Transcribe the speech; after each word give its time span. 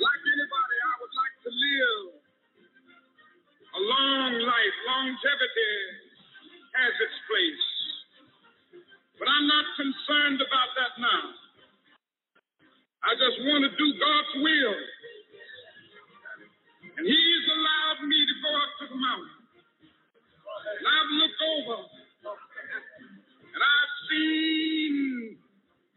Like 0.00 0.22
anybody, 0.24 0.78
I 0.84 0.94
would 1.00 1.14
like 1.18 1.36
to 1.46 1.50
live 1.52 2.04
a 3.60 3.80
long 3.82 4.32
life. 4.46 4.76
Longevity 4.88 5.76
has 6.76 6.94
its 7.02 7.18
place. 7.28 7.66
But 9.18 9.28
I'm 9.28 9.46
not 9.48 9.66
concerned 9.76 10.40
about 10.42 10.70
that 10.78 10.92
now. 11.00 11.24
I 13.04 13.12
just 13.16 13.38
want 13.46 13.64
to 13.68 13.72
do 13.76 13.88
God's 14.00 14.34
will. 14.42 14.78
And 16.98 17.04
He's 17.06 17.44
allowed 17.52 18.00
me 18.08 18.18
to 18.26 18.34
go 18.42 18.50
up 18.56 18.72
to 18.80 18.84
the 18.94 18.98
looked 21.18 21.42
over 21.42 21.99
and 23.54 23.62
I've 23.62 23.94
seen 24.10 24.94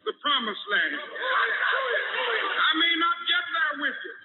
the 0.06 0.14
promised 0.22 0.66
land. 0.72 1.02
I 2.42 2.72
may 2.80 2.96
not 3.00 3.18
get 3.30 3.46
there 3.54 3.76
with 3.84 3.98
you, 4.00 4.16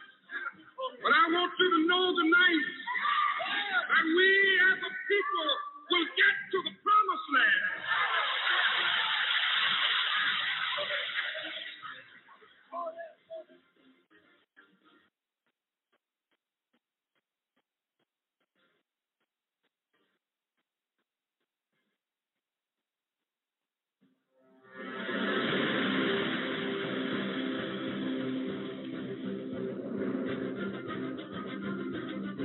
but 1.04 1.12
I 1.12 1.24
want 1.32 1.52
you 1.58 1.68
to 1.76 1.80
know 1.88 2.04
tonight 2.16 2.66
that 3.72 4.04
we 4.06 4.28
as 4.72 4.78
a 4.84 4.92
people 4.92 5.48
will 5.92 6.08
get 6.16 6.34
to 6.52 6.58
the 6.68 6.74
promised 6.80 7.28
land. 7.36 7.64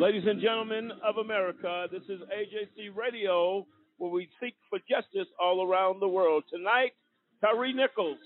Ladies 0.03 0.27
and 0.27 0.41
gentlemen 0.41 0.91
of 1.01 1.15
America, 1.15 1.87
this 1.89 2.03
is 2.09 2.19
AJC 2.27 2.93
Radio, 2.93 3.65
where 3.99 4.11
we 4.11 4.27
seek 4.41 4.53
for 4.69 4.77
justice 4.79 5.31
all 5.39 5.65
around 5.65 6.01
the 6.01 6.07
world. 6.09 6.43
Tonight, 6.51 6.91
Tyre 7.39 7.71
Nichols, 7.71 8.17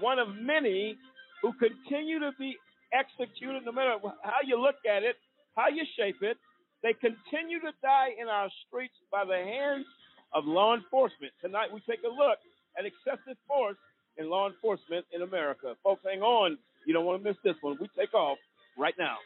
one 0.00 0.18
of 0.18 0.28
many 0.40 0.96
who 1.42 1.52
continue 1.60 2.20
to 2.20 2.30
be 2.38 2.56
executed, 2.94 3.66
no 3.66 3.72
matter 3.72 3.96
how 4.22 4.40
you 4.46 4.58
look 4.58 4.76
at 4.88 5.02
it, 5.02 5.16
how 5.56 5.68
you 5.68 5.84
shape 5.94 6.22
it. 6.22 6.38
They 6.82 6.94
continue 6.94 7.60
to 7.60 7.72
die 7.82 8.16
in 8.18 8.26
our 8.28 8.48
streets 8.66 8.96
by 9.12 9.26
the 9.26 9.36
hands 9.36 9.84
of 10.32 10.46
law 10.46 10.74
enforcement. 10.74 11.34
Tonight, 11.44 11.68
we 11.70 11.82
take 11.86 12.00
a 12.02 12.08
look 12.08 12.38
at 12.78 12.86
excessive 12.86 13.36
force 13.46 13.76
in 14.16 14.30
law 14.30 14.48
enforcement 14.48 15.04
in 15.12 15.20
America. 15.20 15.74
Folks, 15.84 16.00
hang 16.02 16.22
on. 16.22 16.56
You 16.86 16.94
don't 16.94 17.04
want 17.04 17.22
to 17.22 17.28
miss 17.28 17.36
this 17.44 17.56
one. 17.60 17.76
We 17.78 17.90
take 17.94 18.14
off 18.14 18.38
right 18.78 18.94
now. 18.98 19.18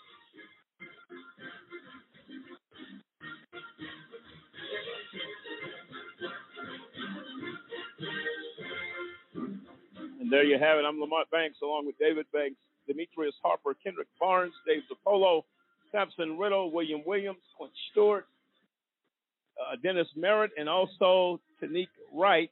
And 10.20 10.32
there 10.32 10.44
you 10.44 10.58
have 10.58 10.78
it. 10.78 10.84
I'm 10.86 11.00
Lamont 11.00 11.30
Banks, 11.30 11.58
along 11.62 11.86
with 11.86 11.98
David 11.98 12.26
Banks, 12.32 12.56
Demetrius 12.88 13.34
Harper, 13.42 13.74
Kendrick 13.82 14.08
Barnes, 14.18 14.54
Dave 14.66 14.82
DePolo, 14.90 15.42
Samson 15.92 16.38
Riddle, 16.38 16.70
William 16.70 17.02
Williams, 17.06 17.38
Clint 17.56 17.72
Stewart, 17.90 18.26
uh, 19.60 19.76
Dennis 19.82 20.08
Merritt, 20.16 20.50
and 20.56 20.68
also 20.68 21.40
Tanique 21.62 21.88
Wright, 22.12 22.50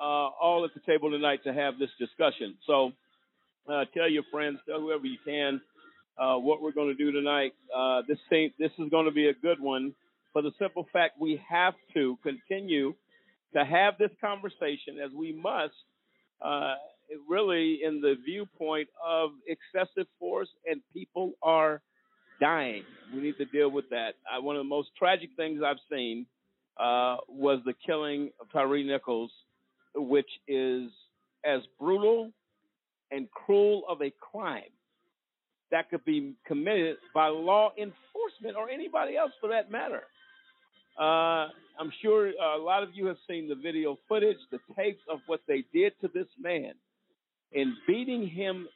uh, 0.00 0.02
all 0.02 0.64
at 0.64 0.74
the 0.74 0.80
table 0.80 1.10
tonight 1.10 1.40
to 1.44 1.52
have 1.52 1.78
this 1.78 1.90
discussion. 1.98 2.56
So 2.66 2.92
uh, 3.68 3.84
tell 3.94 4.08
your 4.10 4.24
friends, 4.32 4.58
tell 4.68 4.80
whoever 4.80 5.06
you 5.06 5.18
can, 5.24 5.60
uh, 6.18 6.36
what 6.36 6.62
we're 6.62 6.72
going 6.72 6.88
to 6.88 6.94
do 6.94 7.12
tonight. 7.12 7.52
Uh, 7.74 8.02
this 8.08 8.18
thing, 8.28 8.52
this 8.58 8.72
is 8.78 8.90
going 8.90 9.04
to 9.04 9.12
be 9.12 9.28
a 9.28 9.34
good 9.34 9.60
one 9.60 9.94
for 10.36 10.42
the 10.42 10.52
simple 10.58 10.86
fact 10.92 11.14
we 11.18 11.40
have 11.48 11.72
to 11.94 12.18
continue 12.22 12.92
to 13.54 13.64
have 13.64 13.94
this 13.98 14.10
conversation 14.20 14.98
as 15.02 15.10
we 15.16 15.32
must 15.32 15.72
uh, 16.44 16.74
really 17.26 17.80
in 17.82 18.02
the 18.02 18.16
viewpoint 18.22 18.86
of 19.02 19.30
excessive 19.46 20.06
force 20.18 20.50
and 20.66 20.82
people 20.92 21.32
are 21.42 21.80
dying. 22.38 22.82
We 23.14 23.22
need 23.22 23.38
to 23.38 23.46
deal 23.46 23.70
with 23.70 23.88
that. 23.88 24.16
Uh, 24.30 24.42
one 24.42 24.56
of 24.56 24.60
the 24.60 24.68
most 24.68 24.90
tragic 24.98 25.30
things 25.38 25.62
I've 25.64 25.78
seen 25.90 26.26
uh, 26.78 27.16
was 27.30 27.60
the 27.64 27.72
killing 27.86 28.28
of 28.38 28.52
Tyre 28.52 28.84
Nichols, 28.84 29.32
which 29.94 30.28
is 30.46 30.90
as 31.46 31.62
brutal 31.80 32.30
and 33.10 33.26
cruel 33.30 33.84
of 33.88 34.02
a 34.02 34.12
crime 34.20 34.64
that 35.70 35.88
could 35.88 36.04
be 36.04 36.34
committed 36.46 36.98
by 37.14 37.28
law 37.28 37.70
enforcement 37.78 38.54
or 38.54 38.68
anybody 38.68 39.16
else 39.16 39.32
for 39.40 39.48
that 39.48 39.70
matter. 39.70 40.02
Uh, 40.98 41.48
I'm 41.78 41.92
sure 42.00 42.28
a 42.28 42.58
lot 42.58 42.82
of 42.82 42.90
you 42.94 43.06
have 43.06 43.18
seen 43.28 43.48
the 43.48 43.54
video 43.54 43.98
footage, 44.08 44.38
the 44.50 44.58
tapes 44.76 45.02
of 45.10 45.20
what 45.26 45.40
they 45.46 45.64
did 45.72 45.92
to 46.00 46.08
this 46.12 46.26
man 46.40 46.72
in 47.52 47.76
beating 47.86 48.28
him 48.28 48.66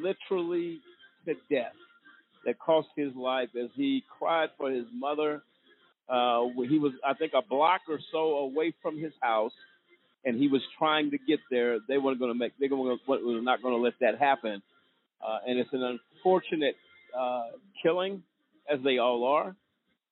literally 0.00 0.80
to 1.26 1.34
death 1.50 1.72
that 2.44 2.58
cost 2.58 2.88
his 2.96 3.14
life 3.14 3.48
as 3.60 3.68
he 3.74 4.04
cried 4.18 4.50
for 4.56 4.70
his 4.70 4.86
mother. 4.94 5.42
Uh, 6.08 6.44
he 6.68 6.78
was, 6.78 6.92
I 7.04 7.14
think, 7.14 7.32
a 7.34 7.42
block 7.42 7.82
or 7.88 7.98
so 8.12 8.38
away 8.38 8.72
from 8.80 8.98
his 8.98 9.12
house, 9.20 9.52
and 10.24 10.38
he 10.38 10.48
was 10.48 10.62
trying 10.78 11.10
to 11.10 11.18
get 11.18 11.40
there. 11.50 11.78
They 11.88 11.98
weren't 11.98 12.18
going 12.18 12.32
to 12.32 12.38
make. 12.38 12.52
They 12.58 12.68
were 12.68 12.96
not 13.06 13.62
going 13.62 13.74
to 13.74 13.82
let 13.82 13.94
that 14.00 14.18
happen. 14.18 14.62
Uh, 15.26 15.38
and 15.46 15.58
it's 15.58 15.72
an 15.72 15.98
unfortunate 16.16 16.76
uh, 17.18 17.44
killing, 17.82 18.22
as 18.72 18.78
they 18.84 18.98
all 18.98 19.24
are. 19.24 19.56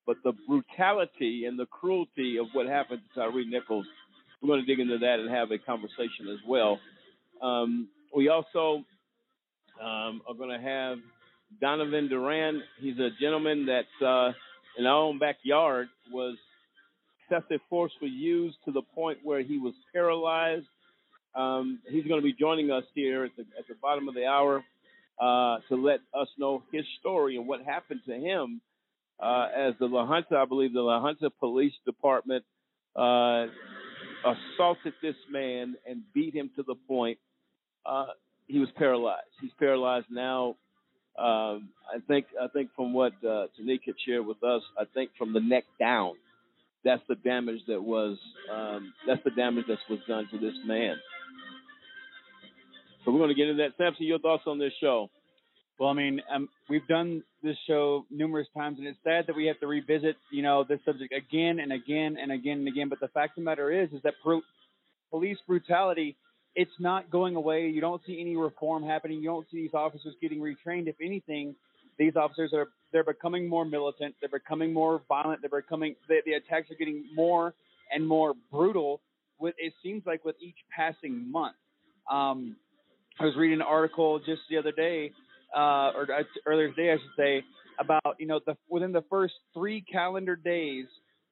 But 0.07 0.17
the 0.23 0.33
brutality 0.47 1.45
and 1.47 1.59
the 1.59 1.67
cruelty 1.67 2.37
of 2.39 2.47
what 2.53 2.67
happened 2.67 3.01
to 3.15 3.21
Tyre 3.21 3.45
Nichols, 3.45 3.87
we're 4.43 4.49
going 4.49 4.61
to 4.61 4.67
dig 4.67 4.81
into 4.81 4.99
that 4.99 5.19
and 5.19 5.31
have 5.31 5.51
a 5.51 5.59
conversation 5.59 6.29
as 6.31 6.39
well. 6.47 6.79
Um, 7.41 7.89
we 8.15 8.29
also 8.29 8.85
um, 9.83 10.23
are 10.29 10.35
going 10.37 10.51
to 10.51 10.61
have 10.61 10.99
Donovan 11.61 12.09
Duran. 12.09 12.63
He's 12.81 12.99
a 12.99 13.11
gentleman 13.21 13.67
that 13.67 14.07
uh, 14.07 14.33
in 14.79 14.87
our 14.87 14.97
own 14.97 15.19
backyard 15.19 15.89
was 16.13 16.37
excessive 17.23 17.61
force 17.71 17.93
was 18.03 18.11
used 18.13 18.57
to 18.67 18.73
the 18.73 18.83
point 18.95 19.19
where 19.23 19.43
he 19.43 19.59
was 19.59 19.75
paralyzed. 19.93 20.67
Um, 21.35 21.81
he's 21.89 22.05
going 22.05 22.21
to 22.21 22.25
be 22.25 22.33
joining 22.33 22.71
us 22.71 22.85
here 22.95 23.25
at 23.25 23.33
the, 23.37 23.43
at 23.59 23.67
the 23.69 23.75
bottom 23.81 24.09
of 24.09 24.15
the 24.15 24.27
hour 24.27 24.63
uh, 25.21 25.59
to 25.69 25.77
let 25.77 26.01
us 26.19 26.29
know 26.39 26.63
his 26.71 26.85
story 27.01 27.37
and 27.37 27.47
what 27.47 27.63
happened 27.63 28.01
to 28.07 28.15
him 28.15 28.61
uh, 29.21 29.49
as 29.57 29.75
the 29.79 29.87
La 29.87 30.07
Junta, 30.07 30.37
I 30.37 30.45
believe 30.45 30.73
the 30.73 30.81
La 30.81 31.01
Junta 31.01 31.31
Police 31.31 31.73
Department 31.87 32.45
uh, 32.97 33.47
assaulted 34.25 34.95
this 35.03 35.17
man 35.31 35.77
and 35.89 36.03
beat 36.13 36.35
him 36.35 36.51
to 36.57 36.63
the 36.63 36.75
point 36.89 37.19
uh, 37.87 38.07
he 38.47 38.59
was 38.59 38.69
paralyzed. 38.77 39.27
He's 39.41 39.51
paralyzed 39.59 40.07
now. 40.11 40.57
Um, 41.19 41.69
I 41.89 42.01
think 42.09 42.27
I 42.41 42.49
think 42.49 42.71
from 42.75 42.93
what 42.93 43.13
uh, 43.23 43.47
Tanika 43.59 43.95
shared 44.05 44.27
with 44.27 44.43
us, 44.43 44.63
I 44.79 44.85
think 44.95 45.11
from 45.17 45.33
the 45.33 45.41
neck 45.41 45.65
down, 45.79 46.15
that's 46.85 47.03
the 47.09 47.15
damage 47.15 47.61
that 47.69 47.83
was 47.83 48.19
um, 48.53 48.93
that's 49.07 49.23
the 49.25 49.31
damage 49.31 49.67
that 49.69 49.79
was 49.89 50.01
done 50.09 50.29
to 50.33 50.39
this 50.39 50.55
man. 50.67 50.97
So 53.05 53.13
we're 53.13 53.19
going 53.19 53.29
to 53.29 53.35
get 53.35 53.49
into 53.49 53.63
that. 53.63 53.77
Samson, 53.77 54.07
your 54.07 54.19
thoughts 54.19 54.45
on 54.47 54.59
this 54.59 54.73
show? 54.81 55.11
Well, 55.79 55.91
I 55.91 55.93
mean, 55.93 56.21
um, 56.35 56.49
we've 56.69 56.87
done 56.89 57.23
this 57.45 57.57
show 57.67 58.07
numerous 58.11 58.49
times, 58.57 58.79
and 58.79 58.89
it's 58.89 58.99
sad 59.05 59.27
that 59.27 59.37
we 59.37 59.47
have 59.47 59.61
to 59.61 59.67
revisit, 59.67 60.17
you 60.33 60.43
know, 60.43 60.65
this 60.67 60.81
subject 60.85 61.13
again 61.13 61.61
and 61.61 61.73
again 61.73 62.17
and 62.21 62.33
again 62.33 62.59
and 62.59 62.69
again. 62.69 62.89
But 62.89 63.01
the 63.01 63.09
fact 63.09 63.33
of 63.39 63.43
the 63.43 63.45
matter 63.45 63.71
is, 63.71 63.91
is 63.93 64.03
that 64.03 64.15
pro- 64.23 64.43
police 65.11 65.39
brutality, 65.47 66.17
it's 66.57 66.73
not 66.81 67.11
going 67.11 67.37
away. 67.37 67.69
You 67.69 67.81
don't 67.81 68.01
see 68.07 68.21
any 68.21 68.37
reform 68.37 68.83
happening. 68.83 69.19
You 69.19 69.27
don't 69.27 69.47
see 69.51 69.59
these 69.59 69.75
officers 69.75 70.15
getting 70.21 70.41
retrained. 70.41 70.89
If 70.89 70.97
anything, 71.03 71.55
these 71.99 72.17
officers 72.17 72.53
are 72.55 72.69
they're 72.93 73.05
becoming 73.05 73.49
more 73.49 73.65
militant. 73.65 74.15
They're 74.21 74.29
becoming 74.29 74.73
more 74.73 75.03
violent. 75.09 75.41
They're 75.43 75.61
becoming 75.61 75.97
the, 76.09 76.21
the 76.25 76.33
attacks 76.35 76.71
are 76.71 76.77
getting 76.77 77.05
more 77.15 77.55
and 77.93 78.07
more 78.07 78.35
brutal. 78.51 79.01
With 79.39 79.55
it 79.59 79.75
seems 79.83 80.03
like 80.07 80.25
with 80.25 80.37
each 80.41 80.57
passing 80.75 81.31
month. 81.31 81.57
Um, 82.11 82.57
I 83.21 83.25
was 83.25 83.35
reading 83.37 83.61
an 83.61 83.67
article 83.67 84.19
just 84.19 84.43
the 84.51 84.57
other 84.57 84.73
day, 84.73 85.13
uh, 85.55 85.93
or 85.97 86.07
uh, 86.11 86.23
earlier 86.47 86.69
today, 86.71 86.93
I 86.93 86.97
should 86.97 87.17
say, 87.17 87.45
about 87.79 88.17
you 88.19 88.27
know 88.27 88.41
the 88.47 88.57
within 88.69 88.93
the 88.93 89.05
first 89.11 89.35
three 89.53 89.83
calendar 89.83 90.37
days 90.37 90.87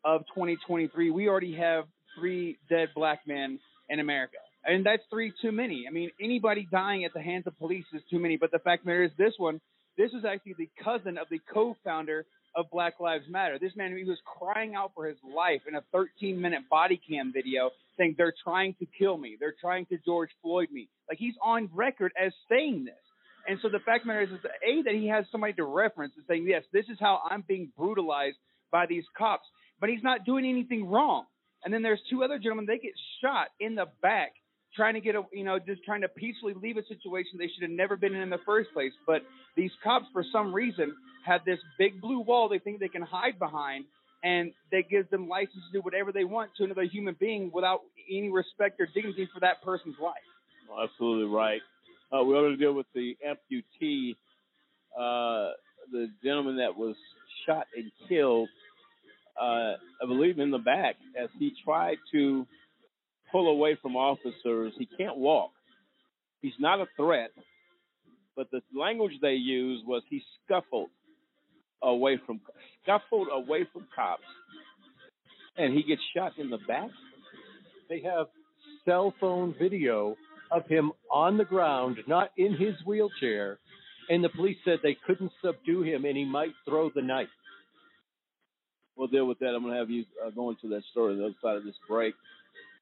of 0.05 0.23
2023, 0.35 1.11
we 1.11 1.29
already 1.29 1.55
have 1.57 1.85
three 2.19 2.59
dead 2.69 2.89
black 2.95 3.21
men 3.27 3.59
in 3.89 4.01
America, 4.01 4.39
and 4.65 4.85
that's 4.85 5.03
three 5.11 5.33
too 5.41 5.53
many. 5.53 5.85
I 5.89 5.93
mean, 5.93 6.11
anybody 6.21 6.67
dying 6.71 7.05
at 7.05 7.13
the 7.15 7.23
hands 7.23 7.47
of 7.47 7.59
police 7.59 7.85
is 7.95 8.03
too 8.11 8.19
many. 8.19 8.37
But 8.37 8.51
the 8.51 8.59
fact 8.59 8.85
matter 8.85 9.05
is, 9.05 9.11
this 9.17 9.35
one, 9.39 9.61
this 9.97 10.11
is 10.13 10.25
actually 10.25 10.55
the 10.59 10.71
cousin 10.83 11.19
of 11.19 11.29
the 11.31 11.41
co-founder 11.53 12.27
of 12.55 12.67
Black 12.71 13.01
Lives 13.01 13.25
Matter. 13.29 13.59
This 13.59 13.73
man, 13.77 13.97
he 13.97 14.05
was 14.05 14.19
crying 14.25 14.75
out 14.75 14.93
for 14.95 15.07
his 15.07 15.17
life 15.25 15.63
in 15.67 15.75
a 15.75 15.83
13-minute 15.95 16.69
body 16.71 17.01
cam 17.09 17.33
video, 17.33 17.71
saying 17.97 18.15
they're 18.19 18.35
trying 18.45 18.75
to 18.79 18.87
kill 18.99 19.17
me, 19.17 19.37
they're 19.39 19.55
trying 19.61 19.87
to 19.87 19.99
George 20.05 20.31
Floyd 20.43 20.69
me. 20.71 20.89
Like 21.09 21.19
he's 21.19 21.35
on 21.43 21.71
record 21.73 22.13
as 22.21 22.33
saying 22.51 22.85
this. 22.85 22.95
And 23.49 23.59
so 23.61 23.69
the 23.69 23.81
fact 23.81 24.03
of 24.03 24.07
the 24.07 24.09
matter 24.09 24.23
is, 24.23 24.31
is 24.31 24.45
a 24.45 24.83
that 24.83 24.95
he 24.95 25.09
has 25.09 25.25
somebody 25.33 25.53
to 25.55 25.65
reference 25.65 26.13
and 26.17 26.25
saying, 26.29 26.47
yes, 26.49 26.63
this 26.73 26.85
is 26.89 26.97
how 27.01 27.21
I'm 27.29 27.45
being 27.47 27.73
brutalized 27.77 28.37
by 28.71 28.87
these 28.87 29.05
cops, 29.17 29.47
but 29.81 29.91
he's 29.91 30.03
not 30.03 30.25
doing 30.25 30.45
anything 30.45 30.87
wrong. 30.89 31.25
And 31.65 31.73
then 31.73 31.83
there's 31.83 32.01
two 32.11 32.25
other 32.25 32.39
gentlemen, 32.39 32.67
they 32.67 32.79
get 32.79 32.95
shot 33.21 33.49
in 33.61 33.75
the 33.75 33.87
back 34.01 34.33
trying 34.75 34.95
to 34.95 35.01
get 35.01 35.15
a, 35.15 35.23
you 35.33 35.45
know, 35.45 35.59
just 35.59 35.85
trying 35.85 36.01
to 36.01 36.09
peacefully 36.09 36.55
leave 36.55 36.77
a 36.77 36.87
situation 36.87 37.33
they 37.39 37.49
should 37.49 37.63
have 37.63 37.71
never 37.71 37.97
been 37.97 38.15
in 38.15 38.23
in 38.23 38.31
the 38.31 38.41
first 38.47 38.73
place. 38.73 38.93
But 39.07 39.23
these 39.57 39.71
cops, 39.85 40.07
for 40.13 40.25
some 40.33 40.55
reason, 40.55 40.95
have 41.27 41.45
this 41.45 41.59
big 41.79 42.01
blue 42.01 42.21
wall 42.21 42.49
they 42.49 42.59
think 42.59 42.81
they 42.81 42.89
can 42.89 43.03
hide 43.03 43.39
behind, 43.39 43.85
and 44.25 44.53
that 44.71 44.89
gives 44.91 45.11
them 45.11 45.29
license 45.29 45.63
to 45.71 45.79
do 45.79 45.83
whatever 45.83 46.11
they 46.11 46.25
want 46.25 46.51
to 46.57 46.65
another 46.65 46.85
human 46.85 47.17
being 47.19 47.51
without 47.53 47.81
any 48.11 48.31
respect 48.31 48.81
or 48.81 48.89
dignity 48.95 49.29
for 49.33 49.41
that 49.41 49.63
person's 49.63 49.97
life. 50.03 50.15
Well, 50.69 50.83
absolutely 50.83 51.33
right. 51.33 51.61
Uh, 52.13 52.23
going 52.25 52.51
to 52.51 52.57
deal 52.57 52.75
with 52.75 52.87
the 52.95 53.17
amputee, 53.27 54.15
uh, 54.95 55.53
the 55.91 56.09
gentleman 56.23 56.59
that 56.59 56.77
was 56.77 56.95
shot 57.47 57.67
and 57.75 57.91
killed, 58.07 58.49
uh, 59.41 59.75
I 60.03 60.07
believe, 60.07 60.39
in 60.39 60.51
the 60.51 60.59
back 60.59 60.97
as 61.21 61.31
he 61.39 61.53
tried 61.65 61.97
to 62.13 62.47
pull 63.31 63.49
away 63.49 63.79
from 63.81 63.97
officers. 63.97 64.75
He 64.79 64.87
can't 64.99 65.17
walk. 65.17 65.53
He's 66.43 66.53
not 66.59 66.81
a 66.81 66.87
threat, 66.97 67.31
but 68.37 68.51
the 68.51 68.61
language 68.79 69.13
they 69.23 69.35
used 69.35 69.87
was 69.87 70.03
he 70.11 70.23
scuffled 70.45 70.91
away 71.83 72.21
from 72.27 72.41
scuffled 72.83 73.29
away 73.33 73.67
from 73.73 73.87
cops, 73.95 74.23
and 75.57 75.73
he 75.73 75.83
gets 75.83 76.03
shot 76.15 76.33
in 76.39 76.51
the 76.51 76.59
back. 76.69 76.91
They 77.89 78.03
have 78.03 78.27
cell 78.85 79.15
phone 79.19 79.55
video 79.59 80.17
of 80.53 80.67
him 80.67 80.93
on 81.11 81.39
the 81.39 81.45
ground, 81.45 81.99
not 82.07 82.31
in 82.37 82.55
his 82.55 82.75
wheelchair, 82.85 83.59
and 84.09 84.23
the 84.23 84.29
police 84.29 84.59
said 84.65 84.79
they 84.83 84.97
couldn't 85.07 85.33
subdue 85.45 85.83
him 85.83 86.05
and 86.05 86.17
he 86.17 86.25
might 86.25 86.53
throw 86.67 86.91
the 86.95 87.03
knife. 87.03 87.29
We'll 88.97 89.09
deal 89.09 89.27
with 89.27 89.39
that. 89.39 89.55
I'm 89.55 89.63
going 89.63 89.73
to 89.73 89.79
have 89.79 89.91
you 89.91 90.05
uh, 90.25 90.31
go 90.31 90.51
into 90.51 90.69
that 90.69 90.83
story 90.91 91.15
on 91.15 91.19
the 91.19 91.25
other 91.27 91.35
side 91.43 91.57
of 91.57 91.65
this 91.65 91.75
break. 91.89 92.15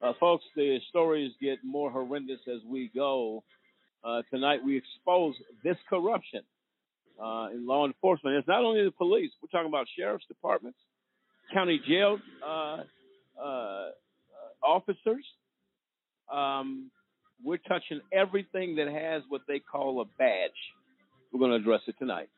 Uh, 0.02 0.12
folks, 0.18 0.44
the 0.56 0.78
stories 0.88 1.32
get 1.40 1.58
more 1.62 1.90
horrendous 1.90 2.40
as 2.52 2.60
we 2.66 2.90
go. 2.94 3.44
Uh, 4.02 4.22
tonight, 4.30 4.60
we 4.64 4.76
expose 4.76 5.34
this 5.62 5.76
corruption 5.88 6.40
uh, 7.22 7.48
in 7.52 7.66
law 7.66 7.86
enforcement. 7.86 8.36
It's 8.36 8.48
not 8.48 8.64
only 8.64 8.82
the 8.82 8.90
police, 8.90 9.30
we're 9.42 9.48
talking 9.50 9.68
about 9.68 9.86
sheriff's 9.96 10.24
departments, 10.26 10.78
county 11.52 11.80
jail 11.86 12.18
uh, 12.44 12.78
uh, 13.40 13.88
officers. 14.66 15.24
Um, 16.32 16.90
we're 17.44 17.58
touching 17.68 18.00
everything 18.12 18.76
that 18.76 18.88
has 18.88 19.22
what 19.28 19.42
they 19.48 19.58
call 19.58 20.00
a 20.00 20.04
badge. 20.18 20.50
We're 21.32 21.40
going 21.40 21.52
to 21.52 21.56
address 21.56 21.80
it 21.86 21.96
tonight. 21.98 22.28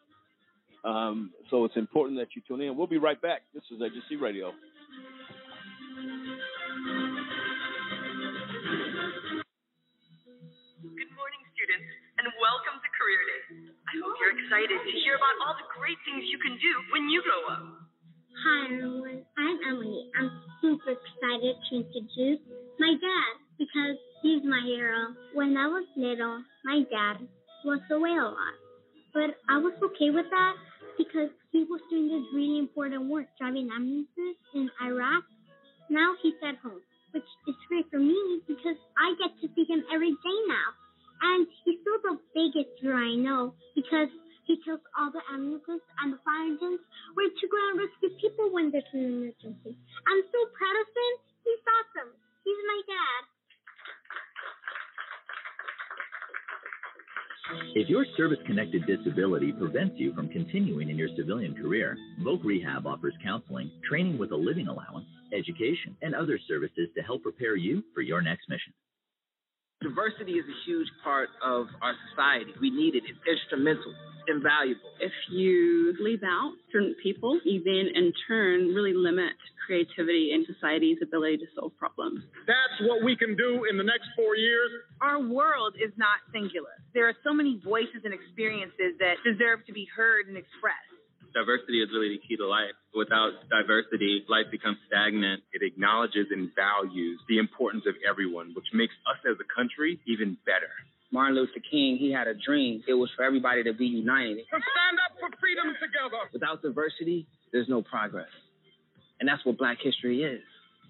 Um, 0.85 1.31
so 1.51 1.65
it's 1.65 1.77
important 1.77 2.19
that 2.19 2.35
you 2.35 2.43
tune 2.47 2.61
in. 2.61 2.77
We'll 2.77 2.91
be 2.91 2.99
right 2.99 3.21
back. 3.21 3.43
This 3.55 3.63
is 3.71 3.81
AJC 3.81 4.21
Radio. 4.21 4.51
Good 10.83 11.13
morning, 11.15 11.43
students, 11.55 11.89
and 12.19 12.27
welcome 12.43 12.77
to 12.83 12.89
Career 12.99 13.23
Day. 13.31 13.43
I 13.87 13.95
hope 14.03 14.15
you're 14.19 14.35
excited 14.35 14.79
to 14.83 14.93
hear 15.07 15.15
about 15.15 15.35
all 15.47 15.55
the 15.55 15.71
great 15.79 15.99
things 16.03 16.27
you 16.27 16.39
can 16.43 16.59
do 16.59 16.73
when 16.91 17.07
you 17.09 17.23
grow 17.23 17.43
up. 17.55 17.63
Hi, 18.43 18.75
everyone. 18.75 19.23
I'm 19.39 19.59
Emily. 19.71 20.11
I'm 20.19 20.31
super 20.59 20.99
excited 20.99 21.55
to 21.55 21.73
introduce 21.79 22.43
my 22.83 22.91
dad 22.99 23.33
because 23.55 23.95
he's 24.23 24.43
my 24.45 24.63
hero. 24.65 25.15
When 25.35 25.57
I 25.57 25.67
was 25.67 25.85
little, 25.97 26.43
my 26.65 26.83
dad 26.91 27.27
was 27.65 27.81
away 27.91 28.17
a 28.17 28.25
lot. 28.25 28.57
But 29.13 29.37
I 29.51 29.59
was 29.59 29.75
okay 29.83 30.11
with 30.11 30.27
that 30.31 30.55
because 30.97 31.31
he 31.51 31.65
was 31.69 31.81
doing 31.91 32.09
this 32.09 32.25
really 32.33 32.59
important 32.59 33.11
work 33.11 33.27
driving 33.39 33.69
ambulances 33.69 34.39
in 34.55 34.71
Iraq. 34.81 35.25
Now 35.91 36.15
he's 36.23 36.39
at 36.41 36.57
home, 36.65 36.81
which 37.13 37.29
is 37.47 37.57
great 37.69 37.85
for 37.91 37.99
me 37.99 38.41
because 38.49 38.79
I 38.97 39.13
get 39.21 39.37
to 39.43 39.47
see 39.53 39.67
him 39.69 39.85
every 39.93 40.13
day 40.13 40.39
now. 40.49 40.69
And 41.23 41.47
he's 41.65 41.79
still 41.83 42.01
the 42.03 42.19
biggest 42.35 42.73
hero 42.81 42.99
I 42.99 43.15
know 43.15 43.55
because 43.77 44.09
he 44.47 44.59
took 44.67 44.83
all 44.99 45.13
the 45.13 45.23
ambulances 45.31 45.85
and 46.03 46.15
the 46.15 46.21
fire 46.25 46.51
engines 46.51 46.83
where 47.15 47.31
to 47.31 47.47
go 47.47 47.59
and 47.71 47.79
rescue 47.79 48.11
people 48.19 48.51
when 48.51 48.73
there's 48.73 48.89
an 48.91 49.07
emergency. 49.07 49.77
I'm 50.09 50.23
so 50.35 50.41
proud 50.51 50.77
of 50.83 50.89
him. 50.91 51.13
He's 51.47 51.63
awesome. 51.63 52.11
He's 52.43 52.59
my 52.67 52.81
dad. 52.91 53.23
If 57.75 57.89
your 57.89 58.07
service 58.17 58.39
connected 58.47 58.87
disability 58.87 59.53
prevents 59.53 59.97
you 59.99 60.15
from 60.15 60.29
continuing 60.29 60.91
in 60.91 60.97
your 60.97 61.09
civilian 61.17 61.55
career, 61.55 61.97
Voc 62.21 62.45
Rehab 62.45 62.87
offers 62.87 63.15
counseling, 63.23 63.71
training 63.89 64.19
with 64.19 64.33
a 64.33 64.37
living 64.37 64.69
allowance, 64.69 65.07
education, 65.33 65.97
and 66.03 66.15
other 66.15 66.39
services 66.49 66.89
to 66.97 67.03
help 67.03 67.23
prepare 67.23 67.57
you 67.57 67.83
for 67.95 68.01
your 68.01 68.23
next 68.23 68.49
mission. 68.49 68.73
Diversity 69.83 70.39
is 70.39 70.47
a 70.47 70.59
huge 70.65 70.89
part 71.03 71.29
of 71.43 71.67
our 71.83 71.95
society. 72.11 72.53
We 72.61 72.71
need 72.71 72.95
it. 72.95 73.03
It's 73.03 73.19
instrumental, 73.27 73.93
invaluable. 74.29 74.95
If 75.01 75.13
you 75.31 75.95
leave 75.99 76.23
out 76.23 76.55
certain 76.71 76.95
people, 77.03 77.41
you 77.45 77.63
then 77.65 77.91
in 77.91 78.13
turn 78.29 78.75
really 78.75 78.95
limit 78.95 79.35
creativity 79.67 80.31
and 80.35 80.47
society's 80.47 80.99
ability 81.03 81.39
to 81.39 81.47
solve 81.55 81.73
problems. 81.79 82.23
That's 82.47 82.79
what 82.87 83.05
we 83.05 83.17
can 83.17 83.37
do 83.37 83.67
in 83.71 83.77
the 83.79 83.85
next 83.85 84.07
four 84.15 84.37
years. 84.37 84.71
Our 85.01 85.21
world 85.23 85.75
is 85.79 85.91
not 85.97 86.23
singular. 86.33 86.79
There 86.95 87.09
are 87.09 87.15
so 87.25 87.33
many 87.33 87.61
voices 87.65 88.03
and 88.05 88.15
experiences 88.15 88.99
that 88.99 89.19
deserve 89.25 89.67
to 89.67 89.73
be 89.73 89.87
heard 89.95 90.27
and 90.27 90.37
expressed. 90.37 90.92
Diversity 91.33 91.81
is 91.81 91.89
really 91.93 92.17
the 92.17 92.23
key 92.23 92.37
to 92.37 92.47
life. 92.47 92.77
Without 92.95 93.33
diversity, 93.49 94.25
life 94.29 94.53
becomes 94.53 94.77
stagnant. 94.87 95.43
It 95.53 95.65
acknowledges 95.65 96.29
and 96.31 96.53
values 96.55 97.21
the 97.29 97.39
importance 97.39 97.85
of 97.89 97.95
everyone, 98.05 98.53
which 98.55 98.69
makes 98.73 98.93
us 99.09 99.19
as 99.25 99.41
a 99.41 99.49
country 99.49 100.01
even 100.07 100.37
better. 100.45 100.69
Martin 101.11 101.37
Luther 101.37 101.61
King, 101.71 101.97
he 101.97 102.13
had 102.13 102.29
a 102.29 102.35
dream. 102.35 102.83
It 102.89 102.95
was 102.95 103.11
for 103.17 103.25
everybody 103.25 103.65
to 103.65 103.73
be 103.73 103.87
united. 103.87 104.45
To 104.49 104.61
stand 104.61 104.97
up 105.01 105.17
for 105.21 105.29
freedom 105.41 105.73
together. 105.81 106.29
Without 106.33 106.63
diversity, 106.63 107.27
there's 107.53 107.69
no 107.69 107.83
progress. 107.83 108.33
And 109.21 109.29
that's 109.29 109.45
what 109.45 109.59
black 109.59 109.79
history 109.83 110.23
is. 110.23 110.41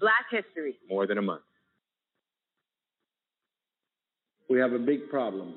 Black 0.00 0.26
History. 0.30 0.75
More 0.88 1.06
than 1.06 1.18
a 1.18 1.22
month. 1.22 1.42
We 4.50 4.58
have 4.58 4.72
a 4.72 4.78
big 4.78 5.08
problem, 5.08 5.54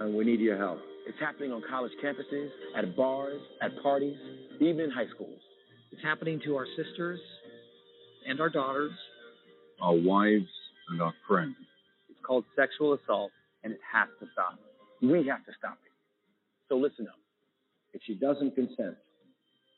and 0.00 0.14
we 0.14 0.24
need 0.24 0.40
your 0.40 0.56
help. 0.56 0.78
It's 1.06 1.18
happening 1.18 1.52
on 1.52 1.62
college 1.68 1.92
campuses, 2.02 2.48
at 2.76 2.96
bars, 2.96 3.40
at 3.60 3.70
parties, 3.82 4.16
even 4.60 4.80
in 4.80 4.90
high 4.90 5.08
schools. 5.14 5.40
It's 5.90 6.02
happening 6.02 6.40
to 6.44 6.56
our 6.56 6.66
sisters 6.76 7.20
and 8.26 8.40
our 8.40 8.48
daughters. 8.48 8.92
Our 9.80 9.94
wives 9.94 10.46
and 10.88 11.02
our 11.02 11.12
friends. 11.26 11.56
It's 12.08 12.18
called 12.24 12.44
sexual 12.56 12.94
assault, 12.94 13.32
and 13.64 13.72
it 13.72 13.80
has 13.92 14.08
to 14.20 14.26
stop. 14.32 14.58
We 15.02 15.26
have 15.26 15.44
to 15.46 15.52
stop 15.58 15.78
it. 15.84 15.92
So 16.68 16.76
listen 16.76 17.08
up. 17.08 17.18
If 17.92 18.00
she 18.06 18.14
doesn't 18.14 18.54
consent, 18.54 18.96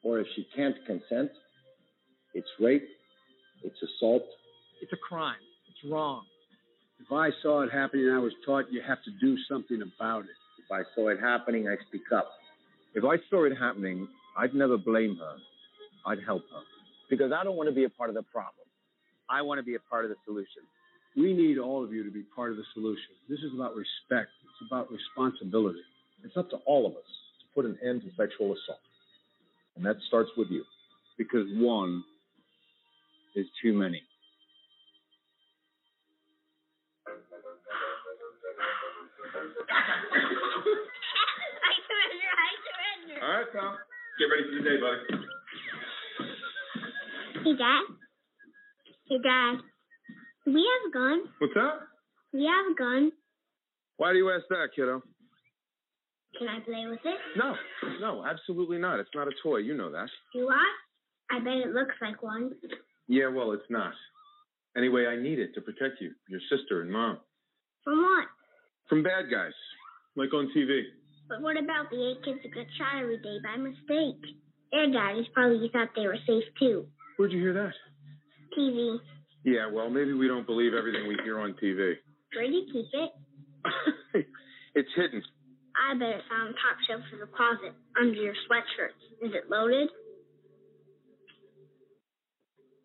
or 0.04 0.20
if 0.20 0.26
she 0.36 0.46
can't 0.54 0.76
consent, 0.86 1.30
it's 2.34 2.48
rape, 2.60 2.86
it's 3.62 3.76
assault. 3.82 4.22
It's 4.82 4.92
a 4.92 4.96
crime. 4.96 5.40
It's 5.68 5.90
wrong. 5.90 6.22
If 7.00 7.10
I 7.10 7.30
saw 7.42 7.62
it 7.62 7.70
happening, 7.72 8.10
I 8.10 8.18
was 8.18 8.32
taught 8.44 8.66
you 8.70 8.82
have 8.86 9.02
to 9.04 9.10
do 9.20 9.36
something 9.48 9.80
about 9.82 10.24
it. 10.24 10.30
If 10.64 10.72
I 10.72 10.82
saw 10.94 11.08
it 11.08 11.20
happening, 11.20 11.68
I'd 11.68 11.84
speak 11.88 12.10
up. 12.14 12.30
If 12.94 13.04
I 13.04 13.16
saw 13.28 13.44
it 13.44 13.52
happening, 13.58 14.08
I'd 14.36 14.54
never 14.54 14.78
blame 14.78 15.16
her. 15.16 15.36
I'd 16.06 16.18
help 16.24 16.42
her. 16.52 16.62
Because 17.10 17.32
I 17.32 17.44
don't 17.44 17.56
want 17.56 17.68
to 17.68 17.74
be 17.74 17.84
a 17.84 17.90
part 17.90 18.08
of 18.08 18.14
the 18.14 18.22
problem. 18.22 18.66
I 19.28 19.42
want 19.42 19.58
to 19.58 19.62
be 19.62 19.74
a 19.74 19.78
part 19.90 20.04
of 20.04 20.10
the 20.10 20.16
solution. 20.24 20.62
We 21.16 21.32
need 21.32 21.58
all 21.58 21.84
of 21.84 21.92
you 21.92 22.02
to 22.04 22.10
be 22.10 22.22
part 22.34 22.50
of 22.50 22.56
the 22.56 22.64
solution. 22.74 23.14
This 23.28 23.38
is 23.40 23.52
about 23.54 23.74
respect. 23.76 24.30
It's 24.42 24.68
about 24.70 24.90
responsibility. 24.90 25.80
It's 26.24 26.36
up 26.36 26.50
to 26.50 26.56
all 26.66 26.86
of 26.86 26.92
us 26.92 27.10
to 27.40 27.46
put 27.54 27.64
an 27.64 27.78
end 27.86 28.02
to 28.02 28.08
sexual 28.16 28.52
assault. 28.52 28.80
And 29.76 29.84
that 29.84 29.96
starts 30.08 30.30
with 30.36 30.48
you. 30.50 30.64
Because 31.18 31.46
one 31.54 32.02
is 33.36 33.46
too 33.62 33.72
many. 33.72 34.02
I 39.70 39.72
surrender, 41.86 42.30
I 42.32 42.50
surrender. 42.66 43.13
All 43.24 43.30
right, 43.30 43.46
pal. 43.54 43.78
Get 44.18 44.26
ready 44.28 44.44
for 44.44 44.62
the 44.62 44.68
day, 44.68 44.76
buddy. 44.76 45.24
Hey, 47.42 47.56
Dad. 47.56 47.84
Hey, 49.08 49.16
Dad. 49.22 49.64
We 50.46 50.60
have 50.60 50.90
a 50.90 50.92
gun? 50.92 51.32
What's 51.38 51.54
that? 51.54 51.88
We 52.34 52.44
have 52.44 52.72
a 52.72 52.74
gun? 52.76 53.12
Why 53.96 54.12
do 54.12 54.18
you 54.18 54.30
ask 54.30 54.44
that, 54.50 54.68
kiddo? 54.76 55.00
Can 56.38 56.48
I 56.48 56.60
play 56.60 56.84
with 56.90 57.00
it? 57.04 57.18
No, 57.36 57.54
no, 58.00 58.26
absolutely 58.26 58.76
not. 58.76 59.00
It's 59.00 59.08
not 59.14 59.28
a 59.28 59.32
toy. 59.42 59.58
You 59.58 59.74
know 59.74 59.90
that. 59.90 60.08
Do 60.34 60.50
I? 60.50 61.36
I 61.36 61.38
bet 61.38 61.64
it 61.64 61.72
looks 61.72 61.94
like 62.02 62.22
one. 62.22 62.52
Yeah, 63.08 63.28
well, 63.28 63.52
it's 63.52 63.70
not. 63.70 63.94
Anyway, 64.76 65.06
I 65.06 65.16
need 65.16 65.38
it 65.38 65.54
to 65.54 65.62
protect 65.62 66.00
you, 66.00 66.10
your 66.28 66.40
sister, 66.50 66.82
and 66.82 66.90
mom. 66.90 67.20
From 67.84 68.02
what? 68.02 68.26
From 68.88 69.02
bad 69.02 69.30
guys, 69.30 69.52
like 70.14 70.34
on 70.34 70.50
TV. 70.54 70.82
But 71.28 71.40
what 71.40 71.56
about 71.56 71.90
the 71.90 71.96
eight 71.96 72.24
kids 72.24 72.40
who 72.42 72.50
got 72.50 72.66
shot 72.76 73.00
every 73.02 73.18
day 73.18 73.38
by 73.42 73.56
mistake? 73.56 74.20
Their 74.72 74.90
daddies 74.92 75.26
probably 75.32 75.70
thought 75.72 75.88
they 75.96 76.06
were 76.06 76.18
safe 76.26 76.44
too. 76.58 76.86
Where'd 77.16 77.32
you 77.32 77.40
hear 77.40 77.54
that? 77.54 77.72
TV. 78.58 78.98
Yeah, 79.44 79.70
well, 79.70 79.90
maybe 79.90 80.12
we 80.12 80.28
don't 80.28 80.46
believe 80.46 80.72
everything 80.74 81.06
we 81.08 81.16
hear 81.22 81.38
on 81.38 81.54
TV. 81.62 81.94
Where 82.34 82.46
do 82.46 82.52
you 82.52 82.66
keep 82.72 82.86
it? 82.92 84.26
It's 84.74 84.90
hidden. 84.96 85.22
I 85.78 85.94
bet 85.94 86.18
it's 86.18 86.30
on 86.34 86.50
top 86.58 86.76
shelf 86.86 87.06
of 87.14 87.18
the 87.22 87.30
closet, 87.30 87.74
under 87.94 88.18
your 88.18 88.34
sweatshirt. 88.50 88.94
Is 89.22 89.30
it 89.34 89.48
loaded? 89.48 89.88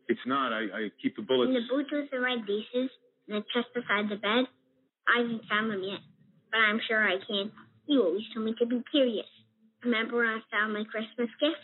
It's 0.07 0.21
not. 0.25 0.53
I, 0.53 0.69
I 0.69 0.81
keep 1.01 1.15
the 1.15 1.23
bullets. 1.23 1.49
In 1.49 1.53
the 1.53 1.65
boots 1.69 1.89
with 1.91 2.09
the 2.11 2.19
red 2.19 2.45
laces, 2.45 2.89
and 3.27 3.41
the 3.41 3.45
chest 3.53 3.73
beside 3.73 4.09
the 4.09 4.21
bed? 4.21 4.45
I 5.09 5.21
haven't 5.21 5.45
found 5.49 5.71
them 5.71 5.81
yet, 5.81 6.01
but 6.51 6.61
I'm 6.61 6.79
sure 6.87 7.01
I 7.01 7.17
can. 7.25 7.51
You 7.89 8.03
always 8.03 8.21
told 8.35 8.45
me 8.45 8.53
to 8.59 8.67
be 8.67 8.83
curious. 8.91 9.25
Remember 9.83 10.17
when 10.17 10.27
I 10.27 10.39
found 10.51 10.73
my 10.73 10.83
Christmas 10.85 11.29
gift? 11.41 11.57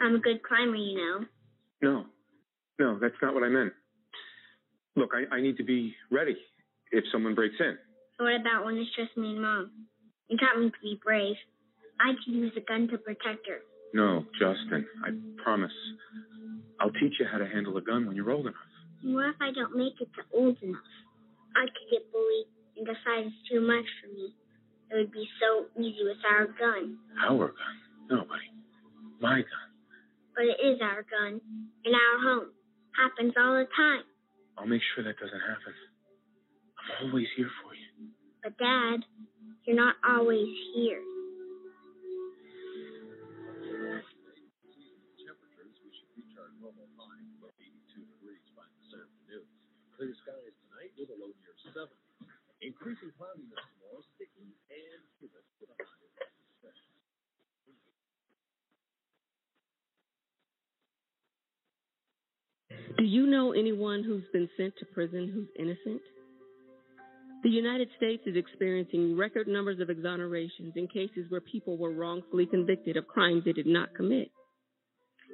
I'm 0.00 0.16
a 0.16 0.18
good 0.18 0.42
climber, 0.42 0.74
you 0.74 0.98
know. 0.98 1.24
No, 1.80 2.04
no, 2.80 2.98
that's 2.98 3.14
not 3.22 3.34
what 3.34 3.44
I 3.44 3.48
meant. 3.48 3.72
Look, 4.96 5.10
I, 5.14 5.32
I 5.32 5.40
need 5.40 5.56
to 5.58 5.62
be 5.62 5.94
ready 6.10 6.36
if 6.90 7.04
someone 7.12 7.36
breaks 7.36 7.54
in. 7.60 7.78
What 8.18 8.40
about 8.40 8.64
when 8.64 8.78
it's 8.78 8.90
just 8.96 9.16
me 9.16 9.30
and 9.30 9.42
Mom? 9.42 9.70
You 10.26 10.38
taught 10.38 10.58
me 10.58 10.70
to 10.70 10.76
be 10.82 10.98
brave. 11.04 11.36
I 12.00 12.14
could 12.18 12.34
use 12.34 12.52
a 12.56 12.66
gun 12.66 12.88
to 12.88 12.98
protect 12.98 13.46
her. 13.46 13.62
No, 13.94 14.24
Justin, 14.40 14.84
I 15.06 15.10
promise. 15.40 15.70
I'll 16.80 16.90
teach 16.90 17.14
you 17.20 17.26
how 17.30 17.38
to 17.38 17.46
handle 17.46 17.76
a 17.76 17.80
gun 17.80 18.08
when 18.08 18.16
you're 18.16 18.30
old 18.32 18.46
enough. 18.46 18.58
What 19.04 19.28
if 19.28 19.36
I 19.40 19.52
don't 19.52 19.76
make 19.76 20.00
it 20.00 20.08
to 20.16 20.22
old 20.36 20.56
enough? 20.62 20.90
I 21.54 21.66
could 21.66 21.90
get 21.92 22.10
bullied 22.10 22.46
and 22.76 22.86
decide 22.86 23.30
it's 23.30 23.48
too 23.48 23.60
much 23.60 23.86
for 24.02 24.08
me. 24.12 24.34
It 24.90 24.96
would 24.96 25.12
be 25.12 25.28
so 25.38 25.66
easy 25.78 26.02
with 26.02 26.18
our 26.26 26.46
gun. 26.58 26.98
Our 27.22 27.54
gun? 27.54 27.76
Nobody. 28.10 28.50
My 29.20 29.38
gun. 29.38 29.68
But 30.34 30.44
it 30.50 30.58
is 30.58 30.80
our 30.82 31.06
gun. 31.06 31.40
In 31.84 31.94
our 31.94 32.18
home. 32.22 32.50
Happens 32.98 33.32
all 33.38 33.54
the 33.54 33.68
time. 33.76 34.02
I'll 34.58 34.66
make 34.66 34.82
sure 34.94 35.04
that 35.04 35.14
doesn't 35.14 35.40
happen. 35.46 35.74
I'm 36.74 37.06
always 37.08 37.28
here 37.36 37.50
for 37.62 37.72
you. 37.74 38.10
But 38.42 38.58
Dad, 38.58 39.06
you're 39.64 39.76
not 39.76 39.94
always 40.02 40.48
here. 40.74 41.00
Temperatures, 45.22 45.76
we 45.86 45.90
should 45.94 46.10
reach 46.18 46.34
normal 46.58 46.90
high 46.98 47.22
of 47.46 47.54
82 47.56 48.04
degrees 48.10 48.42
by 48.58 48.66
this 48.82 48.90
afternoon. 48.98 49.46
Clear 49.94 50.12
skies 50.26 50.54
tonight 50.66 50.92
with 50.98 51.14
a 51.14 51.16
low 51.20 51.30
near 51.30 51.54
7. 51.70 51.86
Increasing 52.60 53.14
cloudiness 53.16 53.64
tomorrow, 53.90 54.06
sticky 54.14 54.54
and 54.70 55.02
humid 55.18 55.42
with 55.60 55.70
a 55.70 55.74
high 55.82 56.06
of 56.06 56.30
56. 62.94 62.96
Do 62.98 63.04
you 63.04 63.26
know 63.26 63.52
anyone 63.52 64.02
who's 64.04 64.24
been 64.32 64.48
sent 64.56 64.76
to 64.78 64.86
prison 64.86 65.30
who's 65.32 65.48
innocent? 65.58 66.02
The 67.42 67.48
United 67.48 67.88
States 67.96 68.22
is 68.26 68.36
experiencing 68.36 69.16
record 69.16 69.48
numbers 69.48 69.80
of 69.80 69.88
exonerations 69.88 70.76
in 70.76 70.86
cases 70.88 71.24
where 71.30 71.40
people 71.40 71.78
were 71.78 71.90
wrongfully 71.90 72.44
convicted 72.46 72.98
of 72.98 73.08
crimes 73.08 73.44
they 73.44 73.52
did 73.52 73.66
not 73.66 73.94
commit. 73.94 74.30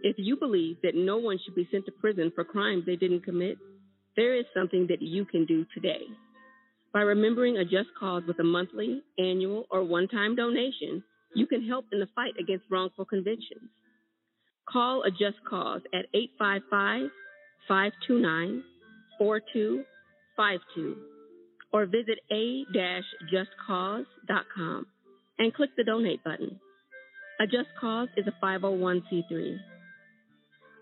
If 0.03 0.15
you 0.19 0.37
believe 0.37 0.77
that 0.83 0.95
no 0.95 1.17
one 1.17 1.39
should 1.45 1.57
be 1.57 1.67
sent 1.73 1.87
to 1.87 1.93
prison 1.93 2.31
for 2.35 2.45
crimes 2.45 2.85
they 2.87 2.97
didn't 2.97 3.25
commit, 3.25 3.59
there 4.15 4.37
is 4.39 4.45
something 4.55 4.87
that 4.89 5.03
you 5.03 5.25
can 5.25 5.47
do 5.47 5.67
today. 5.75 6.07
By 6.97 7.03
remembering 7.03 7.59
a 7.59 7.63
just 7.63 7.91
cause 8.01 8.25
with 8.27 8.39
a 8.39 8.43
monthly, 8.43 9.03
annual, 9.19 9.67
or 9.71 9.85
one 9.85 10.09
time 10.09 10.35
donation, 10.35 11.05
you 11.35 11.47
can 11.47 11.63
help 11.63 11.85
in 11.93 12.01
the 12.01 12.09
fight 12.15 12.33
against 12.41 12.65
wrongful 12.71 13.05
convictions. 13.05 13.69
Call 14.67 15.03
a 15.03 15.11
just 15.11 15.37
cause 15.47 15.83
at 15.93 16.07
855 16.15 17.11
529 17.69 18.63
4252 19.19 20.97
or 21.75 21.85
visit 21.85 22.19
a-justcause.com 22.33 24.87
and 25.39 25.53
click 25.53 25.69
the 25.77 25.85
donate 25.85 26.25
button. 26.25 26.59
A 27.41 27.47
Just 27.47 27.69
Cause 27.79 28.09
is 28.17 28.27
a 28.27 28.33
501c3. 28.43 29.59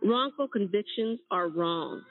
Wrongful 0.05 0.47
convictions 0.47 1.19
are 1.33 1.49
wrong. 1.49 2.03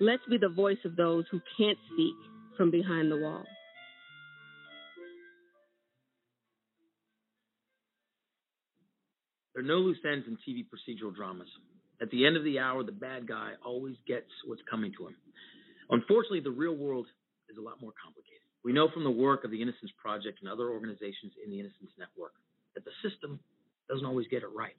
Let's 0.00 0.24
be 0.28 0.38
the 0.38 0.48
voice 0.48 0.84
of 0.84 0.96
those 0.96 1.26
who 1.30 1.40
can't 1.56 1.78
speak 1.92 2.16
from 2.56 2.70
behind 2.70 3.10
the 3.10 3.16
wall. 3.16 3.44
There 9.54 9.62
are 9.62 9.66
no 9.66 9.78
loose 9.78 9.98
ends 10.04 10.26
in 10.26 10.38
TV 10.40 10.64
procedural 10.64 11.14
dramas. 11.14 11.48
At 12.00 12.10
the 12.10 12.26
end 12.26 12.36
of 12.36 12.44
the 12.44 12.58
hour, 12.58 12.82
the 12.82 12.92
bad 12.92 13.28
guy 13.28 13.52
always 13.64 13.96
gets 14.08 14.30
what's 14.46 14.62
coming 14.68 14.92
to 14.98 15.08
him. 15.08 15.16
Unfortunately, 15.90 16.40
the 16.40 16.50
real 16.50 16.74
world 16.74 17.06
is 17.50 17.58
a 17.58 17.60
lot 17.60 17.80
more 17.80 17.92
complicated. 18.02 18.40
We 18.64 18.72
know 18.72 18.88
from 18.92 19.04
the 19.04 19.10
work 19.10 19.44
of 19.44 19.50
the 19.50 19.60
Innocence 19.60 19.90
Project 20.00 20.38
and 20.40 20.50
other 20.50 20.70
organizations 20.70 21.32
in 21.44 21.50
the 21.50 21.60
Innocence 21.60 21.90
Network 21.98 22.32
that 22.74 22.84
the 22.84 22.96
system 23.06 23.38
doesn't 23.88 24.06
always 24.06 24.26
get 24.28 24.42
it 24.42 24.50
right. 24.56 24.78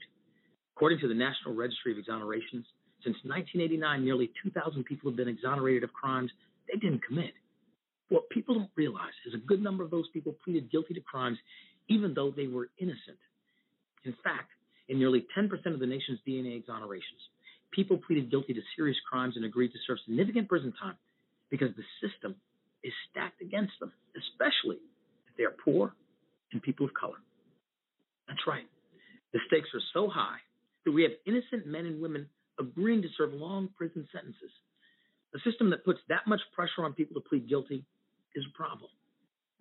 According 0.76 1.00
to 1.00 1.08
the 1.08 1.14
National 1.14 1.54
Registry 1.54 1.92
of 1.92 2.00
Exonerations, 2.00 2.66
since 3.04 3.20
1989, 3.28 4.04
nearly 4.04 4.32
2,000 4.42 4.84
people 4.86 5.12
have 5.12 5.18
been 5.18 5.28
exonerated 5.28 5.84
of 5.84 5.94
crimes 5.94 6.32
they 6.72 6.80
didn't 6.80 7.04
commit. 7.06 7.34
What 8.10 8.30
people 8.30 8.56
don't 8.56 8.70
realize 8.76 9.14
is 9.26 9.34
a 9.34 9.46
good 9.46 9.62
number 9.62 9.84
of 9.84 9.92
those 9.92 10.08
people 10.14 10.36
pleaded 10.44 10.72
guilty 10.72 10.94
to 10.94 11.02
crimes 11.02 11.38
even 11.90 12.14
though 12.14 12.32
they 12.32 12.48
were 12.48 12.70
innocent. 12.78 13.18
In 14.06 14.14
fact, 14.24 14.52
in 14.90 15.00
nearly 15.00 15.26
10% 15.38 15.50
of 15.74 15.80
the 15.80 15.86
nation's 15.86 16.20
DNA 16.28 16.62
exonerations, 16.62 17.24
people 17.72 17.98
pleaded 18.06 18.30
guilty 18.30 18.54
to 18.54 18.62
serious 18.76 18.98
crimes 19.10 19.36
and 19.36 19.46
agreed 19.46 19.72
to 19.72 19.80
serve 19.88 19.98
significant 20.06 20.48
prison 20.48 20.74
time 20.80 20.96
because 21.50 21.70
the 21.76 22.08
system 22.08 22.36
is 22.84 22.94
stacked 23.10 23.42
against 23.42 23.74
them, 23.80 23.92
especially 24.16 24.78
if 25.28 25.38
they 25.38 25.44
are 25.44 25.56
poor 25.64 25.94
and 26.52 26.62
people 26.62 26.86
of 26.86 26.94
color. 26.94 27.18
That's 28.28 28.46
right. 28.48 28.68
The 29.34 29.40
stakes 29.48 29.70
are 29.74 29.82
so 29.94 30.10
high 30.10 30.38
that 30.86 30.92
we 30.92 31.04
have 31.04 31.12
innocent 31.26 31.66
men 31.66 31.86
and 31.86 32.02
women 32.02 32.28
agreeing 32.60 33.02
to 33.02 33.08
serve 33.18 33.34
long 33.34 33.70
prison 33.76 34.08
sentences. 34.14 34.52
A 35.36 35.40
system 35.50 35.70
that 35.72 35.84
puts 35.84 36.00
that 36.10 36.28
much 36.28 36.42
pressure 36.54 36.84
on 36.84 36.94
people 36.94 37.20
to 37.20 37.28
plead 37.28 37.50
guilty 37.50 37.84
is 38.36 38.44
a 38.48 38.58
problem. 38.58 38.90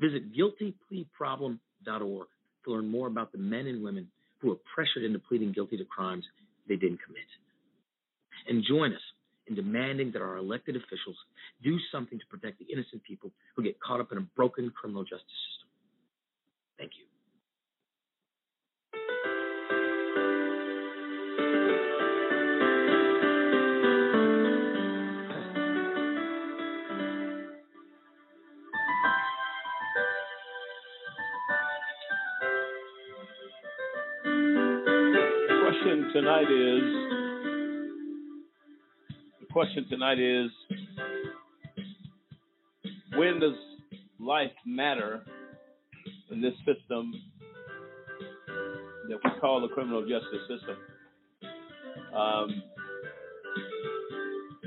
Visit 0.01 0.33
guiltypleaproblem.org 0.35 2.29
to 2.65 2.71
learn 2.71 2.89
more 2.89 3.07
about 3.07 3.33
the 3.33 3.39
men 3.39 3.67
and 3.67 3.83
women 3.83 4.09
who 4.39 4.53
are 4.53 4.57
pressured 4.75 5.05
into 5.05 5.19
pleading 5.19 5.53
guilty 5.53 5.77
to 5.77 5.85
crimes 5.85 6.25
they 6.69 6.77
didn't 6.77 7.01
commit. 7.05 7.25
And 8.49 8.65
join 8.65 8.93
us 8.93 9.01
in 9.47 9.55
demanding 9.55 10.13
that 10.13 10.23
our 10.23 10.37
elected 10.37 10.77
officials 10.77 11.17
do 11.63 11.77
something 11.91 12.19
to 12.19 12.27
protect 12.27 12.59
the 12.59 12.67
innocent 12.73 13.03
people 13.03 13.31
who 13.57 13.63
get 13.63 13.81
caught 13.81 14.01
up 14.01 14.13
in 14.13 14.19
a 14.19 14.23
broken 14.37 14.71
criminal 14.71 15.03
justice 15.03 15.41
system. 15.51 15.69
Thank 16.79 16.93
you. 16.99 17.12
Question 35.93 36.13
tonight 36.15 36.51
is 36.51 36.83
the 39.41 39.47
question 39.53 39.87
tonight 39.91 40.19
is 40.19 40.51
when 43.15 43.39
does 43.39 43.53
life 44.19 44.53
matter 44.65 45.23
in 46.31 46.41
this 46.41 46.55
system 46.61 47.13
that 49.09 49.19
we 49.23 49.31
call 49.39 49.61
the 49.61 49.69
criminal 49.69 50.01
justice 50.01 50.41
system? 50.49 50.77
Um, 52.17 52.63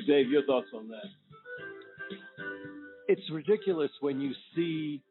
Dave, 0.05 0.29
your 0.29 0.45
thoughts 0.45 0.67
on 0.75 0.87
that? 0.89 1.09
It's 3.07 3.27
ridiculous 3.31 3.89
when 4.01 4.21
you 4.21 4.31
see 4.55 5.01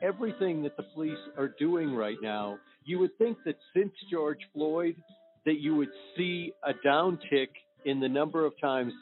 everything 0.00 0.62
that 0.62 0.76
the 0.76 0.84
police 0.94 1.18
are 1.36 1.48
doing 1.58 1.92
right 1.92 2.18
now. 2.22 2.58
You 2.84 3.00
would 3.00 3.18
think 3.18 3.38
that 3.44 3.56
since 3.74 3.90
George 4.08 4.38
Floyd, 4.54 4.94
that 5.46 5.60
you 5.60 5.74
would 5.76 5.88
see 6.16 6.52
a 6.64 6.72
downtick 6.86 7.48
in 7.84 8.00
the 8.00 8.08
number 8.08 8.44
of 8.44 8.52
times 8.60 8.92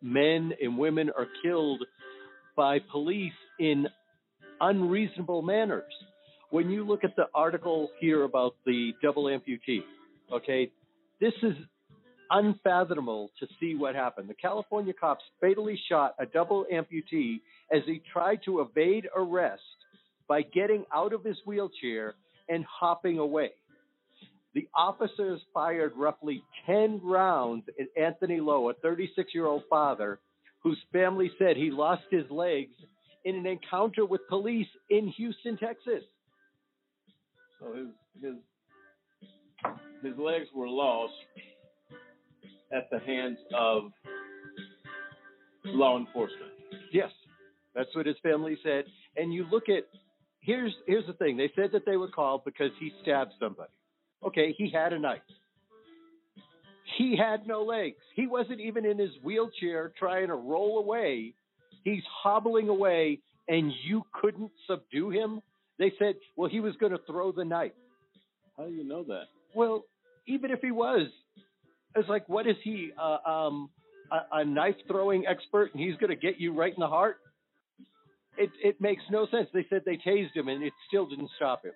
men 0.00 0.52
and 0.62 0.78
women 0.78 1.10
are 1.16 1.26
killed 1.42 1.82
by 2.56 2.78
police 2.90 3.32
in 3.58 3.86
unreasonable 4.60 5.42
manners. 5.42 5.92
When 6.50 6.70
you 6.70 6.86
look 6.86 7.04
at 7.04 7.16
the 7.16 7.26
article 7.34 7.90
here 8.00 8.22
about 8.22 8.54
the 8.64 8.92
double 9.02 9.24
amputee, 9.24 9.82
okay, 10.32 10.70
this 11.20 11.34
is 11.42 11.54
unfathomable 12.30 13.30
to 13.40 13.46
see 13.60 13.74
what 13.74 13.94
happened. 13.94 14.28
The 14.28 14.34
California 14.34 14.92
cops 14.98 15.24
fatally 15.40 15.78
shot 15.88 16.14
a 16.18 16.26
double 16.26 16.64
amputee 16.72 17.40
as 17.72 17.82
he 17.86 18.00
tried 18.12 18.40
to 18.44 18.60
evade 18.60 19.08
arrest 19.16 19.62
by 20.28 20.42
getting 20.42 20.84
out 20.94 21.12
of 21.12 21.24
his 21.24 21.36
wheelchair 21.44 22.14
and 22.48 22.64
hopping 22.64 23.18
away. 23.18 23.50
The 24.56 24.66
officers 24.74 25.42
fired 25.52 25.92
roughly 25.96 26.42
10 26.64 27.02
rounds 27.04 27.64
at 27.78 28.02
Anthony 28.02 28.40
Lowe, 28.40 28.70
a 28.70 28.72
36 28.72 29.34
year 29.34 29.44
old 29.44 29.64
father 29.68 30.18
whose 30.62 30.78
family 30.94 31.30
said 31.38 31.58
he 31.58 31.70
lost 31.70 32.04
his 32.10 32.24
legs 32.30 32.72
in 33.26 33.36
an 33.36 33.46
encounter 33.46 34.06
with 34.06 34.22
police 34.30 34.66
in 34.88 35.08
Houston, 35.08 35.58
Texas. 35.58 36.02
So 37.60 37.74
his 37.74 37.88
his 38.22 38.34
his 40.02 40.18
legs 40.18 40.46
were 40.54 40.68
lost 40.68 41.12
at 42.72 42.88
the 42.90 42.98
hands 43.00 43.36
of 43.54 43.92
law 45.66 45.98
enforcement. 45.98 46.52
Yes, 46.94 47.10
that's 47.74 47.94
what 47.94 48.06
his 48.06 48.16
family 48.22 48.56
said. 48.64 48.86
And 49.18 49.34
you 49.34 49.44
look 49.52 49.68
at 49.68 49.84
here's 50.40 50.72
here's 50.86 51.06
the 51.06 51.12
thing. 51.12 51.36
They 51.36 51.52
said 51.54 51.72
that 51.74 51.84
they 51.84 51.98
were 51.98 52.08
called 52.08 52.42
because 52.46 52.70
he 52.80 52.90
stabbed 53.02 53.34
somebody. 53.38 53.68
Okay, 54.26 54.54
he 54.56 54.70
had 54.70 54.92
a 54.92 54.98
knife. 54.98 55.20
He 56.98 57.16
had 57.16 57.46
no 57.46 57.62
legs. 57.62 57.96
He 58.14 58.26
wasn't 58.26 58.60
even 58.60 58.84
in 58.84 58.98
his 58.98 59.10
wheelchair 59.22 59.92
trying 59.98 60.28
to 60.28 60.34
roll 60.34 60.78
away. 60.78 61.34
He's 61.84 62.02
hobbling 62.22 62.68
away, 62.68 63.20
and 63.48 63.72
you 63.84 64.02
couldn't 64.20 64.50
subdue 64.66 65.10
him. 65.10 65.40
They 65.78 65.92
said, 65.98 66.14
well, 66.36 66.48
he 66.48 66.60
was 66.60 66.74
going 66.76 66.92
to 66.92 67.00
throw 67.06 67.32
the 67.32 67.44
knife. 67.44 67.72
How 68.56 68.64
do 68.64 68.72
you 68.72 68.84
know 68.84 69.04
that? 69.04 69.24
Well, 69.54 69.84
even 70.26 70.50
if 70.50 70.60
he 70.60 70.70
was, 70.70 71.08
it's 71.94 72.08
like, 72.08 72.28
what 72.28 72.46
is 72.46 72.56
he? 72.62 72.90
Uh, 73.00 73.18
um, 73.28 73.70
a, 74.10 74.38
a 74.38 74.44
knife 74.44 74.76
throwing 74.88 75.26
expert, 75.26 75.72
and 75.74 75.82
he's 75.82 75.96
going 75.96 76.10
to 76.10 76.16
get 76.16 76.40
you 76.40 76.54
right 76.54 76.72
in 76.72 76.80
the 76.80 76.88
heart? 76.88 77.18
It 78.38 78.50
it 78.62 78.80
makes 78.80 79.02
no 79.10 79.26
sense. 79.30 79.48
They 79.54 79.66
said 79.70 79.82
they 79.86 79.96
tased 79.96 80.34
him, 80.34 80.48
and 80.48 80.62
it 80.62 80.72
still 80.88 81.06
didn't 81.06 81.30
stop 81.36 81.64
him. 81.64 81.72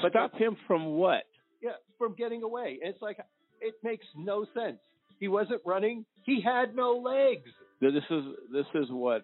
But 0.00 0.10
stop 0.10 0.34
him 0.34 0.56
from 0.66 0.86
what? 0.86 1.24
Yeah, 1.62 1.72
from 1.96 2.14
getting 2.14 2.42
away. 2.42 2.78
And 2.82 2.92
it's 2.92 3.02
like 3.02 3.18
it 3.60 3.74
makes 3.82 4.04
no 4.16 4.44
sense. 4.54 4.78
He 5.20 5.28
wasn't 5.28 5.60
running. 5.64 6.04
He 6.24 6.40
had 6.40 6.74
no 6.74 6.96
legs. 6.96 7.48
This 7.80 7.92
is 8.10 8.24
this 8.52 8.66
is 8.74 8.86
what 8.90 9.22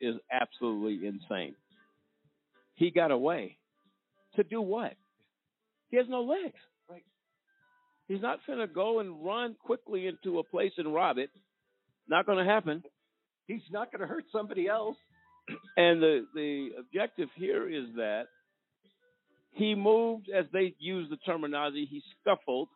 is 0.00 0.16
absolutely 0.30 1.06
insane. 1.06 1.54
He 2.74 2.90
got 2.90 3.10
away 3.10 3.56
to 4.36 4.44
do 4.44 4.60
what? 4.60 4.94
He 5.90 5.96
has 5.96 6.06
no 6.08 6.22
legs. 6.22 6.58
Right. 6.88 7.04
He's 8.08 8.22
not 8.22 8.38
going 8.46 8.58
to 8.58 8.66
go 8.66 9.00
and 9.00 9.24
run 9.24 9.56
quickly 9.64 10.06
into 10.06 10.38
a 10.38 10.44
place 10.44 10.72
and 10.78 10.94
rob 10.94 11.18
it. 11.18 11.30
Not 12.08 12.26
going 12.26 12.38
to 12.38 12.50
happen. 12.50 12.82
He's 13.46 13.62
not 13.70 13.90
going 13.92 14.00
to 14.00 14.06
hurt 14.06 14.24
somebody 14.32 14.68
else. 14.68 14.96
And 15.76 16.00
the 16.02 16.26
the 16.34 16.68
objective 16.78 17.28
here 17.34 17.68
is 17.68 17.86
that 17.96 18.26
he 19.52 19.74
moved, 19.74 20.28
as 20.30 20.46
they 20.52 20.74
use 20.78 21.08
the 21.10 21.16
terminology, 21.18 21.86
he 21.90 22.02
scuffled 22.20 22.68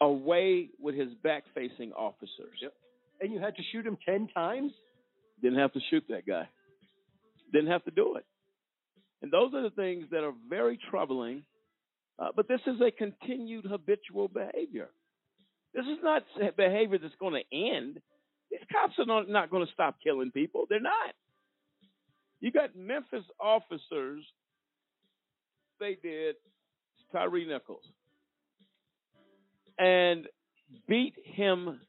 away 0.00 0.70
with 0.80 0.94
his 0.94 1.12
back 1.22 1.44
facing 1.54 1.92
officers. 1.92 2.58
Yep. 2.60 2.72
And 3.20 3.32
you 3.32 3.40
had 3.40 3.56
to 3.56 3.62
shoot 3.70 3.86
him 3.86 3.96
10 4.04 4.28
times? 4.34 4.72
Didn't 5.40 5.58
have 5.58 5.72
to 5.74 5.80
shoot 5.90 6.04
that 6.08 6.26
guy. 6.26 6.48
Didn't 7.52 7.70
have 7.70 7.84
to 7.84 7.90
do 7.90 8.16
it. 8.16 8.24
And 9.22 9.30
those 9.30 9.54
are 9.54 9.62
the 9.62 9.70
things 9.70 10.06
that 10.10 10.24
are 10.24 10.34
very 10.48 10.78
troubling. 10.90 11.44
Uh, 12.18 12.28
but 12.34 12.48
this 12.48 12.60
is 12.66 12.80
a 12.80 12.90
continued 12.90 13.64
habitual 13.64 14.28
behavior. 14.28 14.90
This 15.74 15.84
is 15.86 15.98
not 16.02 16.22
behavior 16.56 16.98
that's 16.98 17.14
going 17.20 17.34
to 17.40 17.56
end. 17.56 18.00
These 18.50 18.60
cops 18.70 18.94
are 18.98 19.06
not, 19.06 19.28
not 19.28 19.50
going 19.50 19.64
to 19.64 19.72
stop 19.72 19.96
killing 20.02 20.30
people. 20.30 20.66
They're 20.68 20.80
not. 20.80 21.14
You 22.40 22.50
got 22.50 22.76
Memphis 22.76 23.24
officers, 23.40 24.24
they 25.82 25.98
did 26.00 26.36
Tyre 27.10 27.44
Nichols 27.44 27.82
and 29.78 30.26
beat 30.88 31.14
him 31.24 31.80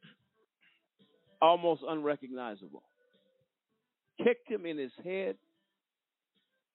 almost 1.42 1.84
unrecognizable. 1.88 2.82
Kicked 4.18 4.50
him 4.50 4.66
in 4.66 4.80
his 4.80 4.92
head. 5.04 5.36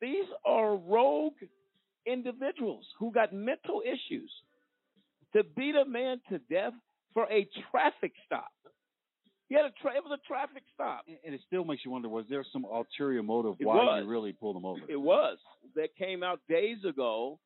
These 0.00 0.26
are 0.46 0.76
rogue 0.76 1.34
individuals 2.06 2.86
who 3.00 3.10
got 3.10 3.32
mental 3.32 3.82
issues. 3.84 4.30
To 5.34 5.42
beat 5.56 5.74
a 5.74 5.84
man 5.84 6.20
to 6.30 6.38
death 6.50 6.72
for 7.14 7.24
a 7.24 7.48
traffic 7.70 8.12
stop. 8.24 8.48
He 9.48 9.54
had 9.54 9.64
a 9.64 9.70
tra- 9.80 9.96
it 9.96 10.04
was 10.04 10.18
a 10.22 10.26
traffic 10.28 10.62
stop. 10.74 11.04
And 11.24 11.34
it 11.34 11.40
still 11.46 11.64
makes 11.64 11.84
you 11.84 11.90
wonder: 11.90 12.08
was 12.08 12.26
there 12.28 12.44
some 12.52 12.64
ulterior 12.64 13.22
motive 13.22 13.54
It 13.58 13.66
why 13.66 13.76
was. 13.76 14.02
you 14.04 14.10
really 14.10 14.32
pulled 14.32 14.56
him 14.56 14.64
over? 14.66 14.80
It 14.88 15.00
was 15.00 15.38
that 15.74 15.94
came 15.96 16.22
out 16.22 16.40
days 16.48 16.78
ago, 16.88 17.38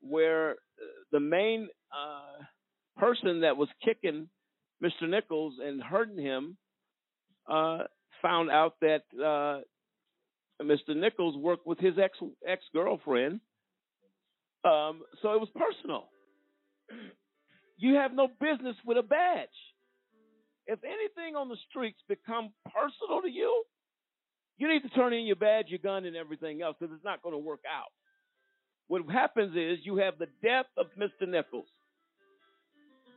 where 0.00 0.52
uh, 0.52 0.54
the 1.12 1.20
main 1.20 1.68
uh, 1.92 2.44
person 2.98 3.40
that 3.42 3.56
was 3.56 3.68
kicking 3.84 4.28
Mr. 4.82 5.08
Nichols 5.08 5.54
and 5.62 5.82
hurting 5.82 6.18
him 6.18 6.56
uh, 7.50 7.80
found 8.22 8.50
out 8.50 8.76
that 8.80 9.02
uh, 9.18 9.60
Mr. 10.62 10.96
Nichols 10.96 11.36
worked 11.36 11.66
with 11.66 11.78
his 11.78 11.94
ex 12.02 12.16
ex 12.46 12.62
girlfriend. 12.72 13.40
Um, 14.64 15.02
so 15.20 15.32
it 15.34 15.40
was 15.40 15.48
personal. 15.54 16.08
You 17.76 17.96
have 17.96 18.12
no 18.14 18.28
business 18.40 18.76
with 18.86 18.96
a 18.96 19.02
badge. 19.02 19.48
If 20.66 20.80
anything 20.84 21.36
on 21.36 21.48
the 21.48 21.56
streets 21.68 21.98
become 22.08 22.50
personal 22.64 23.22
to 23.22 23.30
you, 23.30 23.64
you 24.56 24.68
need 24.68 24.82
to 24.82 24.88
turn 24.90 25.12
in 25.12 25.26
your 25.26 25.36
badge, 25.36 25.66
your 25.68 25.80
gun, 25.80 26.04
and 26.04 26.16
everything 26.16 26.62
else 26.62 26.76
because 26.78 26.94
it's 26.94 27.04
not 27.04 27.22
going 27.22 27.34
to 27.34 27.38
work 27.38 27.60
out. 27.68 27.90
What 28.88 29.02
happens 29.10 29.56
is 29.56 29.84
you 29.84 29.96
have 29.96 30.18
the 30.18 30.28
death 30.42 30.66
of 30.76 30.86
Mr. 30.98 31.28
Nichols, 31.28 31.66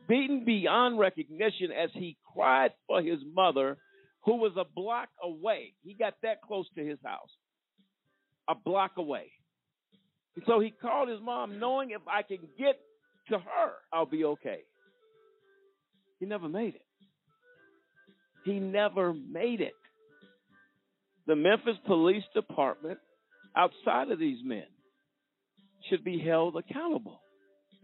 beaten 0.08 0.44
beyond 0.44 0.98
recognition 0.98 1.70
as 1.70 1.90
he 1.92 2.16
cried 2.34 2.72
for 2.86 3.02
his 3.02 3.18
mother, 3.34 3.76
who 4.24 4.36
was 4.36 4.52
a 4.56 4.64
block 4.64 5.08
away. 5.22 5.74
He 5.82 5.94
got 5.94 6.14
that 6.22 6.42
close 6.42 6.66
to 6.76 6.84
his 6.84 6.98
house, 7.04 7.30
a 8.48 8.54
block 8.54 8.92
away. 8.96 9.30
And 10.36 10.44
so 10.46 10.60
he 10.60 10.70
called 10.70 11.08
his 11.08 11.20
mom, 11.20 11.58
knowing 11.58 11.90
if 11.90 12.02
I 12.08 12.22
can 12.22 12.38
get 12.58 12.78
to 13.28 13.38
her, 13.38 13.72
I'll 13.92 14.06
be 14.06 14.24
okay. 14.24 14.60
He 16.18 16.26
never 16.26 16.48
made 16.48 16.74
it. 16.74 16.87
He 18.48 18.60
never 18.60 19.12
made 19.12 19.60
it. 19.60 19.74
The 21.26 21.36
Memphis 21.36 21.76
Police 21.86 22.24
Department, 22.34 22.98
outside 23.54 24.10
of 24.10 24.18
these 24.18 24.38
men, 24.42 24.64
should 25.90 26.02
be 26.02 26.18
held 26.18 26.56
accountable. 26.56 27.20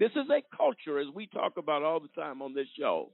This 0.01 0.13
is 0.13 0.27
a 0.31 0.57
culture, 0.57 0.99
as 0.99 1.07
we 1.15 1.27
talk 1.27 1.59
about 1.59 1.83
all 1.83 2.01
the 2.01 2.21
time 2.21 2.41
on 2.41 2.55
this 2.55 2.67
show. 2.79 3.11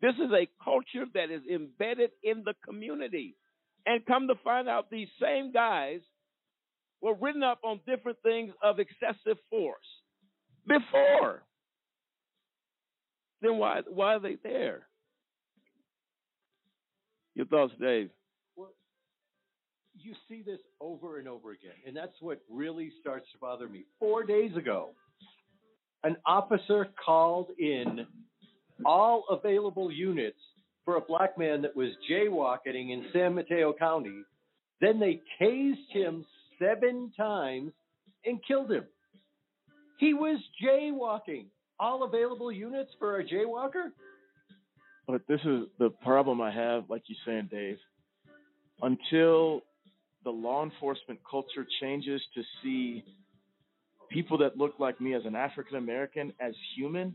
This 0.00 0.14
is 0.14 0.32
a 0.32 0.48
culture 0.64 1.04
that 1.12 1.30
is 1.30 1.42
embedded 1.52 2.10
in 2.22 2.42
the 2.42 2.54
community. 2.64 3.36
And 3.84 4.06
come 4.06 4.28
to 4.28 4.34
find 4.42 4.66
out, 4.66 4.90
these 4.90 5.08
same 5.20 5.52
guys 5.52 6.00
were 7.02 7.14
written 7.20 7.42
up 7.42 7.58
on 7.62 7.80
different 7.86 8.16
things 8.22 8.50
of 8.62 8.78
excessive 8.78 9.36
force 9.50 9.76
before. 10.66 11.42
Then 13.42 13.58
why 13.58 13.82
why 13.86 14.14
are 14.14 14.20
they 14.20 14.38
there? 14.42 14.88
Your 17.34 17.46
thoughts, 17.46 17.72
Dave? 17.80 18.10
Well, 18.56 18.72
you 20.00 20.14
see 20.28 20.42
this 20.42 20.60
over 20.80 21.18
and 21.18 21.28
over 21.28 21.50
again, 21.50 21.72
and 21.86 21.96
that's 21.96 22.14
what 22.20 22.40
really 22.50 22.92
starts 23.00 23.26
to 23.32 23.38
bother 23.38 23.68
me. 23.68 23.84
Four 23.98 24.24
days 24.24 24.56
ago, 24.56 24.90
an 26.04 26.16
officer 26.26 26.88
called 27.04 27.48
in 27.58 28.06
all 28.84 29.24
available 29.30 29.90
units 29.90 30.38
for 30.84 30.96
a 30.96 31.00
black 31.00 31.38
man 31.38 31.62
that 31.62 31.74
was 31.74 31.90
jaywalking 32.10 32.92
in 32.92 33.06
San 33.12 33.34
Mateo 33.34 33.72
County. 33.72 34.22
Then 34.80 35.00
they 35.00 35.20
tased 35.40 35.90
him 35.90 36.26
seven 36.58 37.10
times 37.16 37.72
and 38.24 38.38
killed 38.46 38.70
him. 38.70 38.84
He 39.98 40.14
was 40.14 40.38
jaywalking. 40.62 41.46
All 41.80 42.04
available 42.04 42.52
units 42.52 42.90
for 42.98 43.18
a 43.18 43.24
jaywalker? 43.24 43.90
But 45.06 45.22
this 45.28 45.40
is 45.44 45.64
the 45.78 45.90
problem 46.02 46.40
I 46.40 46.50
have, 46.50 46.84
like 46.88 47.02
you're 47.06 47.18
saying, 47.26 47.48
Dave. 47.50 47.76
Until 48.82 49.62
the 50.24 50.30
law 50.30 50.64
enforcement 50.64 51.20
culture 51.28 51.66
changes 51.80 52.20
to 52.34 52.42
see 52.62 53.04
people 54.10 54.38
that 54.38 54.56
look 54.56 54.74
like 54.78 55.00
me 55.00 55.14
as 55.14 55.22
an 55.26 55.36
African 55.36 55.76
American 55.76 56.32
as 56.40 56.54
human, 56.76 57.14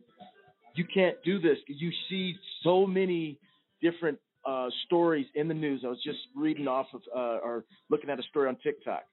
you 0.76 0.86
can't 0.94 1.18
do 1.24 1.40
this. 1.40 1.58
You 1.68 1.92
see 2.10 2.36
so 2.64 2.86
many 2.86 3.40
different 3.82 4.20
uh, 4.46 4.68
stories 4.86 5.26
in 5.36 5.48
the 5.48 5.54
news. 5.54 5.82
I 5.84 5.90
was 5.90 6.02
just 6.04 6.20
reading 6.36 6.68
off 6.68 6.88
of 6.94 7.02
uh, 7.16 7.40
or 7.44 7.66
looking 7.90 8.10
at 8.10 8.20
a 8.20 8.24
story 8.24 8.48
on 8.48 8.58
TikTok. 8.64 9.04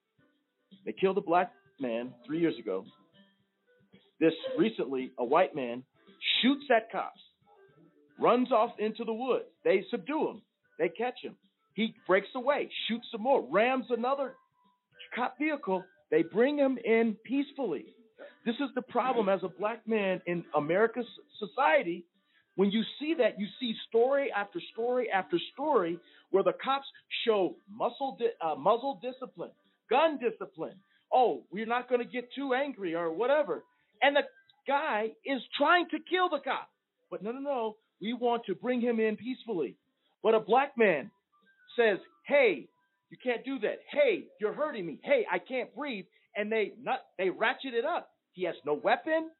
They 0.85 0.93
killed 0.93 1.19
a 1.19 1.23
black 1.23 1.53
man 1.81 2.13
three 2.27 2.41
years 2.41 2.59
ago. 2.59 2.85
This 4.21 4.33
recently, 4.57 5.13
a 5.19 5.25
white 5.25 5.55
man 5.55 5.83
shoots 6.41 6.65
at 6.75 6.91
cops, 6.91 7.21
runs 8.19 8.53
off 8.53 8.73
into 8.79 9.05
the 9.05 9.13
woods. 9.13 9.47
They 9.65 9.85
subdue 9.91 10.29
him. 10.29 10.43
They 10.79 10.89
catch 10.89 11.19
him. 11.23 11.37
He 11.75 11.95
breaks 12.07 12.29
away, 12.35 12.71
shoots 12.89 13.07
some 13.13 13.23
more, 13.23 13.47
rams 13.51 13.87
another 13.91 14.35
cop 15.15 15.37
vehicle. 15.39 15.85
They 16.11 16.23
bring 16.23 16.57
him 16.57 16.79
in 16.85 17.17
peacefully. 17.25 17.87
This 18.45 18.55
is 18.57 18.71
the 18.75 18.83
problem 18.83 19.29
as 19.29 19.41
a 19.43 19.49
black 19.49 19.87
man 19.87 20.23
in 20.27 20.45
America's 20.55 21.07
society. 21.39 22.05
When 22.55 22.71
you 22.71 22.83
see 22.99 23.15
that, 23.19 23.39
you 23.39 23.47
see 23.61 23.75
story 23.89 24.31
after 24.35 24.61
story 24.73 25.11
after 25.11 25.39
story 25.53 25.99
where 26.31 26.43
the 26.43 26.55
cops 26.65 26.87
show 27.27 27.57
muscle 27.71 28.17
di- 28.19 28.31
uh, 28.41 28.55
muzzle 28.55 29.01
discipline, 29.03 29.51
gun 29.91 30.19
discipline. 30.19 30.77
Oh, 31.13 31.43
we're 31.51 31.67
not 31.67 31.89
going 31.89 32.01
to 32.01 32.07
get 32.07 32.29
too 32.35 32.55
angry 32.55 32.95
or 32.95 33.13
whatever. 33.13 33.65
And 34.01 34.17
the 34.17 34.23
guy 34.67 35.09
is 35.25 35.43
trying 35.59 35.89
to 35.91 35.99
kill 36.09 36.29
the 36.31 36.39
cop. 36.39 36.69
But 37.11 37.23
no, 37.23 37.33
no, 37.33 37.41
no. 37.41 37.77
We 38.01 38.13
want 38.15 38.45
to 38.47 38.55
bring 38.55 38.81
him 38.81 39.01
in 39.01 39.17
peacefully. 39.17 39.77
But 40.23 40.35
a 40.35 40.41
black 40.41 40.77
man 40.77 41.11
says, 41.77 41.99
"Hey, 42.27 42.69
you 43.11 43.17
can't 43.23 43.45
do 43.45 43.59
that. 43.61 43.81
Hey, 43.91 44.25
you're 44.41 44.53
hurting 44.53 44.87
me. 44.87 44.99
Hey, 45.03 45.27
I 45.31 45.39
can't 45.39 45.75
breathe." 45.75 46.07
And 46.37 46.51
they 46.51 46.73
not 46.83 47.01
they 47.19 47.31
ratchet 47.31 47.75
it 47.75 47.85
up. 47.85 48.11
He 48.33 48.45
has 48.45 48.57
no 48.67 48.75
weapon, 48.75 49.31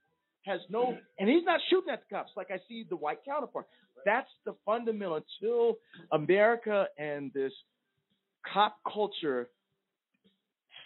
has 0.45 0.61
no, 0.71 0.97
and 1.19 1.29
he's 1.29 1.45
not 1.45 1.61
shooting 1.69 1.93
at 1.93 2.03
the 2.09 2.15
cops 2.15 2.33
like 2.37 2.51
I 2.51 2.59
see 2.69 2.87
the 2.89 2.97
white 2.97 3.19
counterpart. 3.25 3.67
That's 4.05 4.31
the 4.45 4.55
fundamental. 4.65 5.21
Until 5.43 5.79
America 6.13 6.87
and 6.99 7.33
this 7.35 7.53
cop 8.53 8.77
culture 8.91 9.49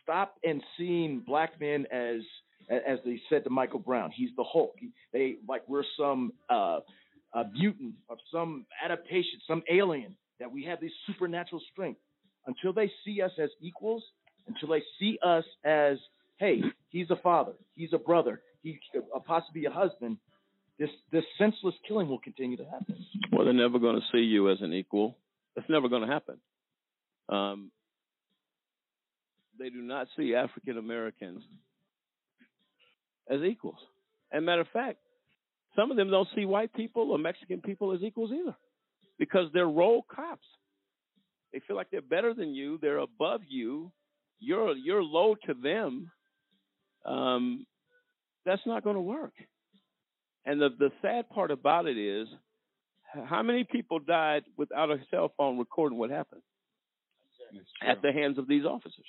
stop 0.02 0.36
and 0.44 0.62
seeing 0.76 1.20
black 1.20 1.60
men 1.60 1.86
as 1.92 2.20
as 2.70 2.98
they 3.04 3.20
said 3.28 3.44
to 3.44 3.50
Michael 3.50 3.80
Brown, 3.80 4.10
he's 4.14 4.30
the 4.36 4.44
Hulk. 4.44 4.76
They 5.12 5.36
like 5.48 5.62
we're 5.68 5.84
some 5.98 6.32
uh, 6.48 6.80
a 7.34 7.44
mutant 7.52 7.94
of 8.08 8.18
some 8.32 8.66
adaptation, 8.84 9.40
some 9.46 9.62
alien 9.70 10.16
that 10.38 10.50
we 10.50 10.64
have 10.64 10.80
this 10.80 10.92
supernatural 11.06 11.60
strength. 11.72 12.00
Until 12.46 12.72
they 12.72 12.90
see 13.04 13.20
us 13.20 13.32
as 13.38 13.50
equals, 13.60 14.02
until 14.48 14.70
they 14.70 14.82
see 14.98 15.18
us 15.22 15.44
as, 15.64 15.98
hey, 16.38 16.62
he's 16.88 17.10
a 17.10 17.16
father, 17.16 17.52
he's 17.76 17.92
a 17.92 17.98
brother, 17.98 18.40
he 18.62 18.80
possibly 19.26 19.66
a 19.66 19.70
husband. 19.70 20.16
This 20.78 20.88
this 21.12 21.24
senseless 21.36 21.74
killing 21.86 22.08
will 22.08 22.18
continue 22.18 22.56
to 22.56 22.64
happen. 22.64 23.04
Well, 23.30 23.44
they're 23.44 23.52
never 23.52 23.78
going 23.78 23.96
to 23.96 24.06
see 24.10 24.24
you 24.24 24.50
as 24.50 24.62
an 24.62 24.72
equal. 24.72 25.16
That's 25.54 25.68
never 25.68 25.88
going 25.88 26.02
to 26.02 26.08
happen. 26.08 26.38
Um, 27.28 27.70
they 29.58 29.68
do 29.68 29.82
not 29.82 30.08
see 30.16 30.34
African 30.34 30.78
Americans 30.78 31.42
as 33.28 33.42
equals. 33.42 33.76
And 34.32 34.46
matter 34.46 34.62
of 34.62 34.68
fact, 34.72 34.98
some 35.76 35.90
of 35.90 35.96
them 35.96 36.10
don't 36.10 36.28
see 36.34 36.44
white 36.44 36.72
people 36.74 37.10
or 37.12 37.18
Mexican 37.18 37.60
people 37.60 37.92
as 37.92 38.02
equals 38.02 38.32
either, 38.32 38.56
because 39.18 39.46
they're 39.52 39.68
role 39.68 40.04
cops. 40.14 40.46
They 41.52 41.60
feel 41.66 41.76
like 41.76 41.90
they're 41.90 42.00
better 42.00 42.34
than 42.34 42.54
you. 42.54 42.78
They're 42.80 42.98
above 42.98 43.40
you. 43.48 43.90
You're 44.38 44.74
you're 44.74 45.02
low 45.02 45.34
to 45.46 45.54
them. 45.54 46.10
Um, 47.04 47.66
that's 48.46 48.62
not 48.66 48.84
going 48.84 48.96
to 48.96 49.02
work. 49.02 49.32
And 50.46 50.60
the 50.60 50.70
the 50.78 50.90
sad 51.02 51.28
part 51.28 51.50
about 51.50 51.86
it 51.86 51.98
is, 51.98 52.28
how 53.26 53.42
many 53.42 53.64
people 53.64 53.98
died 53.98 54.44
without 54.56 54.90
a 54.90 54.98
cell 55.10 55.32
phone 55.36 55.58
recording 55.58 55.98
what 55.98 56.10
happened 56.10 56.42
at 57.86 58.00
the 58.02 58.12
hands 58.12 58.38
of 58.38 58.48
these 58.48 58.64
officers? 58.64 59.06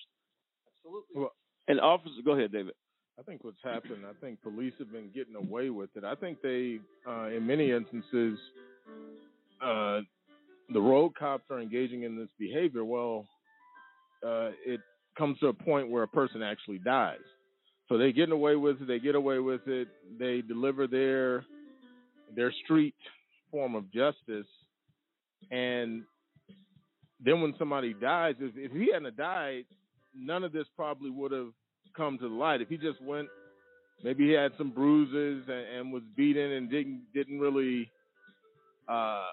Absolutely. 0.83 1.27
And 1.67 1.79
officers, 1.79 2.19
go 2.25 2.31
ahead, 2.31 2.51
David. 2.51 2.73
I 3.19 3.23
think 3.23 3.43
what's 3.43 3.63
happened, 3.63 4.03
I 4.09 4.13
think 4.19 4.41
police 4.41 4.73
have 4.79 4.91
been 4.91 5.09
getting 5.13 5.35
away 5.35 5.69
with 5.69 5.89
it. 5.95 6.03
I 6.03 6.15
think 6.15 6.41
they, 6.41 6.79
uh, 7.07 7.27
in 7.27 7.45
many 7.45 7.71
instances, 7.71 8.39
uh, 9.61 9.99
the 10.73 10.79
road 10.81 11.13
cops 11.15 11.43
are 11.51 11.59
engaging 11.59 12.03
in 12.03 12.17
this 12.17 12.29
behavior. 12.39 12.83
Well, 12.83 13.27
uh, 14.25 14.51
it 14.65 14.79
comes 15.17 15.37
to 15.39 15.47
a 15.47 15.53
point 15.53 15.89
where 15.89 16.03
a 16.03 16.07
person 16.07 16.41
actually 16.41 16.79
dies. 16.79 17.19
So 17.89 17.97
they 17.97 18.13
getting 18.13 18.31
away 18.33 18.55
with 18.55 18.81
it. 18.81 18.87
They 18.87 18.99
get 18.99 19.15
away 19.15 19.39
with 19.39 19.67
it. 19.67 19.87
They 20.17 20.41
deliver 20.41 20.87
their 20.87 21.45
their 22.33 22.53
street 22.63 22.95
form 23.51 23.75
of 23.75 23.91
justice, 23.91 24.47
and 25.51 26.03
then 27.19 27.41
when 27.41 27.53
somebody 27.59 27.93
dies, 27.93 28.35
if, 28.39 28.53
if 28.55 28.71
he 28.71 28.91
hadn't 28.93 29.17
died, 29.17 29.65
none 30.15 30.45
of 30.45 30.53
this 30.53 30.65
probably 30.77 31.09
would 31.09 31.33
have 31.33 31.49
come 31.95 32.17
to 32.17 32.29
the 32.29 32.35
light. 32.35 32.61
If 32.61 32.69
he 32.69 32.77
just 32.77 33.01
went, 33.01 33.27
maybe 34.03 34.27
he 34.27 34.33
had 34.33 34.51
some 34.57 34.71
bruises 34.71 35.43
and, 35.47 35.77
and 35.77 35.93
was 35.93 36.03
beaten 36.15 36.51
and 36.51 36.69
didn't 36.69 37.03
didn't 37.13 37.39
really 37.39 37.89
uh, 38.87 39.25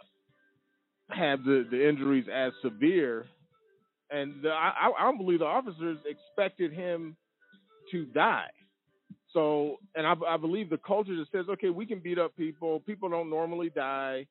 have 1.10 1.44
the 1.44 1.66
the 1.70 1.88
injuries 1.88 2.26
as 2.32 2.52
severe. 2.62 3.26
And 4.10 4.42
the, 4.42 4.48
I, 4.48 4.90
I 4.98 5.02
don't 5.02 5.18
believe 5.18 5.40
the 5.40 5.44
officers 5.44 5.98
expected 6.06 6.72
him 6.72 7.14
to 7.92 8.06
die. 8.06 8.48
So, 9.34 9.76
and 9.94 10.06
I, 10.06 10.14
I 10.26 10.36
believe 10.38 10.70
the 10.70 10.78
culture 10.78 11.14
that 11.16 11.26
says, 11.30 11.44
okay, 11.50 11.68
we 11.68 11.84
can 11.84 11.98
beat 11.98 12.18
up 12.18 12.34
people. 12.36 12.80
People 12.80 13.10
don't 13.10 13.28
normally 13.28 13.68
die, 13.68 14.26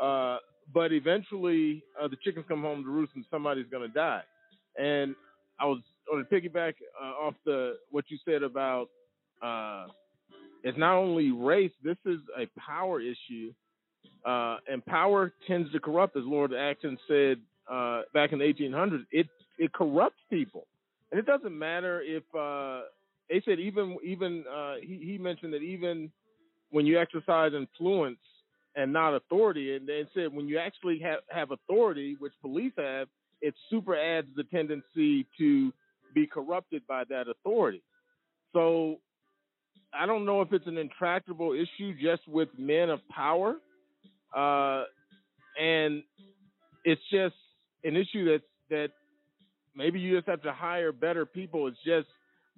uh, 0.00 0.38
but 0.72 0.92
eventually 0.92 1.82
uh, 2.02 2.08
the 2.08 2.16
chickens 2.24 2.46
come 2.48 2.62
home 2.62 2.82
to 2.82 2.88
roost 2.88 3.12
and 3.14 3.24
somebody's 3.30 3.66
going 3.70 3.86
to 3.86 3.94
die. 3.94 4.22
And 4.78 5.14
I 5.60 5.66
was 5.66 5.82
on 6.12 6.18
to 6.18 6.24
piggyback 6.24 6.74
uh, 7.00 7.04
off 7.04 7.34
the 7.44 7.74
what 7.90 8.04
you 8.08 8.18
said 8.24 8.42
about 8.42 8.88
uh, 9.42 9.86
it's 10.62 10.78
not 10.78 10.94
only 10.96 11.30
race. 11.30 11.70
This 11.82 11.96
is 12.04 12.18
a 12.36 12.46
power 12.58 13.00
issue, 13.00 13.52
uh, 14.24 14.56
and 14.70 14.84
power 14.86 15.32
tends 15.46 15.70
to 15.72 15.80
corrupt, 15.80 16.16
as 16.16 16.24
Lord 16.24 16.52
Acton 16.52 16.98
said 17.06 17.38
uh, 17.70 18.02
back 18.12 18.32
in 18.32 18.38
the 18.38 18.44
1800s. 18.44 19.04
It 19.10 19.26
it 19.58 19.72
corrupts 19.72 20.20
people, 20.30 20.66
and 21.10 21.18
it 21.18 21.26
doesn't 21.26 21.56
matter 21.56 22.02
if 22.02 22.22
uh, 22.34 22.82
they 23.30 23.40
said 23.44 23.60
even 23.60 23.96
even 24.04 24.44
uh, 24.52 24.74
he, 24.82 24.98
he 25.02 25.18
mentioned 25.18 25.52
that 25.52 25.62
even 25.62 26.10
when 26.70 26.86
you 26.86 26.98
exercise 26.98 27.52
influence 27.54 28.18
and 28.76 28.92
not 28.92 29.14
authority, 29.14 29.76
and 29.76 29.88
then 29.88 30.06
said 30.14 30.34
when 30.34 30.48
you 30.48 30.58
actually 30.58 30.98
have 31.00 31.20
have 31.30 31.50
authority, 31.52 32.16
which 32.18 32.32
police 32.42 32.72
have, 32.76 33.08
it 33.40 33.54
super 33.70 33.96
adds 33.96 34.28
the 34.36 34.44
tendency 34.44 35.24
to 35.38 35.72
be 36.18 36.26
corrupted 36.26 36.82
by 36.88 37.04
that 37.08 37.26
authority. 37.28 37.82
So 38.52 38.96
I 39.92 40.06
don't 40.06 40.24
know 40.24 40.40
if 40.42 40.52
it's 40.52 40.66
an 40.66 40.78
intractable 40.78 41.52
issue 41.52 41.94
just 42.00 42.26
with 42.28 42.48
men 42.58 42.90
of 42.90 43.00
power, 43.08 43.56
uh, 44.36 44.84
and 45.60 46.02
it's 46.84 47.00
just 47.10 47.34
an 47.84 47.96
issue 47.96 48.24
that 48.26 48.42
that 48.70 48.88
maybe 49.74 50.00
you 50.00 50.16
just 50.16 50.28
have 50.28 50.42
to 50.42 50.52
hire 50.52 50.92
better 50.92 51.24
people. 51.24 51.68
It's 51.68 51.78
just, 51.84 52.08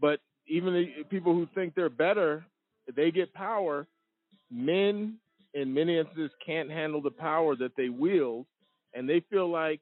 but 0.00 0.18
even 0.48 0.72
the 0.72 1.04
people 1.04 1.34
who 1.34 1.46
think 1.54 1.74
they're 1.74 1.88
better, 1.88 2.44
they 2.96 3.10
get 3.10 3.32
power. 3.34 3.86
Men, 4.50 5.18
in 5.54 5.72
many 5.72 5.98
instances, 5.98 6.32
can't 6.44 6.70
handle 6.70 7.00
the 7.00 7.10
power 7.10 7.54
that 7.56 7.72
they 7.76 7.88
wield, 7.88 8.46
and 8.94 9.08
they 9.08 9.22
feel 9.30 9.48
like 9.48 9.80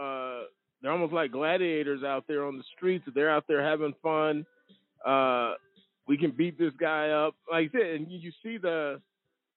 uh, 0.00 0.42
they're 0.82 0.92
almost 0.92 1.12
like 1.12 1.32
gladiators 1.32 2.02
out 2.04 2.24
there 2.28 2.44
on 2.44 2.58
the 2.58 2.64
streets. 2.76 3.04
They're 3.14 3.30
out 3.30 3.44
there 3.48 3.62
having 3.62 3.94
fun. 4.02 4.44
Uh, 5.04 5.54
we 6.08 6.16
can 6.16 6.30
beat 6.30 6.58
this 6.58 6.72
guy 6.78 7.10
up, 7.10 7.34
like 7.50 7.70
I 7.74 7.78
said, 7.78 7.86
and 7.96 8.06
you, 8.10 8.30
see 8.42 8.58
the 8.58 9.00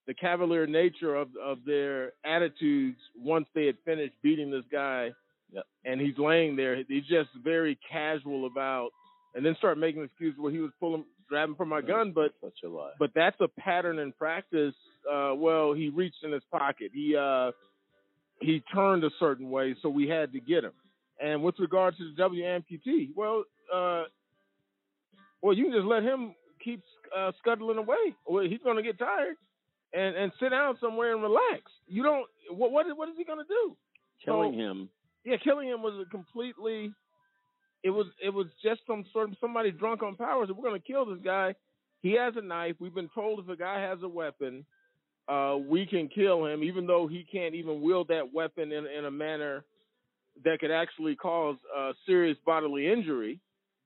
the 0.08 0.14
cavalier 0.16 0.66
nature 0.66 1.16
of 1.16 1.30
of 1.44 1.60
their 1.66 2.14
attitudes 2.26 2.98
once 3.16 3.46
they 3.54 3.66
had 3.68 3.78
finished 3.86 4.14
beating 4.24 4.50
this 4.50 4.66
guy, 4.72 5.12
Yep. 5.52 5.66
and 5.86 6.00
he's 6.02 6.18
laying 6.18 6.56
there. 6.56 6.76
He's 6.88 7.06
just 7.06 7.30
very 7.44 7.78
casual 7.92 8.46
about, 8.48 8.90
and 9.36 9.46
then 9.46 9.56
start 9.58 9.78
making 9.78 10.04
excuses. 10.04 10.40
Well, 10.40 10.52
he 10.52 10.60
was 10.60 10.72
pulling, 10.80 11.06
grabbing 11.28 11.56
for 11.56 11.66
my 11.66 11.82
gun, 11.82 12.12
but 12.14 12.34
Such 12.42 12.60
a 12.64 12.68
lie. 12.70 12.92
but 13.00 13.12
that's 13.16 13.40
a 13.42 13.48
pattern 13.48 14.00
in 14.00 14.12
practice. 14.14 14.74
Uh, 15.12 15.34
well, 15.36 15.74
he 15.74 15.90
reached 15.90 16.24
in 16.24 16.32
his 16.32 16.44
pocket. 16.52 16.92
He 16.94 17.16
uh, 17.16 17.52
he 18.42 18.64
turned 18.74 19.04
a 19.04 19.10
certain 19.20 19.50
way, 19.52 19.76
so 19.82 19.90
we 19.90 20.08
had 20.08 20.32
to 20.34 20.40
get 20.40 20.64
him. 20.64 20.74
And 21.22 21.44
with 21.44 21.56
regard 21.60 21.98
to 21.98 22.04
the 22.10 22.16
W 22.16 22.44
amputee, 22.44 23.10
well, 23.16 23.44
uh, 23.74 24.04
well, 25.42 25.54
you 25.54 25.66
can 25.66 25.74
just 25.74 25.86
let 25.86 26.04
him 26.04 26.34
keep 26.64 26.82
uh, 27.16 27.32
scuttling 27.40 27.78
away. 27.78 28.16
Well, 28.28 28.44
he's 28.44 28.60
going 28.64 28.78
to 28.78 28.84
get 28.84 28.98
tired 29.00 29.36
and 29.94 30.16
and 30.16 30.32
sit 30.40 30.50
down 30.50 30.78
somewhere 30.80 31.14
and 31.14 31.22
relax. 31.22 31.64
You 31.88 32.04
don't. 32.04 32.26
What 32.52 32.72
what 32.72 32.86
is, 32.88 32.94
what 32.96 33.10
is 33.10 33.16
he 33.18 33.24
going 33.24 33.40
to 33.40 33.46
do? 33.48 33.76
Killing 34.24 34.54
So- 34.54 34.60
him. 34.60 34.90
Yeah, 35.26 35.36
killing 35.44 35.68
him 35.68 35.82
was 35.82 35.94
a 36.06 36.10
completely. 36.10 36.92
It 37.84 37.90
was 37.90 38.08
it 38.24 38.30
was 38.34 38.48
just 38.64 38.82
some 38.88 39.06
sort 39.12 39.30
of 39.30 39.36
somebody 39.42 39.72
drunk 39.72 40.02
on 40.02 40.16
power. 40.16 40.46
So 40.48 40.54
we're 40.54 40.70
going 40.70 40.80
to 40.82 40.88
kill 40.88 41.06
this 41.06 41.20
guy. 41.24 41.54
He 42.02 42.14
has 42.14 42.34
a 42.38 42.42
knife. 42.42 42.76
We've 42.80 42.96
been 42.96 43.10
told 43.14 43.40
if 43.40 43.50
a 43.50 43.58
guy 43.58 43.82
has 43.82 44.00
a 44.04 44.08
weapon, 44.08 44.66
uh, 45.28 45.58
we 45.68 45.86
can 45.86 46.08
kill 46.08 46.46
him, 46.46 46.64
even 46.64 46.88
though 46.88 47.08
he 47.08 47.26
can't 47.30 47.54
even 47.56 47.82
wield 47.82 48.08
that 48.08 48.34
weapon 48.34 48.72
in 48.72 48.86
in 48.88 49.06
a 49.06 49.12
manner 49.12 49.66
that 50.44 50.60
could 50.60 50.72
actually 50.72 51.16
cause 51.16 51.58
uh, 51.78 51.94
serious 52.06 52.38
bodily 52.46 52.92
injury. 52.92 53.40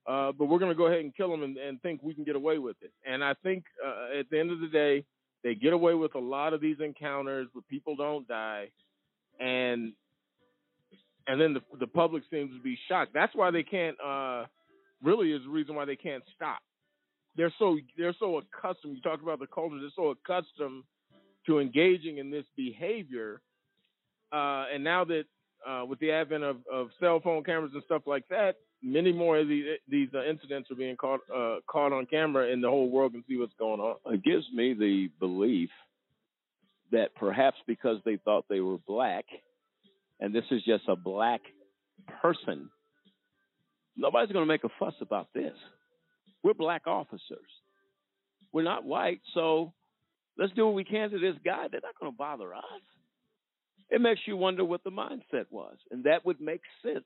Uh, 0.06 0.32
but 0.32 0.46
we're 0.46 0.58
going 0.58 0.70
to 0.70 0.76
go 0.76 0.86
ahead 0.86 1.00
and 1.00 1.16
kill 1.16 1.30
them 1.30 1.42
and, 1.42 1.56
and 1.56 1.80
think 1.80 2.02
we 2.02 2.12
can 2.12 2.24
get 2.24 2.36
away 2.36 2.58
with 2.58 2.76
it. 2.82 2.92
And 3.06 3.24
I 3.24 3.32
think 3.42 3.64
uh, 3.84 4.18
at 4.18 4.28
the 4.30 4.38
end 4.38 4.50
of 4.50 4.60
the 4.60 4.68
day, 4.68 5.04
they 5.42 5.54
get 5.54 5.72
away 5.72 5.94
with 5.94 6.14
a 6.14 6.18
lot 6.18 6.52
of 6.52 6.60
these 6.60 6.76
encounters 6.80 7.48
where 7.52 7.62
people 7.70 7.96
don't 7.96 8.26
die, 8.26 8.70
and 9.38 9.92
and 11.26 11.40
then 11.40 11.54
the 11.54 11.60
the 11.78 11.86
public 11.86 12.22
seems 12.30 12.54
to 12.56 12.62
be 12.62 12.78
shocked. 12.88 13.12
That's 13.14 13.34
why 13.34 13.50
they 13.50 13.62
can't. 13.62 13.96
Uh, 14.04 14.44
really, 15.02 15.32
is 15.32 15.42
the 15.42 15.50
reason 15.50 15.74
why 15.74 15.84
they 15.84 15.96
can't 15.96 16.22
stop. 16.34 16.60
They're 17.36 17.52
so 17.58 17.78
they're 17.98 18.14
so 18.18 18.38
accustomed. 18.38 18.96
You 18.96 19.02
talked 19.02 19.22
about 19.22 19.38
the 19.38 19.46
culture. 19.46 19.78
They're 19.78 19.90
so 19.94 20.10
accustomed 20.10 20.84
to 21.46 21.58
engaging 21.58 22.18
in 22.18 22.30
this 22.30 22.46
behavior, 22.56 23.42
uh, 24.32 24.64
and 24.72 24.82
now 24.82 25.04
that 25.04 25.24
uh, 25.68 25.84
with 25.84 25.98
the 26.00 26.10
advent 26.10 26.44
of, 26.44 26.56
of 26.72 26.88
cell 27.00 27.20
phone 27.20 27.42
cameras 27.44 27.72
and 27.74 27.82
stuff 27.84 28.02
like 28.06 28.26
that, 28.28 28.56
many 28.82 29.12
more 29.12 29.38
of 29.38 29.48
these 29.48 29.64
these 29.88 30.08
uh, 30.14 30.24
incidents 30.24 30.70
are 30.70 30.76
being 30.76 30.96
caught 30.96 31.20
uh, 31.34 31.56
caught 31.66 31.92
on 31.92 32.06
camera, 32.06 32.52
and 32.52 32.62
the 32.62 32.68
whole 32.68 32.90
world 32.90 33.12
can 33.12 33.24
see 33.28 33.36
what's 33.36 33.54
going 33.58 33.80
on. 33.80 33.96
It 34.12 34.22
gives 34.22 34.44
me 34.52 34.74
the 34.74 35.08
belief 35.18 35.70
that 36.92 37.14
perhaps 37.14 37.56
because 37.66 37.98
they 38.04 38.16
thought 38.24 38.44
they 38.48 38.60
were 38.60 38.78
black, 38.86 39.24
and 40.20 40.34
this 40.34 40.44
is 40.50 40.62
just 40.64 40.84
a 40.88 40.96
black 40.96 41.40
person, 42.20 42.70
nobody's 43.96 44.32
going 44.32 44.44
to 44.44 44.52
make 44.52 44.64
a 44.64 44.68
fuss 44.78 44.94
about 45.00 45.28
this. 45.34 45.54
We're 46.42 46.54
black 46.54 46.86
officers. 46.86 47.50
We're 48.52 48.62
not 48.62 48.84
white, 48.84 49.20
so 49.32 49.72
let's 50.38 50.52
do 50.52 50.66
what 50.66 50.74
we 50.74 50.84
can 50.84 51.10
to 51.10 51.18
this 51.18 51.34
guy. 51.44 51.66
They're 51.70 51.80
not 51.82 51.98
going 51.98 52.12
to 52.12 52.16
bother 52.16 52.54
us. 52.54 52.62
It 53.90 54.00
makes 54.00 54.20
you 54.26 54.36
wonder 54.36 54.64
what 54.64 54.82
the 54.82 54.90
mindset 54.90 55.46
was, 55.50 55.76
and 55.90 56.04
that 56.04 56.24
would 56.24 56.40
make 56.40 56.62
sense. 56.82 57.04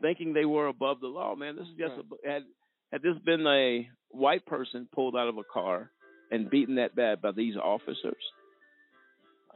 Thinking 0.00 0.32
they 0.32 0.44
were 0.44 0.66
above 0.66 1.00
the 1.00 1.06
law, 1.06 1.36
man. 1.36 1.56
This 1.56 1.66
is 1.66 1.74
just 1.78 1.92
a, 1.92 2.28
had 2.28 2.42
had 2.90 3.02
this 3.02 3.16
been 3.24 3.46
a 3.46 3.88
white 4.10 4.44
person 4.46 4.88
pulled 4.92 5.16
out 5.16 5.28
of 5.28 5.38
a 5.38 5.44
car 5.44 5.90
and 6.30 6.50
beaten 6.50 6.76
that 6.76 6.96
bad 6.96 7.22
by 7.22 7.30
these 7.30 7.56
officers, 7.56 8.16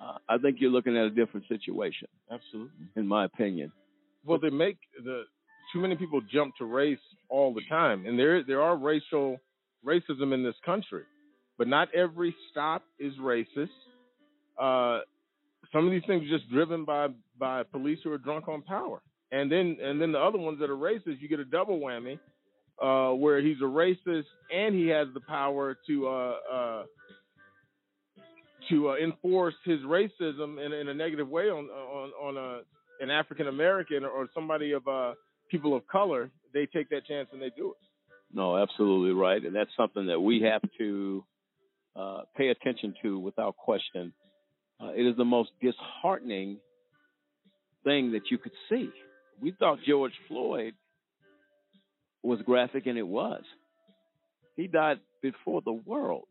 uh, 0.01 0.19
I 0.29 0.39
think 0.39 0.59
you're 0.61 0.71
looking 0.71 0.97
at 0.97 1.05
a 1.05 1.11
different 1.11 1.49
situation. 1.49 2.09
Absolutely. 2.31 2.87
in 2.97 3.07
my 3.07 3.25
opinion. 3.25 3.73
Well, 4.25 4.39
they 4.39 4.51
make 4.51 4.79
the 5.03 5.25
too 5.73 5.81
many 5.81 5.97
people 5.97 6.21
jump 6.33 6.55
to 6.57 6.65
race 6.65 6.99
all 7.29 7.55
the 7.55 7.63
time, 7.69 8.07
and 8.07 8.19
there 8.19 8.43
there 8.45 8.63
are 8.63 8.77
racial 8.77 9.39
racism 9.85 10.33
in 10.33 10.43
this 10.43 10.55
country, 10.65 11.05
but 11.59 11.69
not 11.69 11.89
every 11.95 12.35
stop 12.51 12.83
is 12.99 13.13
racist. 13.21 13.69
Uh, 14.61 15.01
some 15.73 15.87
of 15.87 15.91
these 15.91 16.03
things 16.07 16.25
are 16.25 16.39
just 16.39 16.51
driven 16.51 16.85
by 16.85 17.09
by 17.39 17.63
police 17.65 17.99
who 18.05 18.13
are 18.13 18.19
drunk 18.19 18.49
on 18.49 18.63
power, 18.63 19.01
and 19.33 19.51
then 19.51 19.77
and 19.83 20.01
then 20.01 20.13
the 20.13 20.19
other 20.19 20.39
ones 20.39 20.59
that 20.61 20.71
are 20.71 20.77
racist, 20.77 21.21
you 21.21 21.29
get 21.29 21.41
a 21.41 21.45
double 21.45 21.79
whammy, 21.79 22.19
uh, 22.83 23.15
where 23.15 23.41
he's 23.41 23.59
a 23.61 23.65
racist 23.65 24.25
and 24.55 24.75
he 24.75 24.89
has 24.89 25.09
the 25.15 25.21
power 25.21 25.77
to 25.87 26.09
uh, 26.09 26.35
uh, 26.53 26.83
to 28.71 28.91
uh, 28.91 28.97
enforce 28.97 29.55
his 29.65 29.81
racism 29.81 30.65
in, 30.65 30.73
in 30.73 30.89
a 30.89 30.95
negative 30.95 31.29
way 31.29 31.45
on 31.45 31.67
on 31.67 32.11
on 32.11 32.37
a 32.37 32.61
an 33.03 33.11
African 33.11 33.49
American 33.49 34.05
or 34.05 34.29
somebody 34.35 34.73
of 34.73 34.87
uh 34.89 35.13
people 35.51 35.77
of 35.77 35.87
color, 35.87 36.31
they 36.53 36.67
take 36.67 36.89
that 36.91 37.07
chance 37.07 37.29
and 37.33 37.41
they 37.41 37.51
do 37.57 37.71
it. 37.71 37.77
No, 38.33 38.57
absolutely 38.57 39.13
right, 39.13 39.43
and 39.43 39.55
that's 39.55 39.71
something 39.77 40.07
that 40.07 40.21
we 40.21 40.43
have 40.43 40.63
to 40.79 41.25
uh, 41.95 42.21
pay 42.37 42.49
attention 42.49 42.95
to 43.03 43.19
without 43.19 43.57
question. 43.57 44.13
Uh, 44.81 44.91
it 44.95 45.07
is 45.07 45.17
the 45.17 45.25
most 45.25 45.51
disheartening 45.61 46.59
thing 47.85 48.13
that 48.13 48.31
you 48.31 48.39
could 48.39 48.53
see. 48.69 48.91
We 49.41 49.53
thought 49.53 49.79
George 49.87 50.13
Floyd 50.29 50.75
was 52.23 52.41
graphic, 52.43 52.87
and 52.87 52.99
it 52.99 53.07
was. 53.07 53.43
He 54.57 54.67
died 54.67 54.99
before 55.23 55.63
the 55.65 55.73
world. 55.73 56.25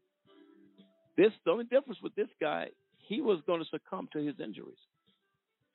This 1.17 1.31
the 1.45 1.51
only 1.51 1.65
difference 1.65 1.99
with 2.03 2.13
this 2.15 2.27
guy, 2.41 2.67
he 3.07 3.21
was 3.21 3.39
going 3.47 3.61
to 3.61 3.69
succumb 3.69 4.09
to 4.13 4.19
his 4.19 4.35
injuries 4.43 4.77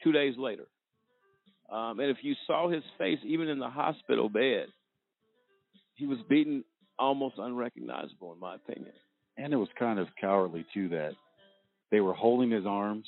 two 0.02 0.12
days 0.12 0.34
later. 0.36 0.66
Um, 1.70 2.00
and 2.00 2.10
if 2.10 2.18
you 2.22 2.34
saw 2.46 2.68
his 2.68 2.82
face, 2.98 3.18
even 3.24 3.48
in 3.48 3.58
the 3.58 3.68
hospital 3.68 4.28
bed, 4.28 4.66
he 5.94 6.06
was 6.06 6.18
beaten 6.28 6.64
almost 6.98 7.36
unrecognizable, 7.38 8.32
in 8.32 8.40
my 8.40 8.56
opinion. 8.56 8.92
And 9.36 9.52
it 9.52 9.56
was 9.56 9.68
kind 9.78 9.98
of 9.98 10.08
cowardly 10.20 10.66
too 10.74 10.88
that 10.90 11.12
they 11.90 12.00
were 12.00 12.14
holding 12.14 12.50
his 12.50 12.66
arms, 12.66 13.06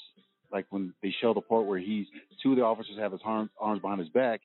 like 0.52 0.66
when 0.70 0.94
they 1.02 1.14
show 1.20 1.34
the 1.34 1.40
part 1.40 1.66
where 1.66 1.78
he's 1.78 2.06
two 2.42 2.50
of 2.50 2.56
the 2.56 2.62
officers 2.62 2.98
have 2.98 3.12
his 3.12 3.20
arms 3.24 3.50
arms 3.58 3.80
behind 3.80 4.00
his 4.00 4.08
back, 4.10 4.40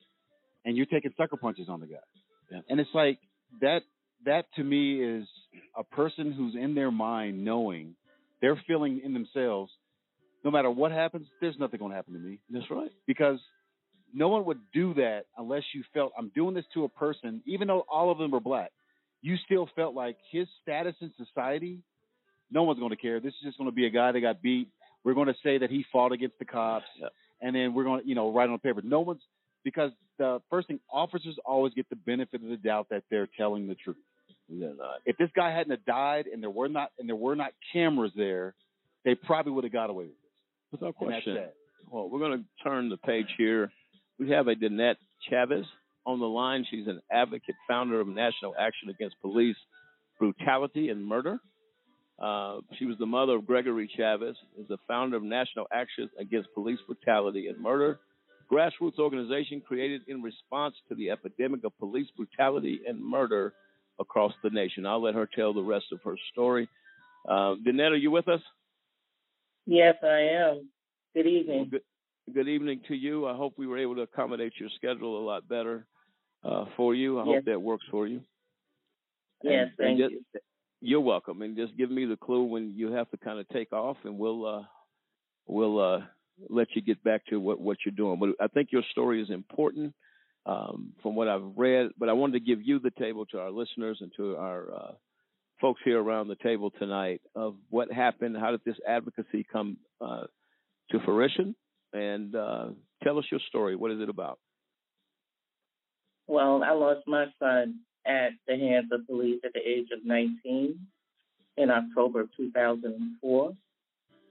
and 0.66 0.76
you're 0.78 0.86
taking 0.86 1.14
sucker 1.18 1.38
punches 1.38 1.70
on 1.70 1.80
the 1.80 1.88
guy. 1.88 2.62
And 2.70 2.80
it's 2.80 2.90
like 2.94 3.20
that. 3.62 3.82
That 4.26 4.46
to 4.56 4.64
me 4.64 5.04
is 5.04 5.28
a 5.78 5.84
person 5.84 6.32
who's 6.32 6.56
in 6.56 6.74
their 6.74 6.90
mind 6.90 7.46
knowing 7.46 7.94
they're 8.42 8.60
feeling 8.66 9.00
in 9.06 9.14
themselves. 9.14 9.72
No 10.44 10.50
matter 10.50 10.72
what 10.72 10.92
happens, 10.92 11.28
there's 11.40 11.56
nothing 11.60 11.78
going 11.78 11.92
to 11.92 11.96
happen 11.96 12.14
to 12.14 12.20
me. 12.20 12.40
That's 12.50 12.66
right. 12.72 12.90
Because 13.06 13.40
no 14.12 14.28
one 14.28 14.46
would 14.46 14.60
do 14.74 14.96
that 14.96 15.26
unless 15.38 15.62
you 15.74 15.84
felt 15.94 16.14
I'm 16.18 16.32
doing 16.34 16.56
this 16.56 16.66
to 16.74 16.84
a 16.84 16.90
person, 16.90 17.44
even 17.46 17.68
though 17.68 17.86
all 17.92 18.12
of 18.12 18.18
them 18.18 18.34
are 18.34 18.40
black. 18.40 18.72
You 19.22 19.36
still 19.46 19.70
felt 19.76 19.94
like 19.94 20.18
his 20.32 20.48
status 20.64 20.96
in 21.00 21.12
society, 21.24 21.80
no 22.52 22.64
one's 22.64 22.80
going 22.80 22.92
to 22.92 22.98
care. 22.98 23.20
This 23.20 23.34
is 23.34 23.40
just 23.44 23.58
going 23.58 23.70
to 23.70 23.76
be 23.76 23.86
a 23.86 23.90
guy 23.90 24.12
that 24.12 24.22
got 24.22 24.42
beat. 24.42 24.70
We're 25.04 25.14
going 25.14 25.28
to 25.28 25.36
say 25.44 25.58
that 25.60 25.70
he 25.70 25.86
fought 25.92 26.12
against 26.12 26.40
the 26.40 26.46
cops, 26.46 26.86
and 27.42 27.56
then 27.56 27.74
we're 27.74 27.84
going 27.84 28.02
to, 28.02 28.08
you 28.08 28.16
know, 28.16 28.32
write 28.32 28.50
on 28.50 28.54
the 28.54 28.60
paper. 28.60 28.82
No 28.84 29.02
one's 29.02 29.22
because 29.64 29.92
the 30.18 30.42
first 30.50 30.68
thing 30.68 30.80
officers 30.92 31.36
always 31.46 31.74
get 31.74 31.90
the 31.90 31.96
benefit 31.96 32.42
of 32.42 32.50
the 32.50 32.58
doubt 32.58 32.88
that 32.90 33.04
they're 33.10 33.28
telling 33.38 33.68
the 33.68 33.76
truth. 33.76 33.98
If 35.06 35.18
this 35.18 35.30
guy 35.36 35.52
hadn't 35.52 35.72
have 35.72 35.86
died 35.86 36.28
and 36.32 36.42
there 36.42 36.50
were 36.50 36.70
not 36.70 36.92
and 37.00 37.08
there 37.08 37.16
were 37.18 37.36
not 37.36 37.52
cameras 37.74 38.12
there, 38.16 38.56
they 39.04 39.14
probably 39.14 39.52
would 39.52 39.66
have 39.66 39.74
got 39.74 39.90
away 39.90 40.06
with 40.06 40.14
this. 40.14 40.80
Without 40.80 40.96
question. 40.96 41.38
Well, 41.90 42.10
we're 42.10 42.20
going 42.20 42.40
to 42.40 42.46
turn 42.64 42.90
the 42.90 42.98
page 42.98 43.28
here. 43.38 43.72
We 44.20 44.30
have 44.32 44.48
a 44.48 44.56
Danette 44.56 44.96
Chavis 45.32 45.66
on 46.06 46.20
the 46.20 46.28
line. 46.28 46.66
She's 46.70 46.88
an 46.88 47.02
advocate, 47.12 47.56
founder 47.68 48.00
of 48.00 48.08
National 48.08 48.54
Action 48.60 48.90
Against 48.90 49.16
Police 49.22 49.58
Brutality 50.20 50.90
and 50.90 51.06
Murder. 51.06 51.40
Uh, 52.20 52.60
she 52.78 52.86
was 52.86 52.98
the 52.98 53.06
mother 53.06 53.34
of 53.36 53.46
Gregory 53.46 53.90
Chavis, 53.98 54.36
is 54.60 54.68
the 54.68 54.78
founder 54.88 55.18
of 55.18 55.24
National 55.24 55.68
Action 55.72 56.10
Against 56.20 56.52
Police 56.54 56.80
Brutality 56.88 57.48
and 57.48 57.60
Murder, 57.60 58.00
grassroots 58.52 58.98
organization 58.98 59.62
created 59.62 60.02
in 60.08 60.22
response 60.24 60.74
to 60.90 60.96
the 60.96 61.12
epidemic 61.12 61.64
of 61.64 61.78
police 61.78 62.08
brutality 62.16 62.80
and 62.88 63.00
murder 63.04 63.54
across 64.00 64.34
the 64.44 64.50
nation. 64.50 64.86
I'll 64.86 65.02
let 65.02 65.16
her 65.16 65.28
tell 65.36 65.54
the 65.54 65.62
rest 65.62 65.88
of 65.92 66.02
her 66.04 66.16
story. 66.32 66.68
Uh, 67.28 67.56
Danette, 67.66 67.92
are 67.92 67.96
you 67.96 68.10
with 68.10 68.28
us? 68.30 68.42
Yes, 69.66 69.96
I 70.02 70.20
am. 70.20 70.70
Good 71.14 71.28
evening. 71.28 71.68
Good, 71.70 71.82
good 72.34 72.48
evening 72.48 72.82
to 72.88 72.96
you. 72.96 73.28
I 73.28 73.36
hope 73.36 73.54
we 73.58 73.68
were 73.68 73.78
able 73.78 73.96
to 73.96 74.02
accommodate 74.02 74.54
your 74.60 74.70
schedule 74.76 75.20
a 75.22 75.24
lot 75.26 75.48
better 75.48 75.86
uh, 76.44 76.66
for 76.78 76.96
you. 76.96 77.20
I 77.20 77.26
Yes. 77.26 77.36
hope 77.36 77.46
that 77.46 77.62
works 77.62 77.86
for 77.92 78.08
you. 78.08 78.22
Yes, 79.44 79.70
And- 79.78 79.88
and 79.88 80.00
thank 80.00 80.00
just- 80.00 80.46
You're 80.80 81.02
welcome, 81.02 81.42
and 81.42 81.56
just 81.56 81.76
give 81.76 81.90
me 81.90 82.06
the 82.06 82.18
clue 82.18 82.44
when 82.44 82.74
you 82.76 82.92
have 82.92 83.10
to 83.10 83.18
kind 83.18 83.40
of 83.40 83.50
take 83.50 83.74
off, 83.74 83.98
and 84.04 84.18
we'll 84.18 84.46
uh, 84.46 84.64
we'll 85.48 85.80
uh, 85.80 86.00
let 86.50 86.68
you 86.76 86.82
get 86.82 87.04
back 87.04 87.26
to 87.28 87.40
what 87.40 87.60
what 87.60 87.78
you're 87.86 87.96
doing. 87.96 88.20
But 88.20 88.44
I 88.44 88.48
think 88.48 88.70
your 88.72 88.84
story 88.92 89.22
is 89.22 89.30
important 89.32 89.94
um, 90.46 90.94
from 91.02 91.16
what 91.16 91.28
I've 91.28 91.44
read. 91.56 91.90
But 91.98 92.10
I 92.10 92.14
wanted 92.14 92.34
to 92.34 92.46
give 92.46 92.62
you 92.62 92.80
the 92.80 92.92
table 92.92 93.26
to 93.28 93.40
our 93.40 93.52
listeners 93.52 93.98
and 94.02 94.12
to 94.18 94.36
our 94.38 94.74
uh, 94.74 94.92
folks 95.60 95.82
here 95.84 96.02
around 96.02 96.28
the 96.28 96.36
table 96.36 96.72
tonight 96.72 97.22
of 97.36 97.56
what 97.70 97.92
happened. 97.92 98.38
How 98.38 98.52
did 98.52 98.62
this 98.66 98.78
advocacy 98.88 99.46
come 99.52 99.78
uh, 100.00 100.24
to 100.92 101.00
fruition? 101.06 101.56
And 101.94 102.36
uh, 102.36 102.68
tell 103.04 103.18
us 103.18 103.26
your 103.32 103.40
story. 103.48 103.76
What 103.76 103.92
is 103.92 104.02
it 104.02 104.10
about? 104.10 104.40
Well, 106.28 106.62
I 106.64 106.72
lost 106.72 107.08
my 107.08 107.26
son 107.40 107.80
at 108.08 108.32
the 108.48 108.58
hands 108.58 108.88
of 108.92 109.06
police 109.06 109.42
at 109.44 109.54
the 109.54 109.68
age 109.68 109.88
of 109.92 110.06
19 110.06 110.80
in 111.58 111.72
October 111.72 112.22
of 112.22 112.30
2004. 112.38 113.54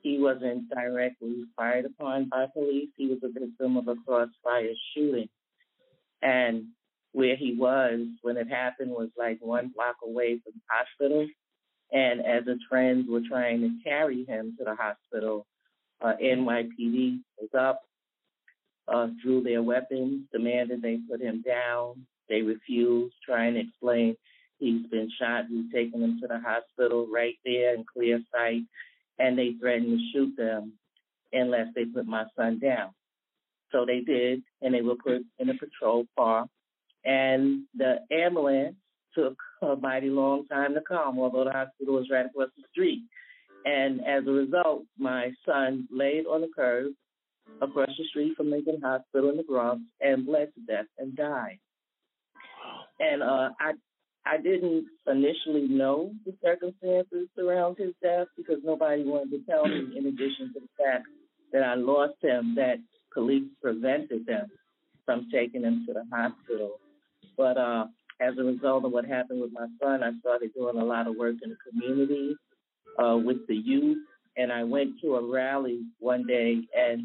He 0.02 0.18
wasn't 0.18 0.70
directly 0.70 1.44
fired 1.56 1.84
upon 1.84 2.28
by 2.28 2.46
police. 2.52 2.88
He 2.96 3.08
was 3.08 3.18
a 3.22 3.28
victim 3.28 3.76
of 3.76 3.88
a 3.88 3.96
crossfire 4.06 4.72
shooting. 4.94 5.28
And 6.22 6.66
where 7.12 7.36
he 7.36 7.54
was 7.54 8.00
when 8.22 8.36
it 8.36 8.48
happened 8.48 8.90
was 8.90 9.08
like 9.16 9.38
one 9.40 9.72
block 9.74 9.96
away 10.04 10.40
from 10.44 10.52
the 10.54 10.60
hospital. 10.70 11.26
And 11.92 12.20
as 12.24 12.46
his 12.46 12.58
friends 12.68 13.06
were 13.08 13.22
trying 13.28 13.60
to 13.62 13.70
carry 13.82 14.24
him 14.24 14.54
to 14.58 14.64
the 14.64 14.74
hospital, 14.74 15.46
uh, 16.00 16.12
NYPD 16.22 17.20
was 17.40 17.50
up, 17.58 17.82
uh, 18.88 19.08
drew 19.22 19.42
their 19.42 19.62
weapons, 19.62 20.22
demanded 20.32 20.82
they 20.82 20.98
put 21.08 21.20
him 21.20 21.42
down. 21.42 22.06
They 22.28 22.42
refused, 22.42 23.14
trying 23.24 23.54
to 23.54 23.60
explain 23.60 24.16
he's 24.58 24.86
been 24.86 25.10
shot. 25.20 25.44
We've 25.50 25.72
taken 25.72 26.02
him 26.02 26.18
to 26.20 26.26
the 26.26 26.40
hospital 26.40 27.06
right 27.12 27.34
there 27.44 27.74
in 27.74 27.84
clear 27.84 28.20
sight, 28.32 28.62
and 29.18 29.38
they 29.38 29.52
threatened 29.60 29.98
to 29.98 30.10
shoot 30.12 30.36
them 30.36 30.72
unless 31.32 31.68
they 31.74 31.84
put 31.84 32.06
my 32.06 32.24
son 32.36 32.58
down. 32.58 32.90
So 33.72 33.84
they 33.84 34.00
did, 34.00 34.42
and 34.62 34.74
they 34.74 34.82
were 34.82 34.96
put 34.96 35.22
in 35.38 35.50
a 35.50 35.54
patrol 35.54 36.06
car. 36.16 36.46
And 37.04 37.64
the 37.76 37.98
ambulance 38.10 38.76
took 39.14 39.36
a 39.62 39.76
mighty 39.76 40.10
long 40.10 40.46
time 40.46 40.74
to 40.74 40.80
come, 40.80 41.18
although 41.18 41.44
the 41.44 41.52
hospital 41.52 41.94
was 41.94 42.08
right 42.10 42.26
across 42.26 42.50
the 42.56 42.64
street. 42.70 43.02
And 43.64 44.00
as 44.06 44.26
a 44.26 44.30
result, 44.30 44.84
my 44.98 45.32
son 45.44 45.88
laid 45.90 46.26
on 46.26 46.40
the 46.40 46.50
curb 46.54 46.92
across 47.60 47.90
the 47.98 48.04
street 48.10 48.36
from 48.36 48.50
Lincoln 48.50 48.80
Hospital 48.82 49.30
in 49.30 49.36
the 49.36 49.42
Bronx 49.42 49.82
and 50.00 50.26
bled 50.26 50.52
to 50.54 50.60
death 50.72 50.86
and 50.98 51.16
died. 51.16 51.58
And 53.00 53.22
uh, 53.22 53.50
I 53.60 53.72
I 54.24 54.38
didn't 54.38 54.86
initially 55.06 55.68
know 55.68 56.12
the 56.24 56.34
circumstances 56.42 57.28
around 57.38 57.76
his 57.78 57.92
death 58.02 58.26
because 58.36 58.58
nobody 58.64 59.04
wanted 59.04 59.30
to 59.30 59.40
tell 59.48 59.66
me. 59.66 59.96
In 59.96 60.06
addition 60.06 60.52
to 60.54 60.60
the 60.60 60.84
fact 60.84 61.06
that 61.52 61.62
I 61.62 61.74
lost 61.74 62.14
him, 62.20 62.54
that 62.56 62.78
police 63.14 63.44
prevented 63.62 64.26
them 64.26 64.48
from 65.04 65.28
taking 65.32 65.62
him 65.62 65.84
to 65.86 65.92
the 65.92 66.04
hospital. 66.10 66.80
But 67.36 67.56
uh, 67.56 67.86
as 68.20 68.34
a 68.38 68.42
result 68.42 68.84
of 68.84 68.92
what 68.92 69.04
happened 69.04 69.40
with 69.40 69.52
my 69.52 69.66
son, 69.80 70.02
I 70.02 70.10
started 70.20 70.52
doing 70.54 70.76
a 70.76 70.84
lot 70.84 71.06
of 71.06 71.16
work 71.16 71.36
in 71.42 71.50
the 71.50 71.56
community 71.70 72.34
uh, 72.98 73.16
with 73.16 73.46
the 73.46 73.54
youth. 73.54 73.98
And 74.36 74.52
I 74.52 74.64
went 74.64 75.00
to 75.02 75.16
a 75.16 75.32
rally 75.32 75.82
one 75.98 76.26
day 76.26 76.60
and 76.76 77.02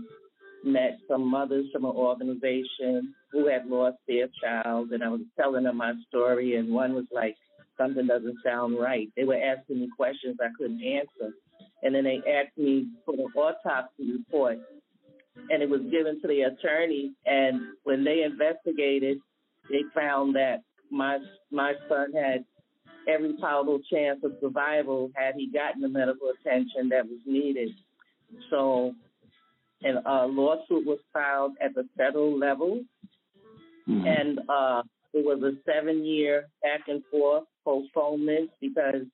met 0.64 1.00
some 1.08 1.30
mothers 1.30 1.66
from 1.72 1.86
an 1.86 1.92
organization 1.92 3.14
who 3.32 3.48
had 3.48 3.68
lost 3.68 3.98
their 4.08 4.28
child. 4.42 4.92
And 4.92 5.04
I 5.04 5.10
was 5.10 5.22
telling 5.40 5.64
them 5.64 5.78
my 5.78 5.94
story. 6.08 6.56
And 6.56 6.74
one 6.74 6.94
was 6.94 7.06
like, 7.12 7.36
something 7.78 8.08
doesn't 8.08 8.38
sound 8.44 8.80
right. 8.80 9.10
They 9.16 9.24
were 9.24 9.42
asking 9.42 9.82
me 9.82 9.90
questions 9.96 10.38
I 10.42 10.50
couldn't 10.58 10.84
answer. 10.84 11.34
And 11.84 11.96
then 11.96 12.04
they 12.04 12.22
asked 12.30 12.58
me 12.58 12.88
for 13.06 13.16
the 13.16 13.24
autopsy 13.24 14.12
report. 14.12 14.60
And 15.50 15.64
it 15.64 15.70
was 15.70 15.82
given 15.90 16.22
to 16.22 16.28
the 16.28 16.42
attorney. 16.42 17.14
And 17.26 17.62
when 17.84 18.04
they 18.04 18.24
investigated, 18.24 19.18
they 19.70 19.84
found 19.96 20.36
that 20.36 20.62
my 20.92 21.20
my 21.52 21.74
son 21.88 22.12
had 22.14 22.44
every 23.08 23.34
possible 23.34 23.80
chance 23.92 24.20
of 24.24 24.34
survival 24.42 25.12
had 25.16 25.36
he 25.36 25.48
gotten 25.48 25.82
the 25.82 25.90
medical 25.90 26.30
attention 26.30 26.90
that 26.90 27.06
was 27.06 27.20
needed. 27.26 27.70
So, 28.50 28.94
and 29.84 29.98
a 30.06 30.26
lawsuit 30.28 30.86
was 30.86 31.00
filed 31.14 31.54
at 31.62 31.74
the 31.74 31.88
federal 31.98 32.38
level, 32.38 32.84
and 33.88 34.40
uh, 34.48 34.84
it 35.14 35.26
was 35.26 35.42
a 35.44 35.54
seven-year 35.70 36.48
back 36.62 36.82
and 36.88 37.04
forth 37.12 37.44
postponement 37.66 38.50
because 38.60 39.06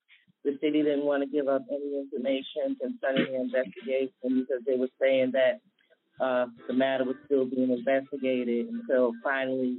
the 0.43 0.58
city 0.62 0.84
didn't 0.84 1.06
want 1.06 1.23
to 1.23 1.30
give 1.30 1.47
up 1.47 1.63
any 1.69 1.99
information 1.99 2.77
concerning 2.80 3.32
the 3.32 3.41
investigation 3.41 4.45
because 4.45 4.63
they 4.65 4.77
were 4.77 4.89
saying 5.01 5.32
that 5.34 5.60
uh, 6.23 6.47
the 6.67 6.73
matter 6.73 7.03
was 7.03 7.15
still 7.25 7.45
being 7.45 7.71
investigated 7.71 8.67
until 8.67 9.13
finally 9.23 9.77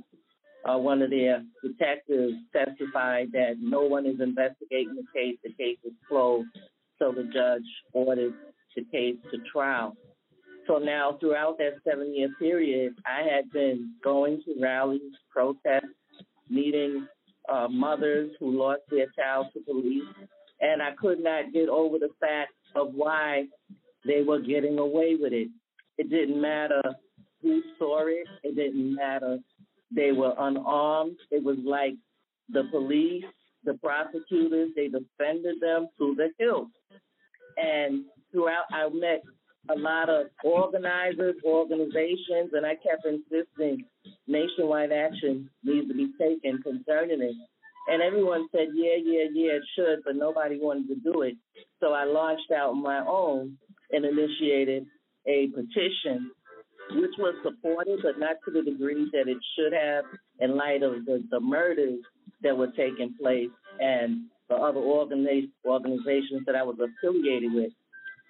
uh, 0.65 0.77
one 0.77 1.03
of 1.03 1.11
their 1.11 1.43
detectives 1.63 2.35
testified 2.53 3.29
that 3.33 3.55
no 3.61 3.83
one 3.83 4.07
is 4.07 4.21
investigating 4.21 4.97
the 4.97 5.07
case. 5.15 5.37
The 5.43 5.53
case 5.53 5.79
is 5.85 5.93
closed. 6.09 6.49
So 6.99 7.13
the 7.13 7.25
judge 7.25 7.63
ordered 7.93 8.35
the 8.77 8.85
case 8.85 9.17
to 9.31 9.39
trial. 9.53 9.97
So 10.69 10.77
now, 10.77 11.17
throughout 11.19 11.57
that 11.59 11.81
seven 11.83 12.15
year 12.15 12.29
period, 12.39 12.95
I 13.07 13.23
had 13.23 13.51
been 13.51 13.95
going 14.05 14.43
to 14.45 14.55
rallies, 14.61 15.01
protests, 15.31 15.87
meeting 16.51 17.07
uh, 17.51 17.69
mothers 17.69 18.31
who 18.39 18.59
lost 18.59 18.83
their 18.91 19.07
child 19.17 19.47
to 19.55 19.61
police, 19.61 20.05
and 20.61 20.83
I 20.83 20.91
could 21.01 21.21
not 21.21 21.53
get 21.55 21.71
over 21.71 21.99
the 21.99 22.11
fact 22.21 22.53
of 22.77 22.93
why 22.93 23.47
they 24.07 24.23
were 24.23 24.41
getting 24.41 24.79
away 24.79 25.17
with 25.19 25.33
it. 25.33 25.49
It 25.97 26.11
didn't 26.11 26.41
matter 26.41 26.83
who 27.43 27.63
saw 27.79 28.07
it, 28.07 28.27
it 28.43 28.55
didn't 28.55 28.95
matter 28.95 29.39
they 29.91 30.13
were 30.13 30.35
unarmed. 30.39 31.17
It 31.31 31.43
was 31.43 31.57
like 31.65 31.95
the 32.51 32.65
police, 32.71 33.25
the 33.65 33.75
prosecutors, 33.75 34.71
they 34.77 34.89
defended 34.89 35.61
them 35.61 35.89
to 35.99 36.15
the 36.15 36.29
hilt. 36.39 36.69
And 37.57 38.05
throughout, 38.31 38.65
I 38.71 38.89
met 38.91 39.23
a 39.71 39.75
lot 39.79 40.09
of 40.09 40.27
organizers, 40.45 41.37
organizations, 41.45 42.51
and 42.53 42.65
I 42.65 42.75
kept 42.75 43.05
insisting 43.05 43.85
nationwide 44.27 44.93
action 44.93 45.51
needs 45.63 45.89
to 45.89 45.95
be 45.95 46.13
taken 46.19 46.63
concerning 46.63 47.23
it. 47.23 47.35
And 47.89 48.03
everyone 48.03 48.49
said, 48.53 48.69
yeah, 48.75 48.97
yeah, 49.03 49.25
yeah, 49.33 49.53
it 49.53 49.63
should, 49.75 50.01
but 50.05 50.17
nobody 50.17 50.59
wanted 50.61 50.89
to 50.89 50.97
do 50.97 51.23
it. 51.23 51.35
So 51.81 51.93
I 51.93 52.05
launched 52.05 52.51
out 52.55 52.73
my 52.75 53.03
own 53.07 53.57
and 53.91 54.05
initiated 54.05 54.87
a 55.27 55.49
petition 55.49 56.31
which 56.91 57.13
was 57.19 57.35
supported, 57.43 58.01
but 58.03 58.19
not 58.19 58.37
to 58.45 58.51
the 58.51 58.63
degree 58.63 59.11
that 59.13 59.29
it 59.29 59.39
should 59.57 59.73
have 59.73 60.05
in 60.41 60.57
light 60.57 60.83
of 60.83 61.05
the, 61.05 61.23
the 61.31 61.41
murders 61.41 62.01
that 62.43 62.57
were 62.57 62.69
taking 62.69 63.15
place 63.21 63.51
and 63.81 64.27
the 64.49 64.55
other 64.55 64.81
organi- 64.81 65.51
organizations 65.67 66.43
that 66.47 66.55
I 66.55 66.63
was 66.63 66.77
affiliated 66.81 67.53
with. 67.53 67.73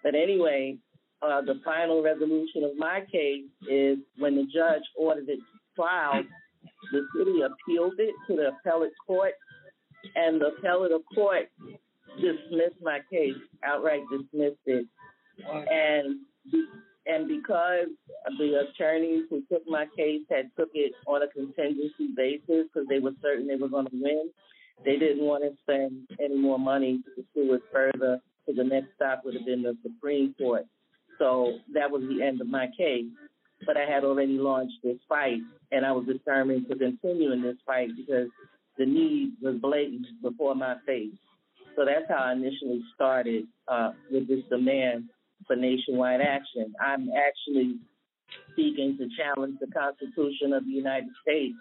But 0.03 0.15
anyway, 0.15 0.77
uh, 1.23 1.41
the 1.41 1.61
final 1.65 2.03
resolution 2.03 2.65
of 2.65 2.77
my 2.77 3.01
case 3.11 3.45
is 3.69 3.99
when 4.19 4.37
the 4.37 4.45
judge 4.45 4.83
ordered 4.97 5.29
it 5.29 5.41
trial, 5.75 6.23
the 6.93 7.07
city 7.17 7.41
appealed 7.43 7.95
it 7.99 8.15
to 8.27 8.37
the 8.37 8.49
appellate 8.49 8.93
court, 9.07 9.33
and 10.15 10.41
the 10.41 10.47
appellate 10.47 10.93
court 11.15 11.51
dismissed 12.17 12.81
my 12.83 13.01
case, 13.11 13.35
outright 13.65 14.03
dismissed 14.11 14.57
it. 14.67 14.87
And 15.45 16.21
and 17.07 17.27
because 17.27 17.89
the 18.39 18.67
attorneys 18.69 19.25
who 19.31 19.43
took 19.51 19.63
my 19.67 19.87
case 19.97 20.23
had 20.31 20.51
took 20.59 20.69
it 20.75 20.93
on 21.07 21.23
a 21.23 21.29
contingency 21.29 22.09
basis 22.15 22.69
because 22.73 22.87
they 22.89 22.99
were 22.99 23.13
certain 23.23 23.47
they 23.47 23.57
were 23.57 23.69
going 23.69 23.87
to 23.87 23.97
win, 24.03 24.31
they 24.85 24.97
didn't 24.99 25.25
want 25.25 25.43
to 25.43 25.57
spend 25.63 26.07
any 26.23 26.37
more 26.37 26.59
money 26.59 26.99
to 26.99 27.23
pursue 27.23 27.55
it 27.55 27.63
further. 27.73 28.21
So 28.47 28.53
the 28.55 28.65
next 28.65 28.89
stop 28.97 29.23
would 29.25 29.35
have 29.35 29.47
been 29.47 29.63
the 29.63 29.77
Supreme 29.83 30.35
Court. 30.39 30.67
So 31.19 31.59
that 31.75 31.91
was 31.91 32.03
the 32.03 32.23
end 32.25 32.41
of 32.41 32.49
my 32.49 32.67
case. 32.77 33.07
But 33.67 33.77
I 33.77 33.91
had 33.93 34.05
already 34.05 34.39
launched 34.39 34.77
this 34.85 34.99
fight, 35.09 35.41
and 35.73 35.85
I 35.85 35.91
was 35.93 36.07
determined 36.07 36.69
to 36.69 36.77
continue 36.77 37.33
in 37.33 37.43
this 37.43 37.57
fight 37.67 37.89
because 37.97 38.29
the 38.77 38.87
need 38.87 39.33
was 39.43 39.57
blatant 39.57 40.07
before 40.23 40.55
my 40.55 40.77
face. 40.87 41.15
So 41.75 41.85
that's 41.85 42.09
how 42.09 42.25
I 42.25 42.33
initially 42.33 42.83
started 42.95 43.45
uh, 43.67 43.93
with 44.11 44.29
this 44.29 44.45
demand 44.49 45.09
for 45.47 45.57
nationwide 45.57 46.21
action. 46.21 46.73
I'm 46.81 47.09
actually 47.11 47.79
seeking 48.55 48.97
to 48.99 49.09
challenge 49.17 49.57
the 49.61 49.67
Constitution 49.69 50.53
of 50.53 50.65
the 50.65 50.71
United 50.71 51.09
States 51.23 51.55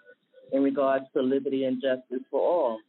in 0.52 0.64
regards 0.64 1.06
to 1.16 1.22
liberty 1.22 1.66
and 1.66 1.82
justice 1.82 2.26
for 2.30 2.42
all, 2.42 2.80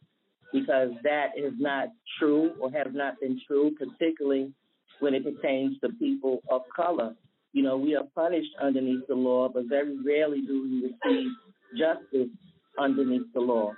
because 0.53 0.89
that 1.03 1.29
is 1.37 1.53
not 1.57 1.89
true 2.19 2.53
or 2.59 2.71
has 2.71 2.87
not 2.93 3.19
been 3.19 3.39
true, 3.47 3.71
particularly 3.77 4.51
when 4.99 5.13
it 5.13 5.23
pertains 5.23 5.79
to 5.81 5.89
people 5.99 6.41
of 6.49 6.61
color. 6.75 7.15
You 7.53 7.63
know, 7.63 7.77
we 7.77 7.95
are 7.95 8.03
punished 8.15 8.51
underneath 8.61 9.07
the 9.07 9.15
law, 9.15 9.49
but 9.49 9.65
very 9.65 9.97
rarely 10.05 10.41
do 10.41 10.63
we 10.63 10.89
receive 10.89 11.31
justice 11.77 12.29
underneath 12.77 13.31
the 13.33 13.39
law. 13.39 13.73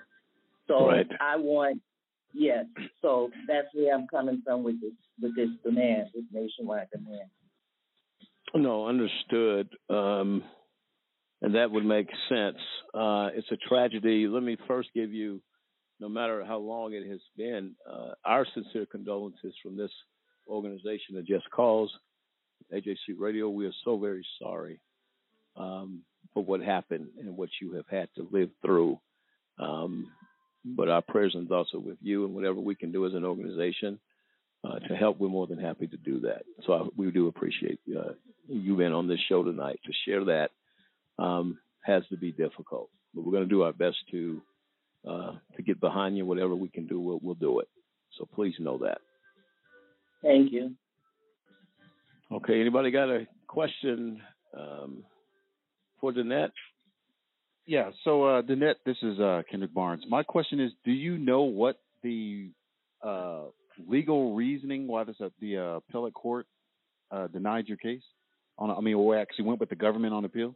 So 0.68 0.88
Right. 0.88 1.08
I 1.20 1.38
want, 1.38 1.82
yes. 2.34 2.66
So 3.02 3.30
that's 3.48 3.68
where 3.74 3.94
I'm 3.96 4.08
coming 4.08 4.42
from 4.46 4.64
with 4.64 4.80
this 4.82 4.94
with 5.22 5.36
this 5.36 5.50
demand, 5.64 6.08
this 6.14 6.24
nationwide 6.32 6.88
demand. 6.92 7.30
No, 8.56 8.88
understood. 8.88 9.70
Um, 9.90 10.44
and 11.42 11.56
that 11.56 11.72
would 11.72 11.86
make 11.86 12.08
sense. 12.30 12.58
Uh, 12.94 13.30
it's 13.34 13.52
a 13.52 13.58
tragedy. 13.58 14.28
Let 14.28 14.44
me 14.44 14.58
first 14.68 14.90
give 14.94 15.12
you, 15.12 15.42
no 16.00 16.10
matter 16.10 16.44
how 16.46 16.58
long 16.60 16.94
it 16.94 17.08
has 17.08 17.20
been, 17.38 17.76
uh, 17.90 18.12
our 18.26 18.46
sincere 18.54 18.86
condolences 18.86 19.54
from 19.64 19.78
this 19.78 19.92
organization, 20.48 21.16
the 21.16 21.22
Just 21.22 21.50
Cause, 21.52 21.92
AJC 22.74 23.16
Radio. 23.18 23.50
We 23.50 23.66
are 23.66 23.74
so 23.84 23.98
very 23.98 24.26
sorry 24.42 24.80
um, 25.56 26.04
for 26.34 26.44
what 26.44 26.62
happened 26.62 27.08
and 27.20 27.36
what 27.36 27.50
you 27.62 27.74
have 27.74 27.88
had 27.90 28.10
to 28.16 28.28
live 28.32 28.50
through. 28.64 29.00
Um, 29.60 30.12
but 30.64 30.90
our 30.90 31.02
prayers 31.02 31.34
and 31.36 31.48
thoughts 31.48 31.72
are 31.74 31.80
with 31.80 31.98
you, 32.02 32.26
and 32.26 32.36
whatever 32.36 32.60
we 32.60 32.76
can 32.76 32.92
do 32.92 33.06
as 33.06 33.14
an 33.14 33.26
organization 33.26 34.00
uh, 34.64 34.80
to 34.80 34.96
help, 34.96 35.20
we're 35.20 35.28
more 35.28 35.48
than 35.48 35.60
happy 35.60 35.88
to 35.88 35.98
do 35.98 36.20
that. 36.22 36.44
So 36.66 36.74
I, 36.74 36.88
we 36.96 37.10
do 37.12 37.28
appreciate 37.28 37.80
uh, 37.98 38.14
you 38.48 38.78
being 38.78 38.94
on 38.94 39.08
this 39.08 39.20
show 39.28 39.44
tonight 39.44 39.80
to 39.86 39.92
share 40.06 40.26
that. 40.26 40.50
Um, 41.18 41.60
has 41.84 42.04
to 42.10 42.18
be 42.18 42.32
difficult, 42.32 42.90
but 43.14 43.24
we're 43.26 43.32
going 43.32 43.44
to 43.44 43.50
do 43.50 43.64
our 43.64 43.74
best 43.74 43.98
to 44.12 44.42
uh, 45.08 45.32
to 45.56 45.64
get 45.64 45.80
behind 45.80 46.16
you. 46.16 46.26
Whatever 46.26 46.56
we 46.56 46.70
can 46.70 46.86
do, 46.86 47.00
we'll, 47.00 47.20
we'll 47.24 47.36
do 47.36 47.60
it. 47.60 47.68
So 48.18 48.28
please 48.36 48.54
know 48.60 48.78
that. 48.80 49.00
Thank 50.22 50.52
you. 50.52 50.76
Okay. 52.32 52.62
Anybody 52.62 52.92
got 52.92 53.10
a 53.10 53.28
question 53.48 54.22
um, 54.58 55.04
for 56.00 56.12
Danette? 56.12 56.52
Yeah. 57.66 57.92
So, 58.04 58.24
uh, 58.24 58.42
Danette, 58.42 58.76
this 58.86 58.98
is 59.02 59.20
uh, 59.20 59.42
Kendrick 59.50 59.74
Barnes. 59.74 60.04
My 60.08 60.24
question 60.24 60.60
is, 60.60 60.72
do 60.86 60.92
you 60.92 61.18
know 61.18 61.44
what 61.44 61.80
the 62.04 62.50
uh, 63.04 63.44
legal 63.88 64.36
reasoning 64.36 64.88
why 64.88 65.04
this 65.04 65.16
uh, 65.22 65.30
the 65.40 65.58
uh, 65.58 65.64
appellate 65.78 66.14
court 66.14 66.48
uh, 67.12 67.28
denied 67.28 67.68
your 67.68 67.78
case? 67.78 68.04
On, 68.58 68.70
I 68.70 68.80
mean, 68.82 68.96
or 68.96 69.18
actually 69.18 69.46
went 69.46 69.60
with 69.60 69.70
the 69.70 69.76
government 69.76 70.14
on 70.14 70.26
appeal? 70.26 70.56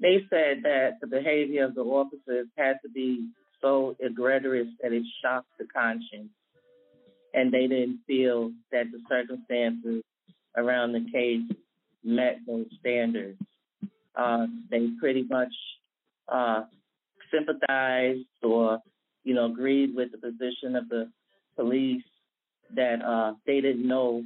They 0.00 0.26
said 0.30 0.64
that 0.64 0.98
the 1.00 1.06
behavior 1.06 1.64
of 1.64 1.74
the 1.74 1.82
officers 1.82 2.48
had 2.56 2.78
to 2.82 2.88
be 2.88 3.28
so 3.60 3.96
egregious 4.00 4.66
that 4.82 4.92
it 4.92 5.04
shocked 5.22 5.48
the 5.58 5.66
conscience, 5.66 6.30
and 7.34 7.52
they 7.52 7.66
didn't 7.66 8.00
feel 8.06 8.52
that 8.70 8.84
the 8.92 9.00
circumstances 9.08 10.02
around 10.56 10.92
the 10.92 11.06
case 11.12 11.42
met 12.04 12.38
those 12.46 12.66
standards. 12.80 13.38
Uh, 14.14 14.46
they 14.70 14.88
pretty 15.00 15.24
much 15.28 15.52
uh, 16.28 16.62
sympathized 17.32 18.26
or, 18.42 18.78
you 19.24 19.34
know, 19.34 19.46
agreed 19.46 19.94
with 19.94 20.10
the 20.12 20.18
position 20.18 20.76
of 20.76 20.88
the 20.88 21.10
police 21.56 22.04
that 22.74 23.02
uh, 23.02 23.34
they 23.46 23.60
didn't 23.60 23.86
know 23.86 24.22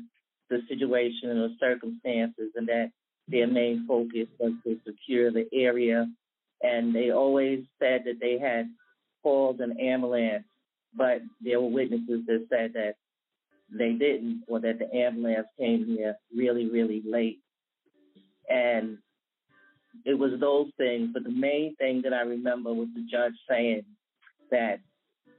the 0.49 0.61
situation 0.69 1.29
the 1.29 1.57
circumstances, 1.59 2.53
and 2.55 2.69
that 2.69 2.91
their 3.29 3.49
main 3.49 3.85
focus 3.87 4.29
was 4.39 4.53
to 4.65 4.79
secure 4.87 5.33
the 5.33 5.47
area. 5.53 6.07
And 6.63 6.95
they 6.95 7.11
always 7.11 7.65
said 7.81 8.03
that 8.05 8.21
they 8.21 8.39
had 8.39 8.69
called 9.23 9.61
an 9.61 9.81
ambulance, 9.81 10.45
but 10.95 11.23
there 11.41 11.61
were 11.61 11.69
witnesses 11.69 12.23
that 12.27 12.47
said 12.51 12.73
that 12.75 12.95
they 13.71 13.93
didn't, 13.93 14.45
or 14.47 14.61
that 14.61 14.79
the 14.79 14.95
ambulance 14.95 15.49
came 15.59 15.85
here 15.87 16.17
really, 16.35 16.71
really 16.71 17.03
late. 17.05 17.41
And 18.49 18.99
it 20.05 20.15
was 20.15 20.39
those 20.39 20.69
things, 20.77 21.11
but 21.13 21.25
the 21.25 21.31
main 21.31 21.75
thing 21.77 22.03
that 22.03 22.13
I 22.13 22.21
remember 22.21 22.73
was 22.73 22.89
the 22.95 23.07
judge 23.11 23.35
saying 23.49 23.85
that 24.51 24.79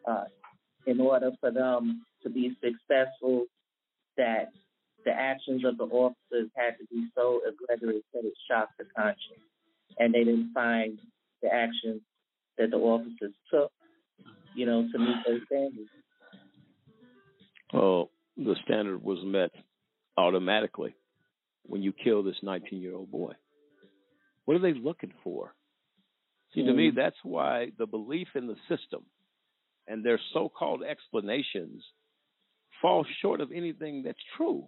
uh, 0.07 0.25
in 0.85 0.99
order 0.99 1.31
for 1.39 1.51
them 1.51 2.05
to 2.23 2.29
be 2.29 2.55
successful, 2.61 3.45
that 4.17 4.49
the 5.05 5.11
actions 5.11 5.63
of 5.63 5.77
the 5.77 5.85
officers 5.85 6.49
had 6.55 6.77
to 6.79 6.85
be 6.91 7.07
so 7.15 7.39
egregious 7.47 8.03
that 8.13 8.25
it 8.25 8.33
shocked 8.49 8.73
the 8.77 8.85
conscience, 8.95 9.45
and 9.99 10.13
they 10.13 10.23
didn't 10.23 10.51
find 10.53 10.99
the 11.41 11.53
actions 11.53 12.01
that 12.57 12.71
the 12.71 12.77
officers 12.77 13.33
took, 13.51 13.71
you 14.57 14.65
know, 14.65 14.87
to 14.91 14.99
meet 14.99 15.15
those 15.25 15.41
standards. 15.45 15.89
Well, 17.73 18.09
the 18.35 18.55
standard 18.65 19.03
was 19.03 19.19
met 19.23 19.51
automatically 20.17 20.95
when 21.63 21.83
you 21.83 21.93
kill 21.93 22.23
this 22.23 22.37
19 22.41 22.81
year 22.81 22.95
old 22.95 23.11
boy. 23.11 23.33
What 24.45 24.55
are 24.55 24.59
they 24.61 24.73
looking 24.73 25.13
for? 25.23 25.53
See, 26.53 26.63
to 26.63 26.73
me, 26.73 26.91
Mm. 26.91 26.95
that's 26.95 27.17
why 27.23 27.71
the 27.77 27.85
belief 27.85 28.29
in 28.35 28.47
the 28.47 28.55
system 28.67 29.05
and 29.87 30.03
their 30.03 30.19
so 30.33 30.49
called 30.49 30.81
explanations 30.83 31.83
fall 32.81 33.03
short 33.21 33.41
of 33.41 33.51
anything 33.51 34.03
that's 34.03 34.23
true. 34.37 34.67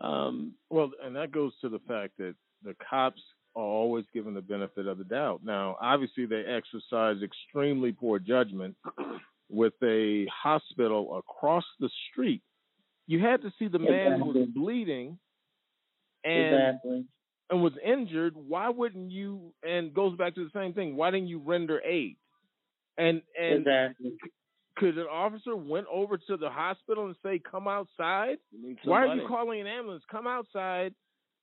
Um, 0.00 0.54
Well, 0.70 0.92
and 1.02 1.16
that 1.16 1.32
goes 1.32 1.52
to 1.60 1.68
the 1.68 1.80
fact 1.80 2.16
that 2.18 2.36
the 2.62 2.74
cops 2.88 3.22
are 3.56 3.62
always 3.62 4.04
given 4.12 4.34
the 4.34 4.40
benefit 4.40 4.86
of 4.86 4.98
the 4.98 5.04
doubt. 5.04 5.40
Now, 5.44 5.76
obviously, 5.80 6.26
they 6.26 6.44
exercise 6.44 7.16
extremely 7.22 7.92
poor 7.92 8.18
judgment 8.18 8.76
with 9.50 9.74
a 9.82 10.26
hospital 10.26 11.18
across 11.18 11.64
the 11.80 11.90
street. 12.10 12.42
You 13.06 13.20
had 13.20 13.42
to 13.42 13.52
see 13.58 13.68
the 13.68 13.78
man 13.78 14.20
who 14.20 14.26
was 14.26 14.48
bleeding 14.54 15.18
and 16.24 16.54
Exactly. 16.54 17.04
and 17.50 17.62
was 17.62 17.72
injured. 17.84 18.34
Why 18.36 18.68
wouldn't 18.68 19.10
you? 19.10 19.52
And 19.62 19.94
goes 19.94 20.16
back 20.16 20.34
to 20.34 20.44
the 20.44 20.50
same 20.54 20.74
thing. 20.74 20.96
Why 20.96 21.10
didn't 21.10 21.28
you 21.28 21.38
render 21.38 21.80
aid? 21.82 22.16
And 22.98 23.22
and 23.40 23.60
Exactly. 23.60 24.16
could 24.76 24.98
an 24.98 25.06
officer 25.10 25.56
went 25.56 25.86
over 25.90 26.18
to 26.18 26.36
the 26.36 26.50
hospital 26.50 27.06
and 27.06 27.16
say, 27.22 27.38
"Come 27.38 27.66
outside"? 27.66 28.38
need 28.52 28.78
Why 28.84 29.06
are 29.06 29.16
you 29.16 29.26
calling 29.26 29.60
an 29.60 29.66
ambulance? 29.66 30.04
Come 30.10 30.26
outside, 30.26 30.94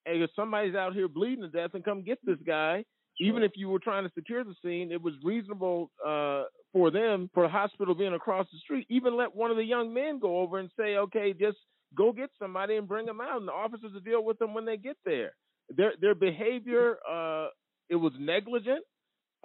and 0.05 0.21
if 0.21 0.29
somebody's 0.35 0.75
out 0.75 0.93
here 0.93 1.07
bleeding 1.07 1.41
to 1.41 1.49
death, 1.49 1.71
and 1.73 1.83
come 1.83 2.03
get 2.03 2.19
this 2.25 2.39
guy. 2.45 2.83
Even 3.21 3.43
if 3.43 3.51
you 3.55 3.69
were 3.69 3.79
trying 3.79 4.03
to 4.03 4.11
secure 4.13 4.43
the 4.43 4.55
scene, 4.61 4.91
it 4.91 5.01
was 5.01 5.13
reasonable 5.23 5.89
uh, 6.05 6.43
for 6.73 6.91
them, 6.91 7.29
for 7.33 7.43
the 7.43 7.49
hospital 7.49 7.95
being 7.95 8.13
across 8.13 8.45
the 8.51 8.59
street. 8.59 8.85
Even 8.89 9.15
let 9.15 9.33
one 9.33 9.51
of 9.51 9.55
the 9.55 9.63
young 9.63 9.93
men 9.93 10.19
go 10.19 10.39
over 10.39 10.59
and 10.59 10.69
say, 10.77 10.97
"Okay, 10.97 11.31
just 11.31 11.57
go 11.95 12.11
get 12.11 12.29
somebody 12.37 12.75
and 12.75 12.89
bring 12.89 13.05
them 13.05 13.21
out," 13.21 13.37
and 13.37 13.47
the 13.47 13.53
officers 13.53 13.93
will 13.93 14.01
deal 14.01 14.25
with 14.25 14.37
them 14.37 14.53
when 14.53 14.65
they 14.65 14.75
get 14.75 14.97
there. 15.05 15.31
Their 15.69 15.93
their 16.01 16.13
behavior, 16.13 16.97
uh, 17.09 17.47
it 17.89 17.95
was 17.95 18.11
negligent. 18.19 18.83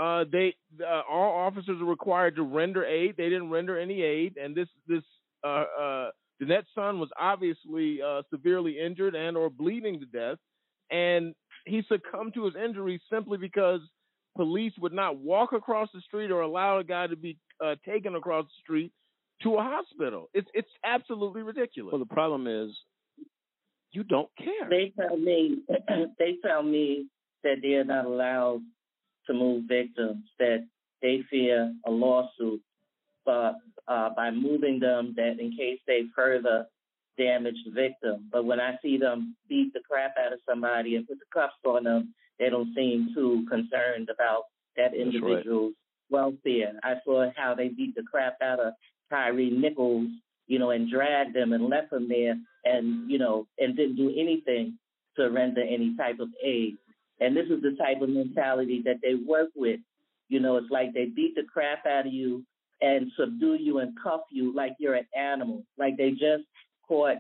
Uh, 0.01 0.25
they 0.33 0.55
uh, 0.83 1.03
all 1.09 1.47
officers 1.47 1.81
are 1.81 1.85
required 1.85 2.35
to 2.37 2.43
render 2.43 2.85
aid. 2.85 3.15
They 3.17 3.29
didn't 3.29 3.51
render 3.51 3.79
any 3.79 4.03
aid, 4.03 4.37
and 4.37 4.55
this 4.57 4.69
this 4.89 5.03
uh, 5.45 5.65
uh, 5.81 6.11
son 6.75 6.99
was 6.99 7.11
obviously 7.19 8.01
uh, 8.03 8.23
severely 8.31 8.79
injured 8.79 9.15
and 9.15 9.37
or 9.37 9.51
bleeding 9.51 10.01
to 10.01 10.07
death, 10.07 10.39
and 10.91 11.35
he 11.67 11.83
succumbed 11.89 12.35
to 12.35 12.45
his 12.45 12.55
injuries 12.57 13.01
simply 13.13 13.39
because 13.39 13.81
police 14.37 14.73
would 14.81 14.93
not 14.93 15.19
walk 15.19 15.53
across 15.53 15.89
the 15.93 16.01
street 16.01 16.31
or 16.31 16.41
allow 16.41 16.79
a 16.79 16.85
guy 16.85 17.07
to 17.07 17.17
be 17.17 17.37
uh, 17.65 17.75
taken 17.87 18.15
across 18.15 18.45
the 18.45 18.63
street 18.63 18.93
to 19.43 19.57
a 19.57 19.63
hospital. 19.63 20.29
It's 20.35 20.49
it's 20.55 20.71
absolutely 20.85 21.43
ridiculous. 21.43 21.93
well, 21.93 21.99
the 21.99 22.15
problem 22.15 22.47
is 22.47 22.71
you 23.93 24.05
don't 24.05 24.29
care. 24.39 24.69
They 24.69 24.93
tell 24.99 25.17
me 25.17 25.59
they 26.19 26.37
tell 26.45 26.63
me 26.63 27.07
that 27.43 27.57
they 27.63 27.75
are 27.75 27.85
not 27.85 28.05
allowed 28.05 28.63
to 29.27 29.33
move 29.33 29.65
victims, 29.69 30.25
that 30.39 30.67
they 31.03 31.23
fear 31.31 31.75
a 31.87 31.91
lawsuit 31.91 32.61
but 33.25 33.55
uh, 33.89 34.11
by 34.17 34.31
moving 34.31 34.81
them 34.81 35.15
that 35.17 35.39
in 35.39 35.53
case 35.57 35.79
they 35.87 36.03
further 36.17 36.67
damage 37.21 37.57
the 37.65 37.73
victim. 37.73 38.29
But 38.33 38.45
when 38.45 38.61
I 38.61 38.79
see 38.83 38.97
them 38.97 39.37
beat 39.49 39.73
the 39.73 39.81
crap 39.89 40.15
out 40.19 40.33
of 40.33 40.41
somebody 40.49 40.97
and 40.97 41.07
put 41.07 41.19
the 41.19 41.27
cuffs 41.33 41.55
on 41.65 41.85
them, 41.85 42.15
they 42.39 42.49
don't 42.49 42.75
seem 42.75 43.11
too 43.15 43.45
concerned 43.49 44.09
about 44.13 44.45
that 44.77 44.93
That's 44.93 44.95
right. 44.95 45.15
individual's 45.15 45.75
welfare. 46.11 46.73
I 46.83 46.95
saw 47.05 47.31
how 47.37 47.55
they 47.55 47.69
beat 47.69 47.95
the 47.95 48.03
crap 48.03 48.37
out 48.43 48.61
of 48.61 48.73
Tyre 49.11 49.51
Nichols, 49.51 50.09
you 50.47 50.59
know, 50.59 50.71
and 50.71 50.91
dragged 50.91 51.37
him 51.37 51.53
and 51.53 51.69
left 51.69 51.93
him 51.93 52.09
there 52.09 52.37
and, 52.65 53.11
you 53.11 53.19
know, 53.19 53.47
and 53.59 53.77
didn't 53.77 53.97
do 53.97 54.11
anything 54.11 54.79
to 55.17 55.31
render 55.31 55.63
any 55.63 55.95
type 55.97 56.21
of 56.21 56.29
aid. 56.43 56.77
And 57.21 57.37
this 57.37 57.47
is 57.51 57.63
the 57.63 57.77
type 57.79 58.01
of 58.01 58.09
mentality 58.09 58.83
that 58.87 59.01
they 59.03 59.15
work 59.15 59.51
with. 59.55 59.81
You 60.29 60.41
know, 60.41 60.57
it's 60.57 60.71
like 60.71 60.95
they 60.95 61.07
beat 61.07 61.35
the 61.35 61.43
crap 61.43 61.85
out 61.85 62.07
of 62.07 62.13
you 62.13 62.45
and 62.81 63.11
subdue 63.19 63.57
you 63.61 63.79
and 63.79 63.93
cuff 64.03 64.23
you 64.31 64.55
like 64.55 64.75
you're 64.79 64.95
an 64.95 65.07
animal, 65.15 65.63
like 65.77 65.97
they 65.97 66.11
just 66.11 66.45
caught 66.91 67.19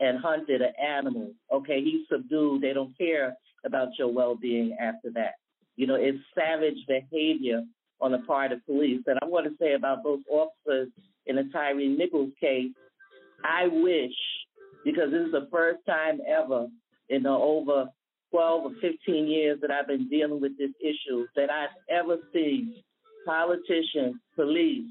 and 0.00 0.18
hunted 0.18 0.60
an 0.60 0.72
animal. 0.84 1.32
Okay, 1.52 1.82
he's 1.82 2.06
subdued. 2.12 2.60
They 2.60 2.74
don't 2.74 2.96
care 2.96 3.34
about 3.64 3.88
your 3.98 4.12
well 4.12 4.36
being 4.36 4.76
after 4.78 5.10
that. 5.14 5.34
You 5.76 5.86
know, 5.86 5.94
it's 5.94 6.18
savage 6.34 6.76
behavior 6.86 7.62
on 8.00 8.12
the 8.12 8.18
part 8.18 8.52
of 8.52 8.64
police. 8.66 9.00
And 9.06 9.18
I 9.22 9.26
want 9.26 9.46
to 9.46 9.56
say 9.60 9.72
about 9.72 10.04
those 10.04 10.20
officers 10.30 10.88
in 11.26 11.36
the 11.36 11.48
Tyre 11.52 11.74
Nichols 11.74 12.32
case, 12.38 12.72
I 13.44 13.68
wish, 13.68 14.14
because 14.84 15.10
this 15.10 15.26
is 15.26 15.32
the 15.32 15.48
first 15.50 15.80
time 15.86 16.20
ever 16.28 16.66
in 17.08 17.22
the 17.22 17.30
over 17.30 17.86
12 18.30 18.64
or 18.64 18.70
15 18.80 19.26
years 19.26 19.58
that 19.62 19.70
I've 19.70 19.86
been 19.86 20.08
dealing 20.08 20.40
with 20.40 20.58
this 20.58 20.70
issue 20.80 21.26
that 21.34 21.50
I've 21.50 21.74
ever 21.88 22.18
seen 22.32 22.74
politicians, 23.24 24.16
police, 24.36 24.84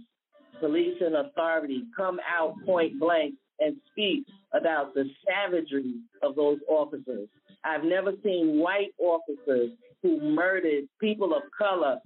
police 0.60 0.98
and 1.02 1.16
authority 1.16 1.84
come 1.96 2.20
out 2.28 2.56
point 2.66 3.00
blank 3.00 3.36
and 3.60 3.76
speak 3.92 4.26
about 4.54 4.94
the 4.94 5.06
savagery 5.26 5.96
of 6.22 6.36
those 6.36 6.60
officers. 6.68 7.28
I've 7.64 7.84
never 7.84 8.12
seen 8.24 8.60
white 8.60 8.94
officers 9.00 9.72
who 10.02 10.22
murdered 10.22 10.86
people 11.00 11.36
of 11.36 11.44
color 11.58 12.00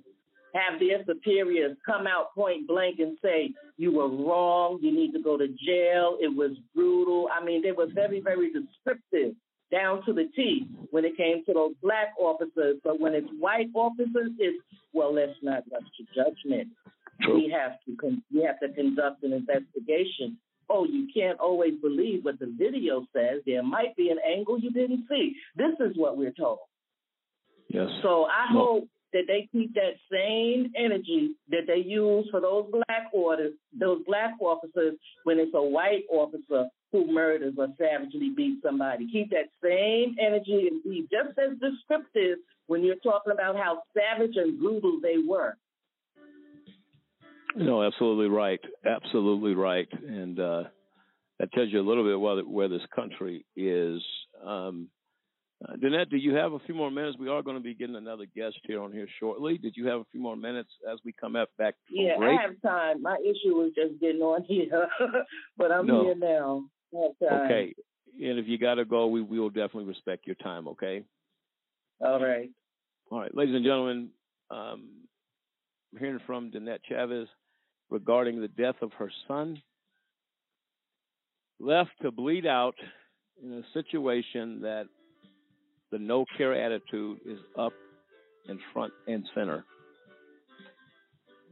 have 0.54 0.80
their 0.80 1.04
superiors 1.06 1.78
come 1.86 2.08
out 2.08 2.34
point 2.36 2.68
blank 2.68 3.00
and 3.00 3.18
say, 3.22 3.52
you 3.78 3.92
were 3.94 4.10
wrong, 4.10 4.80
you 4.82 4.92
need 4.92 5.14
to 5.14 5.22
go 5.22 5.38
to 5.38 5.48
jail, 5.48 6.18
it 6.20 6.36
was 6.36 6.52
brutal. 6.76 7.30
I 7.32 7.44
mean, 7.44 7.62
they 7.62 7.72
were 7.72 7.88
very, 7.94 8.20
very 8.20 8.52
descriptive 8.52 9.36
down 9.72 10.04
to 10.06 10.14
the 10.14 10.30
T 10.36 10.68
when 10.90 11.06
it 11.06 11.16
came 11.16 11.46
to 11.46 11.54
those 11.54 11.74
black 11.82 12.14
officers. 12.20 12.78
But 12.84 13.00
when 13.00 13.14
it's 13.14 13.30
white 13.40 13.70
officers, 13.74 14.32
it's, 14.38 14.62
well, 14.94 15.14
let's 15.14 15.32
not 15.42 15.64
rush 15.72 15.84
to 15.98 16.06
judgment. 16.14 16.68
We 17.28 17.54
have 17.56 17.74
to 17.86 17.96
con- 17.98 18.24
we 18.34 18.44
have 18.44 18.60
to 18.62 18.70
conduct 18.74 19.24
an 19.24 19.32
investigation. 19.32 20.38
Oh, 20.70 20.86
you 20.86 21.08
can't 21.14 21.40
always 21.40 21.74
believe 21.82 22.24
what 22.24 22.40
the 22.40 22.54
video 22.58 23.06
says. 23.14 23.42
There 23.46 23.64
might 23.64 23.96
be 23.96 24.10
an 24.10 24.20
angle 24.26 24.60
you 24.60 24.72
didn't 24.72 25.06
see. 25.10 25.36
This 25.56 25.74
is 25.80 25.98
what 25.98 26.18
we're 26.18 26.32
told. 26.32 26.60
Yes. 27.68 27.88
So 28.02 28.26
I 28.26 28.52
hope 28.52 28.88
that 29.14 29.24
they 29.28 29.48
keep 29.52 29.74
that 29.74 29.96
same 30.12 30.72
energy 30.76 31.32
that 31.50 31.68
they 31.68 31.84
use 31.86 32.28
for 32.32 32.40
those 32.40 32.66
black 32.72 33.10
orders, 33.14 33.54
those 33.78 34.02
black 34.06 34.34
officers 34.40 34.96
when 35.24 35.40
it's 35.40 35.54
a 35.54 35.62
white 35.62 36.04
officer 36.10 36.68
who 36.92 37.12
murders 37.12 37.54
or 37.58 37.68
savagely 37.78 38.32
beats 38.36 38.62
somebody. 38.64 39.08
Keep 39.12 39.32
that 39.32 39.50
same 39.64 40.16
energy 40.20 40.68
and 40.70 40.84
be 40.84 41.08
just 41.12 41.38
as 41.38 41.58
descriptive 41.60 42.40
when 42.68 42.84
you're 42.84 42.96
talking 42.98 43.34
about 43.34 43.56
how 43.56 43.84
savage 43.94 44.36
and 44.36 44.60
brutal 44.60 45.00
they 45.02 45.16
were. 45.26 45.56
No, 47.56 47.84
absolutely 47.84 48.28
right. 48.28 48.60
Absolutely 48.86 49.54
right. 49.54 49.88
And 49.92 50.40
uh, 50.40 50.64
that 51.40 51.52
tells 51.54 51.70
you 51.72 51.80
a 51.80 51.88
little 51.88 52.04
bit 52.04 52.20
where, 52.20 52.38
where 52.44 52.68
this 52.68 52.86
country 52.94 53.46
is. 53.56 54.02
Um, 54.46 54.88
uh, 55.68 55.74
Danette, 55.76 56.10
do 56.10 56.18
you 56.18 56.34
have 56.34 56.54
a 56.54 56.60
few 56.60 56.74
more 56.74 56.90
minutes? 56.90 57.18
We 57.20 57.30
are 57.30 57.44
going 57.44 57.58
to 57.58 57.62
be 57.62 57.76
getting 57.76 57.96
another 57.96 58.26
guest 58.36 58.58
here 58.64 58.82
on 58.82 58.92
here 58.92 59.08
shortly. 59.20 59.58
Did 59.58 59.76
you 59.76 59.86
have 59.88 60.00
a 60.00 60.06
few 60.12 60.20
more 60.20 60.36
minutes 60.36 60.70
as 60.92 61.00
we 61.06 61.14
come 61.14 61.36
up 61.36 61.50
back 61.58 61.76
Yeah, 61.90 62.18
break? 62.18 62.40
I 62.40 62.42
have 62.42 62.62
time. 62.64 63.02
My 63.02 63.18
issue 63.24 63.56
was 63.56 63.72
just 63.76 64.00
getting 64.00 64.22
on 64.22 64.44
here, 64.48 64.88
but 65.58 65.72
I'm 65.72 65.86
No. 65.86 66.04
here 66.04 66.16
now. 66.16 66.64
I 66.96 67.02
have 67.04 67.30
time. 67.30 67.46
Okay. 67.46 67.76
And 68.20 68.40
if 68.40 68.48
you 68.48 68.58
got 68.58 68.76
to 68.76 68.86
go, 68.86 69.08
we, 69.08 69.22
will 69.22 69.50
definitely 69.50 69.86
respect 69.86 70.26
your 70.26 70.36
time, 70.36 70.68
okay? 70.68 71.04
All 72.00 72.22
right. 72.22 72.50
All 73.12 73.20
right, 73.20 73.36
ladies 73.36 73.56
and 73.56 73.66
gentlemen, 73.66 74.10
um, 74.50 74.88
I'm 75.92 76.00
hearing 76.00 76.20
from 76.26 76.50
Danette 76.50 76.80
Chavis 76.90 77.28
regarding 77.92 78.42
the 78.42 78.48
death 78.48 78.76
of 78.82 78.92
her 78.94 79.12
son, 79.28 79.62
left 81.60 81.92
to 82.02 82.10
bleed 82.10 82.48
out 82.48 82.76
in 83.44 83.54
a 83.54 83.64
situation 83.74 84.62
that 84.62 84.86
the 85.92 86.00
no 86.00 86.26
care 86.38 86.54
attitude 86.54 87.20
is 87.26 87.38
up 87.60 87.74
and 88.48 88.60
front 88.74 88.94
and 89.08 89.24
center. 89.36 89.66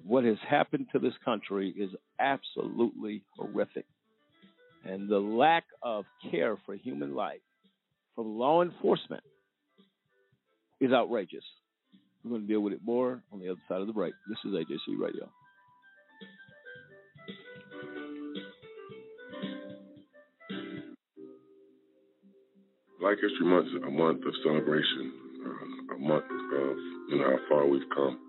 What 0.05 0.23
has 0.23 0.37
happened 0.49 0.87
to 0.93 0.99
this 0.99 1.13
country 1.25 1.73
is 1.77 1.89
absolutely 2.19 3.21
horrific. 3.37 3.85
And 4.85 5.09
the 5.09 5.19
lack 5.19 5.65
of 5.83 6.05
care 6.31 6.57
for 6.65 6.73
human 6.73 7.13
life 7.13 7.41
from 8.15 8.37
law 8.37 8.63
enforcement 8.63 9.23
is 10.79 10.93
outrageous. 10.93 11.43
We're 12.23 12.31
going 12.31 12.43
to 12.43 12.47
deal 12.47 12.61
with 12.61 12.73
it 12.73 12.79
more 12.83 13.21
on 13.33 13.39
the 13.39 13.49
other 13.49 13.59
side 13.67 13.81
of 13.81 13.87
the 13.87 13.93
break. 13.93 14.13
This 14.29 14.37
is 14.45 14.51
AJC 14.51 14.97
Radio. 14.97 15.29
Black 22.99 23.15
History 23.15 23.47
Month 23.47 23.67
is 23.71 23.79
a 23.79 23.89
month 23.89 24.27
of 24.27 24.33
celebration, 24.43 25.13
uh, 25.47 25.95
a 25.95 25.99
month 25.99 26.27
of 26.27 26.75
you 27.07 27.15
know 27.15 27.31
how 27.31 27.39
far 27.47 27.65
we've 27.65 27.87
come, 27.95 28.19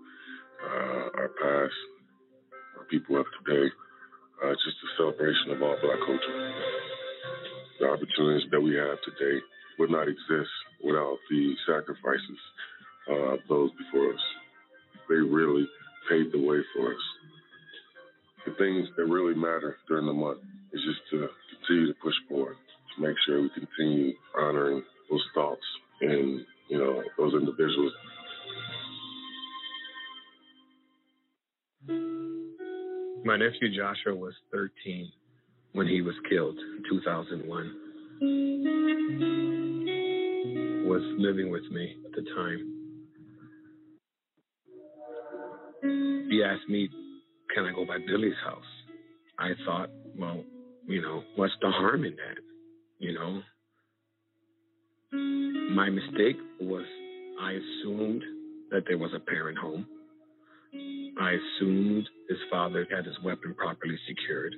uh, 0.63 1.19
our 1.19 1.27
past, 1.35 1.75
our 2.79 2.85
people 2.89 3.19
of 3.19 3.25
today. 3.43 3.67
Uh, 4.41 4.55
just 4.63 4.79
a 4.79 4.89
celebration 4.95 5.51
of 5.51 5.61
all 5.61 5.75
Black 5.83 5.99
culture. 6.07 6.53
The 7.81 7.87
opportunities 7.91 8.47
that 8.51 8.61
we 8.61 8.75
have 8.75 8.95
today 9.03 9.43
would 9.77 9.91
not 9.91 10.07
exist 10.07 10.55
without 10.83 11.17
the 11.29 11.53
sacrifices 11.67 12.39
uh, 13.11 13.35
of 13.35 13.39
those 13.49 13.71
before 13.75 14.13
us. 14.13 14.23
They 15.09 15.15
really 15.15 15.67
paved 16.09 16.31
the 16.31 16.39
way 16.39 16.63
for 16.73 16.93
us. 16.95 17.05
The 18.47 18.55
things 18.55 18.87
that 18.95 19.03
really 19.03 19.35
matter 19.35 19.75
during 19.89 20.05
the 20.07 20.13
month 20.13 20.39
is 20.71 20.81
just 20.87 21.01
to 21.11 21.27
continue 21.59 21.93
to 21.93 21.99
push 22.01 22.15
forward, 22.29 22.55
to 22.95 23.01
make 23.01 23.15
sure 23.25 23.41
we 23.41 23.49
continue 23.49 24.13
honoring 24.37 24.83
those 25.09 25.23
thoughts 25.33 25.61
and 26.01 26.45
you 26.69 26.77
know 26.77 27.03
those 27.17 27.33
individuals. 27.33 27.93
My 33.23 33.37
nephew 33.37 33.69
Joshua 33.75 34.15
was 34.15 34.33
13 34.51 35.11
when 35.73 35.87
he 35.87 36.01
was 36.01 36.15
killed 36.29 36.57
in 36.57 36.83
2001. 36.89 37.77
Was 40.87 41.03
living 41.17 41.51
with 41.51 41.63
me 41.71 41.95
at 42.05 42.11
the 42.11 42.23
time. 42.35 42.77
He 46.29 46.43
asked 46.43 46.67
me, 46.69 46.89
"Can 47.53 47.65
I 47.65 47.71
go 47.73 47.85
by 47.85 47.97
Billy's 47.99 48.37
house?" 48.43 48.65
I 49.37 49.53
thought, 49.65 49.89
well, 50.17 50.43
you 50.87 51.01
know, 51.01 51.23
what's 51.35 51.53
the 51.61 51.71
harm 51.71 52.05
in 52.05 52.15
that? 52.15 52.37
You 53.01 53.13
know, 53.13 53.41
my 55.73 55.89
mistake 55.89 56.37
was 56.59 56.85
I 57.41 57.53
assumed 57.53 58.21
that 58.69 58.83
there 58.87 58.99
was 58.99 59.09
a 59.15 59.19
parent 59.19 59.57
home. 59.57 59.87
I 61.19 61.31
assumed 61.31 62.07
his 62.29 62.37
father 62.51 62.85
had 62.95 63.07
his 63.07 63.15
weapon 63.25 63.55
properly 63.55 63.97
secured. 64.07 64.53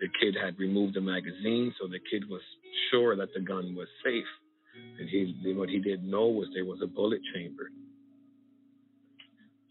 The 0.00 0.06
kid 0.20 0.36
had 0.40 0.56
removed 0.56 0.94
the 0.94 1.00
magazine, 1.00 1.74
so 1.80 1.88
the 1.88 1.98
kid 2.12 2.30
was 2.30 2.42
sure 2.92 3.16
that 3.16 3.34
the 3.34 3.40
gun 3.40 3.74
was 3.74 3.88
safe. 4.04 4.30
And 5.00 5.08
he, 5.08 5.52
what 5.56 5.70
he 5.70 5.80
didn't 5.80 6.08
know 6.08 6.28
was 6.28 6.46
there 6.54 6.64
was 6.64 6.78
a 6.80 6.86
bullet 6.86 7.20
chamber. 7.34 7.70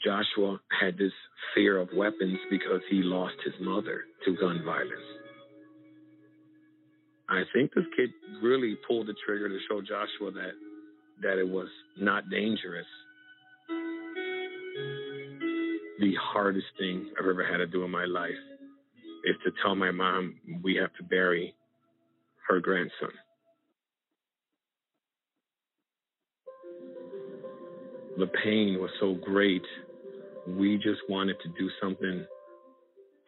Joshua 0.04 0.60
had 0.82 0.98
this 0.98 1.14
fear 1.56 1.78
of 1.78 1.88
weapons 1.96 2.38
because 2.50 2.82
he 2.90 3.02
lost 3.02 3.36
his 3.46 3.54
mother 3.62 4.02
to 4.26 4.36
gun 4.36 4.62
violence. 4.66 5.23
I 7.34 7.44
think 7.54 7.74
this 7.74 7.86
kid 7.96 8.12
really 8.42 8.78
pulled 8.88 9.08
the 9.08 9.16
trigger 9.26 9.50
to 9.50 9.60
show 9.68 9.82
Joshua 9.82 10.32
that 10.34 10.52
that 11.22 11.40
it 11.40 11.48
was 11.48 11.68
not 12.00 12.30
dangerous. 12.30 12.86
The 16.00 16.14
hardest 16.22 16.68
thing 16.78 17.10
I've 17.20 17.28
ever 17.28 17.46
had 17.46 17.58
to 17.58 17.68
do 17.68 17.84
in 17.84 17.92
my 17.92 18.06
life 18.06 18.32
is 19.26 19.36
to 19.46 19.52
tell 19.64 19.76
my 19.76 19.92
mom 19.92 20.36
we 20.64 20.76
have 20.76 20.94
to 20.96 21.04
bury 21.04 21.56
her 22.48 22.60
grandson. 22.60 23.12
The 28.18 28.28
pain 28.44 28.80
was 28.80 28.92
so 29.00 29.16
great. 29.16 29.64
We 30.48 30.78
just 30.78 31.02
wanted 31.10 31.38
to 31.44 31.50
do 31.58 31.70
something 31.82 32.26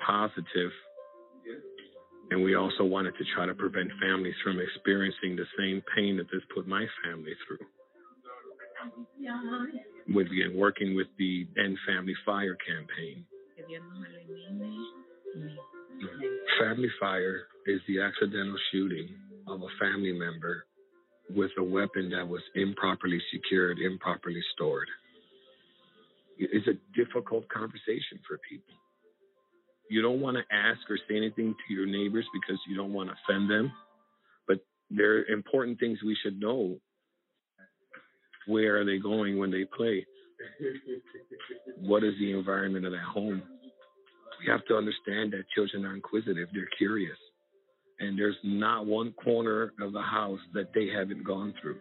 positive 0.06 0.72
and 2.32 2.44
we 2.44 2.56
also 2.56 2.84
wanted 2.84 3.14
to 3.18 3.24
try 3.36 3.46
to 3.46 3.54
prevent 3.54 3.90
families 4.02 4.36
from 4.44 4.60
experiencing 4.60 5.36
the 5.36 5.46
same 5.58 5.82
pain 5.96 6.18
that 6.18 6.28
this 6.32 6.42
put 6.54 6.68
my 6.68 6.86
family 7.04 7.34
through. 7.48 7.66
With 10.14 10.28
again 10.28 10.56
working 10.56 10.96
with 10.96 11.08
the 11.18 11.48
End 11.58 11.78
Family 11.88 12.16
Fire 12.26 12.58
campaign. 12.66 13.26
Family 16.60 16.90
Fire 17.00 17.48
is 17.66 17.82
the 17.88 18.02
accidental 18.02 18.58
shooting 18.72 19.10
of 19.48 19.62
a 19.62 19.68
family 19.80 20.12
member 20.12 20.66
with 21.36 21.52
a 21.58 21.64
weapon 21.64 22.10
that 22.12 22.28
was 22.28 22.42
improperly 22.56 23.20
secured, 23.34 23.80
improperly 23.80 24.42
stored. 24.54 24.88
It's 26.38 26.68
a 26.68 26.78
difficult 26.96 27.48
conversation 27.50 28.20
for 28.28 28.40
people. 28.48 28.76
You 29.90 30.02
don't 30.02 30.22
want 30.22 30.38
to 30.38 30.56
ask 30.56 30.80
or 30.90 30.98
say 31.10 31.18
anything 31.18 31.56
to 31.68 31.74
your 31.74 31.86
neighbors 31.86 32.26
because 32.34 32.60
you 32.68 32.76
don't 32.76 32.94
want 32.94 33.10
to 33.10 33.16
offend 33.26 33.50
them, 33.50 33.72
but 34.48 34.60
there 34.90 35.18
are 35.20 35.26
important 35.26 35.80
things 35.80 36.00
we 36.04 36.18
should 36.24 36.40
know. 36.40 36.78
Where 38.48 38.80
are 38.80 38.86
they 38.86 38.98
going 39.00 39.38
when 39.40 39.52
they 39.52 39.66
play? 39.66 40.06
What 41.82 42.04
is 42.04 42.14
the 42.20 42.32
environment 42.38 42.86
of 42.86 42.92
that 42.94 43.02
home? 43.02 43.44
We 44.40 44.52
have 44.52 44.66
to 44.68 44.76
understand 44.76 45.34
that 45.34 45.46
children 45.56 45.86
are 45.86 45.96
inquisitive, 45.96 46.50
they're 46.54 46.70
curious. 46.78 47.18
and 48.00 48.18
there's 48.18 48.38
not 48.44 48.86
one 48.86 49.14
corner 49.14 49.74
of 49.82 49.94
the 49.94 50.02
house 50.02 50.40
that 50.54 50.74
they 50.74 50.88
haven't 50.88 51.24
gone 51.24 51.54
through. 51.62 51.78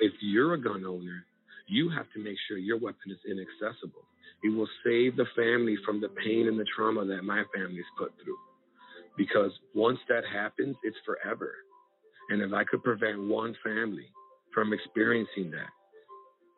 If 0.00 0.12
you're 0.20 0.54
a 0.54 0.60
gun 0.60 0.84
owner, 0.84 1.26
you 1.68 1.90
have 1.90 2.06
to 2.14 2.22
make 2.22 2.36
sure 2.48 2.58
your 2.58 2.78
weapon 2.78 3.10
is 3.10 3.18
inaccessible. 3.28 4.04
It 4.44 4.54
will 4.54 4.68
save 4.84 5.16
the 5.16 5.26
family 5.34 5.76
from 5.86 6.02
the 6.02 6.10
pain 6.10 6.48
and 6.48 6.60
the 6.60 6.66
trauma 6.76 7.04
that 7.06 7.22
my 7.22 7.44
family's 7.54 7.84
put 7.98 8.12
through. 8.22 8.36
Because 9.16 9.50
once 9.74 9.98
that 10.10 10.22
happens, 10.30 10.76
it's 10.82 10.96
forever. 11.06 11.54
And 12.28 12.42
if 12.42 12.52
I 12.52 12.64
could 12.64 12.82
prevent 12.84 13.26
one 13.26 13.56
family 13.64 14.06
from 14.52 14.74
experiencing 14.74 15.50
that, 15.52 15.70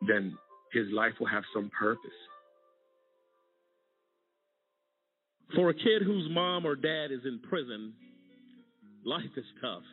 then 0.05 0.37
his 0.73 0.87
life 0.91 1.13
will 1.19 1.27
have 1.27 1.43
some 1.53 1.71
purpose. 1.77 2.11
For 5.55 5.69
a 5.69 5.73
kid 5.73 6.01
whose 6.05 6.27
mom 6.29 6.65
or 6.65 6.75
dad 6.75 7.11
is 7.11 7.21
in 7.23 7.39
prison, 7.49 7.93
life 9.05 9.23
is 9.37 9.45
tough. 9.61 9.83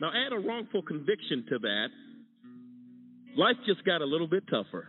Now, 0.00 0.08
add 0.08 0.32
a 0.32 0.38
wrongful 0.38 0.82
conviction 0.82 1.44
to 1.50 1.58
that, 1.58 1.88
life 3.36 3.56
just 3.66 3.84
got 3.84 4.00
a 4.00 4.06
little 4.06 4.26
bit 4.26 4.44
tougher. 4.50 4.88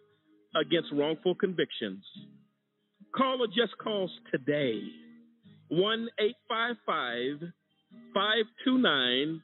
against 0.55 0.89
wrongful 0.93 1.35
convictions. 1.35 2.03
Call 3.15 3.43
a 3.43 3.47
just 3.47 3.77
cause 3.83 4.11
today 4.31 4.81
1 5.69 6.07
855 6.19 7.51
529 8.13 9.41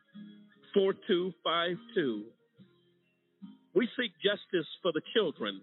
4252. 0.73 2.23
We 3.73 3.87
seek 3.97 4.11
justice 4.23 4.67
for 4.81 4.91
the 4.91 5.01
children 5.13 5.61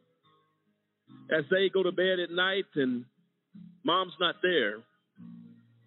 as 1.30 1.44
they 1.50 1.68
go 1.72 1.82
to 1.82 1.92
bed 1.92 2.18
at 2.20 2.30
night 2.30 2.66
and 2.74 3.04
mom's 3.84 4.12
not 4.20 4.36
there, 4.42 4.76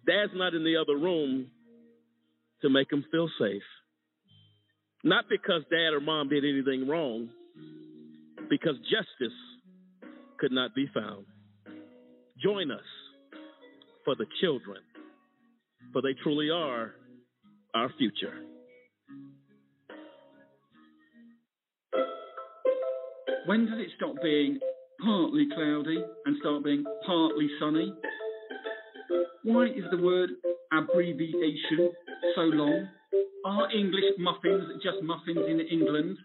dad's 0.06 0.32
not 0.34 0.54
in 0.54 0.64
the 0.64 0.76
other 0.76 0.96
room 0.96 1.50
to 2.62 2.68
make 2.68 2.90
them 2.90 3.04
feel 3.10 3.28
safe. 3.38 3.62
Not 5.04 5.28
because 5.28 5.62
dad 5.70 5.94
or 5.94 6.00
mom 6.00 6.28
did 6.28 6.44
anything 6.44 6.88
wrong, 6.88 7.28
because 8.50 8.74
justice 8.82 9.36
could 10.38 10.52
not 10.52 10.74
be 10.74 10.88
found. 10.94 11.26
Join 12.42 12.70
us 12.70 12.80
for 14.04 14.14
the 14.14 14.26
children, 14.40 14.78
for 15.92 16.02
they 16.02 16.14
truly 16.22 16.50
are 16.50 16.94
our 17.74 17.90
future. 17.98 18.34
When 23.46 23.66
does 23.66 23.78
it 23.78 23.88
stop 23.96 24.14
being 24.22 24.58
partly 25.02 25.46
cloudy 25.54 26.04
and 26.26 26.36
start 26.40 26.64
being 26.64 26.84
partly 27.06 27.48
sunny? 27.58 27.94
Why 29.44 29.66
is 29.66 29.84
the 29.90 29.96
word 29.96 30.30
abbreviation 30.72 31.90
so 32.34 32.42
long? 32.42 32.88
Are 33.46 33.70
English 33.72 34.04
muffins 34.18 34.82
just 34.82 35.02
muffins 35.02 35.46
in 35.48 35.60
England? 35.60 36.18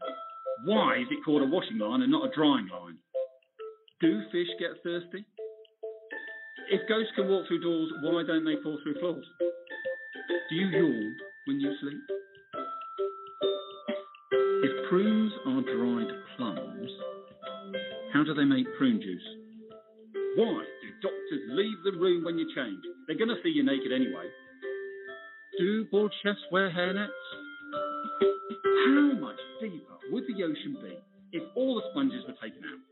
Why 0.66 0.98
is 0.98 1.08
it 1.12 1.24
called 1.24 1.44
a 1.44 1.46
washing 1.46 1.78
line 1.78 2.02
and 2.02 2.12
not 2.12 2.26
a 2.26 2.36
drying 2.36 2.68
line? 2.68 2.98
Do 4.04 4.20
fish 4.34 4.52
get 4.60 4.72
thirsty? 4.84 5.24
If 6.70 6.82
ghosts 6.90 7.14
can 7.16 7.30
walk 7.30 7.48
through 7.48 7.62
doors, 7.62 7.90
why 8.04 8.24
don't 8.28 8.44
they 8.44 8.62
fall 8.62 8.78
through 8.84 9.00
floors? 9.00 9.26
Do 10.50 10.56
you 10.56 10.68
yawn 10.68 11.16
when 11.48 11.62
you 11.62 11.74
sleep? 11.80 12.04
If 14.62 14.90
prunes 14.90 15.32
are 15.48 15.62
dried 15.62 16.12
plums, 16.36 16.92
how 18.12 18.26
do 18.26 18.34
they 18.34 18.44
make 18.44 18.68
prune 18.78 19.00
juice? 19.00 19.24
Why 20.36 20.66
do 20.82 20.88
doctors 21.02 21.48
leave 21.52 21.78
the 21.86 21.98
room 21.98 22.26
when 22.26 22.38
you 22.38 22.54
change? 22.54 22.84
They're 23.08 23.18
going 23.18 23.30
to 23.30 23.42
see 23.42 23.56
you 23.56 23.64
naked 23.64 23.94
anyway. 23.94 24.28
Do 25.58 25.86
bald 25.90 26.14
chefs 26.26 26.44
wear 26.52 26.70
hairnets? 26.70 27.08
How 28.86 29.14
much 29.18 29.40
deeper 29.62 29.96
would 30.12 30.26
the 30.28 30.44
ocean 30.44 30.76
be 30.84 30.98
if 31.38 31.44
all 31.56 31.76
the 31.76 31.88
sponges 31.92 32.26
were 32.28 32.36
taken 32.44 32.66
out? 32.68 32.83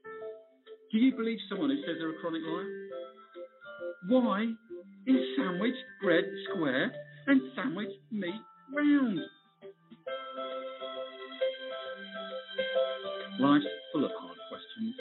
Do 0.92 0.98
you 0.98 1.16
believe 1.16 1.38
someone 1.48 1.70
who 1.70 1.78
says 1.78 1.96
they're 2.00 2.10
a 2.10 2.20
chronic 2.20 2.42
liar? 2.46 2.66
Why 4.10 4.44
is 5.08 5.16
sandwich 5.38 5.76
bread 6.04 6.26
square 6.50 6.92
and 7.28 7.42
sandwich 7.56 7.92
meat 8.12 8.42
round? 8.76 9.20
Life's 13.40 13.66
full 13.94 14.04
of 14.04 14.12
hard 14.20 14.38
questions. 14.50 14.96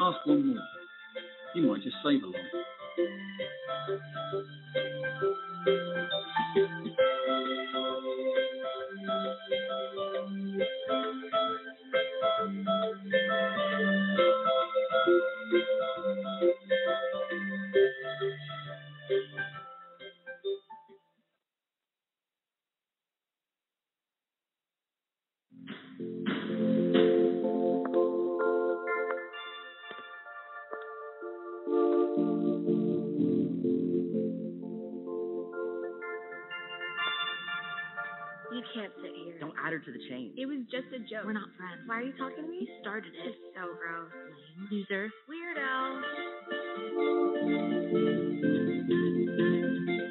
Ask 0.00 0.26
one 0.26 0.46
more. 0.54 0.64
You 1.54 1.62
might 1.68 1.82
just 1.82 1.96
save 2.02 2.22
a 2.22 2.26
life. 2.26 2.71
Just 41.22 41.30
a 41.30 41.30
joke. 41.30 41.30
We're 41.30 41.38
not 41.38 41.48
friends. 41.56 41.80
Why 41.86 41.94
are 42.02 42.02
you 42.02 42.12
talking 42.18 42.44
to 42.44 42.50
me? 42.50 42.66
You 42.66 42.74
started 42.82 43.14
it. 43.14 43.30
It's 43.30 43.38
So 43.54 43.70
gross. 43.78 44.10
Lame. 44.10 44.66
Loser. 44.70 45.06
Weirdo. 45.30 46.02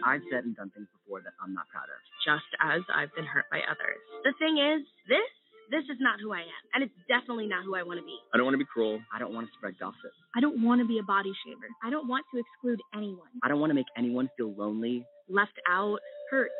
I've 0.03 0.23
said 0.31 0.43
and 0.43 0.55
done 0.55 0.71
things 0.75 0.87
before 1.03 1.21
that 1.21 1.33
I'm 1.43 1.53
not 1.53 1.67
proud 1.69 1.87
of. 1.87 1.99
Just 2.25 2.47
as 2.59 2.81
I've 2.93 3.13
been 3.15 3.25
hurt 3.25 3.45
by 3.51 3.59
others. 3.69 3.99
The 4.23 4.33
thing 4.39 4.57
is, 4.57 4.83
this 5.07 5.29
this 5.71 5.83
is 5.87 5.97
not 6.01 6.19
who 6.19 6.33
I 6.33 6.41
am, 6.43 6.63
and 6.73 6.83
it's 6.83 6.91
definitely 7.07 7.47
not 7.47 7.63
who 7.63 7.75
I 7.75 7.83
want 7.83 7.97
to 7.99 8.03
be. 8.05 8.17
I 8.33 8.37
don't 8.37 8.43
want 8.45 8.55
to 8.55 8.59
be 8.59 8.65
cruel. 8.67 8.99
I 9.13 9.19
don't 9.19 9.33
want 9.33 9.47
to 9.47 9.53
spread 9.55 9.79
gossip. 9.79 10.11
I 10.35 10.41
don't 10.41 10.61
want 10.63 10.81
to 10.81 10.87
be 10.87 10.99
a 10.99 11.03
body 11.03 11.31
shaver. 11.45 11.69
I 11.81 11.89
don't 11.89 12.09
want 12.09 12.25
to 12.33 12.41
exclude 12.43 12.81
anyone. 12.93 13.29
I 13.41 13.47
don't 13.47 13.61
want 13.61 13.69
to 13.69 13.75
make 13.75 13.87
anyone 13.97 14.27
feel 14.35 14.51
lonely. 14.51 15.05
Left 15.29 15.55
out, 15.69 15.99
hurt. 16.29 16.51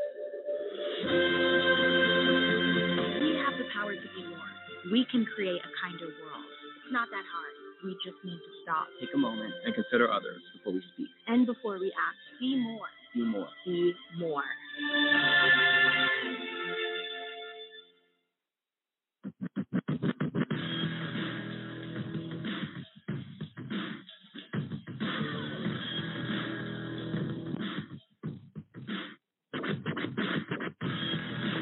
We 4.89 5.05
can 5.11 5.25
create 5.36 5.61
a 5.61 5.71
kinder 5.77 6.09
world. 6.09 6.45
It's 6.82 6.89
not 6.91 7.07
that 7.13 7.25
hard. 7.29 7.53
We 7.86 7.93
just 8.01 8.17
need 8.25 8.38
to 8.38 8.51
stop. 8.63 8.88
Take 8.99 9.13
a 9.13 9.17
moment 9.17 9.53
and 9.65 9.75
consider 9.75 10.09
others 10.09 10.41
before 10.57 10.73
we 10.73 10.82
speak. 10.93 11.09
And 11.27 11.45
before 11.45 11.77
we 11.77 11.93
act, 11.93 12.17
be 12.39 12.57
more. 12.57 12.89
Be 13.13 13.21
more. 13.21 13.49
Be 13.65 13.93
more. 14.17 14.43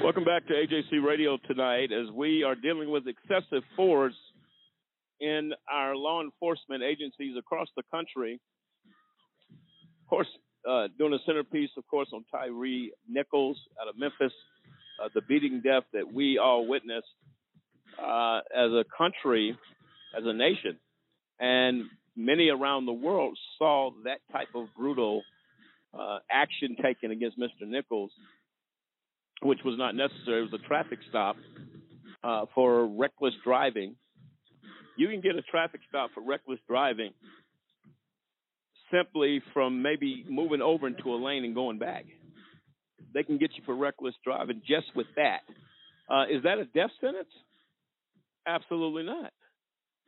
Welcome 0.10 0.26
back 0.26 0.48
to 0.48 0.54
AJC 0.54 1.06
Radio 1.06 1.38
tonight 1.48 1.92
as 1.92 2.10
we 2.12 2.42
are 2.42 2.56
dealing 2.56 2.90
with 2.90 3.04
excessive 3.06 3.62
force 3.76 4.16
in 5.20 5.52
our 5.72 5.96
law 5.96 6.24
enforcement 6.24 6.82
agencies 6.82 7.36
across 7.38 7.68
the 7.78 7.84
country. 7.92 8.40
Of 8.82 10.10
course, 10.10 10.28
uh, 10.68 10.88
doing 10.98 11.14
a 11.14 11.20
centerpiece, 11.28 11.70
of 11.78 11.86
course, 11.88 12.08
on 12.12 12.26
Tyre 12.32 12.90
Nichols 13.08 13.60
out 13.80 13.88
of 13.88 14.00
Memphis, 14.00 14.34
uh, 15.00 15.10
the 15.14 15.22
beating 15.30 15.62
death 15.64 15.84
that 15.94 16.12
we 16.12 16.40
all 16.40 16.68
witnessed 16.68 17.06
uh, 18.04 18.40
as 18.58 18.72
a 18.72 18.86
country, 18.98 19.56
as 20.18 20.24
a 20.26 20.34
nation. 20.34 20.80
And 21.40 21.84
many 22.16 22.50
around 22.50 22.88
the 22.88 22.94
world 22.94 23.38
saw 23.60 23.92
that 24.06 24.22
type 24.32 24.56
of 24.56 24.70
brutal 24.76 25.22
uh, 25.94 26.18
action 26.32 26.78
taken 26.82 27.12
against 27.12 27.38
Mr. 27.38 27.68
Nichols, 27.68 28.10
which 29.42 29.60
was 29.64 29.78
not 29.78 29.96
necessary. 29.96 30.40
It 30.42 30.52
was 30.52 30.62
a 30.62 30.68
traffic 30.68 31.00
stop 31.10 31.38
uh, 32.24 32.46
for 32.54 32.88
reckless 32.88 33.34
driving. 33.44 33.96
You 34.98 35.08
can 35.08 35.22
get 35.22 35.36
a 35.36 35.42
traffic 35.44 35.82
stop 35.88 36.12
for 36.14 36.22
reckless 36.22 36.60
driving 36.68 37.12
simply 38.92 39.42
from 39.54 39.82
maybe 39.82 40.26
moving 40.28 40.62
over 40.62 40.88
into 40.88 41.14
a 41.14 41.16
lane 41.16 41.46
and 41.46 41.56
going 41.56 41.78
back. 41.78 42.06
They 43.14 43.24
can 43.24 43.38
get 43.38 43.52
you 43.56 43.64
for 43.66 43.76
reckless 43.76 44.16
driving 44.24 44.62
just 44.68 44.88
with 44.96 45.08
that. 45.16 45.42
Uh, 46.10 46.24
is 46.24 46.44
that 46.44 46.58
a 46.58 46.66
death 46.66 46.92
sentence? 47.00 47.30
Absolutely 48.48 49.04
not. 49.04 49.32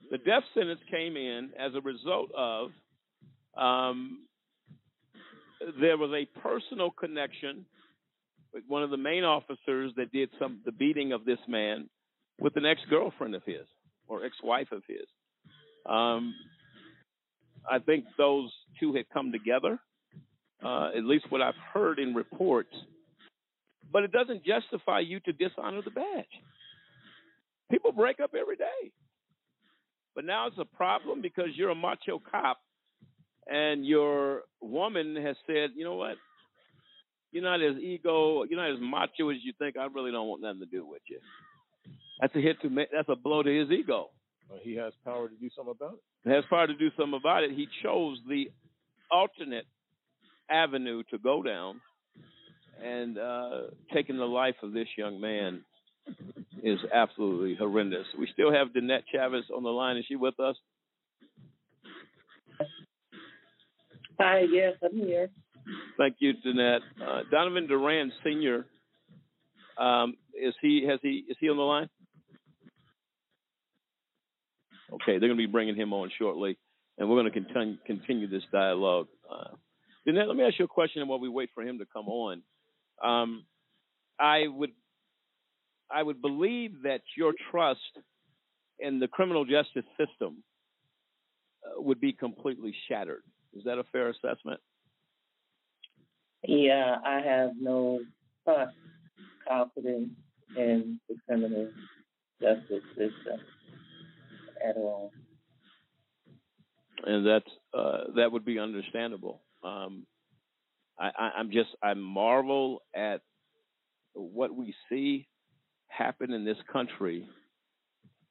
The 0.09 0.17
death 0.17 0.43
sentence 0.53 0.79
came 0.89 1.15
in 1.15 1.51
as 1.59 1.73
a 1.75 1.81
result 1.81 2.31
of 2.35 2.71
um, 3.55 4.25
there 5.79 5.97
was 5.97 6.11
a 6.11 6.39
personal 6.39 6.89
connection 6.89 7.65
one 8.67 8.83
of 8.83 8.89
the 8.89 8.97
main 8.97 9.23
officers 9.23 9.93
that 9.97 10.11
did 10.11 10.29
some 10.39 10.59
the 10.65 10.71
beating 10.71 11.13
of 11.13 11.25
this 11.25 11.39
man 11.47 11.89
with 12.39 12.55
an 12.57 12.65
ex-girlfriend 12.65 13.35
of 13.35 13.43
his 13.45 13.65
or 14.07 14.25
ex-wife 14.25 14.71
of 14.71 14.83
his. 14.87 15.05
Um, 15.85 16.33
I 17.69 17.79
think 17.79 18.05
those 18.17 18.51
two 18.79 18.93
had 18.93 19.05
come 19.13 19.31
together, 19.31 19.79
uh, 20.63 20.89
at 20.95 21.03
least 21.03 21.25
what 21.29 21.41
I've 21.41 21.53
heard 21.73 21.99
in 21.99 22.13
reports. 22.13 22.73
But 23.91 24.03
it 24.03 24.11
doesn't 24.11 24.43
justify 24.43 24.99
you 24.99 25.19
to 25.21 25.33
dishonor 25.33 25.81
the 25.83 25.91
badge. 25.91 26.25
People 27.69 27.91
break 27.91 28.19
up 28.19 28.31
every 28.39 28.55
day. 28.55 28.91
But 30.15 30.25
now 30.25 30.47
it's 30.47 30.57
a 30.59 30.65
problem 30.65 31.21
because 31.21 31.49
you're 31.55 31.69
a 31.69 31.75
macho 31.75 32.21
cop 32.31 32.57
and 33.47 33.85
your 33.85 34.43
woman 34.61 35.15
has 35.15 35.35
said, 35.47 35.71
you 35.75 35.83
know 35.83 35.95
what? 35.95 36.15
You're 37.31 37.43
not 37.43 37.61
as 37.61 37.77
ego, 37.77 38.43
you're 38.43 38.59
not 38.59 38.71
as 38.71 38.81
macho 38.81 39.29
as 39.29 39.37
you 39.43 39.53
think. 39.57 39.77
I 39.77 39.85
really 39.85 40.11
don't 40.11 40.27
want 40.27 40.41
nothing 40.41 40.59
to 40.59 40.65
do 40.65 40.85
with 40.85 41.01
you. 41.09 41.19
That's 42.19 42.35
a 42.35 42.39
hit 42.39 42.61
to 42.61 42.69
me. 42.69 42.85
That's 42.91 43.09
a 43.09 43.15
blow 43.15 43.41
to 43.41 43.59
his 43.59 43.71
ego. 43.71 44.09
Uh, 44.51 44.57
he 44.61 44.75
has 44.75 44.93
power 45.05 45.29
to 45.29 45.35
do 45.35 45.49
something 45.55 45.73
about 45.75 45.93
it. 45.93 45.99
He 46.23 46.29
has 46.31 46.43
power 46.49 46.67
to 46.67 46.75
do 46.75 46.89
something 46.97 47.19
about 47.19 47.43
it. 47.43 47.51
He 47.51 47.67
chose 47.81 48.17
the 48.27 48.51
alternate 49.09 49.65
avenue 50.49 51.03
to 51.09 51.17
go 51.17 51.41
down, 51.41 51.79
and 52.83 53.17
uh, 53.17 53.61
taking 53.93 54.17
the 54.17 54.25
life 54.25 54.55
of 54.61 54.73
this 54.73 54.87
young 54.97 55.21
man 55.21 55.63
is 56.63 56.79
absolutely 56.93 57.55
horrendous. 57.55 58.05
We 58.19 58.27
still 58.33 58.51
have 58.51 58.67
Danette 58.69 59.03
Chavis 59.13 59.49
on 59.55 59.63
the 59.63 59.69
line. 59.69 59.97
Is 59.97 60.05
she 60.07 60.15
with 60.15 60.39
us? 60.39 60.55
Hi, 64.19 64.41
yes, 64.51 64.75
I'm 64.83 64.97
here. 64.97 65.29
Thank 65.97 66.17
you, 66.19 66.33
Danette. 66.45 66.79
Uh, 67.01 67.21
Donovan 67.29 67.67
Duran 67.67 68.11
Sr. 68.23 68.65
Um, 69.77 70.15
is 70.33 70.53
he 70.61 70.85
has 70.87 70.99
he 71.01 71.23
is 71.29 71.37
he 71.39 71.49
on 71.49 71.57
the 71.57 71.63
line? 71.63 71.89
Okay, 74.93 75.13
they're 75.13 75.29
going 75.29 75.37
to 75.37 75.47
be 75.47 75.51
bringing 75.51 75.75
him 75.75 75.93
on 75.93 76.11
shortly, 76.17 76.57
and 76.97 77.09
we're 77.09 77.15
going 77.21 77.31
to 77.31 77.39
continue 77.39 77.77
continue 77.85 78.27
this 78.27 78.43
dialogue. 78.51 79.07
Uh, 79.29 79.55
let 80.05 80.35
me 80.35 80.43
ask 80.43 80.59
you 80.59 80.65
a 80.65 80.67
question 80.67 81.07
while 81.07 81.19
we 81.19 81.29
wait 81.29 81.49
for 81.53 81.63
him 81.63 81.79
to 81.79 81.85
come 81.85 82.07
on. 82.07 82.41
Um, 83.03 83.45
I 84.19 84.47
would 84.47 84.71
I 85.89 86.03
would 86.03 86.21
believe 86.21 86.83
that 86.83 87.01
your 87.17 87.33
trust 87.51 87.79
in 88.79 88.99
the 88.99 89.07
criminal 89.07 89.45
justice 89.45 89.85
system 89.97 90.43
uh, 91.65 91.81
would 91.81 92.01
be 92.01 92.13
completely 92.13 92.73
shattered. 92.89 93.23
Is 93.53 93.63
that 93.65 93.77
a 93.77 93.83
fair 93.91 94.09
assessment? 94.09 94.59
Yeah, 96.43 96.97
I 97.05 97.21
have 97.21 97.51
no 97.59 97.99
trust, 98.43 98.75
confidence 99.47 100.11
in 100.57 100.99
the 101.09 101.15
criminal 101.27 101.69
justice 102.41 102.83
system 102.97 103.39
at 104.67 104.77
all. 104.77 105.11
and 107.05 107.25
that's 107.25 107.49
uh, 107.73 108.03
that 108.15 108.31
would 108.31 108.45
be 108.45 108.59
understandable. 108.59 109.41
Um, 109.63 110.05
I, 110.99 111.31
I'm 111.37 111.51
just 111.51 111.69
I 111.81 111.93
marvel 111.95 112.81
at 112.95 113.21
what 114.13 114.55
we 114.55 114.75
see 114.89 115.27
happen 115.87 116.31
in 116.31 116.45
this 116.45 116.57
country, 116.71 117.27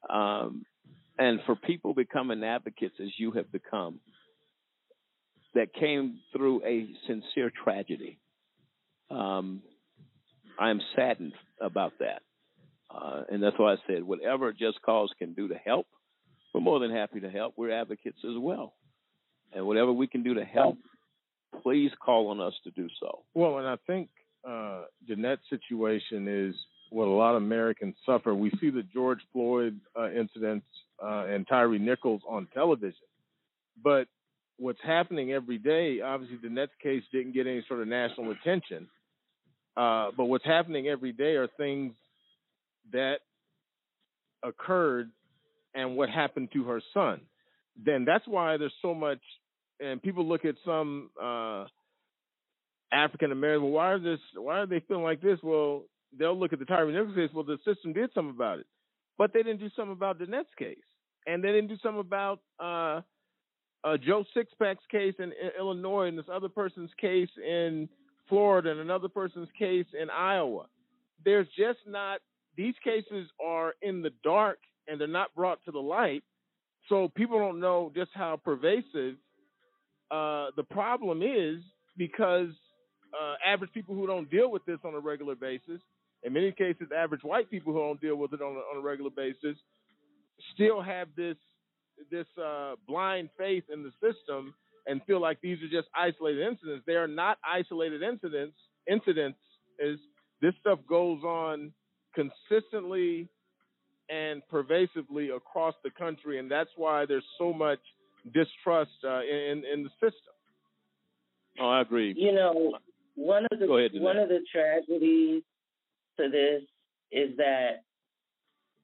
um, 0.09 0.65
and 1.19 1.39
for 1.45 1.55
people 1.55 1.93
becoming 1.93 2.43
advocates 2.43 2.95
as 3.01 3.09
you 3.17 3.31
have 3.31 3.51
become, 3.51 3.99
that 5.53 5.73
came 5.73 6.19
through 6.31 6.63
a 6.65 6.87
sincere 7.07 7.51
tragedy. 7.63 8.19
Um, 9.09 9.61
I 10.59 10.69
am 10.69 10.81
saddened 10.95 11.33
about 11.59 11.93
that, 11.99 12.21
uh, 12.93 13.23
and 13.29 13.41
that's 13.41 13.57
why 13.57 13.73
I 13.73 13.75
said 13.87 14.03
whatever 14.03 14.53
Just 14.53 14.81
Cause 14.81 15.11
can 15.19 15.33
do 15.33 15.47
to 15.49 15.55
help 15.55 15.87
we're 16.53 16.61
more 16.61 16.79
than 16.79 16.91
happy 16.91 17.19
to 17.21 17.29
help. 17.29 17.53
We're 17.57 17.71
advocates 17.71 18.19
as 18.23 18.37
well. 18.37 18.73
And 19.53 19.65
whatever 19.65 19.91
we 19.91 20.07
can 20.07 20.23
do 20.23 20.33
to 20.35 20.45
help, 20.45 20.77
please 21.63 21.91
call 22.03 22.27
on 22.29 22.39
us 22.39 22.53
to 22.63 22.71
do 22.71 22.87
so. 22.99 23.23
Well, 23.33 23.57
and 23.57 23.67
I 23.67 23.77
think 23.87 24.09
uh, 24.47 24.83
Jeanette's 25.07 25.43
situation 25.49 26.27
is 26.27 26.55
what 26.89 27.07
a 27.07 27.11
lot 27.11 27.35
of 27.35 27.43
Americans 27.43 27.95
suffer. 28.05 28.33
We 28.33 28.51
see 28.61 28.69
the 28.69 28.83
George 28.93 29.19
Floyd 29.31 29.79
uh, 29.97 30.11
incidents 30.11 30.65
uh, 31.01 31.25
and 31.25 31.47
Tyre 31.47 31.77
Nichols 31.79 32.21
on 32.27 32.47
television, 32.53 33.07
but 33.81 34.07
what's 34.57 34.79
happening 34.83 35.31
every 35.31 35.57
day, 35.57 36.01
obviously, 36.01 36.37
Jeanette's 36.37 36.71
case 36.81 37.03
didn't 37.11 37.33
get 37.33 37.47
any 37.47 37.63
sort 37.67 37.81
of 37.81 37.87
national 37.87 38.31
attention. 38.31 38.87
Uh, 39.75 40.11
but 40.15 40.25
what's 40.25 40.45
happening 40.45 40.87
every 40.87 41.11
day 41.13 41.35
are 41.35 41.47
things 41.57 41.93
that 42.91 43.19
occurred 44.43 45.09
and 45.73 45.95
what 45.95 46.09
happened 46.09 46.49
to 46.53 46.63
her 46.65 46.81
son. 46.93 47.21
Then 47.83 48.05
that's 48.05 48.27
why 48.27 48.57
there's 48.57 48.73
so 48.81 48.93
much, 48.93 49.19
and 49.79 50.01
people 50.01 50.27
look 50.27 50.43
at 50.43 50.55
some 50.65 51.09
uh, 51.21 51.65
African 52.91 53.31
American. 53.31 53.63
Well, 53.63 53.71
why 53.71 53.91
are 53.93 53.99
this? 53.99 54.19
Why 54.35 54.59
are 54.59 54.65
they 54.65 54.81
feeling 54.87 55.03
like 55.03 55.21
this? 55.21 55.39
Well, 55.41 55.83
they'll 56.17 56.37
look 56.37 56.51
at 56.53 56.59
the 56.59 56.65
Tyre 56.65 56.91
Nichols 56.91 57.15
case. 57.15 57.29
Well, 57.33 57.45
the 57.45 57.57
system 57.65 57.93
did 57.93 58.09
something 58.13 58.35
about 58.35 58.59
it, 58.59 58.65
but 59.17 59.31
they 59.33 59.41
didn't 59.41 59.61
do 59.61 59.69
something 59.75 59.93
about 59.93 60.19
Danette's 60.19 60.53
case, 60.59 60.77
and 61.25 61.41
they 61.41 61.49
didn't 61.49 61.67
do 61.67 61.77
something 61.81 62.01
about 62.01 62.39
uh, 62.59 63.01
uh, 63.83 63.97
Joe 63.97 64.23
Sixpack's 64.35 64.85
case 64.89 65.15
in, 65.19 65.25
in 65.25 65.51
Illinois, 65.57 66.07
and 66.07 66.17
this 66.17 66.25
other 66.31 66.49
person's 66.49 66.91
case 66.99 67.29
in 67.37 67.89
Florida, 68.29 68.71
and 68.71 68.79
another 68.79 69.09
person's 69.09 69.49
case 69.57 69.87
in 69.99 70.09
Iowa. 70.09 70.65
There's 71.23 71.47
just 71.57 71.79
not. 71.87 72.19
These 72.57 72.75
cases 72.83 73.29
are 73.43 73.73
in 73.81 74.01
the 74.01 74.11
dark 74.23 74.59
and 74.87 74.99
they're 74.99 75.07
not 75.07 75.33
brought 75.35 75.63
to 75.65 75.71
the 75.71 75.79
light. 75.79 76.23
So 76.89 77.09
people 77.15 77.39
don't 77.39 77.59
know 77.59 77.91
just 77.95 78.11
how 78.13 78.39
pervasive 78.43 79.15
uh, 80.09 80.47
the 80.57 80.65
problem 80.69 81.21
is 81.21 81.63
because 81.97 82.49
uh, 83.13 83.35
average 83.45 83.71
people 83.73 83.95
who 83.95 84.07
don't 84.07 84.29
deal 84.29 84.51
with 84.51 84.65
this 84.65 84.79
on 84.83 84.93
a 84.93 84.99
regular 84.99 85.35
basis, 85.35 85.79
in 86.23 86.33
many 86.33 86.51
cases, 86.51 86.87
average 86.95 87.23
white 87.23 87.49
people 87.49 87.73
who 87.73 87.79
don't 87.79 88.01
deal 88.01 88.15
with 88.15 88.33
it 88.33 88.41
on 88.41 88.55
a, 88.55 88.59
on 88.59 88.77
a 88.77 88.81
regular 88.81 89.09
basis, 89.09 89.57
still 90.53 90.81
have 90.81 91.07
this 91.15 91.37
this 92.09 92.27
uh, 92.41 92.75
blind 92.87 93.29
faith 93.37 93.63
in 93.71 93.83
the 93.83 93.91
system 94.01 94.53
and 94.87 95.01
feel 95.05 95.21
like 95.21 95.39
these 95.41 95.57
are 95.61 95.69
just 95.69 95.87
isolated 95.95 96.41
incidents. 96.45 96.83
They 96.87 96.95
are 96.95 97.07
not 97.07 97.37
isolated 97.45 98.01
incidents. 98.01 98.55
Incidents 98.89 99.37
is 99.79 99.99
this 100.41 100.53
stuff 100.59 100.79
goes 100.87 101.21
on 101.23 101.71
consistently 102.15 103.29
and 104.09 104.41
pervasively 104.49 105.29
across 105.29 105.75
the 105.83 105.91
country, 105.91 106.39
and 106.39 106.49
that's 106.49 106.69
why 106.75 107.05
there's 107.05 107.23
so 107.37 107.53
much 107.53 107.79
distrust 108.33 108.91
uh, 109.03 109.21
in 109.21 109.63
in 109.71 109.83
the 109.83 109.89
system. 110.01 110.33
Oh, 111.59 111.69
I 111.69 111.81
agree. 111.81 112.13
You 112.17 112.33
know, 112.33 112.77
one 113.15 113.45
of 113.51 113.59
the 113.59 113.67
Go 113.67 113.77
ahead, 113.77 113.91
one 113.95 114.17
of 114.17 114.29
the 114.29 114.39
tragedies 114.51 115.43
to 116.19 116.29
this 116.29 116.63
is 117.11 117.37
that 117.37 117.83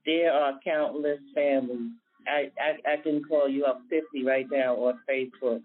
there 0.06 0.32
are 0.32 0.54
countless 0.64 1.20
families. 1.34 1.92
I, 2.28 2.52
I 2.60 2.94
I 2.94 2.98
can 2.98 3.24
call 3.24 3.50
you 3.50 3.66
up 3.66 3.82
50 3.90 4.26
right 4.26 4.46
now 4.52 4.76
on 4.76 5.00
Facebook 5.10 5.62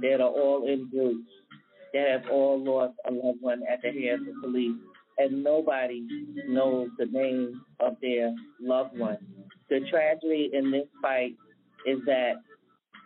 that 0.00 0.20
are 0.20 0.28
all 0.28 0.66
in 0.66 0.88
groups 0.88 1.28
that 1.92 2.08
have 2.08 2.30
all 2.30 2.62
lost 2.62 2.94
a 3.08 3.12
loved 3.12 3.40
one 3.40 3.62
at 3.70 3.80
the 3.82 3.90
hands 3.90 4.28
of 4.28 4.42
police, 4.42 4.76
and 5.18 5.42
nobody 5.42 6.06
knows 6.48 6.88
the 6.98 7.06
name 7.06 7.62
of 7.80 7.96
their 8.02 8.34
loved 8.60 8.98
one. 8.98 9.18
The 9.70 9.80
tragedy 9.90 10.50
in 10.52 10.70
this 10.70 10.86
fight 11.00 11.34
is 11.86 11.98
that 12.06 12.34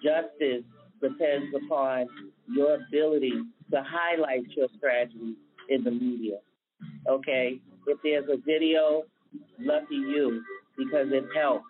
justice 0.03 0.65
depends 1.01 1.55
upon 1.55 2.07
your 2.49 2.75
ability 2.75 3.33
to 3.71 3.85
highlight 3.87 4.45
your 4.57 4.69
tragedy 4.81 5.37
in 5.69 5.85
the 5.85 5.91
media. 5.91 6.39
Okay? 7.09 7.61
If 7.87 7.99
there's 8.03 8.29
a 8.29 8.37
video, 8.45 9.05
lucky 9.59 9.95
you, 9.95 10.43
because 10.77 11.09
it 11.13 11.25
helps. 11.35 11.65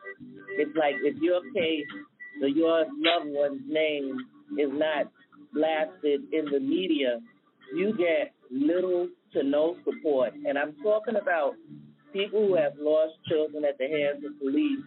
It's 0.58 0.76
like 0.76 0.94
if 1.02 1.16
your 1.20 1.40
case 1.54 1.86
or 2.42 2.48
your 2.48 2.80
loved 2.80 3.26
one's 3.28 3.62
name 3.66 4.16
is 4.58 4.70
not 4.72 5.10
blasted 5.52 6.22
in 6.32 6.46
the 6.50 6.60
media, 6.60 7.20
you 7.74 7.96
get 7.96 8.32
little 8.50 9.08
to 9.32 9.42
no 9.42 9.76
support. 9.84 10.32
And 10.44 10.58
I'm 10.58 10.74
talking 10.82 11.16
about 11.16 11.54
people 12.12 12.48
who 12.48 12.56
have 12.56 12.72
lost 12.78 13.14
children 13.28 13.64
at 13.64 13.78
the 13.78 13.86
hands 13.86 14.24
of 14.24 14.38
police, 14.38 14.80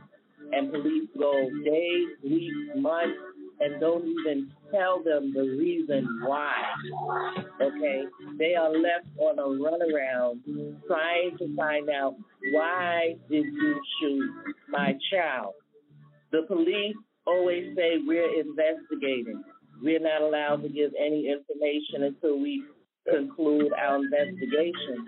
and 0.52 0.72
police 0.72 1.08
go 1.18 1.50
days, 1.64 2.08
weeks, 2.24 2.76
months, 2.76 3.18
and 3.60 3.80
don't 3.80 4.06
even 4.06 4.52
tell 4.74 5.04
them 5.04 5.34
the 5.34 5.42
reason 5.42 6.08
why. 6.26 6.56
Okay? 7.62 8.04
They 8.38 8.56
are 8.56 8.72
left 8.72 9.08
on 9.20 9.40
a 9.40 9.44
runaround 9.44 10.42
trying 10.88 11.38
to 11.38 11.56
find 11.56 11.90
out 11.90 12.16
why 12.52 13.16
did 13.30 13.46
you 13.46 13.82
shoot 14.00 14.32
my 14.70 14.94
child? 15.12 15.54
The 16.32 16.44
police 16.48 16.96
always 17.26 17.76
say 17.76 18.00
we're 18.06 18.40
investigating. 18.40 19.44
We're 19.82 20.00
not 20.00 20.22
allowed 20.22 20.64
to 20.64 20.70
give 20.70 20.92
any 21.00 21.30
information 21.30 22.04
until 22.04 22.40
we 22.40 22.64
conclude 23.10 23.72
our 23.74 23.98
investigation. 23.98 25.06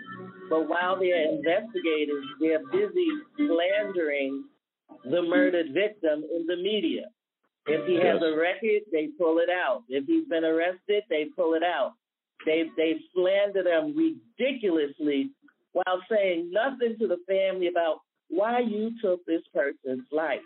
But 0.50 0.68
while 0.70 1.00
they're 1.00 1.30
investigating, 1.32 2.22
they're 2.40 2.66
busy 2.72 3.08
slandering 3.38 4.46
the 5.10 5.22
murdered 5.22 5.68
victim 5.74 6.24
in 6.24 6.46
the 6.48 6.58
media. 6.58 7.06
If 7.68 7.88
he 7.88 7.96
has 7.96 8.22
a 8.22 8.38
record, 8.38 8.84
they 8.92 9.08
pull 9.18 9.40
it 9.40 9.50
out. 9.50 9.84
If 9.90 10.06
he's 10.06 10.28
been 10.28 10.44
arrested, 10.44 11.04
they 11.10 11.26
pull 11.36 11.56
it 11.56 11.64
out. 11.64 11.94
They 12.46 12.66
they 12.78 12.96
slander 13.14 13.64
them 13.64 13.96
ridiculously 13.98 15.32
while 15.74 16.02
saying 16.10 16.52
nothing 16.52 16.96
to 17.00 17.08
the 17.08 17.18
family 17.28 17.68
about 17.68 18.02
why 18.30 18.60
you 18.60 18.92
took 19.02 19.26
this 19.26 19.42
person's 19.54 20.06
life. 20.12 20.40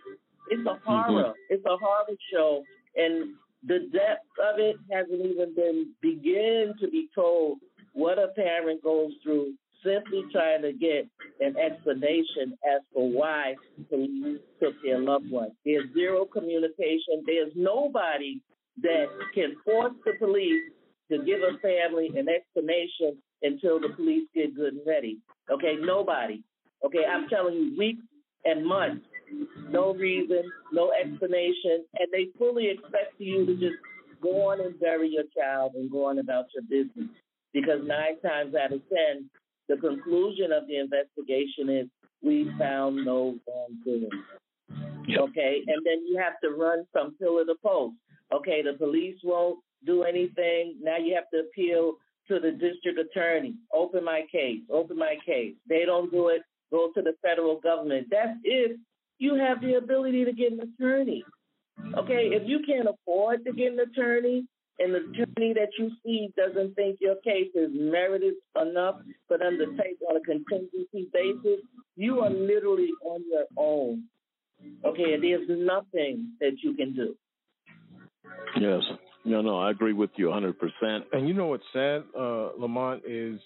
It's 0.49 0.61
a 0.61 0.63
mm-hmm. 0.63 0.89
horror. 0.89 1.33
It's 1.49 1.65
a 1.65 1.77
horror 1.77 2.15
show, 2.31 2.63
and 2.95 3.33
the 3.67 3.89
depth 3.91 4.25
of 4.41 4.59
it 4.59 4.77
hasn't 4.89 5.25
even 5.25 5.53
been 5.55 5.93
begin 6.01 6.73
to 6.79 6.87
be 6.87 7.09
told 7.13 7.59
what 7.93 8.17
a 8.17 8.29
parent 8.29 8.81
goes 8.81 9.11
through 9.23 9.53
simply 9.83 10.23
trying 10.31 10.61
to 10.61 10.73
get 10.73 11.07
an 11.39 11.55
explanation 11.57 12.57
as 12.65 12.81
for 12.93 13.09
why 13.09 13.55
police 13.89 14.39
took 14.61 14.73
their 14.83 14.99
loved 14.99 15.29
one. 15.29 15.51
There's 15.65 15.85
zero 15.93 16.25
communication. 16.25 17.23
There's 17.25 17.51
nobody 17.55 18.41
that 18.81 19.05
can 19.33 19.55
force 19.65 19.93
the 20.05 20.13
police 20.19 20.61
to 21.11 21.17
give 21.19 21.39
a 21.41 21.57
family 21.59 22.11
an 22.15 22.27
explanation 22.29 23.17
until 23.41 23.79
the 23.79 23.89
police 23.95 24.27
get 24.35 24.55
good 24.55 24.73
and 24.73 24.81
ready. 24.85 25.17
Okay, 25.51 25.75
nobody. 25.79 26.43
Okay, 26.85 27.05
I'm 27.05 27.27
telling 27.29 27.55
you, 27.55 27.77
weeks 27.77 28.03
and 28.45 28.65
months, 28.65 29.05
no 29.69 29.93
reason, 29.93 30.43
no 30.71 30.91
explanation, 30.91 31.85
and 31.99 32.07
they 32.11 32.27
fully 32.37 32.69
expect 32.69 33.13
you 33.17 33.45
to 33.45 33.53
just 33.55 33.75
go 34.21 34.49
on 34.49 34.61
and 34.61 34.79
bury 34.79 35.09
your 35.09 35.23
child 35.37 35.73
and 35.75 35.91
go 35.91 36.05
on 36.05 36.19
about 36.19 36.45
your 36.53 36.63
business. 36.63 37.09
Because 37.53 37.81
nine 37.83 38.19
times 38.21 38.53
out 38.55 38.71
of 38.73 38.81
ten, 38.89 39.29
the 39.69 39.77
conclusion 39.77 40.51
of 40.51 40.67
the 40.67 40.77
investigation 40.77 41.69
is 41.69 41.87
we 42.21 42.51
found 42.59 43.05
no 43.05 43.35
wrongdoing. 43.47 44.09
Okay, 45.17 45.61
and 45.67 45.85
then 45.85 46.05
you 46.07 46.19
have 46.21 46.39
to 46.43 46.49
run 46.49 46.85
from 46.91 47.15
pillar 47.19 47.45
to 47.45 47.55
post. 47.63 47.95
Okay, 48.33 48.61
the 48.61 48.73
police 48.73 49.17
won't 49.23 49.59
do 49.85 50.03
anything. 50.03 50.75
Now 50.81 50.97
you 50.97 51.15
have 51.15 51.29
to 51.33 51.47
appeal 51.47 51.93
to 52.27 52.39
the 52.39 52.51
district 52.51 52.99
attorney. 52.99 53.55
Open 53.73 54.03
my 54.03 54.23
case. 54.31 54.61
Open 54.69 54.97
my 54.97 55.15
case. 55.25 55.55
They 55.67 55.85
don't 55.85 56.11
do 56.11 56.27
it. 56.27 56.41
Go 56.71 56.91
to 56.93 57.01
the 57.01 57.13
federal 57.21 57.59
government. 57.59 58.07
That's 58.11 58.37
if 58.43 58.77
you 59.17 59.35
have 59.35 59.61
the 59.61 59.75
ability 59.75 60.25
to 60.25 60.33
get 60.33 60.51
an 60.51 60.59
attorney. 60.61 61.23
Okay, 61.97 62.29
if 62.33 62.43
you 62.45 62.59
can't 62.65 62.87
afford 62.87 63.45
to 63.45 63.53
get 63.53 63.73
an 63.73 63.79
attorney, 63.79 64.45
and 64.79 64.93
the 64.93 65.23
attorney 65.23 65.53
that 65.53 65.69
you 65.77 65.91
see 66.03 66.33
doesn't 66.37 66.75
think 66.75 66.99
your 67.01 67.15
case 67.17 67.49
is 67.53 67.69
merited 67.73 68.35
enough 68.59 68.95
for 69.27 69.37
them 69.37 69.57
to 69.57 69.65
take 69.81 69.97
on 70.09 70.15
a 70.15 70.21
contingency 70.21 71.09
basis, 71.13 71.59
you 71.95 72.21
are 72.21 72.29
literally 72.29 72.89
on 73.05 73.21
your 73.29 73.45
own. 73.57 74.03
Okay, 74.85 75.17
there's 75.19 75.47
nothing 75.49 76.31
that 76.39 76.57
you 76.63 76.73
can 76.73 76.93
do. 76.93 77.15
Yes. 78.59 78.81
No, 79.25 79.41
no, 79.41 79.59
I 79.59 79.71
agree 79.71 79.93
with 79.93 80.11
you 80.15 80.27
100%. 80.27 80.53
And 81.11 81.27
you 81.27 81.33
know 81.33 81.47
what's 81.47 81.63
sad, 81.73 82.03
uh, 82.17 82.49
Lamont, 82.57 83.03
is 83.05 83.39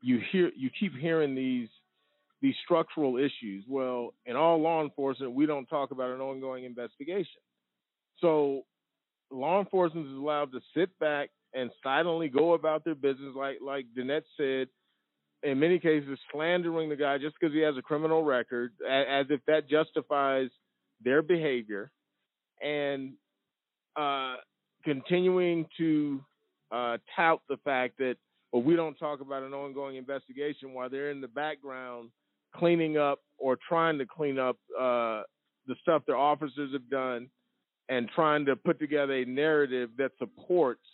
you 0.00 0.20
hear 0.30 0.50
you 0.56 0.70
keep 0.78 0.96
hearing 0.96 1.34
these 1.34 1.68
these 2.40 2.54
structural 2.64 3.16
issues. 3.16 3.64
Well, 3.68 4.14
in 4.26 4.36
all 4.36 4.60
law 4.60 4.82
enforcement, 4.82 5.32
we 5.32 5.46
don't 5.46 5.66
talk 5.66 5.92
about 5.92 6.10
an 6.10 6.20
ongoing 6.20 6.64
investigation. 6.64 7.40
So 8.20 8.62
law 9.32 9.60
enforcement 9.60 10.06
is 10.06 10.12
allowed 10.12 10.52
to 10.52 10.60
sit 10.76 10.96
back 10.98 11.30
and 11.54 11.70
silently 11.82 12.28
go 12.28 12.54
about 12.54 12.84
their 12.84 12.94
business, 12.94 13.34
like 13.34 13.58
like 13.64 13.86
Danette 13.96 14.24
said. 14.36 14.68
In 15.42 15.58
many 15.58 15.80
cases, 15.80 16.18
slandering 16.30 16.88
the 16.88 16.94
guy 16.94 17.18
just 17.18 17.34
because 17.38 17.52
he 17.52 17.60
has 17.62 17.76
a 17.76 17.82
criminal 17.82 18.22
record, 18.22 18.72
as 18.88 19.26
if 19.28 19.40
that 19.48 19.68
justifies 19.68 20.50
their 21.02 21.20
behavior, 21.20 21.90
and 22.62 23.14
uh, 23.96 24.36
continuing 24.84 25.66
to 25.78 26.20
uh, 26.70 26.98
tout 27.16 27.40
the 27.48 27.56
fact 27.64 27.98
that 27.98 28.16
well, 28.52 28.62
we 28.62 28.76
don't 28.76 28.94
talk 28.96 29.20
about 29.20 29.42
an 29.42 29.52
ongoing 29.52 29.96
investigation 29.96 30.74
while 30.74 30.88
they're 30.88 31.10
in 31.10 31.20
the 31.20 31.28
background 31.28 32.10
cleaning 32.54 32.98
up 32.98 33.20
or 33.38 33.58
trying 33.68 33.98
to 33.98 34.06
clean 34.06 34.38
up 34.38 34.56
uh, 34.78 35.22
the 35.66 35.74
stuff 35.80 36.02
their 36.06 36.16
officers 36.16 36.72
have 36.72 36.88
done 36.90 37.28
and 37.88 38.08
trying 38.14 38.44
to 38.46 38.56
put 38.56 38.78
together 38.78 39.14
a 39.14 39.24
narrative 39.24 39.90
that 39.98 40.12
supports 40.18 40.84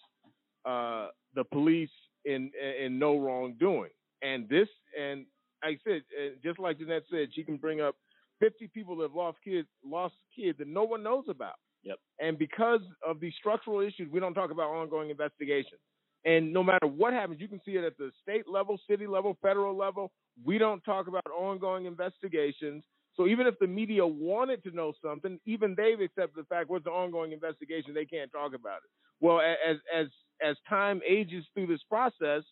uh, 0.64 1.09
the 1.34 1.45
police 1.45 1.91
in 2.24 2.51
in 2.84 2.99
no 2.99 3.18
wrongdoing. 3.18 3.91
And 4.22 4.49
this, 4.49 4.68
and 4.99 5.26
like 5.64 5.80
I 5.86 5.91
said, 5.91 6.03
just 6.43 6.59
like 6.59 6.78
Jeanette 6.78 7.05
said, 7.11 7.28
she 7.32 7.45
can 7.45 7.57
bring 7.57 7.80
up 7.80 7.95
50 8.41 8.68
people 8.68 8.97
that 8.97 9.05
have 9.05 9.14
lost 9.14 9.39
kids, 9.45 9.68
lost 9.84 10.14
kids 10.34 10.59
that 10.59 10.68
no 10.68 10.84
one 10.84 11.03
knows 11.03 11.24
about. 11.28 11.55
Yep. 11.84 11.99
And 12.20 12.39
because 12.39 12.80
of 13.07 13.20
these 13.20 13.32
structural 13.39 13.80
issues, 13.80 14.11
we 14.11 14.20
don't 14.20 14.34
talk 14.34 14.51
about 14.51 14.70
ongoing 14.70 15.11
investigations. 15.11 15.80
And 16.24 16.53
no 16.53 16.62
matter 16.62 16.86
what 16.86 17.12
happens, 17.12 17.41
you 17.41 17.49
can 17.49 17.61
see 17.64 17.72
it 17.72 17.84
at 17.84 17.97
the 17.97 18.11
state 18.22 18.49
level, 18.49 18.78
city 18.89 19.07
level, 19.07 19.36
federal 19.41 19.76
level. 19.76 20.11
We 20.45 20.59
don't 20.59 20.82
talk 20.82 21.07
about 21.07 21.26
ongoing 21.26 21.86
investigations. 21.86 22.82
So 23.18 23.26
even 23.26 23.48
if 23.48 23.58
the 23.58 23.66
media 23.66 24.06
wanted 24.06 24.62
to 24.62 24.70
know 24.70 24.92
something, 25.04 25.40
even 25.44 25.74
they've 25.76 26.00
accepted 26.00 26.36
the 26.36 26.44
fact 26.44 26.70
what's 26.70 26.84
the 26.84 26.90
ongoing 26.90 27.32
investigation, 27.32 27.92
they 27.92 28.04
can't 28.04 28.30
talk 28.30 28.54
about 28.54 28.76
it. 28.76 28.90
Well, 29.20 29.40
as 29.40 29.78
as 29.94 30.06
as 30.40 30.56
time 30.68 31.00
ages 31.06 31.44
through 31.52 31.66
this 31.66 31.82
process, 31.90 32.44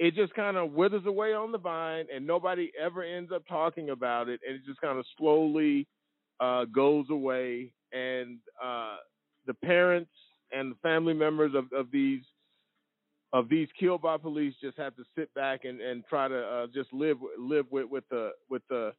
it 0.00 0.16
just 0.16 0.34
kind 0.34 0.56
of 0.56 0.72
withers 0.72 1.06
away 1.06 1.32
on 1.34 1.52
the 1.52 1.58
vine, 1.58 2.06
and 2.12 2.26
nobody 2.26 2.72
ever 2.80 3.04
ends 3.04 3.30
up 3.32 3.44
talking 3.48 3.90
about 3.90 4.28
it, 4.28 4.40
and 4.44 4.56
it 4.56 4.62
just 4.66 4.80
kind 4.80 4.98
of 4.98 5.04
slowly 5.16 5.86
uh, 6.40 6.64
goes 6.64 7.06
away. 7.08 7.72
And 7.92 8.38
uh, 8.62 8.96
the 9.46 9.54
parents 9.54 10.10
and 10.50 10.72
the 10.72 10.76
family 10.82 11.14
members 11.14 11.54
of, 11.54 11.66
of 11.72 11.92
these 11.92 12.22
of 13.32 13.48
these 13.48 13.68
killed 13.78 14.02
by 14.02 14.16
police 14.16 14.54
just 14.60 14.76
have 14.76 14.94
to 14.96 15.04
sit 15.16 15.32
back 15.34 15.64
and, 15.64 15.80
and 15.80 16.04
try 16.06 16.28
to 16.28 16.38
uh, 16.38 16.66
just 16.74 16.92
live 16.92 17.18
live 17.38 17.66
with, 17.70 17.88
with 17.88 18.04
the 18.10 18.32
with 18.50 18.62
the 18.68 18.92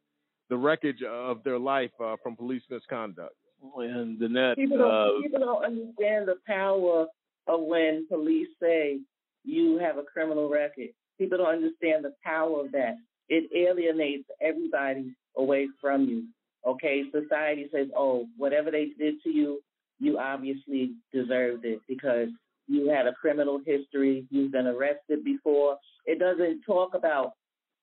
the 0.50 0.56
wreckage 0.56 1.02
of 1.02 1.42
their 1.44 1.58
life 1.58 1.90
uh, 2.02 2.16
from 2.22 2.36
police 2.36 2.62
misconduct. 2.70 3.34
And 3.76 4.20
Danette, 4.20 4.56
People 4.56 4.78
don't, 4.78 4.90
uh, 4.90 5.22
people 5.22 5.40
don't 5.40 5.64
understand 5.64 6.28
the 6.28 6.36
power 6.46 7.06
of 7.46 7.60
when 7.62 8.06
police 8.08 8.48
say 8.60 8.98
you 9.44 9.78
have 9.78 9.96
a 9.96 10.02
criminal 10.02 10.50
record. 10.50 10.88
People 11.18 11.38
don't 11.38 11.54
understand 11.54 12.04
the 12.04 12.12
power 12.22 12.60
of 12.60 12.72
that. 12.72 12.96
It 13.28 13.50
alienates 13.56 14.28
everybody 14.42 15.14
away 15.36 15.68
from 15.80 16.04
you. 16.04 16.24
Okay, 16.66 17.04
society 17.10 17.68
says, 17.72 17.88
oh, 17.96 18.26
whatever 18.36 18.70
they 18.70 18.88
did 18.98 19.22
to 19.22 19.30
you, 19.30 19.60
you 19.98 20.18
obviously 20.18 20.92
deserved 21.12 21.64
it 21.64 21.80
because 21.88 22.28
you 22.66 22.88
had 22.88 23.06
a 23.06 23.12
criminal 23.12 23.60
history, 23.64 24.26
you've 24.30 24.52
been 24.52 24.66
arrested 24.66 25.24
before. 25.24 25.78
It 26.06 26.18
doesn't 26.18 26.62
talk 26.62 26.94
about 26.94 27.32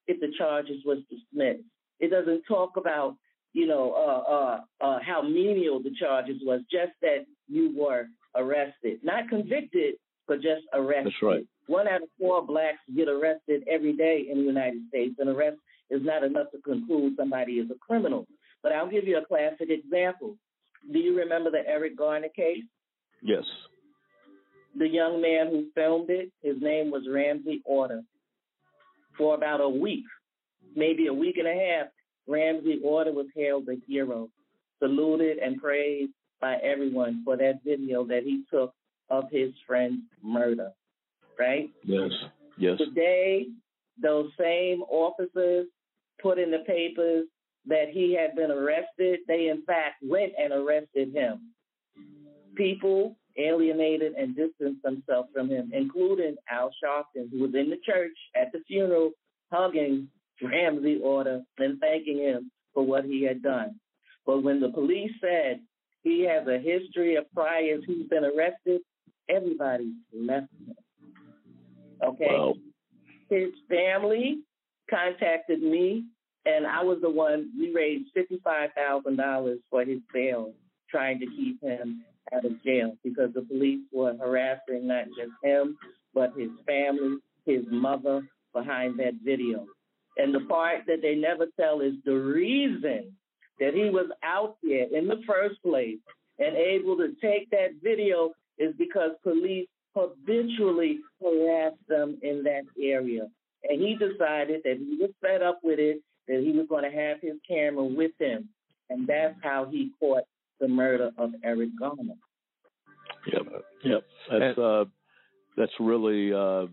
if 0.08 0.20
the 0.20 0.32
charges 0.38 0.84
was 0.86 1.00
dismissed. 1.10 1.64
It 2.02 2.10
doesn't 2.10 2.44
talk 2.48 2.76
about, 2.76 3.16
you 3.54 3.68
know, 3.68 3.94
uh, 3.94 4.32
uh, 4.32 4.86
uh, 4.86 5.00
how 5.06 5.22
menial 5.22 5.82
the 5.82 5.92
charges 5.98 6.42
was, 6.44 6.62
just 6.70 6.92
that 7.02 7.26
you 7.48 7.74
were 7.78 8.08
arrested, 8.36 9.00
not 9.04 9.30
convicted, 9.30 9.96
but 10.28 10.42
just 10.42 10.64
arrested. 10.74 11.14
That's 11.14 11.24
right. 11.24 11.48
One 11.68 11.88
out 11.88 12.02
of 12.02 12.10
four 12.20 12.46
blacks 12.46 12.80
get 12.96 13.08
arrested 13.08 13.64
every 13.70 13.94
day 13.96 14.26
in 14.30 14.40
the 14.40 14.44
United 14.44 14.82
States. 14.90 15.16
and 15.20 15.30
arrest 15.30 15.58
is 15.90 16.02
not 16.04 16.24
enough 16.24 16.48
to 16.52 16.58
conclude 16.62 17.14
somebody 17.18 17.54
is 17.54 17.70
a 17.70 17.76
criminal. 17.76 18.26
But 18.64 18.72
I'll 18.72 18.90
give 18.90 19.06
you 19.06 19.18
a 19.18 19.26
classic 19.26 19.70
example. 19.70 20.36
Do 20.92 21.00
you 21.00 21.18
remember 21.18 21.52
the 21.52 21.68
Eric 21.68 21.98
Garner 21.98 22.30
case? 22.36 22.64
yes. 23.22 23.44
The 24.78 24.88
young 24.88 25.22
man 25.22 25.48
who 25.48 25.66
filmed 25.76 26.10
it, 26.10 26.32
his 26.42 26.56
name 26.62 26.92
was 26.92 27.04
Ramsey 27.10 27.62
Orta. 27.66 28.04
For 29.18 29.36
about 29.36 29.60
a 29.60 29.68
week, 29.68 30.06
maybe 30.76 31.08
a 31.08 31.14
week 31.14 31.38
and 31.38 31.48
a 31.48 31.54
half, 31.54 31.88
Ramsey 32.28 32.80
Orta 32.84 33.12
was 33.12 33.28
hailed 33.36 33.68
a 33.70 33.76
hero, 33.88 34.30
saluted 34.80 35.38
and 35.38 35.62
praised 35.62 36.14
by 36.40 36.56
everyone 36.56 37.22
for 37.24 37.38
that 37.38 37.60
video 37.66 38.06
that 38.06 38.24
he 38.24 38.44
took 38.52 38.74
of 39.10 39.26
his 39.32 39.52
friend's 39.68 40.02
murder. 40.24 40.72
right? 41.38 41.70
Yes. 41.84 42.12
Yes. 42.58 42.78
Today, 42.78 43.48
those 44.02 44.30
same 44.40 44.82
officers 44.84 45.68
put 46.22 46.40
in 46.40 46.52
the 46.52 46.64
papers 46.66 47.26
that 47.68 47.90
he 47.92 48.14
had 48.14 48.36
been 48.36 48.52
arrested. 48.52 49.20
They, 49.28 49.50
in 49.50 49.64
fact, 49.64 50.04
went 50.04 50.34
and 50.38 50.54
arrested 50.54 51.14
him. 51.14 51.52
People 52.56 53.18
alienated 53.38 54.14
and 54.14 54.36
distanced 54.36 54.84
themselves 54.84 55.30
from 55.34 55.50
him, 55.50 55.72
including 55.74 56.36
Al 56.50 56.72
Sharpton, 56.84 57.30
who 57.32 57.40
was 57.40 57.56
in 57.56 57.70
the 57.70 57.78
church 57.86 58.18
at 58.36 58.52
the 58.52 58.60
funeral 58.68 59.12
hugging 59.52 60.08
Ramsey 60.42 61.00
Orta 61.04 61.44
and 61.58 61.80
thanking 61.80 62.18
him 62.18 62.52
for 62.74 62.86
what 62.86 63.06
he 63.06 63.24
had 63.24 63.42
done. 63.42 63.80
But 64.26 64.44
when 64.44 64.60
the 64.60 64.70
police 64.70 65.12
said 65.20 65.60
he 66.04 66.22
has 66.24 66.48
a 66.48 66.60
history 66.60 67.16
of 67.16 67.32
priors 67.34 67.84
he's 67.86 68.08
been 68.08 68.26
arrested, 68.26 68.82
everybody 69.30 69.94
left 70.14 70.48
him. 70.54 70.76
Okay? 72.04 72.28
Wow. 72.30 72.56
His 73.30 73.50
family 73.70 74.40
contacted 74.90 75.62
me, 75.62 76.06
and 76.46 76.68
I 76.68 76.84
was 76.84 77.00
the 77.02 77.10
one, 77.10 77.50
we 77.58 77.74
raised 77.74 78.10
$55,000 78.16 79.56
for 79.70 79.86
his 79.86 80.00
bail, 80.14 80.54
trying 80.90 81.20
to 81.20 81.26
keep 81.28 81.62
him 81.62 82.04
out 82.34 82.46
of 82.46 82.64
jail 82.64 82.98
because 83.04 83.34
the 83.34 83.42
police 83.42 83.82
were 83.92 84.16
harassing 84.18 84.88
not 84.88 85.06
just 85.18 85.32
him, 85.44 85.78
but 86.14 86.34
his 86.38 86.50
family, 86.66 87.18
his 87.46 87.64
mother 87.70 88.22
behind 88.54 89.00
that 89.00 89.14
video. 89.24 89.66
And 90.18 90.34
the 90.34 90.42
part 90.42 90.82
that 90.88 91.02
they 91.02 91.16
never 91.16 91.48
tell 91.60 91.82
is 91.82 91.94
the 92.06 92.16
reason 92.16 93.16
that 93.60 93.74
he 93.74 93.90
was 93.90 94.10
out 94.24 94.58
there 94.64 94.88
in 94.92 95.08
the 95.08 95.22
first 95.28 95.62
place 95.64 96.00
and 96.40 96.56
able 96.56 96.98
to 96.98 97.14
take 97.22 97.50
that 97.52 97.76
video 97.82 98.32
is 98.58 98.74
because 98.78 99.12
police 99.24 99.68
habitually 99.96 101.00
harassed 101.22 101.88
them 101.88 102.18
in 102.22 102.44
that 102.44 102.64
area. 102.82 103.28
And 103.64 103.82
he 103.82 103.96
decided 103.96 104.62
that 104.64 104.78
he 104.78 104.98
was 105.00 105.12
fed 105.22 105.42
up 105.42 105.60
with 105.64 105.80
it, 105.80 106.02
that 106.28 106.42
he 106.42 106.52
was 106.52 106.66
going 106.68 106.90
to 106.90 106.98
have 106.98 107.18
his 107.22 107.36
camera 107.48 107.84
with 107.84 108.12
him. 108.20 108.50
And 108.90 109.08
that's 109.08 109.36
how 109.42 109.68
he 109.70 109.92
caught 110.00 110.24
the 110.60 110.68
murder 110.68 111.12
of 111.18 111.32
Eric 111.44 111.70
Garner. 111.80 112.16
Yep. 113.32 113.64
Yep. 113.84 114.04
That's 114.32 114.58
uh 114.58 114.86
that's 115.56 115.72
really 115.80 116.34
uh 116.34 116.66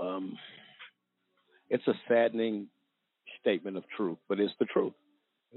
um 0.00 0.36
it's 1.72 1.86
a 1.88 1.94
saddening 2.08 2.68
statement 3.40 3.76
of 3.76 3.84
truth, 3.96 4.18
but 4.28 4.38
it's 4.38 4.54
the 4.60 4.66
truth. 4.66 4.92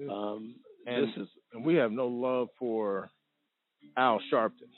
Um 0.09 0.55
and, 0.88 1.07
this 1.07 1.16
is 1.24 1.28
and 1.53 1.63
we 1.66 1.76
have 1.76 1.91
no 1.91 2.07
love 2.07 2.47
for 2.59 3.09
Al 3.97 4.20
Sharpton. 4.32 4.70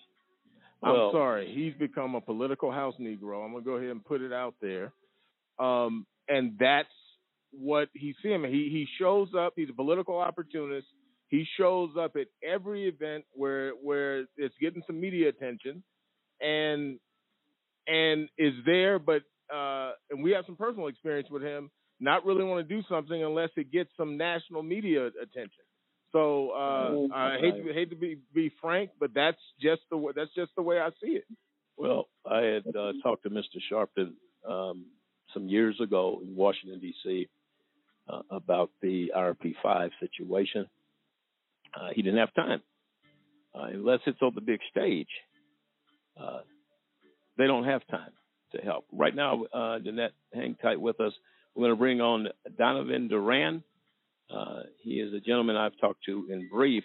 I'm 0.84 0.94
Well- 0.94 1.12
sorry, 1.12 1.52
he's 1.54 1.74
become 1.76 2.16
a 2.16 2.22
political 2.22 2.72
house 2.72 2.96
Negro. 3.00 3.44
I'm 3.44 3.52
gonna 3.54 3.64
go 3.64 3.74
ahead 3.74 3.90
and 3.92 4.04
put 4.06 4.22
it 4.22 4.32
out 4.34 4.56
there, 4.62 4.94
um, 5.60 6.06
and 6.28 6.58
that's 6.60 6.94
what 7.52 7.90
he's 7.94 8.16
seeing. 8.22 8.44
He 8.44 8.70
he 8.70 8.86
shows 9.00 9.34
up. 9.34 9.54
He's 9.56 9.70
a 9.70 9.74
political 9.74 10.18
opportunist. 10.20 10.88
He 11.30 11.46
shows 11.58 11.92
up 11.98 12.16
at 12.16 12.28
every 12.44 12.88
event 12.88 13.26
where 13.34 13.72
where 13.72 14.28
it's 14.38 14.56
getting 14.62 14.84
some 14.86 15.00
media 15.00 15.30
attention, 15.30 15.84
and 16.42 17.00
and 17.88 18.30
is 18.38 18.54
there. 18.66 19.00
But 19.00 19.24
uh, 19.54 19.92
and 20.10 20.24
we 20.24 20.32
have 20.32 20.46
some 20.46 20.56
personal 20.56 20.88
experience 20.88 21.30
with 21.30 21.42
him. 21.42 21.70
Not 22.00 22.26
really 22.26 22.44
want 22.44 22.68
to 22.68 22.76
do 22.76 22.84
something 22.88 23.24
unless 23.24 23.50
it 23.58 23.72
gets 23.72 23.90
some 23.98 24.18
national 24.18 24.62
media 24.64 25.08
attention. 25.08 25.64
So 26.12 26.52
uh, 26.52 26.92
Mhm. 26.92 27.12
I 27.12 27.38
hate 27.40 27.64
to, 27.66 27.74
hate 27.74 27.90
to 27.90 27.96
be 27.96 28.20
be 28.34 28.50
frank, 28.62 28.92
but 29.00 29.14
that's 29.14 29.42
just 29.60 29.82
the 29.90 29.98
way, 29.98 30.14
that's 30.16 30.34
just 30.36 30.56
the 30.56 30.62
way 30.62 30.80
I 30.80 30.90
see 31.02 31.16
it. 31.18 31.26
Well, 31.78 32.08
I 32.26 32.42
had 32.42 32.76
uh, 32.76 32.94
talked 33.04 33.24
to 33.24 33.30
Mr. 33.30 33.60
Sharpton 33.72 34.14
um, 34.48 34.86
some 35.34 35.48
years 35.48 35.80
ago 35.82 36.22
in 36.24 36.36
Washington 36.36 36.80
D.C. 36.80 37.28
Uh, 38.08 38.22
about 38.32 38.72
the 38.82 39.12
IRP5 39.16 39.92
situation. 40.00 40.68
Uh, 41.76 41.90
he 41.94 42.02
didn't 42.02 42.20
have 42.20 42.34
time, 42.34 42.62
uh, 43.54 43.64
unless 43.66 44.00
it's 44.08 44.22
on 44.22 44.34
the 44.34 44.42
big 44.42 44.62
stage. 44.72 45.10
Uh, 46.20 46.40
they 47.38 47.46
don't 47.46 47.66
have 47.66 47.86
time 47.88 48.12
to 48.54 48.62
help 48.62 48.86
right 48.92 49.16
now. 49.16 49.44
Uh, 49.54 49.80
Danette, 49.80 50.12
hang 50.34 50.56
tight 50.56 50.80
with 50.80 51.00
us. 51.00 51.14
We're 51.56 51.68
going 51.68 51.76
to 51.76 51.80
bring 51.80 52.02
on 52.02 52.28
Donovan 52.58 53.08
Duran. 53.08 53.64
Uh, 54.30 54.64
he 54.82 55.00
is 55.00 55.14
a 55.14 55.20
gentleman 55.20 55.56
I've 55.56 55.78
talked 55.80 56.04
to 56.06 56.28
in 56.30 56.50
brief, 56.52 56.84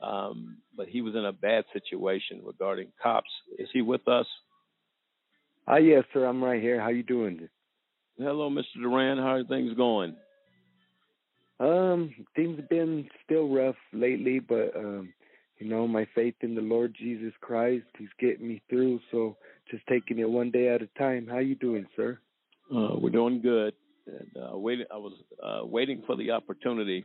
um, 0.00 0.58
but 0.76 0.88
he 0.88 1.02
was 1.02 1.14
in 1.14 1.24
a 1.24 1.32
bad 1.32 1.64
situation 1.72 2.40
regarding 2.44 2.88
cops. 3.02 3.30
Is 3.58 3.68
he 3.72 3.82
with 3.82 4.06
us? 4.08 4.26
Hi, 5.68 5.78
yes, 5.78 6.04
sir. 6.12 6.24
I'm 6.24 6.42
right 6.42 6.62
here. 6.62 6.80
How 6.80 6.88
you 6.88 7.02
doing? 7.02 7.48
Hello, 8.18 8.48
Mr. 8.48 8.80
Duran. 8.80 9.18
How 9.18 9.34
are 9.34 9.44
things 9.44 9.74
going? 9.76 10.16
Um, 11.58 12.14
things 12.34 12.58
have 12.58 12.68
been 12.68 13.08
still 13.24 13.48
rough 13.48 13.76
lately, 13.92 14.38
but 14.38 14.76
um, 14.76 15.12
you 15.58 15.68
know, 15.68 15.88
my 15.88 16.06
faith 16.14 16.34
in 16.40 16.54
the 16.54 16.60
Lord 16.60 16.94
Jesus 16.98 17.32
Christ, 17.40 17.86
He's 17.98 18.08
getting 18.18 18.46
me 18.46 18.62
through. 18.68 19.00
So 19.10 19.36
just 19.70 19.86
taking 19.88 20.18
it 20.18 20.28
one 20.28 20.50
day 20.50 20.68
at 20.68 20.82
a 20.82 20.86
time. 20.98 21.26
How 21.26 21.38
you 21.38 21.54
doing, 21.54 21.86
sir? 21.96 22.18
Uh, 22.74 22.96
we're 22.98 23.10
doing 23.10 23.40
good. 23.40 23.74
And, 24.06 24.30
uh, 24.42 24.56
waiting, 24.56 24.86
I 24.92 24.96
was 24.96 25.12
uh, 25.42 25.66
waiting 25.66 26.02
for 26.06 26.16
the 26.16 26.30
opportunity 26.32 27.04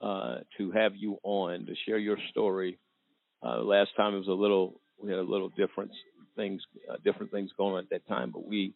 uh, 0.00 0.38
to 0.56 0.70
have 0.72 0.94
you 0.94 1.18
on 1.22 1.66
to 1.66 1.74
share 1.86 1.98
your 1.98 2.18
story. 2.30 2.78
Uh, 3.42 3.60
last 3.62 3.90
time 3.96 4.14
it 4.14 4.18
was 4.18 4.28
a 4.28 4.32
little, 4.32 4.80
we 5.02 5.10
had 5.10 5.18
a 5.18 5.22
little 5.22 5.48
different 5.50 5.90
things, 6.36 6.62
uh, 6.90 6.96
different 7.04 7.32
things 7.32 7.50
going 7.56 7.74
on 7.74 7.80
at 7.80 7.90
that 7.90 8.06
time. 8.06 8.30
But 8.30 8.46
we, 8.46 8.74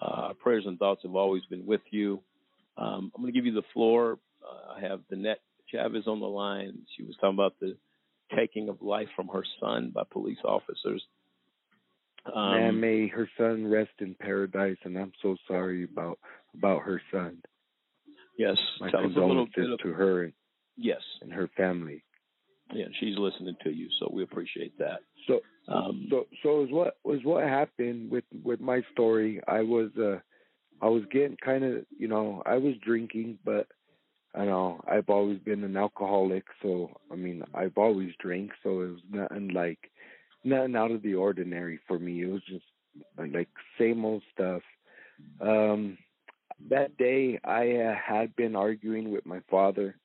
our 0.00 0.34
prayers 0.34 0.64
and 0.66 0.78
thoughts 0.78 1.02
have 1.02 1.14
always 1.14 1.44
been 1.46 1.66
with 1.66 1.80
you. 1.90 2.20
Um, 2.76 3.12
I'm 3.14 3.22
going 3.22 3.32
to 3.32 3.38
give 3.38 3.46
you 3.46 3.54
the 3.54 3.62
floor. 3.72 4.18
I 4.76 4.80
have 4.80 5.00
Danette 5.12 5.36
Chavis 5.72 6.06
on 6.06 6.20
the 6.20 6.26
line. 6.26 6.80
She 6.96 7.04
was 7.04 7.14
talking 7.16 7.36
about 7.36 7.54
the 7.60 7.76
taking 8.36 8.68
of 8.68 8.82
life 8.82 9.08
from 9.14 9.28
her 9.28 9.44
son 9.60 9.92
by 9.94 10.02
police 10.10 10.38
officers. 10.44 11.02
Um, 12.32 12.52
Man, 12.52 12.80
may 12.80 13.06
her 13.08 13.28
son 13.36 13.66
rest 13.66 13.90
in 13.98 14.14
paradise, 14.14 14.78
and 14.84 14.96
I'm 14.96 15.12
so 15.20 15.36
sorry 15.46 15.84
about 15.84 16.18
about 16.54 16.82
her 16.82 17.00
son. 17.12 17.42
Yes, 18.38 18.56
My 18.80 18.90
tell 18.90 19.00
us 19.00 19.06
a 19.06 19.08
little 19.08 19.46
condolences 19.46 19.54
bit 19.56 19.70
of, 19.72 19.78
to 19.80 19.92
her 19.92 20.24
and, 20.24 20.32
yes, 20.76 21.00
and 21.22 21.32
her 21.32 21.48
family. 21.56 22.02
yeah, 22.72 22.86
she's 22.98 23.16
listening 23.18 23.56
to 23.62 23.70
you, 23.70 23.88
so 24.00 24.10
we 24.12 24.22
appreciate 24.22 24.76
that. 24.78 25.00
So, 25.28 25.40
Um, 25.68 26.06
so, 26.10 26.26
so 26.42 26.64
is 26.64 26.70
what 26.70 26.96
was 27.04 27.20
what 27.24 27.44
happened 27.44 28.10
with 28.10 28.24
with 28.42 28.60
my 28.60 28.82
story. 28.92 29.40
I 29.46 29.60
was, 29.60 29.90
uh, 29.98 30.18
I 30.80 30.88
was 30.88 31.04
getting 31.12 31.36
kind 31.44 31.62
of, 31.64 31.84
you 31.98 32.08
know, 32.08 32.42
I 32.46 32.56
was 32.56 32.74
drinking, 32.84 33.38
but 33.44 33.66
I 34.34 34.44
know 34.46 34.80
I've 34.88 35.08
always 35.08 35.38
been 35.38 35.62
an 35.62 35.76
alcoholic. 35.76 36.44
So, 36.62 36.90
I 37.12 37.14
mean, 37.16 37.44
I've 37.54 37.78
always 37.78 38.12
drank, 38.18 38.50
so 38.62 38.80
it 38.80 38.90
was 38.90 39.00
nothing 39.10 39.48
like 39.48 39.90
nothing 40.44 40.76
out 40.76 40.90
of 40.90 41.02
the 41.02 41.14
ordinary 41.14 41.78
for 41.86 41.98
me. 41.98 42.22
It 42.22 42.30
was 42.30 42.42
just 42.46 42.64
like, 43.16 43.48
same 43.78 44.04
old 44.04 44.22
stuff. 44.32 44.62
Um, 45.40 45.98
that 46.68 46.96
day, 46.96 47.40
I 47.44 47.72
uh, 47.76 47.94
had 47.94 48.34
been 48.36 48.54
arguing 48.56 49.10
with 49.10 49.26
my 49.26 49.40
father. 49.50 49.96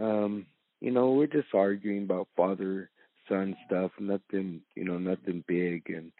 Um, 0.00 0.46
you 0.80 0.90
know, 0.90 1.12
we're 1.12 1.26
just 1.26 1.54
arguing 1.54 2.04
about 2.04 2.28
father 2.36 2.90
son 3.28 3.56
stuff, 3.66 3.90
nothing, 3.98 4.60
you 4.74 4.84
know, 4.84 4.98
nothing 4.98 5.44
big. 5.46 5.88
And 5.88 6.12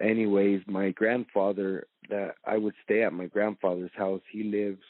anyways, 0.00 0.62
my 0.66 0.90
grandfather 0.90 1.86
that 2.08 2.34
I 2.44 2.56
would 2.56 2.74
stay 2.84 3.02
at 3.02 3.12
my 3.12 3.26
grandfather's 3.26 3.90
house. 3.96 4.20
He 4.30 4.44
lives 4.44 4.82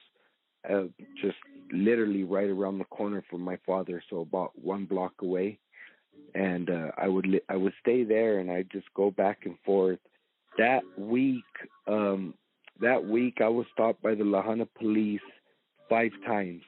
uh, 0.68 0.84
just 1.20 1.36
literally 1.72 2.24
right 2.24 2.48
around 2.48 2.78
the 2.78 2.84
corner 2.84 3.24
from 3.30 3.42
my 3.42 3.58
father, 3.66 4.02
so 4.10 4.20
about 4.20 4.52
one 4.56 4.84
block 4.84 5.12
away. 5.22 5.58
And 6.34 6.68
uh, 6.70 6.90
I 6.98 7.08
would 7.08 7.26
li- 7.26 7.40
I 7.48 7.56
would 7.56 7.72
stay 7.80 8.04
there, 8.04 8.38
and 8.40 8.50
I'd 8.50 8.70
just 8.70 8.92
go 8.94 9.10
back 9.10 9.40
and 9.46 9.56
forth. 9.64 9.98
That 10.58 10.82
week, 10.98 11.44
um, 11.86 12.34
that 12.80 13.02
week, 13.04 13.38
I 13.40 13.48
was 13.48 13.66
stopped 13.72 14.02
by 14.02 14.14
the 14.14 14.24
La 14.24 14.42
Junta 14.42 14.66
police 14.78 15.20
five 15.88 16.12
times 16.26 16.62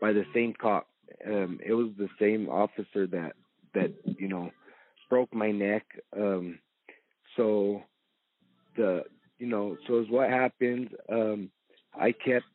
by 0.00 0.12
the 0.12 0.24
same 0.34 0.54
cop. 0.60 0.88
Um, 1.26 1.58
it 1.64 1.72
was 1.72 1.90
the 1.98 2.08
same 2.18 2.48
officer 2.48 3.06
that 3.08 3.32
that 3.74 3.92
you 4.04 4.28
know 4.28 4.50
broke 5.08 5.32
my 5.34 5.50
neck. 5.50 5.84
Um, 6.16 6.58
so 7.36 7.82
the 8.76 9.04
you 9.38 9.46
know 9.46 9.76
so 9.86 10.00
is 10.00 10.08
what 10.10 10.30
happened. 10.30 10.90
Um, 11.10 11.50
I 11.98 12.12
kept 12.12 12.46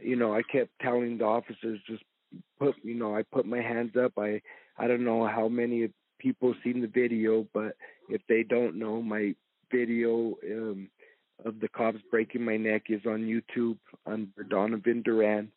you 0.00 0.16
know 0.16 0.34
I 0.34 0.42
kept 0.42 0.70
telling 0.80 1.18
the 1.18 1.24
officers 1.24 1.80
just 1.86 2.02
put 2.58 2.74
you 2.82 2.94
know 2.94 3.16
I 3.16 3.22
put 3.22 3.46
my 3.46 3.60
hands 3.60 3.92
up. 3.96 4.12
I 4.18 4.40
I 4.78 4.86
don't 4.86 5.04
know 5.04 5.26
how 5.26 5.48
many 5.48 5.88
people 6.18 6.54
seen 6.64 6.80
the 6.80 6.86
video, 6.86 7.46
but 7.52 7.76
if 8.08 8.20
they 8.28 8.42
don't 8.42 8.76
know, 8.76 9.02
my 9.02 9.34
video 9.70 10.34
um, 10.50 10.88
of 11.44 11.60
the 11.60 11.68
cops 11.68 11.98
breaking 12.10 12.44
my 12.44 12.56
neck 12.56 12.84
is 12.88 13.00
on 13.06 13.20
YouTube 13.22 13.78
under 14.06 14.42
Donovan 14.48 15.02
Duran. 15.02 15.50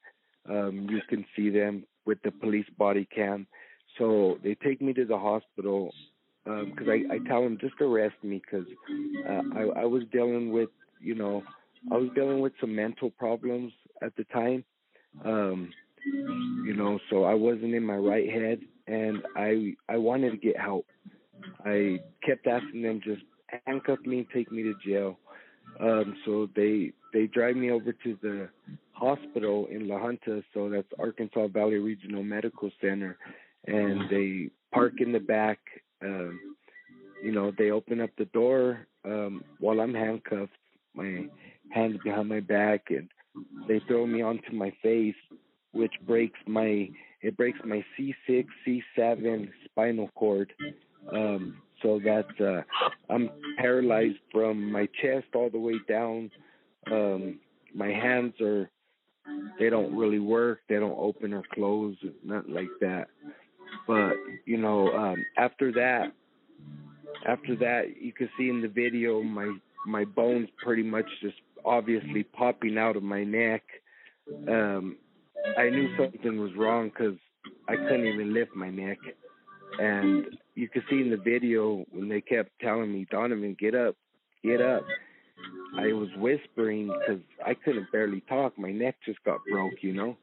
Um, 0.50 0.88
you 0.90 1.02
can 1.10 1.26
see 1.36 1.50
them 1.50 1.84
with 2.06 2.22
the 2.24 2.32
police 2.32 2.66
body 2.78 3.08
cam. 3.14 3.48
So 3.98 4.38
they 4.44 4.56
take 4.56 4.82
me 4.82 4.94
to 4.94 5.06
the 5.06 5.18
hospital. 5.18 5.94
because 6.46 6.88
I 6.88 7.16
I 7.16 7.18
tell 7.28 7.44
them 7.44 7.58
just 7.60 7.80
arrest 7.82 8.16
me 8.24 8.42
because 8.44 8.68
uh, 9.28 9.42
I 9.56 9.82
I 9.82 9.86
was 9.86 10.04
dealing 10.12 10.52
with 10.52 10.70
you 11.00 11.16
know 11.16 11.44
I 11.92 11.98
was 11.98 12.10
dealing 12.16 12.40
with 12.40 12.54
some 12.60 12.76
mental 12.76 13.10
problems 13.12 13.72
at 14.02 14.16
the 14.16 14.24
time. 14.26 14.64
Um, 15.26 15.72
you 16.66 16.74
know, 16.76 17.00
so 17.10 17.24
I 17.24 17.34
wasn't 17.34 17.74
in 17.74 17.84
my 17.84 17.96
right 17.96 18.30
head, 18.30 18.62
and 18.90 19.22
I 19.36 19.76
I 19.88 19.98
wanted 19.98 20.32
to 20.32 20.38
get 20.38 20.60
help. 20.60 20.86
I 21.66 22.00
kept 22.26 22.48
asking 22.48 22.82
them 22.82 23.00
just 23.04 23.22
handcuff 23.66 24.00
me 24.06 24.20
and 24.20 24.28
take 24.34 24.52
me 24.52 24.64
to 24.64 24.74
jail. 24.86 25.20
Um, 25.80 26.16
so 26.26 26.50
they 26.56 26.92
they 27.14 27.28
drive 27.28 27.56
me 27.56 27.72
over 27.72 27.94
to 27.94 28.18
the 28.22 28.50
hospital 28.92 29.68
in 29.72 29.88
La 29.88 30.00
Junta, 30.00 30.44
so 30.54 30.70
that's 30.70 30.88
Arkansas 30.98 31.48
Valley 31.48 31.78
Regional 31.78 32.24
Medical 32.24 32.70
Center, 32.82 33.18
and 33.68 34.10
they 34.10 34.50
park 34.74 34.94
in 35.00 35.12
the 35.12 35.20
back. 35.20 35.60
Um, 36.04 36.40
you 37.24 37.32
know, 37.32 37.52
they 37.58 37.72
open 37.72 38.02
up 38.02 38.10
the 38.18 38.26
door 38.26 38.88
um, 39.06 39.44
while 39.60 39.80
I'm 39.82 39.94
handcuffed, 39.94 40.54
my 40.94 41.26
hands 41.72 41.98
behind 42.04 42.30
my 42.30 42.40
back, 42.40 42.86
and 42.90 43.10
they 43.68 43.82
throw 43.88 44.08
me 44.08 44.22
onto 44.22 44.52
my 44.54 44.74
face, 44.82 45.16
which 45.72 45.94
breaks 46.06 46.40
my 46.48 46.90
it 47.22 47.38
breaks 47.38 47.60
my 47.66 47.84
C6, 47.98 48.46
C7 48.66 49.50
spinal 49.66 50.10
cord. 50.16 50.54
Um, 51.12 51.62
so 51.82 52.00
that 52.04 52.28
uh, 52.42 52.62
I'm 53.12 53.30
paralyzed 53.58 54.20
from 54.32 54.72
my 54.72 54.88
chest 55.02 55.28
all 55.34 55.50
the 55.50 55.60
way 55.60 55.76
down. 55.88 56.30
Um, 56.92 57.40
my 57.74 57.88
hands 57.88 58.34
are 58.42 58.70
they 59.60 59.70
don't 59.70 59.96
really 59.96 60.20
work. 60.20 60.62
They 60.68 60.76
don't 60.76 60.98
open 60.98 61.34
or 61.34 61.44
close, 61.54 61.96
nothing 62.24 62.54
like 62.54 62.70
that. 62.82 63.08
But 63.88 64.14
you 64.46 64.58
know, 64.58 64.90
um, 64.90 65.24
after 65.38 65.72
that, 65.74 66.12
after 67.28 67.56
that, 67.58 68.02
you 68.02 68.12
can 68.12 68.30
see 68.38 68.50
in 68.50 68.62
the 68.62 68.68
video 68.68 69.22
my 69.22 69.56
my 69.86 70.06
bones 70.06 70.50
pretty 70.64 70.84
much 70.84 71.06
just 71.22 71.38
obviously 71.66 72.24
popping 72.24 72.78
out 72.78 72.96
of 72.96 73.04
my 73.04 73.24
neck. 73.24 73.64
Um, 74.48 74.98
I 75.58 75.70
knew 75.70 75.96
something 75.98 76.40
was 76.40 76.52
wrong 76.56 76.90
because 76.90 77.18
I 77.68 77.76
couldn't 77.76 78.06
even 78.06 78.34
lift 78.34 78.56
my 78.56 78.70
neck, 78.70 78.98
and 79.80 80.26
you 80.56 80.68
can 80.70 80.84
see 80.90 81.02
in 81.02 81.10
the 81.10 81.18
video 81.18 81.86
when 81.92 82.10
they 82.10 82.22
kept 82.22 82.52
telling 82.60 82.92
me, 82.92 83.08
Donovan, 83.10 83.56
get 83.60 83.76
up, 83.76 83.96
get 84.44 84.62
up. 84.62 84.84
I 85.78 85.94
was 85.94 86.10
whispering 86.18 86.88
because 86.88 87.22
I 87.46 87.54
couldn't 87.54 87.92
barely 87.92 88.22
talk. 88.22 88.58
My 88.58 88.72
neck 88.72 88.96
just 89.06 89.24
got 89.24 89.40
broke, 89.50 89.82
you 89.82 89.94
know. 89.94 90.18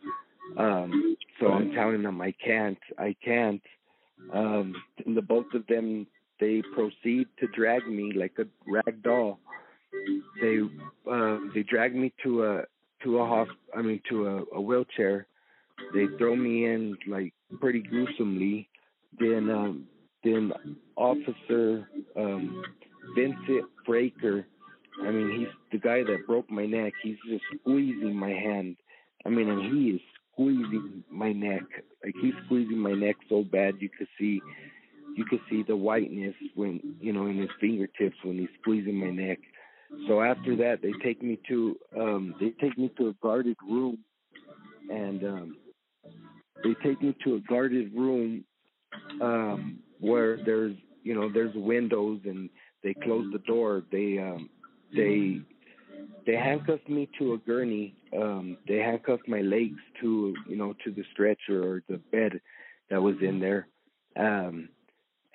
Um, 0.58 1.16
so 1.40 1.48
I'm 1.48 1.72
telling 1.72 2.02
them 2.02 2.20
I 2.20 2.32
can't, 2.44 2.78
I 2.98 3.16
can't. 3.24 3.62
Um, 4.32 4.74
and 5.04 5.16
the 5.16 5.22
both 5.22 5.46
of 5.54 5.66
them, 5.66 6.06
they 6.40 6.62
proceed 6.74 7.28
to 7.40 7.46
drag 7.54 7.86
me 7.86 8.12
like 8.14 8.34
a 8.38 8.46
rag 8.70 9.02
doll. 9.02 9.38
They 10.40 10.58
uh, 11.10 11.38
they 11.54 11.62
drag 11.62 11.94
me 11.94 12.12
to 12.22 12.44
a 12.44 12.62
to 13.04 13.18
a 13.18 13.22
hosp- 13.22 13.76
I 13.76 13.82
mean 13.82 14.00
to 14.10 14.26
a, 14.26 14.56
a 14.56 14.60
wheelchair. 14.60 15.26
They 15.94 16.06
throw 16.18 16.34
me 16.34 16.64
in 16.66 16.96
like 17.06 17.32
pretty 17.60 17.80
gruesomely. 17.82 18.68
Then 19.18 19.50
um, 19.50 19.86
then 20.24 20.52
Officer 20.96 21.88
um, 22.16 22.62
Vincent 23.14 23.66
Breaker. 23.84 24.46
I 25.02 25.10
mean, 25.10 25.38
he's 25.38 25.48
the 25.72 25.78
guy 25.78 26.02
that 26.04 26.26
broke 26.26 26.50
my 26.50 26.64
neck. 26.64 26.94
He's 27.02 27.18
just 27.28 27.44
squeezing 27.60 28.14
my 28.14 28.30
hand. 28.30 28.76
I 29.26 29.28
mean, 29.28 29.48
and 29.48 29.74
he 29.74 29.90
is 29.90 30.00
squeezing 30.32 31.04
my 31.10 31.32
neck. 31.32 31.62
Like 32.04 32.14
he's 32.20 32.34
squeezing 32.46 32.78
my 32.78 32.92
neck 32.92 33.16
so 33.28 33.42
bad 33.44 33.74
you 33.80 33.88
could 33.88 34.08
see, 34.18 34.40
you 35.16 35.24
could 35.24 35.40
see 35.50 35.64
the 35.66 35.76
whiteness 35.76 36.34
when 36.54 36.80
you 37.00 37.12
know 37.12 37.26
in 37.26 37.38
his 37.38 37.50
fingertips 37.60 38.16
when 38.22 38.38
he's 38.38 38.48
squeezing 38.60 38.96
my 38.96 39.10
neck. 39.10 39.38
So 40.08 40.20
after 40.20 40.56
that, 40.56 40.82
they 40.82 40.92
take 41.04 41.22
me 41.22 41.38
to 41.48 41.76
um, 41.96 42.34
they 42.40 42.50
take 42.60 42.76
me 42.78 42.90
to 42.98 43.08
a 43.08 43.12
guarded 43.22 43.56
room, 43.68 43.98
and 44.90 45.24
um, 45.24 45.56
they 46.62 46.74
take 46.82 47.00
me 47.02 47.16
to 47.24 47.36
a 47.36 47.40
guarded 47.40 47.92
room 47.94 48.44
um, 49.20 49.78
where 50.00 50.38
there's 50.44 50.76
you 51.02 51.14
know 51.14 51.30
there's 51.32 51.54
windows 51.54 52.20
and 52.24 52.50
they 52.82 52.94
close 52.94 53.26
the 53.32 53.38
door. 53.40 53.82
They 53.90 54.18
um, 54.18 54.48
they 54.94 55.40
they 56.26 56.34
handcuffed 56.34 56.88
me 56.88 57.08
to 57.18 57.34
a 57.34 57.38
gurney. 57.38 57.94
Um, 58.16 58.58
they 58.66 58.78
handcuffed 58.78 59.28
my 59.28 59.40
legs 59.40 59.78
to 60.00 60.34
you 60.48 60.56
know 60.56 60.74
to 60.84 60.90
the 60.90 61.04
stretcher 61.12 61.62
or 61.62 61.82
the 61.88 61.98
bed 62.12 62.40
that 62.90 63.00
was 63.00 63.16
in 63.20 63.40
there. 63.40 63.68
Um, 64.16 64.68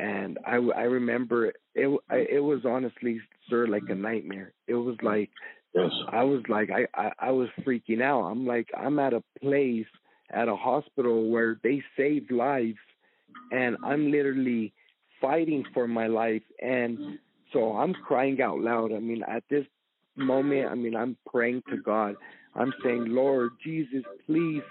and 0.01 0.39
I 0.45 0.55
I 0.55 0.83
remember 0.83 1.51
it 1.75 1.87
it 2.09 2.43
was 2.43 2.61
honestly 2.65 3.21
sir 3.49 3.67
like 3.67 3.83
a 3.89 3.95
nightmare. 3.95 4.53
It 4.67 4.75
was 4.75 4.97
like 5.01 5.29
Yes. 5.73 5.91
I 6.09 6.23
was 6.23 6.41
like 6.49 6.69
I, 6.69 6.85
I 6.93 7.11
I 7.19 7.31
was 7.31 7.47
freaking 7.65 8.01
out. 8.01 8.23
I'm 8.23 8.45
like 8.45 8.67
I'm 8.77 8.99
at 8.99 9.13
a 9.13 9.23
place 9.39 9.85
at 10.31 10.49
a 10.49 10.55
hospital 10.55 11.29
where 11.29 11.59
they 11.63 11.81
save 11.95 12.29
lives 12.29 12.83
and 13.51 13.77
I'm 13.83 14.11
literally 14.11 14.73
fighting 15.21 15.63
for 15.73 15.87
my 15.87 16.07
life 16.07 16.41
and 16.61 16.97
so 17.53 17.77
I'm 17.77 17.93
crying 17.93 18.41
out 18.41 18.59
loud. 18.59 18.91
I 18.91 18.99
mean 18.99 19.23
at 19.23 19.43
this 19.49 19.65
moment 20.17 20.67
I 20.69 20.75
mean 20.75 20.95
I'm 20.95 21.15
praying 21.31 21.63
to 21.69 21.77
God. 21.77 22.15
I'm 22.53 22.73
saying, 22.83 23.05
"Lord 23.05 23.51
Jesus, 23.63 24.03
please 24.25 24.63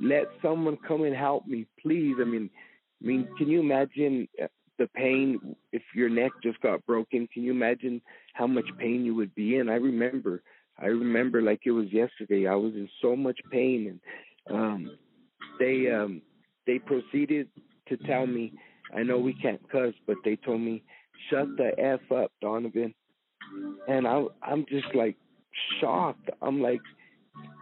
let 0.00 0.24
someone 0.42 0.78
come 0.88 1.02
and 1.04 1.14
help 1.14 1.46
me, 1.46 1.64
please." 1.80 2.16
I 2.20 2.24
mean 2.24 2.50
I 3.04 3.06
mean, 3.06 3.28
can 3.36 3.48
you 3.48 3.60
imagine 3.60 4.26
uh, 4.42 4.46
the 4.78 4.86
pain 4.88 5.54
if 5.72 5.82
your 5.94 6.08
neck 6.08 6.32
just 6.42 6.58
got 6.62 6.84
broken? 6.86 7.28
Can 7.32 7.42
you 7.42 7.50
imagine 7.52 8.00
how 8.32 8.46
much 8.46 8.64
pain 8.78 9.04
you 9.04 9.14
would 9.14 9.34
be 9.34 9.58
in? 9.58 9.68
I 9.68 9.74
remember, 9.74 10.42
I 10.78 10.86
remember 10.86 11.42
like 11.42 11.60
it 11.66 11.72
was 11.72 11.92
yesterday. 11.92 12.46
I 12.46 12.54
was 12.54 12.72
in 12.72 12.88
so 13.02 13.14
much 13.14 13.38
pain, 13.52 14.00
and 14.48 14.56
um, 14.56 14.96
they 15.58 15.90
um, 15.92 16.22
they 16.66 16.78
proceeded 16.78 17.48
to 17.88 17.96
tell 17.98 18.26
me, 18.26 18.54
I 18.96 19.02
know 19.02 19.18
we 19.18 19.34
can't 19.34 19.60
cuss, 19.70 19.92
but 20.06 20.16
they 20.24 20.36
told 20.36 20.62
me, 20.62 20.82
shut 21.30 21.46
the 21.58 21.72
f 21.78 22.00
up, 22.10 22.32
Donovan. 22.40 22.94
And 23.86 24.06
I, 24.08 24.24
I'm 24.42 24.64
just 24.70 24.94
like 24.94 25.16
shocked. 25.78 26.30
I'm 26.40 26.62
like, 26.62 26.80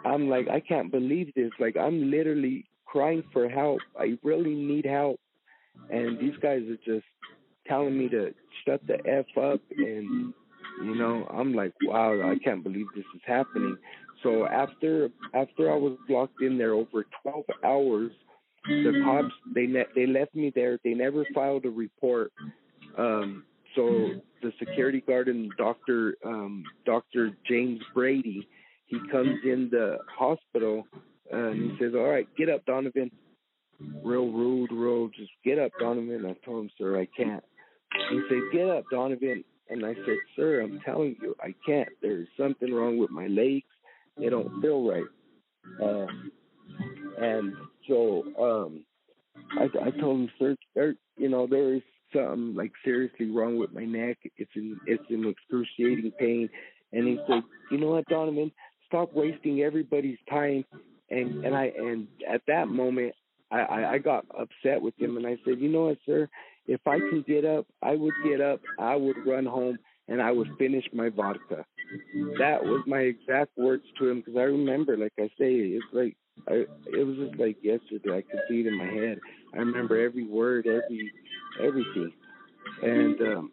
I'm 0.05 0.28
like, 0.28 0.47
I 0.49 0.61
can't 0.61 0.93
believe 0.93 1.32
this. 1.34 1.51
Like, 1.59 1.76
I'm 1.76 2.12
literally 2.12 2.64
crying 2.86 3.24
for 3.32 3.48
help. 3.48 3.81
I 3.98 4.19
really 4.23 4.55
need 4.55 4.86
help. 4.86 5.19
And 5.90 6.19
these 6.19 6.36
guys 6.40 6.62
are 6.62 6.78
just 6.85 7.07
telling 7.66 7.97
me 7.99 8.09
to 8.09 8.35
shut 8.65 8.81
the 8.86 8.99
F 9.07 9.27
up. 9.36 9.61
And, 9.77 10.32
you 10.85 10.94
know, 10.94 11.27
I'm 11.32 11.55
like, 11.55 11.73
wow, 11.82 12.12
I 12.31 12.36
can't 12.43 12.62
believe 12.62 12.86
this 12.94 13.05
is 13.15 13.20
happening. 13.27 13.77
So 14.23 14.47
after 14.47 15.11
after 15.35 15.73
I 15.73 15.77
was 15.77 15.97
locked 16.09 16.43
in 16.43 16.57
there 16.57 16.74
over 16.74 17.05
12 17.23 17.44
hours, 17.65 18.12
the 18.66 19.03
cops 19.05 19.35
they 19.55 19.66
ne- 19.66 19.89
they 19.94 20.07
left 20.07 20.35
me 20.35 20.53
there. 20.55 20.78
They 20.85 20.94
never 20.94 21.27
filed 21.35 21.65
a 21.65 21.70
report. 21.70 22.32
Um, 22.97 23.44
so 23.74 24.11
the 24.43 24.53
security 24.59 25.01
guard 25.01 25.28
and 25.28 25.51
Doctor 25.59 26.15
um, 26.24 26.62
Doctor 26.86 27.31
James 27.49 27.81
Brady, 27.94 28.49
he 28.86 28.99
comes 29.11 29.40
in 29.44 29.69
the 29.70 29.99
hospital 30.09 30.86
and 31.31 31.73
he 31.73 31.78
says, 31.81 31.94
"All 31.94 32.09
right, 32.09 32.28
get 32.36 32.49
up, 32.49 32.65
Donovan." 32.66 33.11
Real 34.05 34.31
rude, 34.31 34.73
real 34.73 35.09
just 35.09 35.31
get 35.45 35.59
up, 35.59 35.73
Donovan. 35.79 36.27
I 36.27 36.35
told 36.45 36.65
him, 36.65 36.71
"Sir, 36.79 36.99
I 36.99 37.07
can't." 37.17 37.45
He 38.11 38.21
said, 38.29 38.41
"Get 38.53 38.69
up, 38.69 38.85
Donovan." 38.91 39.45
And 39.69 39.85
I 39.87 39.95
said, 39.95 40.19
"Sir, 40.37 40.61
I'm 40.61 40.81
telling 40.81 41.17
you, 41.23 41.35
I 41.41 41.55
can't. 41.65 41.89
There's 42.01 42.29
something 42.37 42.73
wrong 42.73 42.99
with 42.99 43.11
my 43.11 43.27
legs. 43.27 43.67
They 44.19 44.29
don't 44.29 44.61
feel 44.61 44.89
right." 44.89 45.05
Uh, 45.81 46.07
and 47.21 47.55
so 47.89 48.25
um, 48.39 48.85
I, 49.59 49.65
I 49.87 49.91
told 50.01 50.21
him, 50.21 50.31
"Sir, 50.39 50.57
there, 50.75 50.95
you 51.17 51.29
know, 51.29 51.47
there 51.47 51.75
is 51.75 51.83
something 52.13 52.55
like 52.55 52.73
seriously 52.85 53.31
wrong 53.31 53.59
with 53.59 53.73
my 53.73 53.85
neck. 53.85 54.19
It's 54.37 54.51
in 54.57 54.79
it's 54.87 55.05
in 55.11 55.27
excruciating 55.27 56.13
pain." 56.19 56.49
And 56.93 57.07
he 57.07 57.19
said, 57.27 57.43
"You 57.71 57.79
know 57.79 57.89
what, 57.89 58.07
Donovan? 58.07 58.53
Stop 58.87 59.13
wasting 59.15 59.63
everybody's 59.63 60.19
time." 60.29 60.65
And 61.11 61.45
and 61.45 61.55
I 61.55 61.73
and 61.77 62.09
at 62.29 62.43
that 62.49 62.69
moment, 62.69 63.15
I, 63.53 63.61
I 63.61 63.93
I 63.93 63.99
got 63.99 64.24
upset 64.31 64.81
with 64.81 64.99
him, 64.99 65.16
and 65.16 65.27
I 65.27 65.37
said, 65.45 65.61
"You 65.61 65.69
know 65.69 65.87
what, 65.87 65.99
sir? 66.07 66.29
If 66.66 66.81
I 66.87 66.99
can 66.99 67.24
get 67.27 67.45
up, 67.45 67.66
I 67.83 67.95
would 67.95 68.15
get 68.24 68.41
up. 68.41 68.61
I 68.79 68.97
would 68.97 69.16
run 69.27 69.47
home, 69.47 69.79
and 70.09 70.23
I 70.23 70.33
would 70.33 70.49
finish 70.59 70.85
my 70.93 71.11
vodka." 71.11 71.65
That 72.39 72.65
was 72.65 72.83
my 72.87 73.01
exact 73.01 73.57
words 73.57 73.85
to 73.99 74.09
him 74.09 74.20
because 74.20 74.37
I 74.37 74.45
remember, 74.45 74.97
like 74.97 75.12
I 75.19 75.29
say, 75.39 75.53
it's 75.55 75.85
like 75.93 76.16
I, 76.49 76.65
it 76.87 77.07
was 77.07 77.16
just 77.16 77.39
like 77.39 77.59
yesterday. 77.62 78.19
I 78.19 78.23
could 78.23 78.41
see 78.49 78.61
it 78.61 78.66
in 78.66 78.77
my 78.79 78.87
head. 78.87 79.19
I 79.55 79.59
remember 79.59 80.03
every 80.03 80.27
word, 80.27 80.66
every 80.66 81.12
everything, 81.61 82.12
and 82.83 83.20
um, 83.20 83.53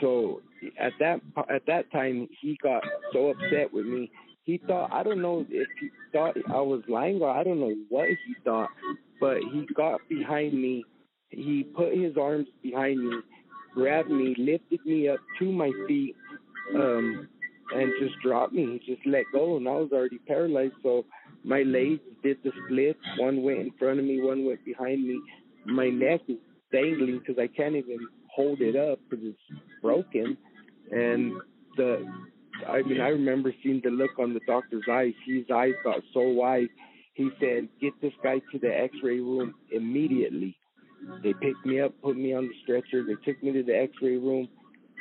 so 0.00 0.40
at 0.78 0.92
that 1.00 1.20
at 1.50 1.66
that 1.66 1.90
time 1.92 2.28
he 2.40 2.58
got 2.62 2.82
so 3.12 3.30
upset 3.30 3.72
with 3.72 3.86
me. 3.86 4.10
He 4.44 4.60
thought 4.66 4.92
I 4.92 5.02
don't 5.02 5.22
know 5.22 5.46
if 5.48 5.68
he 5.80 5.90
thought 6.12 6.36
I 6.50 6.60
was 6.60 6.82
lying 6.88 7.20
or 7.22 7.30
I 7.30 7.44
don't 7.44 7.60
know 7.60 7.74
what 7.88 8.08
he 8.08 8.34
thought, 8.44 8.70
but 9.20 9.38
he 9.52 9.66
got 9.74 10.00
behind 10.08 10.54
me. 10.54 10.84
He 11.30 11.64
put 11.64 11.96
his 11.96 12.16
arms 12.16 12.48
behind 12.62 13.08
me 13.08 13.20
grabbed 13.74 14.10
me, 14.10 14.34
lifted 14.38 14.80
me 14.84 15.08
up 15.08 15.18
to 15.38 15.50
my 15.50 15.70
feet, 15.86 16.14
um, 16.74 17.28
and 17.74 17.92
just 18.00 18.14
dropped 18.22 18.52
me. 18.52 18.78
He 18.84 18.94
just 18.94 19.06
let 19.06 19.24
go, 19.32 19.56
and 19.56 19.68
I 19.68 19.72
was 19.72 19.90
already 19.92 20.18
paralyzed. 20.18 20.74
So 20.82 21.04
my 21.44 21.62
legs 21.62 22.00
did 22.22 22.38
the 22.44 22.52
split. 22.66 22.96
One 23.18 23.42
went 23.42 23.60
in 23.60 23.70
front 23.78 23.98
of 23.98 24.04
me, 24.04 24.20
one 24.20 24.44
went 24.44 24.64
behind 24.64 25.06
me. 25.06 25.20
My 25.66 25.88
neck 25.88 26.20
is 26.28 26.36
dangling 26.72 27.20
because 27.20 27.40
I 27.40 27.46
can't 27.46 27.76
even 27.76 27.98
hold 28.34 28.60
it 28.60 28.76
up 28.76 28.98
because 29.08 29.24
it's 29.26 29.60
broken. 29.80 30.36
And 30.90 31.32
the, 31.76 32.04
I 32.68 32.82
mean, 32.82 33.00
I 33.00 33.08
remember 33.08 33.52
seeing 33.62 33.80
the 33.82 33.90
look 33.90 34.18
on 34.18 34.34
the 34.34 34.40
doctor's 34.46 34.84
eyes. 34.90 35.14
His 35.26 35.44
eyes 35.52 35.74
got 35.84 36.02
so 36.12 36.28
wide. 36.28 36.68
He 37.14 37.30
said, 37.40 37.68
"Get 37.80 37.92
this 38.00 38.12
guy 38.22 38.40
to 38.52 38.58
the 38.58 38.68
X-ray 38.68 39.20
room 39.20 39.54
immediately." 39.70 40.56
They 41.22 41.34
picked 41.34 41.66
me 41.66 41.80
up, 41.80 42.00
put 42.00 42.16
me 42.16 42.32
on 42.32 42.46
the 42.46 42.54
stretcher. 42.62 43.02
They 43.02 43.16
took 43.24 43.42
me 43.42 43.52
to 43.52 43.62
the 43.62 43.76
X-ray 43.76 44.16
room. 44.16 44.48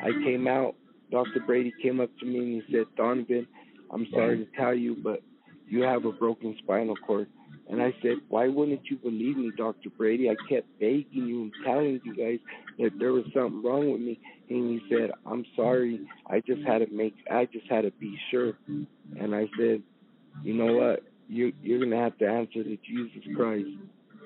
I 0.01 0.11
came 0.11 0.47
out. 0.47 0.75
Dr. 1.11 1.41
Brady 1.45 1.73
came 1.81 1.99
up 1.99 2.09
to 2.19 2.25
me 2.25 2.39
and 2.39 2.63
he 2.63 2.73
said, 2.73 2.87
"Donovan, 2.95 3.47
I'm 3.91 4.07
sorry 4.11 4.37
to 4.37 4.47
tell 4.57 4.73
you, 4.73 4.95
but 4.95 5.21
you 5.67 5.81
have 5.83 6.05
a 6.05 6.11
broken 6.11 6.55
spinal 6.57 6.95
cord." 6.95 7.27
And 7.69 7.81
I 7.81 7.93
said, 8.01 8.17
Why 8.27 8.47
wouldn't 8.47 8.81
you 8.89 8.97
believe 8.97 9.37
me, 9.37 9.51
Dr. 9.57 9.89
Brady? 9.97 10.29
I 10.29 10.35
kept 10.49 10.67
begging 10.79 11.07
you 11.13 11.43
and 11.43 11.51
telling 11.65 12.01
you 12.03 12.15
guys 12.15 12.39
that 12.79 12.91
there 12.99 13.13
was 13.13 13.23
something 13.33 13.63
wrong 13.63 13.91
with 13.91 14.01
me. 14.01 14.19
And 14.49 14.69
he 14.69 14.81
said, 14.89 15.11
I'm 15.25 15.45
sorry. 15.55 16.01
I 16.27 16.41
just 16.41 16.61
had 16.63 16.79
to 16.79 16.87
make 16.91 17.15
I 17.31 17.45
just 17.45 17.69
had 17.69 17.81
to 17.83 17.91
be 17.91 18.17
sure. 18.29 18.53
And 19.19 19.33
I 19.33 19.47
said, 19.57 19.81
You 20.43 20.53
know 20.53 20.73
what? 20.73 21.03
You 21.29 21.53
you're 21.61 21.79
gonna 21.79 22.01
have 22.01 22.17
to 22.17 22.27
answer 22.27 22.63
to 22.63 22.77
Jesus 22.77 23.23
Christ. 23.35 23.69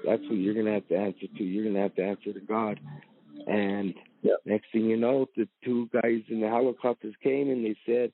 That's 0.05 0.21
what 0.23 0.37
you're 0.37 0.55
gonna 0.55 0.73
have 0.73 0.87
to 0.87 0.97
answer 0.97 1.27
to. 1.37 1.43
You're 1.43 1.65
gonna 1.65 1.83
have 1.83 1.95
to 1.95 2.03
answer 2.03 2.33
to 2.33 2.39
God. 2.39 2.79
And 3.47 3.93
next 4.45 4.67
thing 4.71 4.85
you 4.85 4.97
know, 4.97 5.27
the 5.35 5.47
two 5.63 5.87
guys 5.93 6.21
in 6.29 6.41
the 6.41 6.47
helicopters 6.47 7.13
came 7.21 7.49
and 7.51 7.63
they 7.63 7.75
said, 7.85 8.11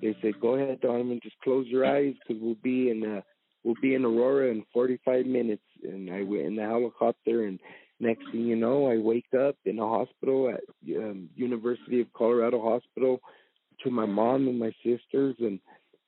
they 0.00 0.16
said, 0.22 0.40
"Go 0.40 0.54
ahead, 0.54 0.80
Donovan, 0.80 1.20
just 1.22 1.38
close 1.40 1.66
your 1.68 1.84
eyes 1.84 2.14
because 2.20 2.42
we'll 2.42 2.56
be 2.56 2.90
in 2.90 3.04
uh, 3.04 3.20
we'll 3.64 3.76
be 3.80 3.94
in 3.94 4.04
Aurora 4.04 4.50
in 4.50 4.64
45 4.72 5.26
minutes." 5.26 5.62
And 5.82 6.10
I 6.10 6.22
went 6.22 6.46
in 6.46 6.56
the 6.56 6.62
helicopter, 6.62 7.44
and 7.46 7.58
next 8.00 8.24
thing 8.30 8.42
you 8.46 8.56
know, 8.56 8.90
I 8.90 8.98
wake 8.98 9.32
up 9.38 9.56
in 9.64 9.78
a 9.78 9.86
hospital 9.86 10.50
at 10.50 10.60
um, 10.96 11.28
University 11.36 12.00
of 12.00 12.12
Colorado 12.12 12.60
Hospital 12.60 13.20
to 13.82 13.90
my 13.90 14.06
mom 14.06 14.48
and 14.48 14.58
my 14.58 14.72
sisters, 14.84 15.36
and 15.38 15.58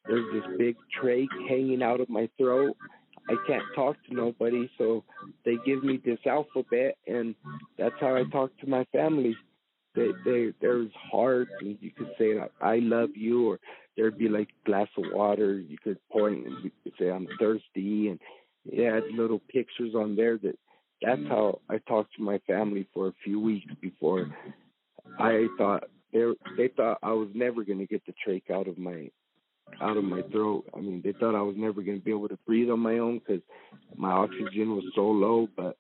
there's 0.07 0.27
this 0.33 0.59
big 0.59 0.77
trach 1.01 1.29
hanging 1.49 1.83
out 1.83 2.01
of 2.01 2.09
my 2.09 2.29
throat. 2.37 2.77
I 3.29 3.37
can't 3.47 3.63
talk 3.75 3.97
to 4.09 4.15
nobody, 4.15 4.71
so 4.77 5.03
they 5.45 5.57
give 5.65 5.83
me 5.83 5.99
this 6.05 6.19
alphabet, 6.27 6.97
and 7.07 7.35
that's 7.79 7.95
how 8.01 8.15
I 8.17 8.25
talk 8.31 8.51
to 8.59 8.69
my 8.69 8.85
family. 8.93 9.35
They, 9.95 10.09
they, 10.25 10.53
there's 10.61 10.91
hearts, 11.11 11.53
and 11.61 11.79
you 11.81 11.91
could 11.91 12.11
say 12.19 12.35
"I 12.61 12.81
love 12.81 13.11
you," 13.15 13.49
or 13.51 13.61
there'd 13.97 14.19
be 14.19 14.29
like 14.29 14.49
a 14.49 14.67
glass 14.67 14.89
of 14.97 15.05
water. 15.13 15.59
You 15.59 15.77
could 15.83 15.99
point 16.11 16.47
and 16.47 16.71
say, 16.99 17.11
"I'm 17.11 17.29
thirsty," 17.39 18.09
and 18.09 18.21
it 18.67 18.93
had 18.93 19.05
little 19.15 19.41
pictures 19.49 19.95
on 19.95 20.17
there. 20.17 20.39
That 20.39 20.59
that's 21.03 21.27
how 21.29 21.61
I 21.69 21.79
talked 21.79 22.15
to 22.17 22.23
my 22.23 22.39
family 22.47 22.87
for 22.95 23.09
a 23.09 23.15
few 23.25 23.41
weeks 23.41 23.73
before 23.81 24.29
I 25.19 25.49
thought 25.59 25.85
they 26.13 26.25
they 26.57 26.69
thought 26.69 26.99
I 27.03 27.13
was 27.13 27.29
never 27.35 27.65
gonna 27.65 27.87
get 27.87 28.03
the 28.07 28.15
trach 28.27 28.51
out 28.51 28.69
of 28.69 28.79
my 28.79 29.11
out 29.81 29.97
of 29.97 30.05
my 30.05 30.23
throat. 30.33 30.65
I 30.75 30.81
mean, 30.81 31.01
they 31.03 31.13
thought 31.13 31.35
I 31.35 31.43
was 31.43 31.57
never 31.57 31.83
going 31.83 31.99
to 31.99 32.05
be 32.05 32.11
able 32.11 32.29
to 32.29 32.39
breathe 32.47 32.71
on 32.71 32.81
my 32.81 32.99
own 32.99 33.19
because 33.19 33.43
my 33.97 34.11
oxygen 34.11 34.75
was 34.75 34.85
so 34.95 35.03
low. 35.03 35.49
But 35.57 35.77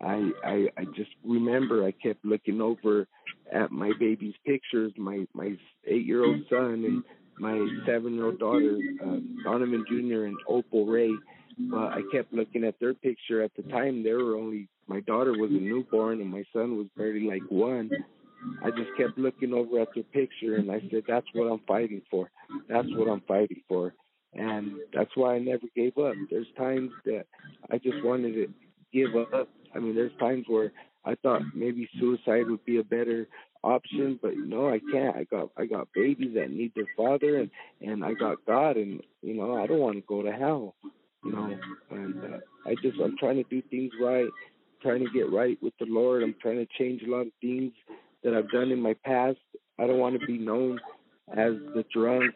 I, 0.00 0.30
I, 0.44 0.68
I 0.76 0.84
just 0.96 1.10
remember 1.24 1.84
I 1.84 1.92
kept 1.92 2.24
looking 2.24 2.60
over 2.60 3.06
at 3.52 3.70
my 3.70 3.92
baby's 3.98 4.34
pictures, 4.46 4.92
my 4.96 5.26
my 5.34 5.56
eight 5.86 6.06
year 6.06 6.24
old 6.24 6.40
son 6.50 6.84
and 6.84 7.02
my 7.38 7.66
seven 7.86 8.14
year 8.14 8.26
old 8.26 8.38
daughter, 8.38 8.78
um, 9.02 9.38
Donovan 9.44 9.84
Jr. 9.88 10.24
and 10.24 10.36
Opal 10.48 10.86
Ray. 10.86 11.12
But 11.58 11.92
I 11.92 12.00
kept 12.12 12.32
looking 12.32 12.64
at 12.64 12.78
their 12.78 12.94
picture. 12.94 13.42
At 13.42 13.50
the 13.56 13.62
time, 13.64 14.04
they 14.04 14.12
were 14.12 14.36
only 14.36 14.68
my 14.86 15.00
daughter 15.00 15.32
was 15.32 15.50
a 15.50 15.54
newborn 15.54 16.20
and 16.20 16.30
my 16.30 16.44
son 16.52 16.76
was 16.76 16.86
barely 16.96 17.26
like 17.26 17.42
one. 17.48 17.90
I 18.64 18.70
just 18.70 18.90
kept 18.96 19.18
looking 19.18 19.52
over 19.52 19.80
at 19.80 19.88
their 19.94 20.04
picture 20.04 20.56
and 20.56 20.70
I 20.70 20.80
said, 20.90 21.02
That's 21.06 21.26
what 21.34 21.50
I'm 21.50 21.60
fighting 21.66 22.02
for. 22.10 22.30
That's 22.68 22.88
what 22.92 23.08
I'm 23.08 23.22
fighting 23.26 23.62
for. 23.68 23.92
And 24.34 24.74
that's 24.94 25.10
why 25.14 25.34
I 25.34 25.38
never 25.38 25.66
gave 25.74 25.96
up. 25.98 26.14
There's 26.30 26.46
times 26.56 26.90
that 27.04 27.24
I 27.70 27.78
just 27.78 28.04
wanted 28.04 28.34
to 28.34 28.48
give 28.92 29.16
up. 29.16 29.48
I 29.74 29.78
mean, 29.78 29.94
there's 29.94 30.16
times 30.18 30.44
where 30.48 30.72
I 31.08 31.14
thought 31.22 31.40
maybe 31.54 31.88
suicide 31.98 32.48
would 32.48 32.64
be 32.66 32.78
a 32.78 32.84
better 32.84 33.28
option, 33.64 34.18
but 34.20 34.36
no, 34.36 34.68
I 34.68 34.78
can't. 34.92 35.16
I 35.16 35.24
got 35.24 35.50
I 35.56 35.64
got 35.64 35.88
babies 35.94 36.34
that 36.34 36.50
need 36.50 36.72
their 36.74 36.86
father, 36.96 37.38
and 37.38 37.50
and 37.80 38.04
I 38.04 38.12
got 38.12 38.44
God, 38.46 38.76
and 38.76 39.00
you 39.22 39.34
know 39.34 39.56
I 39.56 39.66
don't 39.66 39.78
want 39.78 39.96
to 39.96 40.02
go 40.02 40.22
to 40.22 40.30
hell, 40.30 40.74
you 41.24 41.32
know. 41.32 41.58
And 41.90 42.22
uh, 42.22 42.38
I 42.66 42.74
just 42.82 43.00
I'm 43.02 43.16
trying 43.18 43.36
to 43.36 43.44
do 43.48 43.62
things 43.70 43.90
right, 44.02 44.28
trying 44.82 45.00
to 45.00 45.10
get 45.10 45.32
right 45.32 45.58
with 45.62 45.72
the 45.80 45.86
Lord. 45.88 46.22
I'm 46.22 46.34
trying 46.42 46.58
to 46.58 46.68
change 46.78 47.02
a 47.02 47.10
lot 47.10 47.22
of 47.22 47.32
things 47.40 47.72
that 48.22 48.34
I've 48.34 48.50
done 48.50 48.70
in 48.70 48.80
my 48.80 48.94
past. 49.04 49.38
I 49.78 49.86
don't 49.86 49.98
want 49.98 50.20
to 50.20 50.26
be 50.26 50.36
known 50.36 50.78
as 51.30 51.54
the 51.74 51.84
drunk 51.92 52.34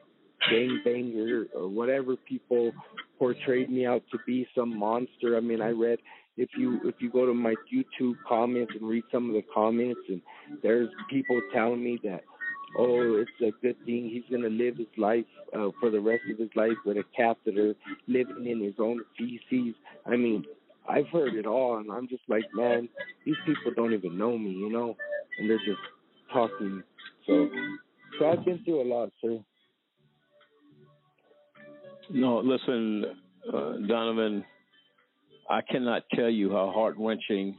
gang 0.50 0.80
banger 0.84 1.46
or 1.54 1.68
whatever 1.68 2.16
people 2.16 2.72
portrayed 3.18 3.70
me 3.70 3.86
out 3.86 4.02
to 4.10 4.18
be 4.26 4.46
some 4.56 4.76
monster. 4.76 5.36
I 5.36 5.40
mean, 5.40 5.60
I 5.60 5.70
read 5.70 5.98
if 6.36 6.48
you 6.56 6.80
if 6.84 6.94
you 7.00 7.10
go 7.10 7.26
to 7.26 7.34
my 7.34 7.54
YouTube 7.72 8.14
comments 8.26 8.72
and 8.78 8.88
read 8.88 9.04
some 9.12 9.28
of 9.28 9.34
the 9.34 9.44
comments 9.54 10.00
and 10.08 10.22
there's 10.62 10.88
people 11.10 11.40
telling 11.52 11.82
me 11.82 11.98
that 12.02 12.22
oh 12.78 13.16
it's 13.16 13.30
a 13.40 13.50
good 13.62 13.76
thing 13.84 14.08
he's 14.10 14.24
to 14.30 14.48
live 14.48 14.76
his 14.76 14.86
life 14.96 15.26
uh, 15.54 15.68
for 15.80 15.90
the 15.90 16.00
rest 16.00 16.22
of 16.30 16.38
his 16.38 16.48
life 16.56 16.76
with 16.86 16.96
a 16.96 17.04
catheter 17.14 17.74
living 18.06 18.46
in 18.46 18.62
his 18.62 18.74
own 18.78 19.00
feces. 19.18 19.74
I 20.06 20.16
mean, 20.16 20.44
I've 20.88 21.08
heard 21.08 21.34
it 21.34 21.46
all 21.46 21.78
and 21.78 21.90
I'm 21.90 22.08
just 22.08 22.22
like, 22.28 22.44
man, 22.54 22.88
these 23.26 23.36
people 23.44 23.72
don't 23.76 23.92
even 23.92 24.16
know 24.16 24.38
me, 24.38 24.50
you 24.50 24.70
know, 24.70 24.96
and 25.38 25.50
they're 25.50 25.58
just 25.58 25.80
talking. 26.32 26.82
So 27.26 27.48
so 28.18 28.30
I've 28.30 28.44
been 28.44 28.62
through 28.64 28.82
a 28.82 28.88
lot, 28.88 29.10
sir. 29.20 29.38
No, 32.10 32.38
listen, 32.38 33.04
uh, 33.52 33.72
Donovan, 33.86 34.44
I 35.52 35.60
cannot 35.60 36.04
tell 36.14 36.30
you 36.30 36.50
how 36.50 36.70
heart 36.70 36.96
wrenching 36.98 37.56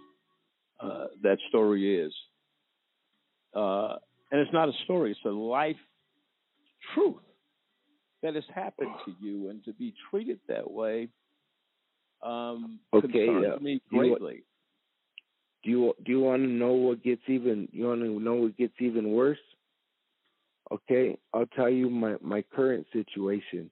uh, 0.79 1.05
that 1.21 1.37
story 1.49 1.99
is. 1.99 2.11
Uh, 3.55 3.97
and 4.31 4.41
it's 4.41 4.51
not 4.51 4.67
a 4.67 4.73
story, 4.83 5.11
it's 5.11 5.19
a 5.25 5.29
life 5.29 5.75
truth 6.95 7.21
that 8.23 8.33
has 8.33 8.43
happened 8.53 8.95
to 9.05 9.13
you, 9.21 9.49
and 9.49 9.63
to 9.65 9.73
be 9.73 9.93
treated 10.09 10.39
that 10.47 10.69
way 10.69 11.09
um, 12.23 12.79
Okay, 12.95 13.25
concerns 13.27 13.57
uh, 13.57 13.63
me 13.63 13.79
greatly. 13.89 14.43
Do 15.63 15.69
you 15.69 15.93
do 16.03 16.11
you 16.11 16.19
want 16.21 16.41
to 16.41 16.49
know 16.49 16.73
what 16.73 17.03
gets 17.03 17.21
even? 17.27 17.67
You 17.71 17.85
want 17.85 18.01
to 18.01 18.19
know 18.19 18.33
what 18.33 18.57
gets 18.57 18.73
even 18.79 19.11
worse? 19.11 19.37
Okay, 20.71 21.17
I'll 21.31 21.45
tell 21.45 21.69
you 21.69 21.91
my 21.91 22.15
my 22.21 22.43
current 22.55 22.87
situation. 22.91 23.69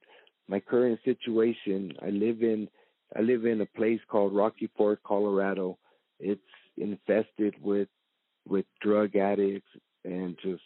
My 0.48 0.60
current 0.60 1.00
situation. 1.04 1.92
I 2.00 2.10
live 2.10 2.42
in 2.42 2.68
I 3.16 3.20
live 3.20 3.44
in 3.44 3.60
a 3.60 3.66
place 3.66 4.00
called 4.08 4.34
Rocky 4.34 4.70
Ford, 4.76 4.98
Colorado. 5.04 5.78
It's 6.18 6.40
infested 6.76 7.54
with 7.60 7.88
with 8.48 8.64
drug 8.80 9.14
addicts 9.16 9.68
and 10.04 10.36
just 10.42 10.62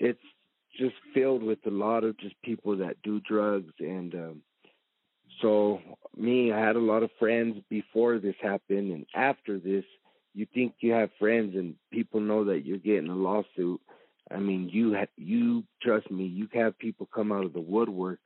it's 0.00 0.18
just 0.78 0.94
filled 1.14 1.42
with 1.42 1.58
a 1.66 1.70
lot 1.70 2.04
of 2.04 2.18
just 2.18 2.34
people 2.42 2.76
that 2.78 2.96
do 3.02 3.20
drugs. 3.20 3.72
And 3.78 4.14
um 4.14 4.42
so 5.40 5.80
me 6.16 6.52
i 6.52 6.58
had 6.58 6.76
a 6.76 6.80
lot 6.80 7.02
of 7.02 7.10
friends 7.18 7.58
before 7.68 8.18
this 8.18 8.36
happened. 8.40 8.92
And 8.92 9.06
after 9.14 9.58
this 9.58 9.84
you 10.34 10.46
think 10.54 10.74
you 10.80 10.92
have 10.92 11.10
friends 11.18 11.54
and 11.56 11.74
people 11.92 12.20
know 12.20 12.44
that 12.44 12.64
you're 12.64 12.78
getting 12.78 13.10
a 13.10 13.14
lawsuit. 13.14 13.80
I 14.30 14.38
mean 14.38 14.70
you 14.72 14.94
ha- 14.94 15.06
you 15.16 15.64
trust 15.82 16.10
me 16.10 16.24
you 16.24 16.48
have 16.54 16.78
people 16.78 17.08
come 17.14 17.32
out 17.32 17.44
of 17.44 17.52
the 17.52 17.60
woodworks 17.60 18.18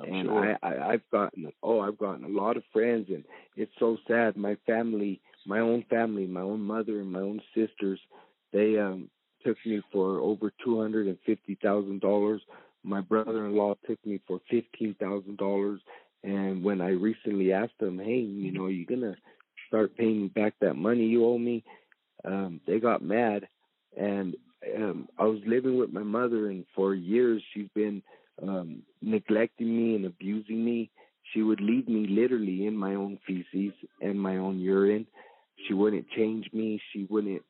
I'm 0.00 0.12
and 0.12 0.26
sure. 0.26 0.56
I, 0.62 0.68
I 0.68 0.92
I've 0.92 1.10
gotten 1.10 1.52
oh 1.62 1.80
I've 1.80 1.98
gotten 1.98 2.24
a 2.24 2.28
lot 2.28 2.56
of 2.56 2.64
friends 2.72 3.06
and 3.08 3.24
it's 3.56 3.72
so 3.78 3.96
sad. 4.06 4.36
My 4.36 4.56
family, 4.66 5.20
my 5.46 5.60
own 5.60 5.84
family, 5.88 6.26
my 6.26 6.42
own 6.42 6.60
mother 6.60 7.00
and 7.00 7.10
my 7.10 7.20
own 7.20 7.40
sisters, 7.54 8.00
they 8.52 8.78
um 8.78 9.08
took 9.44 9.56
me 9.64 9.80
for 9.92 10.18
over 10.20 10.52
two 10.64 10.80
hundred 10.80 11.06
and 11.06 11.18
fifty 11.24 11.56
thousand 11.62 12.00
dollars. 12.00 12.42
My 12.82 13.00
brother-in-law 13.00 13.76
took 13.86 14.04
me 14.06 14.20
for 14.26 14.40
fifteen 14.50 14.94
thousand 15.00 15.38
dollars. 15.38 15.80
And 16.24 16.64
when 16.64 16.80
I 16.80 16.90
recently 16.90 17.52
asked 17.52 17.78
them, 17.78 17.98
hey, 17.98 18.18
you 18.18 18.50
know, 18.52 18.66
you're 18.66 18.86
gonna 18.86 19.16
start 19.68 19.96
paying 19.96 20.22
me 20.22 20.28
back 20.28 20.54
that 20.60 20.74
money 20.74 21.04
you 21.06 21.24
owe 21.24 21.38
me? 21.38 21.62
Um, 22.24 22.60
they 22.66 22.80
got 22.80 23.02
mad, 23.02 23.46
and 23.96 24.34
um, 24.76 25.08
I 25.18 25.24
was 25.24 25.40
living 25.46 25.78
with 25.78 25.92
my 25.92 26.02
mother, 26.02 26.50
and 26.50 26.64
for 26.74 26.94
years 26.94 27.42
she's 27.52 27.68
been 27.74 28.02
um, 28.42 28.82
neglecting 29.02 29.76
me 29.76 29.96
and 29.96 30.06
abusing 30.06 30.64
me. 30.64 30.90
She 31.32 31.42
would 31.42 31.60
leave 31.60 31.88
me 31.88 32.06
literally 32.08 32.66
in 32.66 32.76
my 32.76 32.94
own 32.94 33.18
feces 33.26 33.74
and 34.00 34.20
my 34.20 34.36
own 34.36 34.58
urine. 34.58 35.06
She 35.66 35.74
wouldn't 35.74 36.08
change 36.10 36.50
me. 36.52 36.80
She 36.92 37.06
wouldn't. 37.10 37.42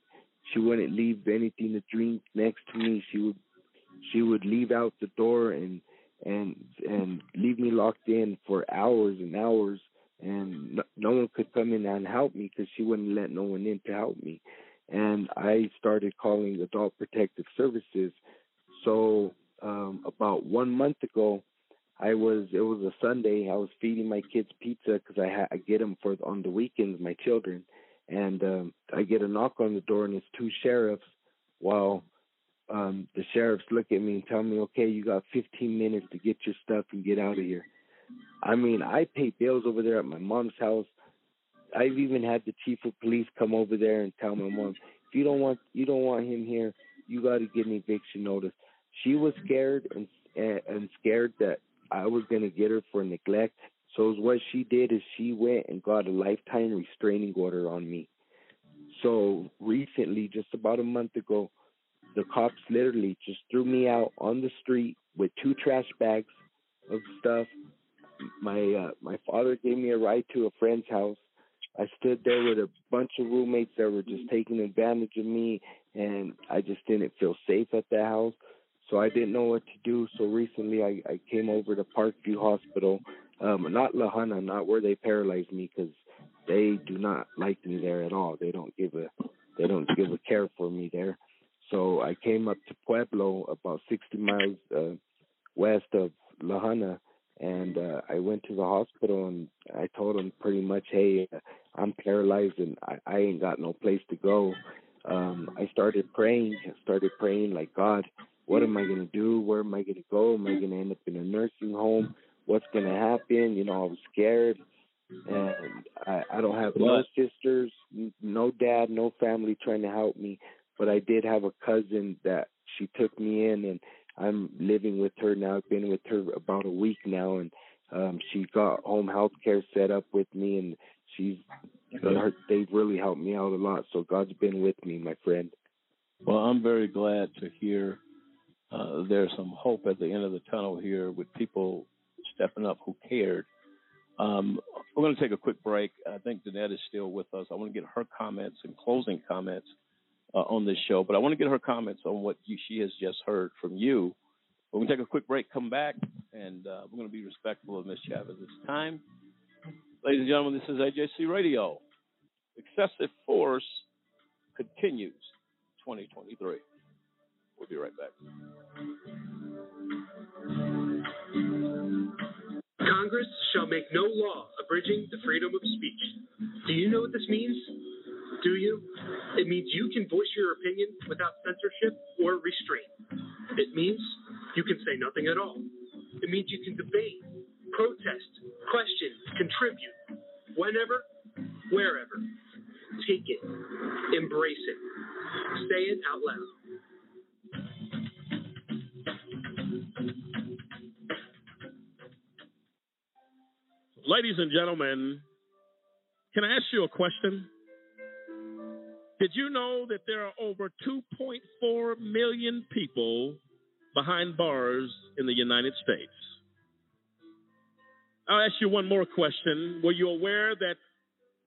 I'll 218.28 218.40
ask 218.40 218.54
you 218.60 218.68
one 218.68 218.88
more 218.88 219.06
question. 219.06 219.80
Were 219.84 219.92
you 219.92 220.08
aware 220.08 220.54
that 220.56 220.74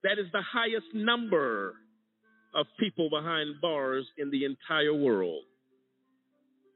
that 0.02 0.18
is 0.18 0.26
the 0.32 0.42
highest 0.42 0.86
number 0.94 1.74
of 2.54 2.66
people 2.78 3.10
behind 3.10 3.60
bars 3.60 4.06
in 4.16 4.30
the 4.30 4.44
entire 4.44 4.94
world? 4.94 5.44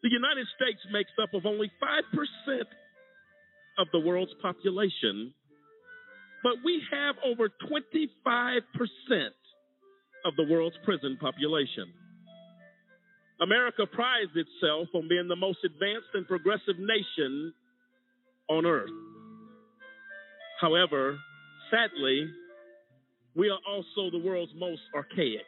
The 0.02 0.10
United 0.10 0.46
States 0.56 0.80
makes 0.92 1.10
up 1.22 1.32
of 1.32 1.46
only 1.46 1.72
5% 1.82 2.60
of 3.78 3.86
the 3.92 4.00
world's 4.00 4.34
population, 4.42 5.32
but 6.42 6.56
we 6.62 6.82
have 6.92 7.16
over 7.24 7.48
25% 7.48 8.60
of 10.26 10.36
the 10.36 10.44
world's 10.44 10.76
prison 10.84 11.16
population. 11.18 11.88
America 13.40 13.86
prides 13.86 14.30
itself 14.36 14.88
on 14.94 15.08
being 15.08 15.26
the 15.28 15.36
most 15.36 15.58
advanced 15.64 16.08
and 16.12 16.28
progressive 16.28 16.78
nation 16.78 17.54
on 18.48 18.66
earth. 18.66 18.90
However, 20.60 21.18
sadly, 21.70 22.28
we 23.34 23.50
are 23.50 23.58
also 23.68 24.10
the 24.10 24.22
world's 24.24 24.52
most 24.56 24.82
archaic. 24.94 25.42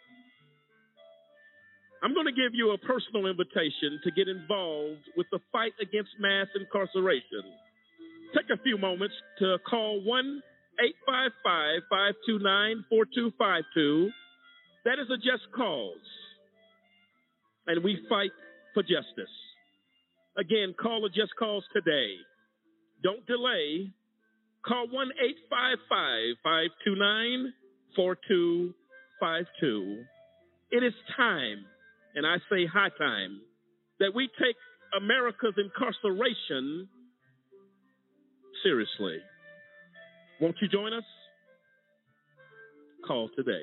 I'm 2.02 2.14
going 2.14 2.26
to 2.26 2.32
give 2.32 2.52
you 2.52 2.72
a 2.72 2.78
personal 2.78 3.26
invitation 3.26 4.00
to 4.04 4.10
get 4.10 4.28
involved 4.28 5.02
with 5.16 5.26
the 5.32 5.40
fight 5.50 5.72
against 5.80 6.10
mass 6.20 6.46
incarceration. 6.54 7.42
Take 8.34 8.50
a 8.52 8.62
few 8.62 8.76
moments 8.76 9.14
to 9.38 9.58
call 9.68 10.02
1 10.04 10.42
855 10.78 11.82
529 11.88 12.84
4252. 12.90 14.10
That 14.84 15.00
is 15.00 15.08
a 15.10 15.16
just 15.16 15.50
cause. 15.56 16.06
And 17.66 17.82
we 17.82 17.98
fight 18.08 18.30
for 18.74 18.82
justice. 18.82 19.32
Again, 20.36 20.74
call 20.78 21.04
a 21.06 21.08
just 21.08 21.32
cause 21.38 21.64
today. 21.72 22.14
Don't 23.06 23.24
delay. 23.24 23.94
Call 24.66 24.90
1 24.90 25.10
855 25.14 26.42
529 26.42 27.54
4252. 27.94 30.02
It 30.72 30.82
is 30.82 30.92
time, 31.16 31.64
and 32.16 32.26
I 32.26 32.38
say 32.50 32.66
high 32.66 32.90
time, 32.98 33.42
that 34.00 34.12
we 34.12 34.28
take 34.42 34.56
America's 35.00 35.54
incarceration 35.56 36.88
seriously. 38.64 39.18
Won't 40.40 40.56
you 40.60 40.66
join 40.66 40.92
us? 40.92 41.04
Call 43.06 43.30
today. 43.36 43.62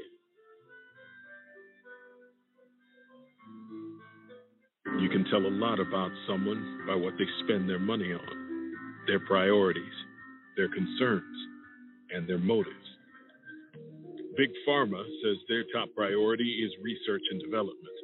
You 5.02 5.10
can 5.10 5.26
tell 5.30 5.46
a 5.46 5.52
lot 5.52 5.82
about 5.82 6.12
someone 6.30 6.86
by 6.88 6.96
what 6.96 7.16
they 7.18 7.26
spend 7.44 7.68
their 7.68 7.80
money 7.80 8.14
on 8.14 8.43
their 9.08 9.20
priorities, 9.20 9.94
their 10.56 10.70
concerns, 10.70 11.38
and 12.12 12.28
their 12.28 12.38
motives. 12.38 12.76
Big 14.38 14.50
Pharma 14.68 15.04
says 15.24 15.38
their 15.48 15.64
top 15.74 15.90
priority 15.96 16.66
is 16.66 16.72
research 16.84 17.22
and 17.32 17.42
development. 17.42 17.98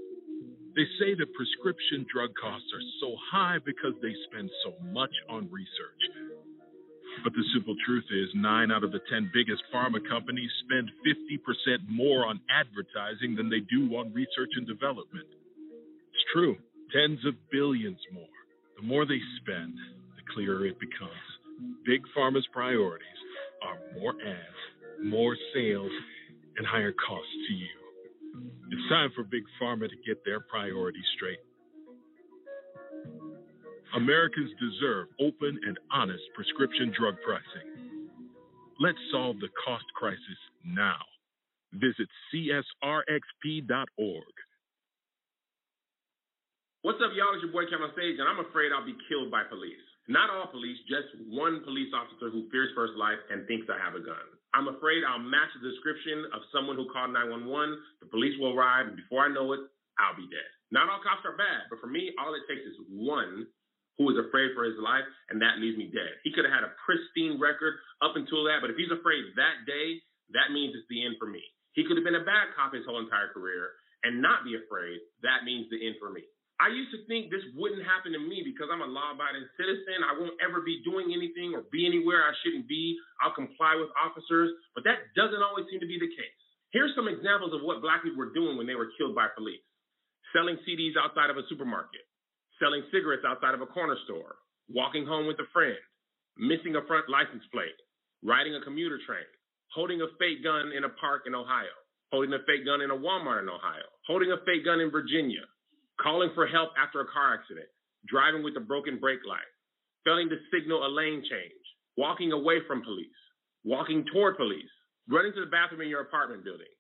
They 0.75 0.85
say 0.99 1.15
that 1.17 1.33
prescription 1.33 2.05
drug 2.11 2.29
costs 2.39 2.69
are 2.73 2.85
so 3.01 3.15
high 3.31 3.57
because 3.65 3.93
they 4.01 4.13
spend 4.29 4.49
so 4.63 4.73
much 4.93 5.11
on 5.27 5.49
research. 5.51 6.03
But 7.23 7.33
the 7.33 7.43
simple 7.53 7.75
truth 7.85 8.05
is, 8.11 8.29
nine 8.35 8.71
out 8.71 8.83
of 8.83 8.91
the 8.91 9.01
10 9.09 9.31
biggest 9.33 9.63
pharma 9.73 9.99
companies 10.07 10.51
spend 10.63 10.89
50% 11.03 11.89
more 11.89 12.25
on 12.25 12.39
advertising 12.49 13.35
than 13.35 13.49
they 13.49 13.59
do 13.65 13.95
on 13.97 14.13
research 14.13 14.53
and 14.55 14.67
development. 14.67 15.27
It's 16.13 16.25
true, 16.31 16.55
tens 16.93 17.25
of 17.25 17.33
billions 17.51 17.99
more. 18.13 18.35
The 18.77 18.85
more 18.85 19.05
they 19.05 19.19
spend, 19.41 19.73
clearer 20.33 20.65
it 20.65 20.79
becomes. 20.79 21.11
Big 21.85 22.01
Pharma's 22.15 22.47
priorities 22.51 23.07
are 23.63 23.77
more 23.99 24.13
ads, 24.25 25.03
more 25.03 25.35
sales, 25.53 25.91
and 26.57 26.65
higher 26.65 26.93
costs 26.93 27.33
to 27.47 27.53
you. 27.53 27.67
It's 28.71 28.89
time 28.89 29.11
for 29.15 29.23
Big 29.23 29.43
Pharma 29.61 29.89
to 29.89 29.95
get 30.05 30.23
their 30.25 30.39
priorities 30.39 31.05
straight. 31.15 31.39
Americans 33.95 34.51
deserve 34.59 35.07
open 35.19 35.59
and 35.65 35.77
honest 35.91 36.23
prescription 36.35 36.93
drug 36.97 37.15
pricing. 37.25 37.99
Let's 38.79 38.99
solve 39.11 39.39
the 39.39 39.49
cost 39.65 39.85
crisis 39.95 40.39
now. 40.63 41.01
Visit 41.73 42.07
csrxp.org. 42.33 42.63
What's 46.81 47.01
up, 47.03 47.11
y'all? 47.11 47.35
It's 47.35 47.43
your 47.43 47.51
boy 47.51 47.65
Kevin 47.67 47.91
on 47.91 47.93
stage, 47.93 48.15
and 48.19 48.27
I'm 48.29 48.39
afraid 48.39 48.71
I'll 48.71 48.85
be 48.85 48.95
killed 49.09 49.29
by 49.29 49.43
police. 49.43 49.88
Not 50.09 50.33
all 50.33 50.49
police, 50.49 50.81
just 50.89 51.13
one 51.29 51.61
police 51.61 51.93
officer 51.93 52.33
who 52.33 52.49
fears 52.49 52.73
for 52.73 52.89
his 52.89 52.97
life 52.97 53.21
and 53.29 53.45
thinks 53.45 53.69
I 53.69 53.77
have 53.77 53.93
a 53.93 54.01
gun. 54.01 54.25
I'm 54.57 54.65
afraid 54.65 55.05
I'll 55.05 55.21
match 55.21 55.53
the 55.53 55.69
description 55.69 56.25
of 56.33 56.41
someone 56.49 56.73
who 56.73 56.89
called 56.89 57.13
911. 57.13 57.45
The 58.01 58.09
police 58.09 58.33
will 58.41 58.57
arrive, 58.57 58.89
and 58.89 58.97
before 58.97 59.21
I 59.21 59.29
know 59.29 59.53
it, 59.53 59.61
I'll 60.01 60.17
be 60.17 60.25
dead. 60.33 60.49
Not 60.73 60.89
all 60.89 61.05
cops 61.05 61.21
are 61.29 61.37
bad, 61.37 61.69
but 61.69 61.77
for 61.77 61.85
me, 61.85 62.09
all 62.17 62.33
it 62.33 62.41
takes 62.49 62.65
is 62.65 62.81
one 62.89 63.45
who 64.01 64.09
is 64.09 64.17
afraid 64.17 64.57
for 64.57 64.65
his 64.65 64.81
life, 64.81 65.05
and 65.29 65.37
that 65.45 65.61
leaves 65.61 65.77
me 65.77 65.93
dead. 65.93 66.17
He 66.25 66.33
could 66.33 66.49
have 66.49 66.57
had 66.57 66.65
a 66.65 66.73
pristine 66.81 67.37
record 67.37 67.77
up 68.01 68.17
until 68.17 68.49
that, 68.49 68.65
but 68.65 68.73
if 68.73 68.81
he's 68.81 68.89
afraid 68.89 69.29
that 69.37 69.69
day, 69.69 70.01
that 70.33 70.49
means 70.49 70.73
it's 70.73 70.89
the 70.89 71.05
end 71.05 71.21
for 71.21 71.29
me. 71.29 71.45
He 71.77 71.85
could 71.85 72.01
have 72.01 72.07
been 72.07 72.17
a 72.17 72.25
bad 72.25 72.57
cop 72.57 72.73
his 72.73 72.85
whole 72.89 72.97
entire 72.97 73.29
career 73.29 73.77
and 74.01 74.25
not 74.25 74.41
be 74.41 74.57
afraid. 74.57 75.05
That 75.21 75.45
means 75.45 75.69
the 75.69 75.85
end 75.85 76.01
for 76.01 76.09
me. 76.09 76.25
I 76.59 76.67
used 76.67 76.91
to 76.91 76.99
think 77.07 77.31
this 77.31 77.43
wouldn't 77.55 77.87
happen 77.87 78.11
to 78.11 78.19
me 78.19 78.43
because 78.43 78.67
I'm 78.67 78.83
a 78.83 78.91
law 78.91 79.15
abiding 79.15 79.47
citizen. 79.55 80.03
I 80.03 80.19
won't 80.19 80.35
ever 80.43 80.59
be 80.59 80.83
doing 80.83 81.15
anything 81.15 81.55
or 81.55 81.63
be 81.71 81.87
anywhere 81.87 82.19
I 82.27 82.35
shouldn't 82.43 82.67
be. 82.67 82.99
I'll 83.23 83.31
comply 83.31 83.79
with 83.79 83.87
officers, 83.95 84.51
but 84.75 84.83
that 84.83 85.07
doesn't 85.15 85.39
always 85.39 85.71
seem 85.71 85.79
to 85.79 85.87
be 85.87 85.95
the 85.95 86.11
case. 86.11 86.39
Here's 86.75 86.91
some 86.99 87.07
examples 87.07 87.55
of 87.55 87.63
what 87.63 87.79
black 87.79 88.03
people 88.03 88.19
were 88.19 88.35
doing 88.35 88.59
when 88.59 88.67
they 88.67 88.75
were 88.75 88.91
killed 88.99 89.15
by 89.15 89.31
police. 89.31 89.63
Selling 90.35 90.59
CDs 90.67 90.99
outside 90.99 91.31
of 91.31 91.39
a 91.39 91.47
supermarket, 91.47 92.03
selling 92.59 92.83
cigarettes 92.91 93.25
outside 93.25 93.55
of 93.55 93.63
a 93.63 93.71
corner 93.71 93.97
store, 94.03 94.35
walking 94.67 95.07
home 95.07 95.25
with 95.25 95.39
a 95.39 95.47
friend, 95.55 95.79
missing 96.37 96.75
a 96.75 96.85
front 96.85 97.07
license 97.07 97.41
plate, 97.55 97.79
riding 98.21 98.53
a 98.53 98.61
commuter 98.67 98.99
train, 99.07 99.25
holding 99.73 100.03
a 100.03 100.11
fake 100.19 100.43
gun 100.43 100.75
in 100.75 100.83
a 100.83 100.93
park 100.99 101.23
in 101.25 101.33
Ohio, 101.33 101.73
holding 102.11 102.35
a 102.35 102.43
fake 102.45 102.67
gun 102.67 102.83
in 102.83 102.91
a 102.91 102.99
Walmart 102.99 103.47
in 103.47 103.49
Ohio, 103.49 103.87
holding 104.05 104.29
a 104.35 104.43
fake 104.45 104.67
gun 104.67 104.83
in 104.83 104.91
Virginia, 104.91 105.47
calling 106.01 106.31
for 106.33 106.47
help 106.47 106.71
after 106.79 107.01
a 107.01 107.11
car 107.11 107.33
accident, 107.33 107.67
driving 108.07 108.43
with 108.43 108.55
a 108.57 108.63
broken 108.63 108.99
brake 108.99 109.23
light, 109.27 109.49
failing 110.05 110.29
to 110.29 110.39
signal 110.51 110.85
a 110.85 110.89
lane 110.89 111.23
change, 111.29 111.63
walking 111.97 112.31
away 112.31 112.59
from 112.67 112.81
police, 112.81 113.19
walking 113.63 114.05
toward 114.11 114.37
police, 114.37 114.71
running 115.07 115.33
to 115.33 115.41
the 115.41 115.51
bathroom 115.51 115.81
in 115.81 115.89
your 115.89 116.01
apartment 116.01 116.43
building, 116.43 116.71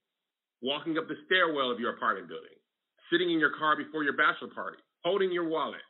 walking 0.61 0.97
up 0.97 1.07
the 1.07 1.19
stairwell 1.25 1.71
of 1.71 1.79
your 1.79 1.95
apartment 1.95 2.27
building, 2.27 2.55
sitting 3.11 3.31
in 3.31 3.39
your 3.39 3.57
car 3.57 3.75
before 3.75 4.03
your 4.03 4.15
bachelor 4.15 4.51
party, 4.55 4.79
holding 5.03 5.31
your 5.31 5.47
wallet, 5.47 5.83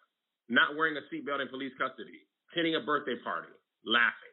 not 0.49 0.75
wearing 0.75 0.97
a 0.97 1.05
seatbelt 1.13 1.41
in 1.41 1.47
police 1.49 1.73
custody, 1.77 2.25
attending 2.51 2.75
a 2.75 2.81
birthday 2.81 3.15
party, 3.23 3.53
laughing. 3.85 4.28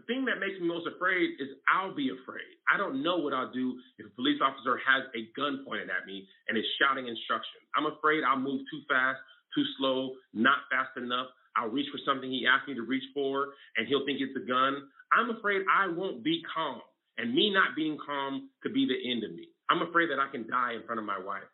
The 0.00 0.14
thing 0.16 0.24
that 0.32 0.40
makes 0.40 0.56
me 0.56 0.64
most 0.64 0.88
afraid 0.88 1.36
is 1.36 1.52
I'll 1.68 1.92
be 1.92 2.08
afraid. 2.08 2.48
I 2.72 2.80
don't 2.80 3.04
know 3.04 3.20
what 3.20 3.36
I'll 3.36 3.52
do 3.52 3.76
if 4.00 4.08
a 4.08 4.14
police 4.16 4.40
officer 4.40 4.80
has 4.80 5.04
a 5.12 5.28
gun 5.36 5.60
pointed 5.68 5.92
at 5.92 6.08
me 6.08 6.24
and 6.48 6.56
is 6.56 6.64
shouting 6.80 7.04
instructions. 7.04 7.68
I'm 7.76 7.84
afraid 7.84 8.24
I'll 8.24 8.40
move 8.40 8.64
too 8.72 8.80
fast, 8.88 9.20
too 9.52 9.64
slow, 9.76 10.16
not 10.32 10.64
fast 10.72 10.96
enough. 10.96 11.28
I'll 11.52 11.68
reach 11.68 11.84
for 11.92 12.00
something 12.08 12.32
he 12.32 12.48
asked 12.48 12.64
me 12.64 12.72
to 12.80 12.86
reach 12.88 13.04
for 13.12 13.52
and 13.76 13.84
he'll 13.92 14.08
think 14.08 14.24
it's 14.24 14.32
a 14.40 14.46
gun. 14.48 14.88
I'm 15.12 15.36
afraid 15.36 15.68
I 15.68 15.92
won't 15.92 16.24
be 16.24 16.40
calm. 16.48 16.80
And 17.18 17.34
me 17.34 17.52
not 17.52 17.76
being 17.76 17.98
calm 18.00 18.48
could 18.62 18.72
be 18.72 18.88
the 18.88 18.96
end 18.96 19.20
of 19.24 19.36
me. 19.36 19.52
I'm 19.68 19.84
afraid 19.84 20.08
that 20.08 20.16
I 20.16 20.32
can 20.32 20.48
die 20.48 20.80
in 20.80 20.82
front 20.88 20.98
of 20.98 21.04
my 21.04 21.20
wife 21.20 21.50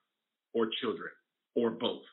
or 0.55 0.71
children 0.79 1.11
or 1.59 1.75
both. 1.75 2.07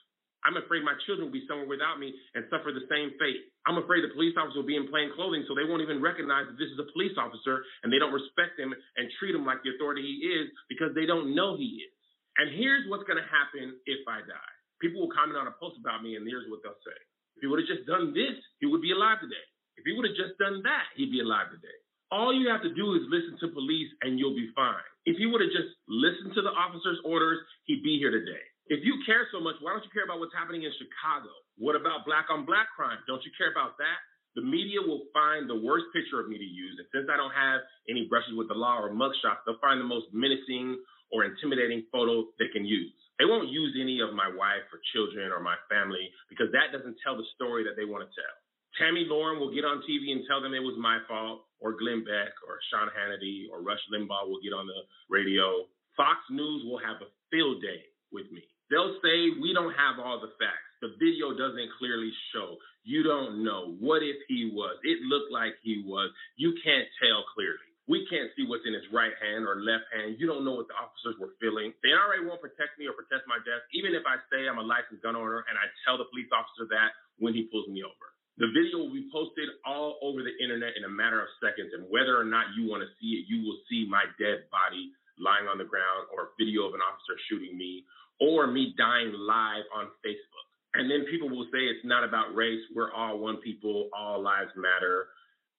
I'm 0.44 0.60
afraid 0.60 0.84
my 0.84 0.95
children 1.07 1.32
will 1.32 1.36
be 1.36 1.48
somewhere 1.48 1.68
without 1.68 2.03
me 2.03 2.11
and 2.36 2.44
suffer 2.52 2.76
the 2.76 2.84
same 2.91 3.15
fate. 3.15 3.48
I'm 3.64 3.80
afraid 3.80 4.03
the 4.03 4.11
police 4.11 4.36
officer 4.36 4.60
will 4.60 4.68
be 4.68 4.76
in 4.76 4.91
plain 4.91 5.11
clothing 5.15 5.48
so 5.48 5.56
they 5.56 5.64
won't 5.64 5.84
even 5.84 6.03
recognize 6.03 6.52
that 6.52 6.60
this 6.60 6.68
is 6.68 6.80
a 6.80 6.91
police 6.91 7.15
officer 7.15 7.64
and 7.84 7.88
they 7.88 7.99
don't 7.99 8.11
respect 8.11 8.60
him 8.60 8.76
and 8.76 9.06
treat 9.18 9.32
him 9.32 9.48
like 9.48 9.64
the 9.64 9.72
authority 9.76 10.03
he 10.03 10.28
is 10.28 10.52
because 10.68 10.91
they 10.91 11.07
don't 11.07 11.32
know 11.32 11.56
he 11.56 11.88
is. 11.88 11.95
And 12.36 12.52
here's 12.52 12.84
what's 12.91 13.07
going 13.07 13.22
to 13.22 13.30
happen 13.30 13.78
if 13.88 14.03
I 14.03 14.20
die. 14.26 14.53
People 14.84 15.07
will 15.07 15.15
comment 15.15 15.40
on 15.40 15.48
a 15.48 15.56
post 15.56 15.80
about 15.80 16.03
me 16.03 16.20
and 16.20 16.28
here's 16.28 16.49
what 16.52 16.60
they'll 16.60 16.84
say. 16.84 16.99
If 17.40 17.45
he 17.45 17.48
would 17.48 17.64
have 17.64 17.72
just 17.72 17.88
done 17.88 18.11
this, 18.11 18.36
he 18.60 18.68
would 18.68 18.84
be 18.84 18.91
alive 18.91 19.24
today. 19.24 19.48
If 19.80 19.88
he 19.88 19.95
would 19.95 20.06
have 20.06 20.20
just 20.20 20.36
done 20.38 20.60
that, 20.68 20.91
he'd 20.99 21.14
be 21.14 21.24
alive 21.24 21.49
today. 21.56 21.78
All 22.11 22.36
you 22.36 22.52
have 22.52 22.61
to 22.61 22.74
do 22.76 22.94
is 22.94 23.02
listen 23.10 23.40
to 23.41 23.56
police 23.56 23.90
and 24.03 24.20
you'll 24.20 24.38
be 24.38 24.52
fine. 24.53 24.86
If 25.07 25.18
he 25.18 25.26
would 25.26 25.41
have 25.41 25.56
just 25.56 25.74
listened 25.90 26.36
to 26.36 26.44
the 26.45 26.53
officer's 26.53 27.02
orders, 27.02 27.40
he'd 27.65 27.82
be 27.82 27.98
here 27.98 28.11
today. 28.11 28.44
If 28.72 28.80
you 28.88 28.95
care 29.03 29.27
so 29.27 29.44
much, 29.44 29.60
why 29.60 29.76
don't 29.76 29.84
you 29.84 29.91
care 29.91 30.07
about 30.07 30.23
what's 30.23 30.31
happening 30.31 30.64
in 30.64 30.72
Chicago? 30.80 31.31
What 31.60 31.76
about 31.76 32.07
black 32.07 32.31
on 32.31 32.48
black 32.48 32.72
crime? 32.72 32.99
Don't 33.11 33.19
you 33.27 33.31
care 33.35 33.52
about 33.52 33.76
that? 33.77 33.99
The 34.40 34.41
media 34.41 34.81
will 34.81 35.06
find 35.14 35.45
the 35.45 35.60
worst 35.60 35.91
picture 35.94 36.18
of 36.18 36.31
me 36.31 36.40
to 36.40 36.48
use. 36.48 36.80
And 36.80 36.88
since 36.90 37.07
I 37.11 37.19
don't 37.19 37.35
have 37.35 37.61
any 37.91 38.07
brushes 38.07 38.34
with 38.34 38.48
the 38.48 38.57
law 38.57 38.80
or 38.80 38.90
mugshots, 38.90 39.44
they'll 39.45 39.61
find 39.61 39.77
the 39.77 39.85
most 39.85 40.10
menacing 40.15 40.80
or 41.11 41.27
intimidating 41.27 41.85
photo 41.91 42.26
they 42.40 42.49
can 42.49 42.65
use. 42.65 42.95
They 43.19 43.30
won't 43.30 43.53
use 43.53 43.77
any 43.77 44.02
of 44.02 44.15
my 44.18 44.26
wife 44.26 44.65
or 44.73 44.81
children 44.95 45.30
or 45.30 45.44
my 45.44 45.60
family 45.69 46.10
because 46.31 46.49
that 46.56 46.73
doesn't 46.73 46.98
tell 47.06 47.14
the 47.14 47.27
story 47.38 47.61
that 47.68 47.77
they 47.77 47.85
want 47.85 48.07
to 48.07 48.11
tell. 48.15 48.35
Tomi 48.80 49.06
Lahren 49.06 49.38
will 49.38 49.53
get 49.53 49.68
on 49.68 49.85
TV 49.85 50.10
and 50.15 50.26
tell 50.26 50.41
them 50.41 50.57
it 50.57 50.65
was 50.65 50.73
my 50.81 50.98
fault, 51.06 51.45
or 51.61 51.77
Glenn 51.77 52.02
Beck, 52.02 52.34
or 52.41 52.57
Sean 52.73 52.90
Hannity, 52.90 53.45
or 53.53 53.61
Rush 53.61 53.84
Limbaugh 53.94 54.26
will 54.26 54.41
get 54.41 54.49
on 54.49 54.65
the 54.65 54.81
radio. 55.14 55.69
Fox 55.95 56.18
News 56.31 56.65
will 56.65 56.81
have 56.81 56.98
a 57.06 57.14
field 57.30 57.61
day 57.61 57.85
with 58.11 58.26
me. 58.31 58.41
They'll 58.73 58.97
say 59.05 59.37
we 59.37 59.53
don't 59.53 59.77
have 59.77 60.01
all 60.01 60.17
the 60.17 60.33
facts. 60.41 60.73
The 60.81 60.97
video 60.97 61.29
doesn't 61.37 61.77
clearly 61.77 62.09
show. 62.33 62.57
You 62.81 63.05
don't 63.05 63.45
know. 63.45 63.77
What 63.77 64.01
if 64.01 64.17
he 64.25 64.49
was? 64.49 64.81
It 64.81 64.97
looked 65.05 65.29
like 65.29 65.53
he 65.61 65.85
was. 65.85 66.09
You 66.41 66.57
can't 66.65 66.89
tell 66.97 67.21
clearly. 67.37 67.69
We 67.85 68.09
can't 68.09 68.33
see 68.33 68.49
what's 68.49 68.65
in 68.65 68.73
his 68.73 68.89
right 68.89 69.13
hand 69.21 69.45
or 69.45 69.61
left 69.61 69.85
hand. 69.93 70.17
You 70.17 70.25
don't 70.25 70.41
know 70.41 70.57
what 70.57 70.65
the 70.73 70.79
officers 70.81 71.21
were 71.21 71.37
feeling. 71.37 71.69
The 71.85 71.93
NRA 71.93 72.25
won't 72.25 72.41
protect 72.41 72.81
me 72.81 72.89
or 72.89 72.97
protect 72.97 73.29
my 73.29 73.37
death, 73.45 73.61
even 73.77 73.93
if 73.93 74.09
I 74.09 74.17
say 74.33 74.49
I'm 74.49 74.57
a 74.57 74.65
licensed 74.65 75.05
gun 75.05 75.13
owner 75.13 75.45
and 75.45 75.53
I 75.53 75.69
tell 75.85 76.01
the 76.01 76.09
police 76.09 76.33
officer 76.33 76.65
that 76.73 76.97
when 77.21 77.37
he 77.37 77.45
pulls 77.53 77.69
me 77.69 77.85
over. 77.85 78.07
The 78.41 78.49
video 78.49 78.81
will 78.81 78.95
be 78.95 79.05
posted 79.13 79.53
all 79.69 80.01
over 80.01 80.25
the 80.25 80.33
internet 80.41 80.73
in 80.73 80.89
a 80.89 80.89
matter 80.89 81.21
of 81.21 81.29
seconds, 81.37 81.77
and 81.77 81.85
whether 81.93 82.17
or 82.17 82.25
not 82.25 82.49
you 82.57 82.65
want 82.65 82.81
to 82.81 82.89
see 82.97 83.21
it, 83.21 83.29
you 83.29 83.45
will 83.45 83.61
see 83.69 83.85
my 83.85 84.09
dead 84.17 84.49
body 84.49 84.89
lying 85.21 85.45
on 85.45 85.61
the 85.61 85.69
ground 85.69 86.09
or 86.09 86.33
a 86.33 86.33
video 86.41 86.65
of 86.65 86.73
an 86.73 86.81
officer 86.81 87.13
shooting 87.29 87.53
me 87.53 87.85
or 88.19 88.48
me 88.48 88.73
dying 88.77 89.14
live 89.14 89.64
on 89.76 89.85
Facebook. 90.06 90.48
And 90.76 90.90
then 90.90 91.06
people 91.10 91.30
will 91.30 91.45
say 91.53 91.60
it's 91.60 91.85
not 91.85 92.03
about 92.03 92.35
race. 92.35 92.61
We're 92.76 92.91
all 92.91 93.19
one 93.19 93.38
people. 93.38 93.90
All 93.95 94.22
lives 94.22 94.52
matter. 94.56 95.07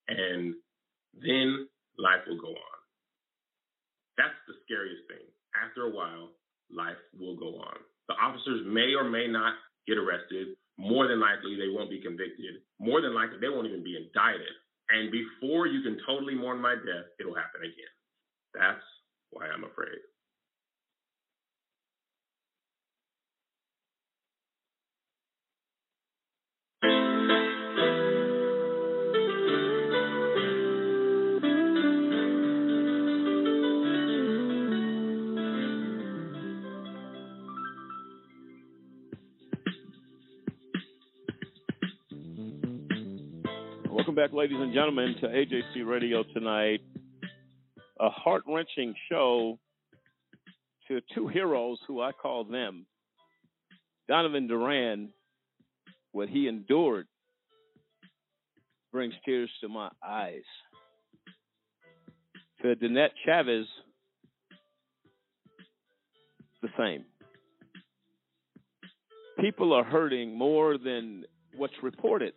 And 0.07 0.55
then 1.13 1.67
life 1.97 2.21
will 2.27 2.39
go 2.39 2.51
on. 2.51 2.75
That's 4.17 4.35
the 4.47 4.55
scariest 4.63 5.07
thing. 5.07 5.23
After 5.55 5.87
a 5.87 5.91
while, 5.91 6.31
life 6.71 6.99
will 7.17 7.35
go 7.35 7.59
on. 7.59 7.77
The 8.07 8.15
officers 8.15 8.67
may 8.67 8.93
or 8.93 9.07
may 9.07 9.27
not 9.27 9.55
get 9.87 9.97
arrested. 9.97 10.55
More 10.77 11.07
than 11.07 11.19
likely, 11.19 11.55
they 11.55 11.71
won't 11.71 11.89
be 11.89 12.01
convicted. 12.01 12.59
More 12.79 13.01
than 13.01 13.15
likely, 13.15 13.39
they 13.39 13.49
won't 13.49 13.67
even 13.67 13.83
be 13.83 13.95
indicted. 13.95 14.51
And 14.89 15.11
before 15.11 15.67
you 15.67 15.81
can 15.81 15.97
totally 16.05 16.35
mourn 16.35 16.61
my 16.61 16.75
death, 16.75 17.07
it'll 17.19 17.35
happen 17.35 17.61
again. 17.63 17.93
That's 18.53 18.83
why 19.31 19.47
I'm 19.47 19.63
afraid. 19.63 19.97
Welcome 44.15 44.31
back, 44.31 44.37
ladies 44.37 44.61
and 44.61 44.73
gentlemen, 44.73 45.13
to 45.19 45.27
AJC 45.27 45.85
Radio 45.85 46.23
tonight. 46.33 46.79
A 47.99 48.09
heart 48.09 48.43
wrenching 48.47 48.95
show 49.09 49.59
to 50.87 51.01
two 51.13 51.27
heroes 51.27 51.79
who 51.85 52.01
I 52.01 52.13
call 52.13 52.45
them. 52.45 52.85
Donovan 54.07 54.47
Duran, 54.47 55.09
what 56.13 56.29
he 56.29 56.47
endured 56.47 57.07
brings 58.93 59.13
tears 59.25 59.49
to 59.59 59.67
my 59.67 59.89
eyes. 60.07 60.43
To 62.61 62.73
Danette 62.73 63.09
Chavis, 63.27 63.65
the 66.61 66.69
same. 66.77 67.03
People 69.41 69.73
are 69.73 69.83
hurting 69.83 70.37
more 70.37 70.77
than 70.77 71.25
what's 71.57 71.73
reported. 71.83 72.31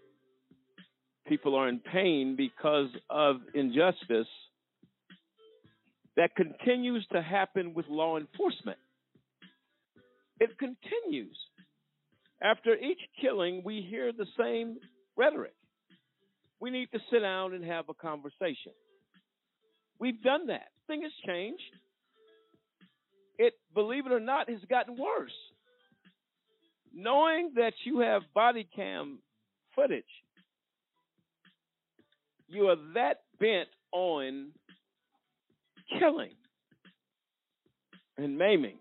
People 1.28 1.54
are 1.54 1.68
in 1.68 1.80
pain 1.80 2.36
because 2.36 2.88
of 3.10 3.36
injustice 3.54 4.26
that 6.16 6.34
continues 6.34 7.06
to 7.12 7.20
happen 7.20 7.74
with 7.74 7.86
law 7.88 8.16
enforcement. 8.16 8.78
It 10.40 10.50
continues. 10.58 11.36
After 12.42 12.74
each 12.74 13.00
killing, 13.20 13.62
we 13.64 13.86
hear 13.88 14.12
the 14.12 14.26
same 14.38 14.78
rhetoric. 15.16 15.54
We 16.60 16.70
need 16.70 16.90
to 16.92 16.98
sit 17.10 17.20
down 17.20 17.52
and 17.54 17.64
have 17.64 17.88
a 17.88 17.94
conversation. 17.94 18.72
We've 19.98 20.22
done 20.22 20.46
that. 20.46 20.68
Thing 20.86 21.02
has 21.02 21.12
changed. 21.26 21.62
It, 23.38 23.54
believe 23.74 24.06
it 24.06 24.12
or 24.12 24.20
not, 24.20 24.48
has 24.48 24.60
gotten 24.68 24.96
worse. 24.96 25.30
Knowing 26.94 27.52
that 27.56 27.74
you 27.84 28.00
have 28.00 28.22
body 28.34 28.66
cam 28.74 29.18
footage, 29.76 30.04
you 32.48 32.68
are 32.68 32.76
that 32.94 33.20
bent 33.38 33.68
on 33.92 34.52
killing 35.98 36.32
and 38.16 38.36
maiming 38.36 38.78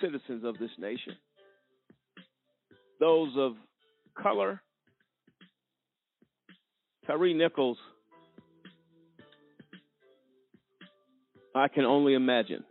citizens 0.00 0.44
of 0.44 0.58
this 0.58 0.70
nation, 0.78 1.14
those 2.98 3.30
of 3.36 3.52
color. 4.20 4.62
Tyre 7.06 7.34
Nichols, 7.34 7.78
I 11.54 11.68
can 11.68 11.84
only 11.84 12.14
imagine 12.14 12.64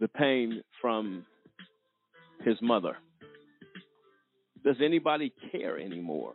the 0.00 0.08
pain 0.08 0.62
from 0.80 1.24
his 2.44 2.56
mother. 2.62 2.96
Does 4.64 4.76
anybody 4.84 5.32
care 5.52 5.78
anymore? 5.78 6.34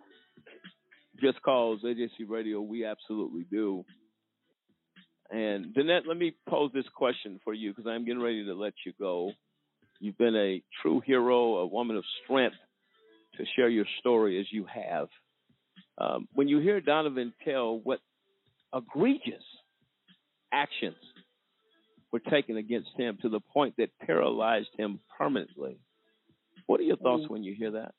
Just 1.24 1.42
calls 1.42 1.82
AJC 1.84 2.28
Radio, 2.28 2.60
we 2.60 2.86
absolutely 2.86 3.46
do. 3.50 3.86
And 5.32 5.74
Danette, 5.74 6.06
let 6.06 6.18
me 6.18 6.36
pose 6.50 6.70
this 6.74 6.84
question 6.94 7.40
for 7.46 7.54
you 7.54 7.72
because 7.72 7.88
I'm 7.88 8.04
getting 8.04 8.22
ready 8.22 8.44
to 8.46 8.54
let 8.54 8.74
you 8.86 8.92
go. 9.00 9.32
You've 10.02 10.18
been 10.18 10.36
a 10.36 10.62
true 10.82 11.02
hero, 11.06 11.60
a 11.60 11.66
woman 11.66 11.96
of 11.96 12.04
strength 12.24 12.58
to 13.38 13.46
share 13.56 13.70
your 13.70 13.86
story 14.00 14.38
as 14.38 14.48
you 14.52 14.66
have. 14.66 15.08
Um, 15.98 16.28
when 16.34 16.50
you 16.50 16.60
hear 16.60 16.82
Donovan 16.82 17.34
tell 17.46 17.80
what 17.80 18.00
egregious 18.76 19.44
actions 20.52 20.98
were 22.12 22.20
taken 22.20 22.58
against 22.58 22.90
him 22.98 23.18
to 23.22 23.30
the 23.30 23.40
point 23.40 23.76
that 23.78 23.98
paralyzed 24.06 24.70
him 24.78 25.00
permanently, 25.18 25.80
what 26.66 26.82
are 26.82 26.84
your 26.84 26.98
thoughts 26.98 27.30
when 27.30 27.44
you 27.44 27.56
hear 27.56 27.72
that? 27.72 27.94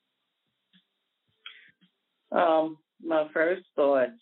Um, 2.37 2.77
my 3.03 3.29
first 3.33 3.65
thoughts, 3.77 4.13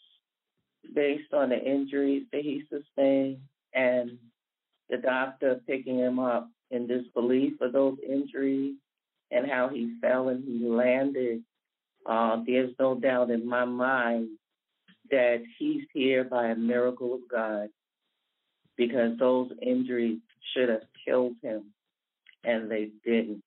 based 0.95 1.33
on 1.33 1.51
the 1.51 1.59
injuries 1.63 2.25
that 2.33 2.43
he 2.43 2.65
sustained 2.69 3.39
and 3.75 4.19
the 4.91 4.97
doctor 4.99 5.61
picking 5.67 5.99
him 5.99 6.19
up 6.19 6.51
in 6.71 6.87
disbelief 6.87 7.61
of 7.61 7.73
those 7.73 7.97
injuries 8.07 8.75
and 9.31 9.51
how 9.51 9.69
he 9.69 9.95
fell 10.01 10.29
and 10.29 10.45
he 10.45 10.67
landed, 10.67 11.43
uh, 12.07 12.43
there's 12.47 12.75
no 12.79 12.95
doubt 12.95 13.31
in 13.31 13.47
my 13.47 13.65
mind 13.65 14.29
that 15.11 15.43
he's 15.59 15.85
here 15.93 16.25
by 16.25 16.49
a 16.49 16.57
miracle 16.57 17.15
of 17.15 17.21
God 17.31 17.69
because 18.77 19.19
those 19.19 19.51
injuries 19.61 20.19
should 20.53 20.69
have 20.69 20.83
killed 21.07 21.35
him 21.43 21.73
and 22.45 22.71
they 22.71 22.91
didn't. 23.05 23.45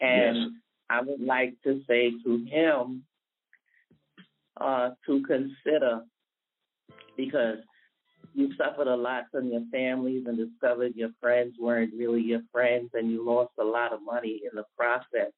And 0.00 0.36
Yes. 0.36 0.48
I 0.88 1.00
would 1.02 1.20
like 1.20 1.54
to 1.62 1.82
say 1.86 2.10
to 2.24 2.44
him 2.46 3.04
uh, 4.60 4.90
to 5.06 5.22
consider 5.22 6.02
because 7.16 7.58
you 8.34 8.50
suffered 8.56 8.86
a 8.86 8.96
lot 8.96 9.24
from 9.32 9.48
your 9.48 9.62
families 9.72 10.24
and 10.26 10.36
discovered 10.36 10.92
your 10.94 11.10
friends 11.20 11.54
weren't 11.58 11.92
really 11.96 12.22
your 12.22 12.42
friends 12.52 12.90
and 12.94 13.10
you 13.10 13.24
lost 13.24 13.50
a 13.58 13.64
lot 13.64 13.92
of 13.92 14.00
money 14.04 14.40
in 14.44 14.50
the 14.54 14.64
process. 14.76 15.32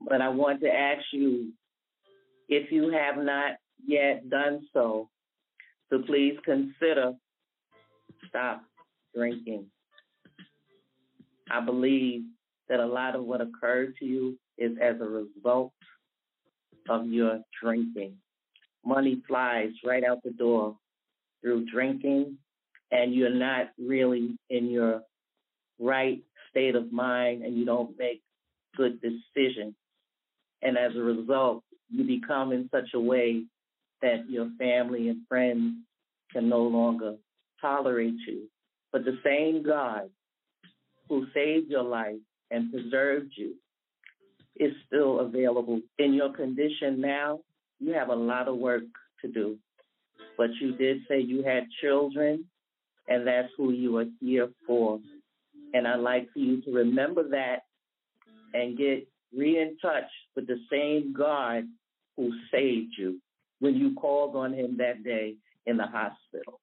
But 0.00 0.20
I 0.20 0.28
want 0.28 0.60
to 0.60 0.68
ask 0.68 1.02
you 1.12 1.52
if 2.48 2.70
you 2.70 2.90
have 2.90 3.16
not 3.16 3.52
yet 3.84 4.28
done 4.28 4.66
so, 4.72 5.08
to 5.90 5.98
please 6.00 6.36
consider 6.44 7.12
stop 8.28 8.62
drinking. 9.14 9.66
I 11.50 11.60
believe 11.60 12.22
that 12.68 12.80
a 12.80 12.86
lot 12.86 13.14
of 13.14 13.24
what 13.24 13.40
occurred 13.40 13.94
to 13.98 14.04
you 14.04 14.38
is 14.56 14.72
as 14.80 14.96
a 15.00 15.04
result 15.04 15.72
of 16.88 17.06
your 17.06 17.40
drinking. 17.62 18.16
Money 18.84 19.22
flies 19.26 19.70
right 19.84 20.04
out 20.04 20.22
the 20.22 20.30
door 20.30 20.76
through 21.40 21.66
drinking, 21.66 22.38
and 22.90 23.14
you're 23.14 23.34
not 23.34 23.70
really 23.78 24.36
in 24.50 24.70
your 24.70 25.02
right 25.78 26.22
state 26.50 26.74
of 26.74 26.92
mind 26.92 27.42
and 27.42 27.56
you 27.56 27.64
don't 27.64 27.98
make 27.98 28.22
good 28.76 29.00
decisions. 29.00 29.74
And 30.62 30.78
as 30.78 30.94
a 30.96 31.00
result, 31.00 31.64
you 31.90 32.04
become 32.04 32.52
in 32.52 32.68
such 32.70 32.90
a 32.94 33.00
way 33.00 33.44
that 34.00 34.28
your 34.28 34.50
family 34.58 35.08
and 35.08 35.26
friends 35.28 35.74
can 36.32 36.48
no 36.48 36.62
longer 36.62 37.16
tolerate 37.60 38.14
you. 38.26 38.48
But 38.92 39.04
the 39.04 39.18
same 39.24 39.62
God 39.62 40.10
who 41.08 41.26
saved 41.34 41.70
your 41.70 41.82
life 41.82 42.20
and 42.50 42.72
preserved 42.72 43.32
you 43.36 43.54
is 44.56 44.72
still 44.86 45.20
available. 45.20 45.80
In 45.98 46.14
your 46.14 46.32
condition 46.32 47.00
now, 47.00 47.40
you 47.78 47.92
have 47.94 48.08
a 48.08 48.14
lot 48.14 48.48
of 48.48 48.56
work 48.56 48.84
to 49.22 49.28
do. 49.28 49.56
But 50.36 50.50
you 50.60 50.76
did 50.76 50.98
say 51.08 51.20
you 51.20 51.42
had 51.42 51.64
children, 51.80 52.44
and 53.08 53.26
that's 53.26 53.48
who 53.56 53.72
you 53.72 53.96
are 53.98 54.06
here 54.20 54.48
for. 54.66 55.00
And 55.74 55.86
I'd 55.86 56.00
like 56.00 56.32
for 56.32 56.38
you 56.38 56.60
to 56.62 56.70
remember 56.72 57.28
that 57.30 57.62
and 58.54 58.76
get 58.76 59.08
re 59.34 59.58
in 59.58 59.78
touch 59.80 60.10
with 60.36 60.46
the 60.46 60.58
same 60.70 61.14
God 61.16 61.64
who 62.16 62.30
saved 62.50 62.92
you 62.98 63.20
when 63.60 63.74
you 63.74 63.94
called 63.94 64.36
on 64.36 64.52
him 64.52 64.76
that 64.78 65.02
day 65.02 65.36
in 65.66 65.76
the 65.76 65.86
hospital. 65.86 66.60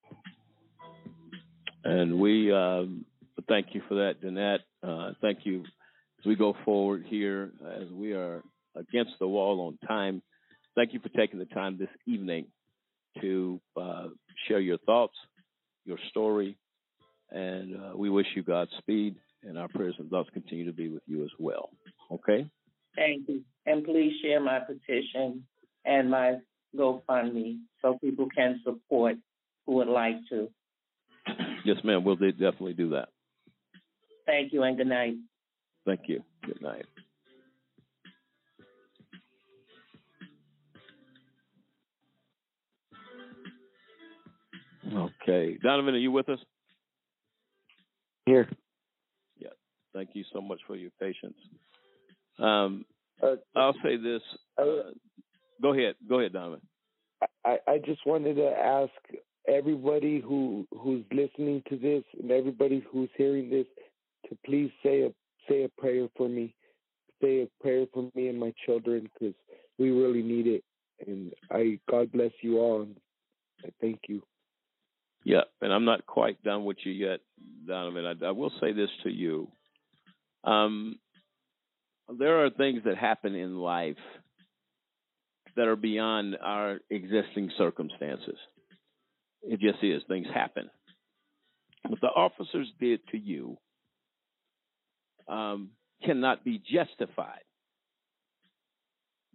And 1.84 2.20
we 2.20 2.52
um, 2.52 3.06
thank 3.48 3.68
you 3.74 3.82
for 3.88 3.96
that, 3.96 4.22
Danette. 4.22 4.60
Uh, 4.84 5.14
thank 5.22 5.40
you 5.44 5.64
as 6.20 6.26
we 6.26 6.36
go 6.36 6.56
forward 6.66 7.06
here, 7.08 7.52
as 7.80 7.90
we 7.92 8.14
are 8.14 8.44
against 8.76 9.12
the 9.20 9.28
wall 9.28 9.62
on 9.68 9.88
time. 9.88 10.22
Thank 10.76 10.94
you 10.94 11.00
for 11.00 11.10
taking 11.10 11.40
the 11.40 11.46
time 11.46 11.78
this 11.78 11.90
evening 12.06 12.48
to 13.22 13.60
uh, 13.76 14.08
share 14.48 14.60
your 14.60 14.78
thoughts, 14.80 15.16
your 15.86 15.98
story, 16.10 16.58
and 17.32 17.76
uh, 17.76 17.98
we 17.98 18.10
wish 18.10 18.28
you 18.36 18.44
Godspeed. 18.44 19.16
And 19.42 19.58
our 19.58 19.70
prayers 19.70 19.96
and 19.98 20.10
thoughts 20.10 20.30
continue 20.34 20.66
to 20.66 20.74
be 20.74 20.90
with 20.90 21.04
you 21.08 21.24
as 21.24 21.30
well. 21.40 21.70
Okay? 22.12 22.50
Thank 22.98 23.30
you. 23.30 23.42
And 23.66 23.86
please 23.86 24.12
share 24.22 24.42
my 24.42 24.60
petition 24.60 25.46
and 25.86 26.12
my 26.12 26.40
GoFundMe 26.76 27.60
so 27.82 27.98
people 28.02 28.28
can 28.36 28.60
support 28.66 29.16
who 29.66 29.76
would 29.76 29.88
like 29.88 30.18
to. 30.30 30.50
Yes, 31.64 31.78
ma'am. 31.86 32.04
We'll 32.04 32.18
de- 32.18 32.34
definitely 32.34 32.74
do 32.74 32.90
that. 32.90 33.10
Thank 34.26 34.52
you 34.52 34.64
and 34.64 34.76
good 34.76 34.88
night. 34.88 35.16
Thank 35.86 36.02
you. 36.08 36.24
Good 36.46 36.62
night. 36.62 36.86
Okay. 44.94 45.58
Donovan, 45.62 45.94
are 45.94 45.98
you 45.98 46.12
with 46.12 46.30
us? 46.30 46.40
Here. 48.26 48.50
Yeah. 49.38 49.50
Thank 49.94 50.10
you 50.14 50.24
so 50.34 50.42
much 50.42 50.60
for 50.68 50.76
your 50.76 50.92
patience. 51.00 51.38
Um, 52.38 52.86
Uh, 53.22 53.36
I'll 53.56 53.76
say 53.84 53.98
this. 53.98 54.22
Uh, 54.58 54.92
go 55.62 55.74
ahead. 55.74 55.96
Go 56.08 56.20
ahead, 56.20 56.34
Donovan. 56.34 56.62
I, 57.44 57.58
I 57.68 57.78
just 57.80 58.06
wanted 58.06 58.36
to 58.36 58.48
ask 58.48 58.92
everybody 59.48 60.22
who 60.22 60.66
who's 60.78 61.04
listening 61.12 61.62
to 61.70 61.76
this 61.78 62.04
and 62.22 62.32
everybody 62.32 62.86
who's 62.90 63.10
hearing 63.18 63.50
this 63.50 63.66
to 64.30 64.38
please 64.46 64.72
say 64.84 65.02
a 65.02 65.10
say 65.50 65.64
a 65.64 65.82
prayer 65.82 66.08
for 66.16 66.30
me. 66.30 66.56
Say 67.22 67.42
a 67.42 67.64
prayer 67.64 67.86
for 67.94 68.10
me 68.16 68.30
and 68.30 68.40
my 68.40 68.54
children 68.66 69.10
because 69.14 69.36
we 69.78 69.92
really 69.92 70.22
need 70.22 70.48
it. 70.48 70.64
And 71.06 71.34
I 71.52 71.80
God 71.90 72.12
bless 72.12 72.32
you 72.42 72.60
all. 72.60 72.82
And 72.84 72.96
I 73.66 73.70
thank 73.82 74.00
you. 74.08 74.22
Yeah, 75.26 75.42
and 75.62 75.74
I'm 75.74 75.86
not 75.86 76.06
quite 76.06 76.42
done 76.44 76.64
with 76.64 76.78
you 76.84 76.94
yet, 76.94 77.20
Donovan. 77.68 78.06
I, 78.06 78.26
I 78.26 78.32
will 78.32 78.52
say 78.62 78.72
this 78.72 78.90
to 79.04 79.10
you. 79.10 79.50
Um, 80.46 80.98
there 82.18 82.46
are 82.46 82.50
things 82.50 82.82
that 82.86 82.98
happen 82.98 83.36
in 83.36 83.58
life 83.58 83.98
that 85.56 85.68
are 85.68 85.76
beyond 85.76 86.38
our 86.42 86.80
existing 86.90 87.52
circumstances. 87.58 88.38
It 89.44 89.60
just 89.60 89.84
is. 89.84 90.02
Things 90.08 90.28
happen. 90.34 90.70
What 91.88 92.02
the 92.02 92.08
officers 92.08 92.68
did 92.80 93.02
to 93.12 93.18
you 93.18 93.58
um, 95.30 95.70
cannot 96.04 96.44
be 96.44 96.62
justified 96.72 97.44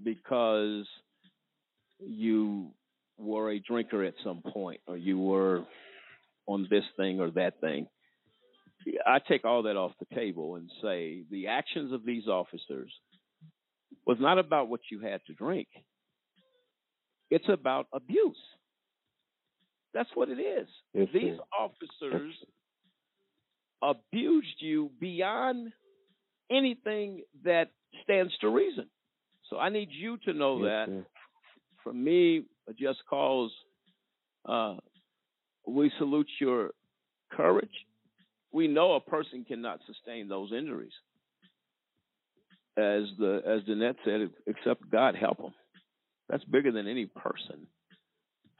because 0.03 0.87
you 2.01 2.71
were 3.19 3.51
a 3.51 3.61
drinker 3.61 4.03
at 4.05 4.15
some 4.25 4.43
point 4.53 4.81
or 4.87 4.97
you 4.97 5.19
were 5.19 5.65
on 6.47 6.67
this 6.69 6.85
thing 6.97 7.21
or 7.21 7.31
that 7.31 7.61
thing. 7.61 7.87
I 9.07 9.19
take 9.27 9.45
all 9.45 9.63
that 9.63 9.77
off 9.77 9.93
the 9.99 10.15
table 10.15 10.57
and 10.57 10.71
say 10.83 11.23
the 11.31 11.47
actions 11.47 11.93
of 11.93 12.05
these 12.05 12.27
officers 12.27 12.93
was 14.07 14.19
not 14.21 14.39
about 14.39 14.69
what 14.69 14.81
you 14.91 15.01
had 15.01 15.21
to 15.27 15.33
drink. 15.33 15.69
It's 17.31 17.49
about 17.49 17.87
abuse. 17.93 18.37
That's 19.95 20.11
what 20.15 20.29
it 20.29 20.41
is. 20.41 20.69
Yes, 20.93 21.09
these 21.15 21.37
sir. 21.37 21.43
officers 21.59 22.35
abused 23.83 24.57
you 24.59 24.91
beyond 25.01 25.73
anything 26.57 27.23
that 27.45 27.71
stands 28.03 28.33
to 28.41 28.49
reason. 28.49 28.87
So 29.51 29.59
I 29.59 29.69
need 29.69 29.89
you 29.91 30.17
to 30.25 30.33
know 30.33 30.59
Yes, 30.59 30.65
that 30.65 30.87
sir. 30.89 31.07
from 31.83 32.03
me, 32.03 32.45
just 32.79 33.01
cause 33.09 33.51
uh, 34.49 34.77
we 35.67 35.91
salute 35.99 36.29
your 36.41 36.71
courage. 37.33 37.71
We 38.53 38.69
know 38.69 38.95
a 38.95 39.01
person 39.01 39.45
cannot 39.47 39.81
sustain 39.87 40.29
those 40.29 40.53
injuries. 40.53 40.93
As 42.77 43.05
the 43.19 43.41
as 43.47 43.63
Danette 43.69 43.97
said, 44.05 44.31
except 44.47 44.91
God 44.91 45.15
help 45.15 45.39
them. 45.39 45.55
That's 46.29 46.45
bigger 46.45 46.73
than 46.73 46.89
any 46.89 47.07
person. 47.07 47.67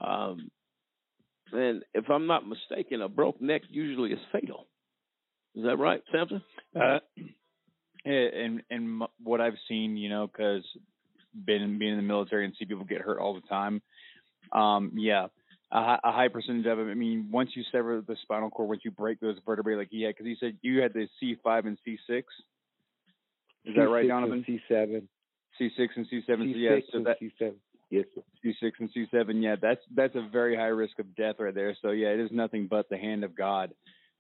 Um, 0.01 0.51
and 1.53 1.83
if 1.95 2.09
I'm 2.11 2.27
not 2.27 2.47
mistaken, 2.47 3.03
a 3.03 3.09
broke 3.09 3.41
neck 3.41 3.63
usually 3.71 4.13
is 4.13 4.19
fatal. 4.33 4.67
Is 5.55 5.65
that 5.65 5.79
right, 5.79 6.03
Samson? 6.13 6.43
Uh, 6.75 6.99
and 8.05 8.63
and 8.71 9.03
what 9.23 9.41
I've 9.41 9.59
seen, 9.69 9.97
you 9.97 10.09
know, 10.09 10.27
because 10.27 10.63
been 11.35 11.79
being 11.79 11.93
in 11.93 11.97
the 11.97 12.03
military 12.03 12.45
and 12.45 12.55
see 12.59 12.65
people 12.65 12.85
get 12.85 13.01
hurt 13.01 13.19
all 13.19 13.35
the 13.35 13.47
time. 13.49 13.83
Um, 14.53 14.93
yeah, 14.95 15.27
a, 15.73 15.99
a 16.05 16.13
high 16.13 16.29
percentage 16.29 16.67
of 16.67 16.79
them. 16.79 16.91
I 16.91 16.95
mean, 16.95 17.29
once 17.31 17.51
you 17.55 17.63
sever 17.73 18.03
the 18.07 18.17
spinal 18.23 18.51
cord, 18.51 18.69
once 18.69 18.83
you 18.85 18.91
break 18.91 19.21
those 19.21 19.37
vertebrae, 19.45 19.77
like 19.77 19.89
he 19.91 20.03
had, 20.03 20.15
because 20.15 20.27
he 20.27 20.37
said 20.39 20.57
you 20.63 20.81
had 20.81 20.93
the 20.93 21.09
C 21.19 21.37
five 21.43 21.67
and 21.67 21.79
C 21.85 21.99
six. 22.07 22.33
Is 23.65 23.75
that 23.77 23.89
right, 23.89 24.07
Donovan? 24.07 24.45
C7. 24.47 25.03
C 25.59 25.71
six 25.77 25.95
and 25.97 26.07
C 26.11 26.21
seven. 26.27 26.53
So 26.53 26.59
C6 26.59 26.63
yeah, 26.63 26.79
so 26.91 26.99
and 26.99 27.07
that 27.07 27.21
C7. 27.21 27.55
Yes, 27.91 28.05
sir. 28.15 28.23
C 28.43 28.55
six 28.61 28.79
and 28.81 28.91
C 28.93 29.07
seven. 29.11 29.43
Yeah, 29.43 29.57
that's 29.61 29.81
that's 29.95 30.15
a 30.15 30.29
very 30.31 30.57
high 30.57 30.65
risk 30.65 30.99
of 30.99 31.15
death 31.17 31.37
right 31.39 31.55
there. 31.55 31.77
So 31.81 31.91
yeah, 31.91 32.09
it 32.09 32.21
is 32.21 32.31
nothing 32.31 32.67
but 32.69 32.89
the 32.89 32.99
hand 32.99 33.25
of 33.25 33.37
God, 33.37 33.73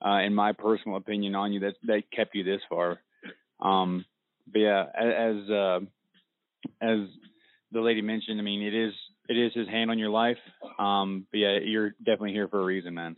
uh, 0.04 0.18
in 0.18 0.34
my 0.34 0.52
personal 0.52 0.96
opinion 0.96 1.34
on 1.34 1.52
you 1.52 1.60
that 1.60 1.74
that 1.84 2.02
kept 2.14 2.34
you 2.34 2.44
this 2.44 2.60
far. 2.68 3.00
Um, 3.64 4.04
but 4.52 4.58
yeah, 4.60 4.84
as 4.94 5.50
uh, 5.50 5.80
as 6.80 6.98
the 7.72 7.80
lady 7.80 8.02
mentioned, 8.02 8.38
I 8.38 8.42
mean, 8.42 8.62
it 8.62 8.74
is 8.74 8.92
it 9.28 9.36
is 9.36 9.52
His 9.54 9.68
hand 9.68 9.90
on 9.90 9.98
your 9.98 10.10
life. 10.10 10.38
Um, 10.78 11.26
but 11.30 11.38
yeah, 11.38 11.58
you're 11.62 11.90
definitely 11.98 12.32
here 12.32 12.48
for 12.48 12.60
a 12.60 12.64
reason, 12.64 12.94
man. 12.94 13.16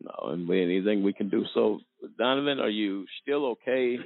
No, 0.00 0.30
and 0.30 0.48
anything 0.50 1.02
we 1.02 1.14
can 1.14 1.30
do. 1.30 1.44
So, 1.54 1.80
Donovan, 2.18 2.60
are 2.60 2.68
you 2.68 3.06
still 3.22 3.46
okay? 3.52 3.98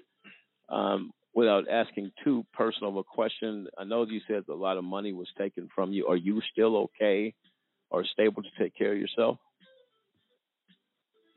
Um, 0.69 1.13
without 1.35 1.69
asking 1.69 2.13
too 2.25 2.45
personal 2.53 2.91
of 2.91 2.97
a 2.97 3.03
question, 3.03 3.67
I 3.77 3.85
know 3.85 4.07
you 4.07 4.21
said 4.29 4.45
a 4.49 4.55
lot 4.55 4.79
of 4.79 4.85
money 4.85 5.13
was 5.13 5.29
taken 5.37 5.69
from 5.75 5.93
you. 5.93 6.07
Are 6.07 6.17
you 6.17 6.41
still 6.53 6.77
okay 6.77 7.35
or 7.91 8.05
stable 8.05 8.43
to 8.43 8.49
take 8.59 8.77
care 8.77 8.93
of 8.93 8.99
yourself? 8.99 9.39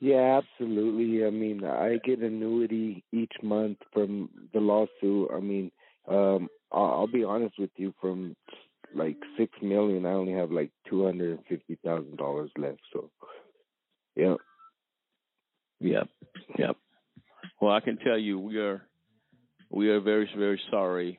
Yeah, 0.04 0.42
absolutely. 0.44 1.26
I 1.26 1.30
mean, 1.30 1.64
I 1.64 1.98
get 2.04 2.20
annuity 2.20 3.06
each 3.14 3.32
month 3.42 3.78
from 3.94 4.30
the 4.54 4.60
lawsuit. 4.60 5.30
I 5.34 5.40
mean, 5.40 5.72
um, 6.10 6.50
I'll, 6.74 7.08
be 7.08 7.24
honest 7.24 7.56
with 7.58 7.70
you. 7.78 7.94
From 8.02 8.36
like 8.94 9.16
six 9.38 9.54
million, 9.62 10.06
I 10.06 10.12
only 10.12 10.34
have 10.34 10.52
like 10.52 10.72
two 10.90 11.06
hundred 11.06 11.38
and 11.38 11.46
fifty 11.48 11.78
thousand 11.86 12.18
dollars 12.18 12.52
left. 12.58 12.82
So, 12.92 13.12
yeah. 14.14 14.36
Yep, 15.80 16.10
yep. 16.60 16.76
Well, 17.62 17.72
I 17.72 17.80
can 17.80 17.96
tell 17.96 18.18
you, 18.18 18.38
we 18.40 18.58
are 18.58 18.82
we 19.70 19.88
are 19.88 20.02
very 20.02 20.30
very 20.38 20.60
sorry 20.70 21.18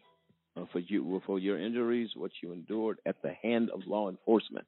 uh, 0.59 0.67
for 0.75 0.81
you 0.81 1.23
for 1.25 1.39
your 1.39 1.59
injuries, 1.59 2.11
what 2.15 2.33
you 2.43 2.53
endured 2.53 2.99
at 3.07 3.17
the 3.23 3.33
hand 3.43 3.71
of 3.71 3.81
law 3.87 4.11
enforcement. 4.11 4.67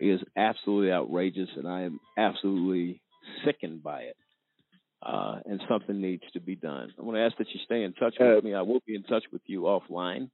It 0.00 0.06
is 0.14 0.20
absolutely 0.34 0.92
outrageous, 0.92 1.50
and 1.56 1.68
I 1.68 1.82
am 1.82 2.00
absolutely 2.16 3.02
sickened 3.44 3.82
by 3.82 4.02
it. 4.02 4.16
Uh, 5.00 5.38
and 5.46 5.60
something 5.68 6.00
needs 6.00 6.24
to 6.32 6.40
be 6.40 6.56
done. 6.56 6.92
I 6.98 7.02
want 7.02 7.16
to 7.16 7.22
ask 7.22 7.36
that 7.36 7.46
you 7.54 7.60
stay 7.64 7.84
in 7.84 7.92
touch 7.92 8.16
with 8.18 8.38
Uh, 8.38 8.46
me. 8.46 8.54
I 8.54 8.62
will 8.62 8.80
be 8.84 8.96
in 8.96 9.04
touch 9.04 9.22
with 9.30 9.42
you 9.46 9.62
offline. 9.62 10.28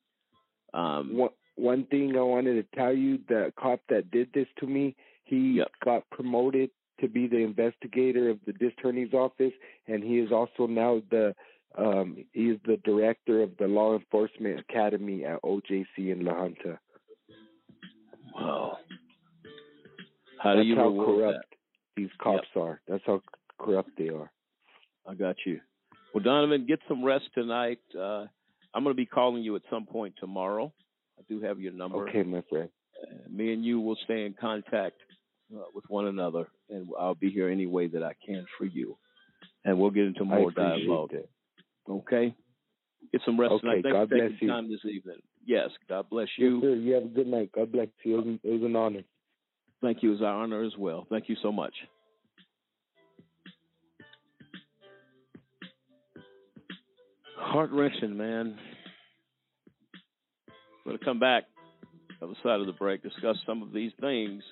Um, 0.72 1.16
One 1.16 1.30
one 1.56 1.84
thing 1.84 2.16
I 2.16 2.22
wanted 2.22 2.54
to 2.54 2.76
tell 2.76 2.92
you: 2.94 3.18
the 3.28 3.52
cop 3.56 3.80
that 3.90 4.10
did 4.10 4.32
this 4.32 4.48
to 4.60 4.66
me, 4.66 4.96
he 5.24 5.62
got 5.84 6.08
promoted 6.10 6.70
to 7.00 7.08
be 7.08 7.26
the 7.26 7.38
investigator 7.38 8.30
of 8.30 8.38
the 8.46 8.52
district 8.52 8.80
attorney's 8.80 9.12
office, 9.12 9.52
and 9.86 10.02
he 10.02 10.18
is 10.18 10.32
also 10.32 10.66
now 10.66 11.02
the 11.10 11.34
um, 11.76 12.24
he 12.32 12.50
is 12.50 12.58
the 12.64 12.78
director 12.84 13.42
of 13.42 13.50
the 13.58 13.66
law 13.66 13.94
enforcement 13.94 14.60
academy 14.60 15.24
at 15.24 15.42
OJC 15.42 15.86
in 15.98 16.24
La 16.24 16.34
Junta. 16.34 16.78
Wow. 18.34 18.78
How 20.38 20.52
do 20.52 20.58
That's 20.58 20.68
you 20.68 20.76
how 20.76 20.90
corrupt 20.90 21.53
these 21.96 22.10
cops 22.20 22.48
are. 22.56 22.80
That's 22.88 23.02
how 23.06 23.20
corrupt 23.58 23.90
they 23.96 24.08
are. 24.08 24.30
I 25.06 25.14
got 25.14 25.36
you. 25.46 25.60
Well, 26.12 26.22
Donovan, 26.22 26.66
get 26.66 26.80
some 26.88 27.04
rest 27.04 27.26
tonight. 27.34 27.80
Uh, 27.96 28.26
I'm 28.74 28.82
going 28.82 28.94
to 28.94 28.94
be 28.94 29.06
calling 29.06 29.42
you 29.42 29.56
at 29.56 29.62
some 29.70 29.86
point 29.86 30.14
tomorrow. 30.18 30.72
I 31.18 31.22
do 31.28 31.40
have 31.42 31.60
your 31.60 31.72
number. 31.72 32.08
Okay, 32.08 32.22
my 32.22 32.42
friend. 32.48 32.68
Uh, 33.02 33.14
me 33.30 33.52
and 33.52 33.64
you 33.64 33.80
will 33.80 33.96
stay 34.04 34.24
in 34.24 34.34
contact 34.40 34.96
uh, 35.54 35.62
with 35.74 35.84
one 35.88 36.06
another, 36.06 36.48
and 36.70 36.88
I'll 36.98 37.14
be 37.14 37.30
here 37.30 37.48
any 37.48 37.66
way 37.66 37.86
that 37.88 38.02
I 38.02 38.14
can 38.24 38.46
for 38.58 38.64
you. 38.64 38.96
And 39.64 39.78
we'll 39.78 39.90
get 39.90 40.04
into 40.04 40.24
more 40.24 40.50
dialogue. 40.50 41.12
that. 41.12 41.28
Okay? 41.90 42.34
Get 43.12 43.20
some 43.24 43.38
rest 43.38 43.52
Okay, 43.54 43.60
tonight. 43.60 43.82
Thanks 43.82 43.94
God 43.94 44.08
for 44.08 44.14
taking 44.14 44.28
bless 44.30 44.42
you. 44.42 44.48
time 44.48 44.70
this 44.70 44.84
evening. 44.84 45.18
Yes, 45.46 45.68
God 45.88 46.06
bless 46.10 46.28
Yes, 46.38 46.46
you. 46.48 46.60
sir. 46.60 46.74
You 46.74 46.94
have 46.94 47.04
a 47.04 47.08
good 47.08 47.26
night. 47.26 47.50
God 47.54 47.70
bless 47.72 47.88
you. 48.04 48.18
It 48.18 48.26
was, 48.26 48.38
it 48.42 48.50
was 48.50 48.62
an 48.62 48.76
honor. 48.76 49.02
Thank 49.85 50.02
you. 50.02 50.15
It's 50.15 50.23
our 50.23 50.43
honor 50.43 50.65
as 50.65 50.73
well. 50.78 51.06
Thank 51.11 51.28
you 51.28 51.36
so 51.43 51.52
much. 51.52 51.74
Heart 57.36 57.70
wrenching, 57.70 58.16
man. 58.16 58.56
Going 60.86 60.98
to 60.98 61.05
come 61.05 61.19
back 61.19 61.44
other 62.23 62.32
side 62.43 62.61
of 62.61 62.66
the 62.66 62.73
break, 62.73 63.02
discuss 63.02 63.36
some 63.44 63.62
of 63.62 63.74
these 63.74 63.93
things. 64.01 64.43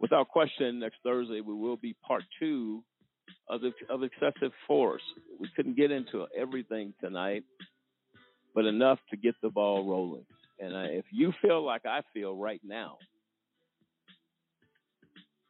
Without 0.00 0.28
question, 0.28 0.78
next 0.78 0.98
Thursday 1.02 1.40
we 1.40 1.52
will 1.52 1.76
be 1.76 1.96
part 2.06 2.22
two 2.38 2.84
of 3.48 3.60
the, 3.60 3.72
of 3.90 4.04
excessive 4.04 4.52
force. 4.68 5.02
We 5.40 5.50
couldn't 5.56 5.76
get 5.76 5.90
into 5.90 6.26
everything 6.38 6.94
tonight, 7.02 7.42
but 8.54 8.66
enough 8.66 9.00
to 9.10 9.16
get 9.16 9.34
the 9.42 9.50
ball 9.50 9.84
rolling. 9.84 10.26
And 10.60 10.72
if 10.92 11.06
you 11.10 11.32
feel 11.42 11.66
like 11.66 11.86
I 11.86 12.02
feel 12.12 12.36
right 12.36 12.60
now, 12.62 12.98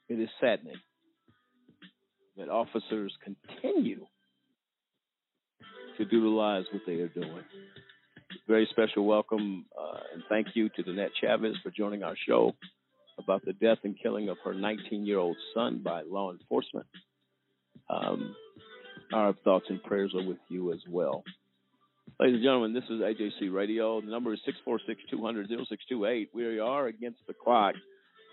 it 0.08 0.20
is 0.20 0.28
saddening 0.40 0.76
that 2.36 2.48
officers 2.48 3.12
continue 3.22 4.06
to 5.98 6.04
utilize 6.10 6.64
what 6.72 6.82
they 6.86 6.94
are 6.94 7.08
doing. 7.08 7.44
Very 8.48 8.66
special 8.70 9.04
welcome 9.06 9.66
uh, 9.78 9.98
and 10.12 10.22
thank 10.28 10.48
you 10.54 10.68
to 10.70 10.82
Danette 10.82 11.10
Chavis 11.22 11.54
for 11.62 11.70
joining 11.70 12.02
our 12.02 12.16
show 12.28 12.52
about 13.18 13.44
the 13.44 13.52
death 13.52 13.78
and 13.84 13.96
killing 14.02 14.28
of 14.28 14.36
her 14.44 14.54
19 14.54 15.06
year 15.06 15.18
old 15.18 15.36
son 15.54 15.82
by 15.84 16.02
law 16.02 16.32
enforcement. 16.32 16.86
Um, 17.88 18.34
our 19.12 19.32
thoughts 19.44 19.66
and 19.68 19.82
prayers 19.82 20.12
are 20.14 20.26
with 20.26 20.38
you 20.48 20.72
as 20.72 20.80
well. 20.88 21.22
Ladies 22.18 22.36
and 22.36 22.44
gentlemen, 22.44 22.72
this 22.72 22.84
is 22.84 23.00
AJC 23.00 23.52
Radio. 23.52 24.00
The 24.00 24.10
number 24.10 24.32
is 24.32 24.40
646 24.44 25.10
200 25.10 25.48
0628. 25.48 26.30
We 26.34 26.58
are 26.58 26.86
against 26.86 27.20
the 27.26 27.34
clock. 27.34 27.74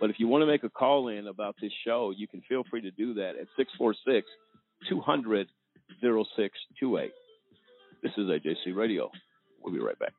But 0.01 0.09
if 0.09 0.15
you 0.19 0.27
want 0.27 0.41
to 0.41 0.47
make 0.47 0.63
a 0.63 0.69
call 0.69 1.09
in 1.09 1.27
about 1.27 1.55
this 1.61 1.71
show, 1.85 2.11
you 2.17 2.27
can 2.27 2.41
feel 2.49 2.63
free 2.69 2.81
to 2.81 2.89
do 2.91 3.13
that 3.13 3.37
at 3.39 3.45
646 3.55 4.27
200 4.89 5.47
0628. 6.01 7.11
This 8.01 8.11
is 8.17 8.25
AJC 8.25 8.75
Radio. 8.75 9.11
We'll 9.61 9.73
be 9.73 9.79
right 9.79 9.97
back. 9.99 10.13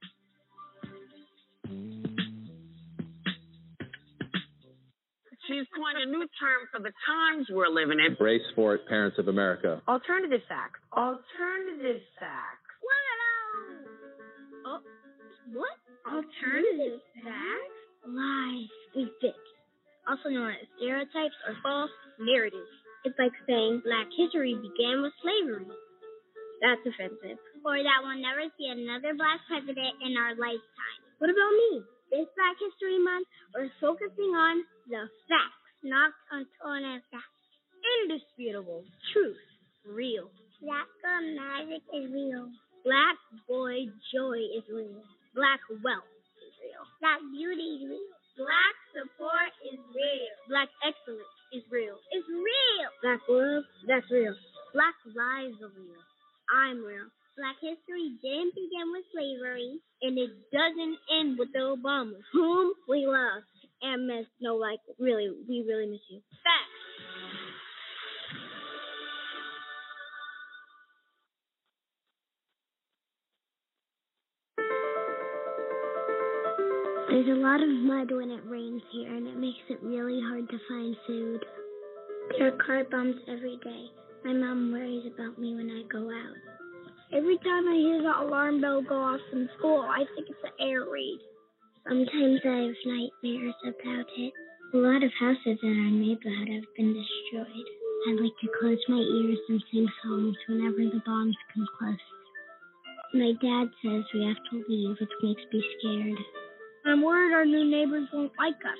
She's 5.49 5.67
coined 5.75 5.99
a 6.01 6.07
new 6.07 6.29
term 6.39 6.63
for 6.71 6.79
the 6.79 6.93
times 7.05 7.49
we're 7.51 7.67
living 7.67 7.99
in. 7.99 8.15
Brace 8.15 8.41
for 8.55 8.77
it, 8.77 8.87
parents 8.89 9.19
of 9.19 9.27
America. 9.27 9.83
Alternative 9.89 10.41
facts. 10.49 10.79
Alternative 10.97 12.01
facts. 12.21 12.71
What? 12.81 14.65
Oh, 14.65 14.81
what? 15.53 15.77
Alternative 16.07 17.01
facts? 17.25 17.79
Lies 18.07 18.71
is 18.95 19.09
big. 19.21 19.33
Also 20.09 20.29
known 20.29 20.51
as 20.59 20.67
stereotypes 20.79 21.39
or 21.47 21.55
false 21.63 21.95
narratives. 22.19 22.71
It's 23.05 23.19
like 23.19 23.35
saying 23.47 23.83
black 23.83 24.11
history 24.15 24.55
began 24.55 25.03
with 25.03 25.15
slavery. 25.23 25.67
That's 26.63 26.83
offensive. 26.87 27.39
Or 27.67 27.79
that 27.79 28.01
we'll 28.03 28.23
never 28.23 28.47
see 28.55 28.71
another 28.71 29.15
black 29.15 29.43
president 29.51 29.99
in 30.03 30.15
our 30.15 30.35
lifetime. 30.39 30.99
What 31.19 31.31
about 31.31 31.55
me? 31.55 31.83
This 32.11 32.29
Black 32.37 32.59
History 32.59 32.99
Month, 32.99 33.27
we're 33.55 33.73
focusing 33.81 34.37
on 34.37 34.63
the 34.85 35.09
facts, 35.31 35.65
not 35.83 36.13
alternative 36.31 37.03
facts. 37.11 37.41
Indisputable. 38.03 38.85
Truth. 39.15 39.41
Real. 39.87 40.31
Black 40.63 40.87
girl 41.03 41.23
magic 41.35 41.83
is 41.91 42.07
real. 42.13 42.47
Black 42.85 43.19
boy 43.49 43.91
joy 44.15 44.39
is 44.55 44.67
real. 44.71 45.03
Black 45.35 45.59
wealth 45.83 46.11
is 46.43 46.55
real. 46.63 46.83
Black 47.03 47.19
beauty 47.35 47.81
is 47.81 47.91
real. 47.91 48.22
Black 48.37 48.77
support 48.97 49.53
is 49.69 49.79
real. 49.93 50.33
Black 50.49 50.69
excellence 50.81 51.37
is 51.53 51.65
real. 51.69 51.97
It's 52.13 52.29
real. 52.29 52.89
Black 53.05 53.21
love, 53.29 53.65
that's 53.85 54.09
real. 54.11 54.35
Black 54.73 54.97
lives 55.13 55.61
are 55.61 55.73
real. 55.77 56.03
I'm 56.49 56.81
real. 56.81 57.09
Black 57.37 57.57
history 57.61 58.17
didn't 58.21 58.57
begin 58.57 58.87
with 58.93 59.05
slavery. 59.13 59.81
And 60.03 60.19
it 60.19 60.33
doesn't 60.53 60.97
end 61.21 61.39
with 61.39 61.53
the 61.53 61.77
Obamas, 61.77 62.25
whom 62.33 62.73
we 62.89 63.07
love 63.07 63.45
and 63.83 64.07
miss. 64.07 64.27
No, 64.41 64.57
like, 64.57 64.81
really, 64.99 65.29
we 65.49 65.65
really 65.69 65.87
miss 65.87 66.05
you. 66.11 66.21
Facts. 66.43 66.82
Lot 77.53 77.63
of 77.63 77.69
mud 77.69 78.09
when 78.17 78.31
it 78.31 78.41
rains 78.49 78.81
here, 78.91 79.15
and 79.15 79.29
it 79.29 79.37
makes 79.37 79.61
it 79.69 79.83
really 79.83 80.19
hard 80.25 80.49
to 80.49 80.59
find 80.67 80.97
food. 81.07 81.45
There 82.39 82.49
are 82.49 82.57
car 82.65 82.85
bumps 82.91 83.21
every 83.29 83.59
day. 83.63 83.93
My 84.25 84.33
mom 84.33 84.73
worries 84.73 85.05
about 85.05 85.39
me 85.39 85.55
when 85.55 85.69
I 85.69 85.85
go 85.93 86.09
out. 86.09 86.37
Every 87.13 87.37
time 87.45 87.69
I 87.69 87.77
hear 87.77 88.01
the 88.01 88.25
alarm 88.25 88.63
bell 88.63 88.81
go 88.81 88.97
off 88.97 89.21
from 89.29 89.51
school, 89.59 89.85
I 89.85 90.05
think 90.15 90.31
it's 90.31 90.45
an 90.49 90.67
air 90.67 90.89
raid. 90.89 91.21
Sometimes 91.85 92.41
I 92.41 92.73
have 92.73 92.89
nightmares 92.89 93.59
about 93.69 94.09
it. 94.17 94.33
A 94.73 94.79
lot 94.79 95.05
of 95.05 95.13
houses 95.21 95.61
in 95.61 95.77
our 95.77 95.93
neighborhood 95.93 96.49
have 96.49 96.73
been 96.73 96.97
destroyed. 96.97 97.69
I 98.09 98.11
like 98.17 98.37
to 98.41 98.49
close 98.61 98.81
my 98.89 98.97
ears 98.97 99.45
and 99.51 99.63
sing 99.71 99.89
songs 100.03 100.37
whenever 100.49 100.89
the 100.89 101.03
bombs 101.05 101.37
come 101.53 101.69
close. 101.77 102.07
My 103.13 103.37
dad 103.45 103.69
says 103.85 104.09
we 104.15 104.25
have 104.25 104.41
to 104.41 104.65
leave, 104.73 104.97
which 104.99 105.21
makes 105.21 105.43
me 105.53 105.61
scared. 105.77 106.19
I'm 106.85 107.03
worried 107.03 107.33
our 107.33 107.45
new 107.45 107.65
neighbors 107.71 108.09
won't 108.13 108.33
like 108.39 108.59
us. 108.65 108.79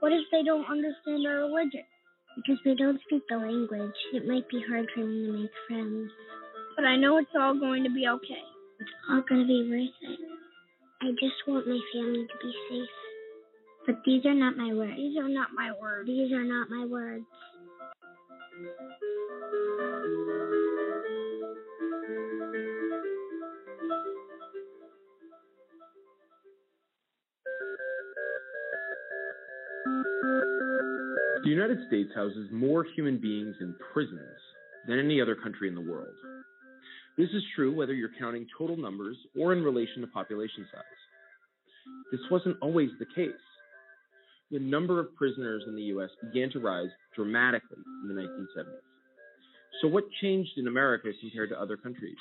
What 0.00 0.12
if 0.12 0.22
they 0.30 0.44
don't 0.44 0.64
understand 0.70 1.26
our 1.26 1.46
religion? 1.46 1.82
Because 2.36 2.58
we 2.64 2.76
don't 2.76 3.00
speak 3.06 3.22
the 3.28 3.36
language, 3.36 3.96
it 4.12 4.28
might 4.28 4.48
be 4.48 4.62
hard 4.68 4.86
for 4.94 5.00
me 5.00 5.26
to 5.26 5.32
make 5.32 5.50
friends. 5.66 6.10
But 6.76 6.84
I 6.84 6.96
know 6.96 7.18
it's 7.18 7.34
all 7.34 7.58
going 7.58 7.82
to 7.84 7.90
be 7.90 8.06
okay. 8.06 8.42
It's 8.78 8.90
all 9.10 9.22
going 9.28 9.40
to 9.40 9.46
be 9.46 9.68
worth 9.68 10.12
it. 10.12 10.20
I 11.02 11.10
just 11.18 11.34
want 11.48 11.66
my 11.66 11.80
family 11.92 12.26
to 12.26 12.36
be 12.42 12.52
safe. 12.70 12.88
But 13.86 13.96
these 14.04 14.24
are 14.26 14.34
not 14.34 14.56
my 14.56 14.72
words. 14.74 14.96
These 14.96 15.18
are 15.18 15.28
not 15.28 15.48
my 15.56 15.72
words. 15.80 16.06
These 16.06 16.32
are 16.32 16.44
not 16.44 16.70
my 16.70 16.86
words. 16.86 17.24
The 31.46 31.52
United 31.52 31.78
States 31.86 32.10
houses 32.12 32.48
more 32.50 32.84
human 32.96 33.18
beings 33.18 33.54
in 33.60 33.76
prisons 33.92 34.40
than 34.88 34.98
any 34.98 35.20
other 35.20 35.36
country 35.36 35.68
in 35.68 35.76
the 35.76 35.80
world. 35.80 36.12
This 37.16 37.28
is 37.30 37.42
true 37.54 37.72
whether 37.72 37.94
you're 37.94 38.10
counting 38.18 38.48
total 38.58 38.76
numbers 38.76 39.16
or 39.38 39.52
in 39.52 39.62
relation 39.62 40.00
to 40.00 40.08
population 40.08 40.66
size. 40.74 40.82
This 42.10 42.20
wasn't 42.32 42.56
always 42.60 42.90
the 42.98 43.06
case. 43.14 43.30
The 44.50 44.58
number 44.58 44.98
of 44.98 45.14
prisoners 45.14 45.62
in 45.68 45.76
the 45.76 45.82
U.S. 45.82 46.10
began 46.20 46.50
to 46.50 46.58
rise 46.58 46.90
dramatically 47.14 47.78
in 48.02 48.08
the 48.08 48.20
1970s. 48.20 48.82
So, 49.80 49.86
what 49.86 50.02
changed 50.20 50.50
in 50.56 50.66
America 50.66 51.12
compared 51.20 51.50
to 51.50 51.62
other 51.62 51.76
countries? 51.76 52.18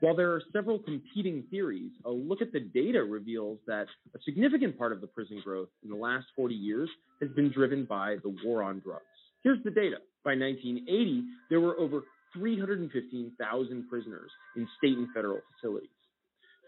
While 0.00 0.14
there 0.14 0.32
are 0.32 0.42
several 0.52 0.78
competing 0.78 1.44
theories, 1.50 1.90
a 2.04 2.10
look 2.10 2.42
at 2.42 2.52
the 2.52 2.60
data 2.60 3.02
reveals 3.02 3.58
that 3.66 3.86
a 4.14 4.18
significant 4.24 4.76
part 4.76 4.92
of 4.92 5.00
the 5.00 5.06
prison 5.06 5.40
growth 5.42 5.68
in 5.82 5.90
the 5.90 5.96
last 5.96 6.26
40 6.36 6.54
years 6.54 6.90
has 7.20 7.30
been 7.30 7.50
driven 7.50 7.84
by 7.84 8.16
the 8.22 8.36
war 8.44 8.62
on 8.62 8.80
drugs. 8.80 9.04
Here's 9.42 9.62
the 9.64 9.70
data. 9.70 9.96
By 10.24 10.32
1980, 10.32 11.24
there 11.48 11.60
were 11.60 11.78
over 11.78 12.02
315,000 12.34 13.88
prisoners 13.88 14.30
in 14.56 14.68
state 14.76 14.98
and 14.98 15.08
federal 15.14 15.40
facilities. 15.54 15.88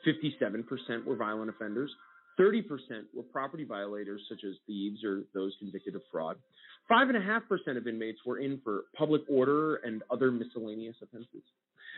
57% 0.06 1.04
were 1.04 1.16
violent 1.16 1.50
offenders. 1.50 1.90
30% 2.40 2.62
were 3.14 3.24
property 3.24 3.64
violators, 3.64 4.22
such 4.28 4.44
as 4.44 4.54
thieves 4.66 5.02
or 5.04 5.24
those 5.34 5.54
convicted 5.58 5.96
of 5.96 6.02
fraud. 6.10 6.36
5.5% 6.90 7.76
of 7.76 7.86
inmates 7.86 8.20
were 8.24 8.38
in 8.38 8.60
for 8.62 8.84
public 8.96 9.22
order 9.28 9.76
and 9.76 10.02
other 10.10 10.30
miscellaneous 10.30 10.96
offenses. 11.02 11.42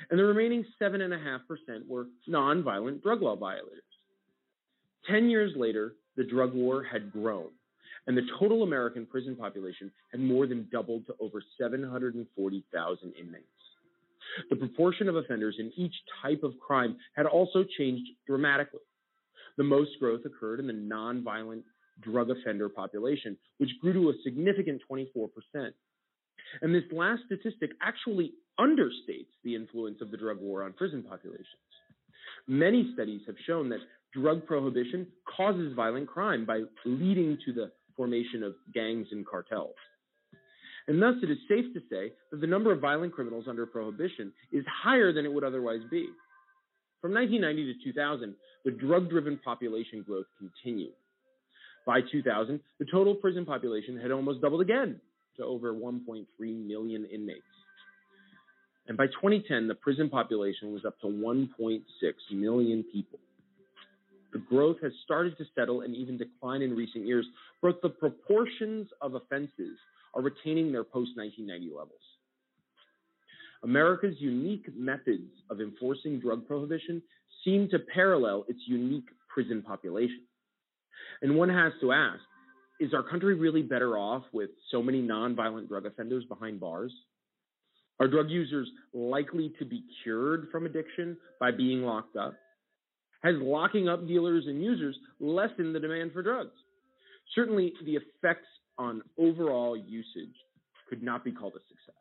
And 0.08 0.18
the 0.18 0.24
remaining 0.24 0.64
7.5% 0.80 1.86
were 1.86 2.06
nonviolent 2.28 3.02
drug 3.02 3.22
law 3.22 3.36
violators. 3.36 3.82
Ten 5.08 5.28
years 5.28 5.52
later, 5.56 5.94
the 6.16 6.24
drug 6.24 6.54
war 6.54 6.82
had 6.82 7.12
grown, 7.12 7.48
and 8.06 8.16
the 8.16 8.26
total 8.38 8.62
American 8.62 9.06
prison 9.06 9.36
population 9.36 9.90
had 10.10 10.20
more 10.20 10.46
than 10.46 10.68
doubled 10.70 11.06
to 11.06 11.14
over 11.20 11.42
740,000 11.58 13.12
inmates. 13.18 13.46
The 14.48 14.56
proportion 14.56 15.08
of 15.08 15.16
offenders 15.16 15.56
in 15.58 15.72
each 15.76 15.94
type 16.22 16.42
of 16.42 16.58
crime 16.60 16.96
had 17.14 17.26
also 17.26 17.64
changed 17.78 18.08
dramatically. 18.26 18.80
The 19.56 19.64
most 19.64 19.90
growth 19.98 20.24
occurred 20.24 20.60
in 20.60 20.66
the 20.66 20.72
nonviolent 20.72 21.62
drug 22.00 22.30
offender 22.30 22.68
population, 22.68 23.36
which 23.58 23.70
grew 23.80 23.92
to 23.92 24.10
a 24.10 24.22
significant 24.22 24.82
24%. 24.90 25.28
And 26.62 26.74
this 26.74 26.84
last 26.92 27.22
statistic 27.26 27.70
actually 27.82 28.32
understates 28.58 29.32
the 29.44 29.54
influence 29.54 29.98
of 30.00 30.10
the 30.10 30.16
drug 30.16 30.38
war 30.40 30.64
on 30.64 30.72
prison 30.72 31.02
populations. 31.02 31.46
Many 32.46 32.90
studies 32.94 33.22
have 33.26 33.36
shown 33.46 33.68
that 33.70 33.80
drug 34.12 34.46
prohibition 34.46 35.06
causes 35.36 35.74
violent 35.74 36.08
crime 36.08 36.44
by 36.44 36.62
leading 36.84 37.38
to 37.46 37.52
the 37.52 37.70
formation 37.96 38.42
of 38.42 38.54
gangs 38.74 39.06
and 39.12 39.26
cartels. 39.26 39.74
And 40.88 41.00
thus, 41.00 41.14
it 41.22 41.30
is 41.30 41.38
safe 41.48 41.66
to 41.74 41.80
say 41.90 42.12
that 42.30 42.40
the 42.40 42.46
number 42.46 42.72
of 42.72 42.80
violent 42.80 43.12
criminals 43.12 43.44
under 43.48 43.66
prohibition 43.66 44.32
is 44.50 44.64
higher 44.66 45.12
than 45.12 45.24
it 45.24 45.32
would 45.32 45.44
otherwise 45.44 45.82
be. 45.90 46.08
From 47.00 47.14
1990 47.14 47.74
to 47.74 47.92
2000, 47.92 48.34
the 48.64 48.70
drug 48.72 49.08
driven 49.08 49.38
population 49.38 50.02
growth 50.02 50.26
continued. 50.38 50.92
By 51.86 52.00
2000, 52.10 52.60
the 52.78 52.86
total 52.90 53.14
prison 53.14 53.46
population 53.46 53.98
had 53.98 54.10
almost 54.10 54.42
doubled 54.42 54.60
again 54.60 55.00
to 55.36 55.44
over 55.44 55.72
1.3 55.72 56.26
million 56.66 57.04
inmates. 57.06 57.42
And 58.86 58.96
by 58.96 59.06
2010, 59.06 59.68
the 59.68 59.74
prison 59.74 60.08
population 60.08 60.72
was 60.72 60.84
up 60.84 60.98
to 61.00 61.06
1.6 61.06 61.82
million 62.32 62.84
people. 62.92 63.18
The 64.32 64.38
growth 64.38 64.76
has 64.82 64.92
started 65.04 65.36
to 65.38 65.44
settle 65.54 65.82
and 65.82 65.94
even 65.94 66.16
decline 66.16 66.62
in 66.62 66.74
recent 66.74 67.06
years, 67.06 67.26
but 67.62 67.82
the 67.82 67.88
proportions 67.88 68.88
of 69.00 69.14
offenses 69.14 69.76
are 70.14 70.22
retaining 70.22 70.72
their 70.72 70.84
post 70.84 71.10
1990 71.16 71.68
levels. 71.68 72.00
America's 73.62 74.14
unique 74.18 74.66
methods 74.74 75.30
of 75.50 75.60
enforcing 75.60 76.18
drug 76.18 76.46
prohibition 76.46 77.02
seem 77.44 77.68
to 77.70 77.78
parallel 77.78 78.44
its 78.48 78.60
unique 78.66 79.08
prison 79.28 79.62
population. 79.62 80.22
And 81.22 81.36
one 81.36 81.48
has 81.48 81.72
to 81.80 81.92
ask 81.92 82.20
is 82.80 82.94
our 82.94 83.02
country 83.02 83.34
really 83.34 83.60
better 83.62 83.98
off 83.98 84.22
with 84.32 84.48
so 84.70 84.82
many 84.82 85.02
nonviolent 85.02 85.68
drug 85.68 85.84
offenders 85.84 86.24
behind 86.24 86.58
bars? 86.58 86.92
Are 88.00 88.08
drug 88.08 88.30
users 88.30 88.68
likely 88.94 89.52
to 89.58 89.64
be 89.66 89.84
cured 90.02 90.48
from 90.50 90.64
addiction 90.64 91.18
by 91.38 91.50
being 91.50 91.82
locked 91.82 92.16
up? 92.16 92.34
Has 93.22 93.34
locking 93.38 93.88
up 93.88 94.08
dealers 94.08 94.44
and 94.46 94.64
users 94.64 94.96
lessened 95.20 95.74
the 95.74 95.80
demand 95.80 96.12
for 96.12 96.22
drugs? 96.22 96.56
Certainly, 97.34 97.74
the 97.84 97.96
effects 97.96 98.48
on 98.78 99.02
overall 99.18 99.76
usage 99.76 100.34
could 100.88 101.02
not 101.02 101.22
be 101.22 101.30
called 101.30 101.52
a 101.52 101.60
success. 101.68 102.00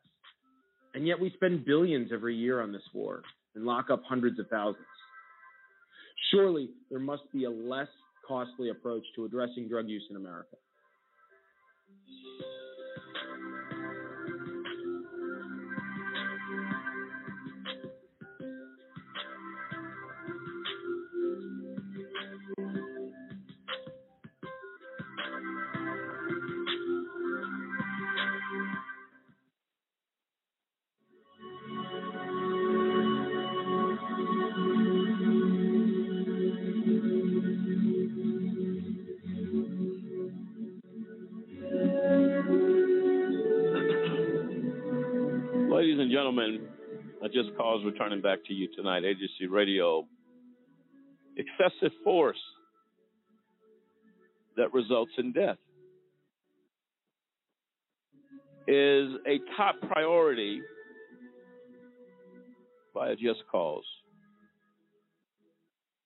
And 0.96 1.06
yet, 1.06 1.20
we 1.20 1.32
spend 1.36 1.66
billions 1.66 2.12
every 2.14 2.36
year 2.36 2.62
on 2.62 2.72
this 2.72 2.82
war 2.94 3.22
and 3.54 3.66
lock 3.66 3.90
up 3.92 4.02
hundreds 4.08 4.40
of 4.40 4.48
thousands. 4.48 4.86
Surely, 6.32 6.70
there 6.90 7.00
must 7.00 7.24
be 7.34 7.44
a 7.44 7.50
less 7.50 7.90
costly 8.26 8.70
approach 8.70 9.04
to 9.18 9.26
addressing 9.26 9.68
drug 9.68 9.90
use 9.90 10.04
in 10.10 10.16
America. 10.16 10.56
Gentlemen, 46.20 46.68
I 47.24 47.28
just 47.28 47.56
cause 47.56 47.82
returning 47.86 48.20
back 48.20 48.40
to 48.48 48.54
you 48.54 48.68
tonight, 48.76 49.04
AJC 49.04 49.50
Radio. 49.50 50.06
Excessive 51.38 51.94
force 52.04 52.42
that 54.58 54.74
results 54.74 55.14
in 55.18 55.32
death 55.32 55.56
is 58.68 59.12
a 59.26 59.40
top 59.56 59.76
priority 59.94 60.60
by 62.94 63.12
a 63.12 63.16
just 63.16 63.40
cause. 63.50 63.86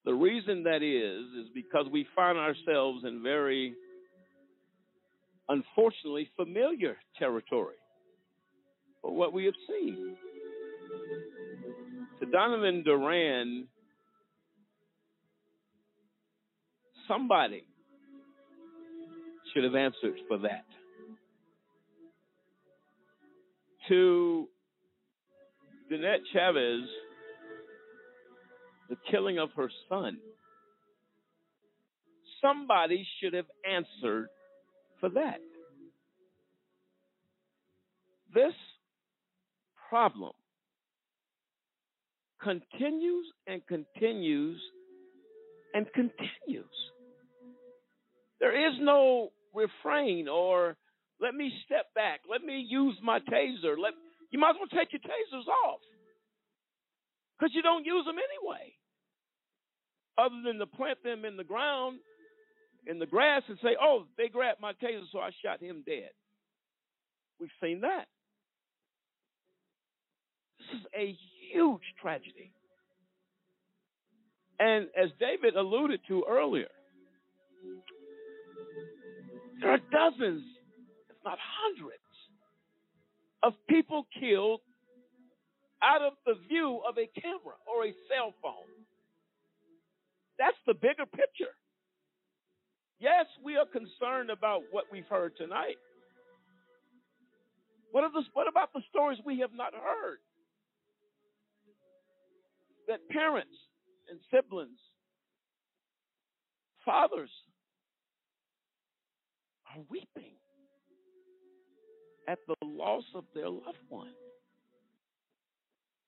The 0.05 0.13
reason 0.13 0.61
that 0.65 0.83
is, 0.83 1.43
is 1.43 1.51
because 1.55 1.87
we 1.91 2.05
find 2.15 2.37
ourselves 2.37 3.03
in 3.03 3.23
very, 3.23 3.73
unfortunately, 5.49 6.29
familiar 6.37 6.97
territory 7.17 7.77
for 9.03 9.13
what 9.13 9.33
we 9.33 9.45
have 9.45 9.53
seen. 9.67 10.15
To 12.19 12.25
Donovan 12.25 12.83
Duran, 12.83 13.67
somebody 17.07 17.65
should 19.53 19.65
have 19.65 19.75
answered 19.75 20.15
for 20.27 20.39
that. 20.39 20.65
To 23.89 24.47
Danette 25.91 26.23
Chavis, 26.33 26.85
the 28.89 28.95
killing 29.11 29.37
of 29.37 29.49
her 29.57 29.69
son, 29.89 30.17
somebody 32.41 33.05
should 33.19 33.33
have 33.33 33.47
answered 33.69 34.29
for 35.01 35.09
that. 35.09 35.39
This 38.33 38.53
problem 39.93 40.31
continues 42.41 43.27
and 43.45 43.61
continues 43.67 44.59
and 45.75 45.85
continues. 45.93 46.65
There 48.39 48.67
is 48.67 48.73
no 48.81 49.29
refrain 49.53 50.27
or 50.27 50.75
let 51.21 51.35
me 51.35 51.53
step 51.67 51.93
back, 51.93 52.21
let 52.27 52.43
me 52.43 52.65
use 52.67 52.97
my 53.03 53.19
taser. 53.19 53.77
Let 53.77 53.93
you 54.31 54.39
might 54.39 54.49
as 54.49 54.55
well 54.57 54.79
take 54.79 54.91
your 54.93 55.01
tasers 55.01 55.47
off 55.67 55.79
because 57.37 57.53
you 57.53 57.61
don't 57.61 57.85
use 57.85 58.03
them 58.07 58.15
anyway, 58.17 58.73
other 60.17 60.41
than 60.43 60.57
to 60.57 60.65
plant 60.65 61.03
them 61.03 61.23
in 61.23 61.37
the 61.37 61.43
ground, 61.43 61.99
in 62.87 62.97
the 62.97 63.05
grass, 63.05 63.43
and 63.47 63.59
say, 63.61 63.77
"Oh, 63.79 64.07
they 64.17 64.27
grabbed 64.27 64.59
my 64.59 64.73
taser, 64.73 65.05
so 65.11 65.19
I 65.19 65.29
shot 65.45 65.61
him 65.61 65.83
dead." 65.85 66.09
We've 67.39 67.53
seen 67.61 67.81
that. 67.81 68.07
Is 70.73 70.79
a 70.97 71.15
huge 71.51 71.81
tragedy. 72.01 72.51
And 74.59 74.87
as 74.97 75.09
David 75.19 75.55
alluded 75.55 75.99
to 76.07 76.25
earlier, 76.27 76.69
there 79.61 79.71
are 79.71 79.79
dozens, 79.91 80.43
if 81.09 81.15
not 81.23 81.37
hundreds, 81.39 81.99
of 83.43 83.53
people 83.69 84.07
killed 84.19 84.61
out 85.83 86.01
of 86.01 86.13
the 86.25 86.35
view 86.47 86.79
of 86.87 86.97
a 86.97 87.07
camera 87.21 87.55
or 87.67 87.85
a 87.85 87.93
cell 88.09 88.33
phone. 88.41 88.73
That's 90.39 90.57
the 90.65 90.73
bigger 90.73 91.05
picture. 91.05 91.53
Yes, 92.99 93.25
we 93.43 93.57
are 93.57 93.65
concerned 93.65 94.29
about 94.29 94.61
what 94.71 94.85
we've 94.91 95.07
heard 95.07 95.33
tonight. 95.37 95.75
What, 97.91 98.09
the, 98.11 98.23
what 98.33 98.47
about 98.47 98.73
the 98.73 98.81
stories 98.89 99.19
we 99.23 99.39
have 99.39 99.53
not 99.53 99.73
heard? 99.73 100.17
That 102.87 103.07
parents 103.09 103.55
and 104.09 104.19
siblings, 104.31 104.79
fathers, 106.85 107.29
are 109.73 109.81
weeping 109.89 110.35
at 112.27 112.39
the 112.47 112.55
loss 112.65 113.03
of 113.15 113.23
their 113.33 113.49
loved 113.49 113.77
one. 113.89 114.11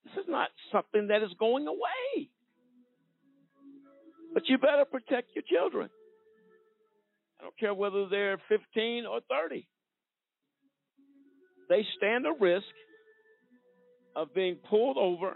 This 0.03 0.13
is 0.23 0.29
not 0.29 0.49
something 0.71 1.07
that 1.07 1.23
is 1.23 1.31
going 1.39 1.67
away. 1.67 2.29
But 4.33 4.43
you 4.47 4.57
better 4.57 4.85
protect 4.85 5.29
your 5.33 5.43
children. 5.49 5.89
I 7.39 7.43
don't 7.43 7.57
care 7.57 7.73
whether 7.73 8.07
they're 8.07 8.37
15 8.49 9.05
or 9.05 9.21
30. 9.29 9.67
They 11.69 11.85
stand 11.97 12.25
a 12.25 12.33
risk 12.39 12.65
of 14.15 14.33
being 14.33 14.57
pulled 14.69 14.97
over, 14.97 15.33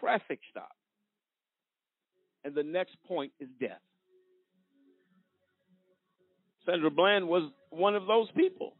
traffic 0.00 0.40
stop. 0.50 0.72
And 2.44 2.54
the 2.54 2.62
next 2.62 2.96
point 3.06 3.32
is 3.40 3.48
death. 3.60 3.80
Sandra 6.64 6.90
Bland 6.90 7.28
was 7.28 7.50
one 7.70 7.94
of 7.94 8.06
those 8.06 8.28
people. 8.36 8.76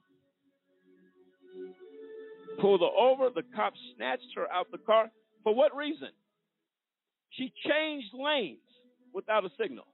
Pulled 2.61 2.81
her 2.81 2.87
over, 2.87 3.28
the 3.35 3.43
cops 3.55 3.78
snatched 3.97 4.33
her 4.35 4.51
out 4.53 4.70
the 4.73 4.78
car. 4.78 5.11
For 5.45 5.55
what 5.55 5.77
reason? 5.77 6.09
She 7.31 7.53
changed 7.69 8.09
lanes 8.15 8.59
without 9.12 9.45
a 9.45 9.51
signal. 9.61 9.87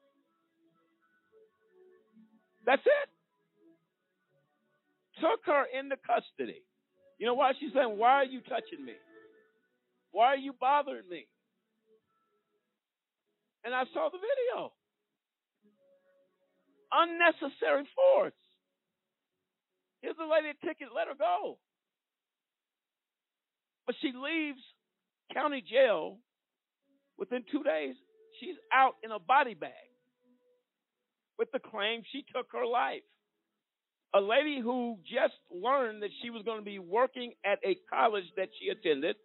That's 2.64 2.82
it. 2.84 3.08
Took 5.20 5.40
her 5.46 5.64
into 5.78 5.96
custody. 5.96 6.62
You 7.18 7.26
know 7.26 7.34
why? 7.34 7.52
She's 7.58 7.72
saying, 7.74 7.98
Why 7.98 8.10
are 8.10 8.24
you 8.24 8.40
touching 8.40 8.84
me? 8.84 8.94
Why 10.12 10.26
are 10.26 10.36
you 10.36 10.54
bothering 10.58 11.08
me? 11.10 11.26
And 13.64 13.74
I 13.74 13.84
saw 13.92 14.08
the 14.10 14.18
video. 14.18 14.72
Unnecessary 16.92 17.88
force. 17.96 18.34
Here's 20.02 20.16
the 20.16 20.26
lady 20.26 20.50
a 20.50 20.66
ticket, 20.66 20.88
let 20.94 21.08
her 21.08 21.14
go. 21.18 21.58
But 23.86 23.96
she 24.00 24.12
leaves 24.14 24.60
county 25.32 25.62
jail 25.62 26.18
within 27.18 27.44
two 27.50 27.62
days. 27.62 27.94
She's 28.40 28.56
out 28.72 28.94
in 29.02 29.10
a 29.10 29.18
body 29.18 29.54
bag 29.54 29.70
with 31.38 31.50
the 31.52 31.58
claim 31.58 32.02
she 32.12 32.24
took 32.34 32.46
her 32.52 32.66
life. 32.66 33.02
A 34.14 34.20
lady 34.20 34.60
who 34.60 34.98
just 35.04 35.34
learned 35.50 36.02
that 36.02 36.10
she 36.20 36.30
was 36.30 36.42
going 36.44 36.58
to 36.58 36.64
be 36.64 36.78
working 36.78 37.32
at 37.44 37.58
a 37.64 37.78
college 37.88 38.24
that 38.36 38.48
she 38.60 38.68
attended 38.68 39.16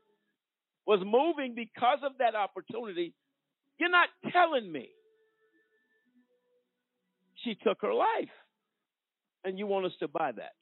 was 0.87 1.01
moving 1.05 1.53
because 1.53 1.99
of 2.03 2.13
that 2.19 2.33
opportunity. 2.33 3.13
You're 3.77 3.91
not 3.91 4.07
telling 4.31 4.71
me 4.71 4.87
she 7.43 7.55
took 7.55 7.81
her 7.81 7.93
life. 7.93 8.29
And 9.43 9.59
you 9.59 9.67
want 9.67 9.85
us 9.85 9.91
to 9.99 10.07
buy 10.07 10.31
that. 10.31 10.53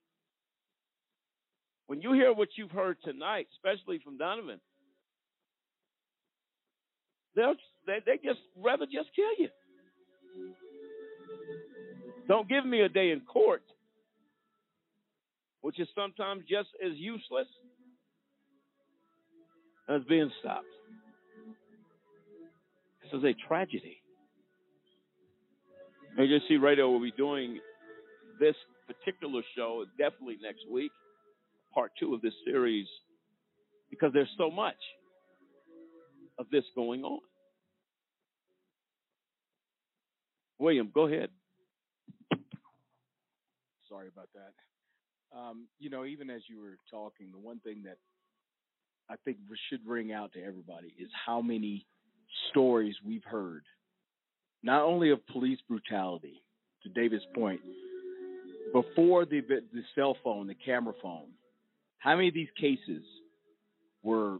When 1.87 2.01
you 2.01 2.13
hear 2.13 2.33
what 2.33 2.49
you've 2.55 2.71
heard 2.71 2.97
tonight, 3.03 3.47
especially 3.55 3.99
from 4.03 4.17
Donovan, 4.17 4.59
they'll 7.35 7.55
they, 7.87 7.99
they 8.05 8.17
just 8.23 8.39
rather 8.61 8.85
just 8.85 9.09
kill 9.15 9.31
you. 9.37 9.49
Don't 12.27 12.49
give 12.49 12.65
me 12.65 12.81
a 12.81 12.89
day 12.89 13.11
in 13.11 13.21
court, 13.21 13.63
which 15.61 15.79
is 15.79 15.87
sometimes 15.95 16.43
just 16.49 16.69
as 16.83 16.93
useless 16.95 17.47
as 19.89 20.01
being 20.07 20.31
stopped. 20.39 20.65
This 23.03 23.19
is 23.19 23.23
a 23.23 23.33
tragedy. 23.47 23.97
AJC 26.19 26.61
Radio 26.61 26.89
will 26.89 27.01
be 27.01 27.11
doing 27.11 27.59
this 28.39 28.55
particular 28.87 29.41
show 29.55 29.85
definitely 29.97 30.37
next 30.41 30.61
week, 30.71 30.91
part 31.73 31.91
two 31.99 32.13
of 32.13 32.21
this 32.21 32.33
series, 32.45 32.87
because 33.89 34.11
there's 34.13 34.29
so 34.37 34.49
much 34.49 34.75
of 36.39 36.47
this 36.51 36.63
going 36.73 37.03
on. 37.03 37.19
William, 40.57 40.89
go 40.93 41.05
ahead. 41.07 41.29
Sorry 43.89 44.07
about 44.07 44.29
that. 44.33 45.37
Um, 45.37 45.67
you 45.79 45.89
know, 45.89 46.05
even 46.05 46.29
as 46.29 46.41
you 46.49 46.59
were 46.59 46.77
talking, 46.89 47.27
the 47.31 47.39
one 47.39 47.59
thing 47.59 47.83
that 47.83 47.97
I 49.09 49.15
think 49.23 49.37
should 49.69 49.85
ring 49.85 50.11
out 50.11 50.33
to 50.33 50.43
everybody 50.43 50.93
is 50.99 51.09
how 51.25 51.41
many 51.41 51.85
stories 52.49 52.95
we've 53.05 53.23
heard, 53.23 53.63
not 54.63 54.81
only 54.81 55.11
of 55.11 55.25
police 55.27 55.59
brutality, 55.67 56.41
to 56.83 56.89
David's 56.89 57.25
point, 57.33 57.61
before 58.73 59.25
the 59.25 59.41
the 59.41 59.83
cell 59.95 60.17
phone, 60.23 60.47
the 60.47 60.55
camera 60.55 60.93
phone, 61.01 61.29
how 61.99 62.15
many 62.15 62.27
of 62.27 62.33
these 62.33 62.49
cases 62.59 63.03
were 64.03 64.39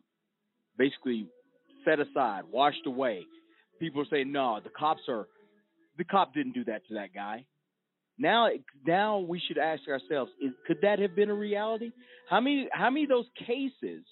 basically 0.78 1.28
set 1.84 2.00
aside, 2.00 2.44
washed 2.52 2.86
away? 2.86 3.26
People 3.80 4.02
are 4.02 4.08
saying, 4.10 4.32
no, 4.32 4.60
the 4.64 4.70
cops 4.70 5.02
are, 5.10 5.28
the 5.98 6.04
cop 6.04 6.34
didn't 6.34 6.54
do 6.54 6.64
that 6.66 6.88
to 6.88 6.96
that 6.96 7.14
guy. 7.14 7.46
Now, 8.18 8.50
now 8.86 9.20
we 9.20 9.42
should 9.46 9.58
ask 9.58 9.82
ourselves: 9.88 10.32
is, 10.42 10.52
Could 10.68 10.80
that 10.82 11.00
have 11.00 11.16
been 11.16 11.30
a 11.30 11.34
reality? 11.34 11.92
How 12.30 12.40
many, 12.40 12.70
how 12.72 12.90
many 12.90 13.04
of 13.04 13.10
those 13.10 13.30
cases 13.46 14.04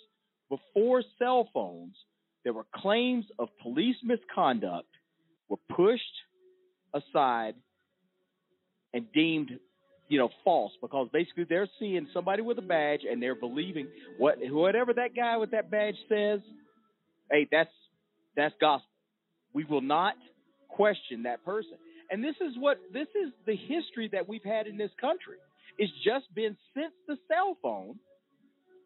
before 0.57 1.03
cell 1.17 1.49
phones 1.53 1.95
there 2.43 2.53
were 2.53 2.65
claims 2.75 3.25
of 3.39 3.49
police 3.61 3.95
misconduct 4.03 4.89
were 5.49 5.57
pushed 5.75 6.03
aside 6.93 7.55
and 8.93 9.05
deemed, 9.13 9.51
you 10.09 10.19
know, 10.19 10.29
false 10.43 10.71
because 10.81 11.07
basically 11.11 11.45
they're 11.45 11.69
seeing 11.79 12.07
somebody 12.13 12.41
with 12.41 12.59
a 12.59 12.61
badge 12.61 13.01
and 13.09 13.21
they're 13.21 13.35
believing 13.35 13.87
what 14.17 14.35
whatever 14.41 14.93
that 14.93 15.15
guy 15.15 15.37
with 15.37 15.51
that 15.51 15.71
badge 15.71 15.95
says. 16.09 16.41
Hey, 17.31 17.47
that's 17.51 17.71
that's 18.35 18.53
gospel. 18.59 18.89
We 19.53 19.63
will 19.63 19.81
not 19.81 20.15
question 20.67 21.23
that 21.23 21.43
person. 21.45 21.77
And 22.11 22.23
this 22.23 22.35
is 22.41 22.53
what 22.59 22.77
this 22.91 23.07
is 23.15 23.31
the 23.47 23.55
history 23.55 24.09
that 24.11 24.27
we've 24.27 24.43
had 24.43 24.67
in 24.67 24.77
this 24.77 24.91
country. 24.99 25.37
It's 25.77 25.93
just 26.03 26.25
been 26.35 26.55
since 26.75 26.93
the 27.07 27.17
cell 27.27 27.57
phone 27.61 27.95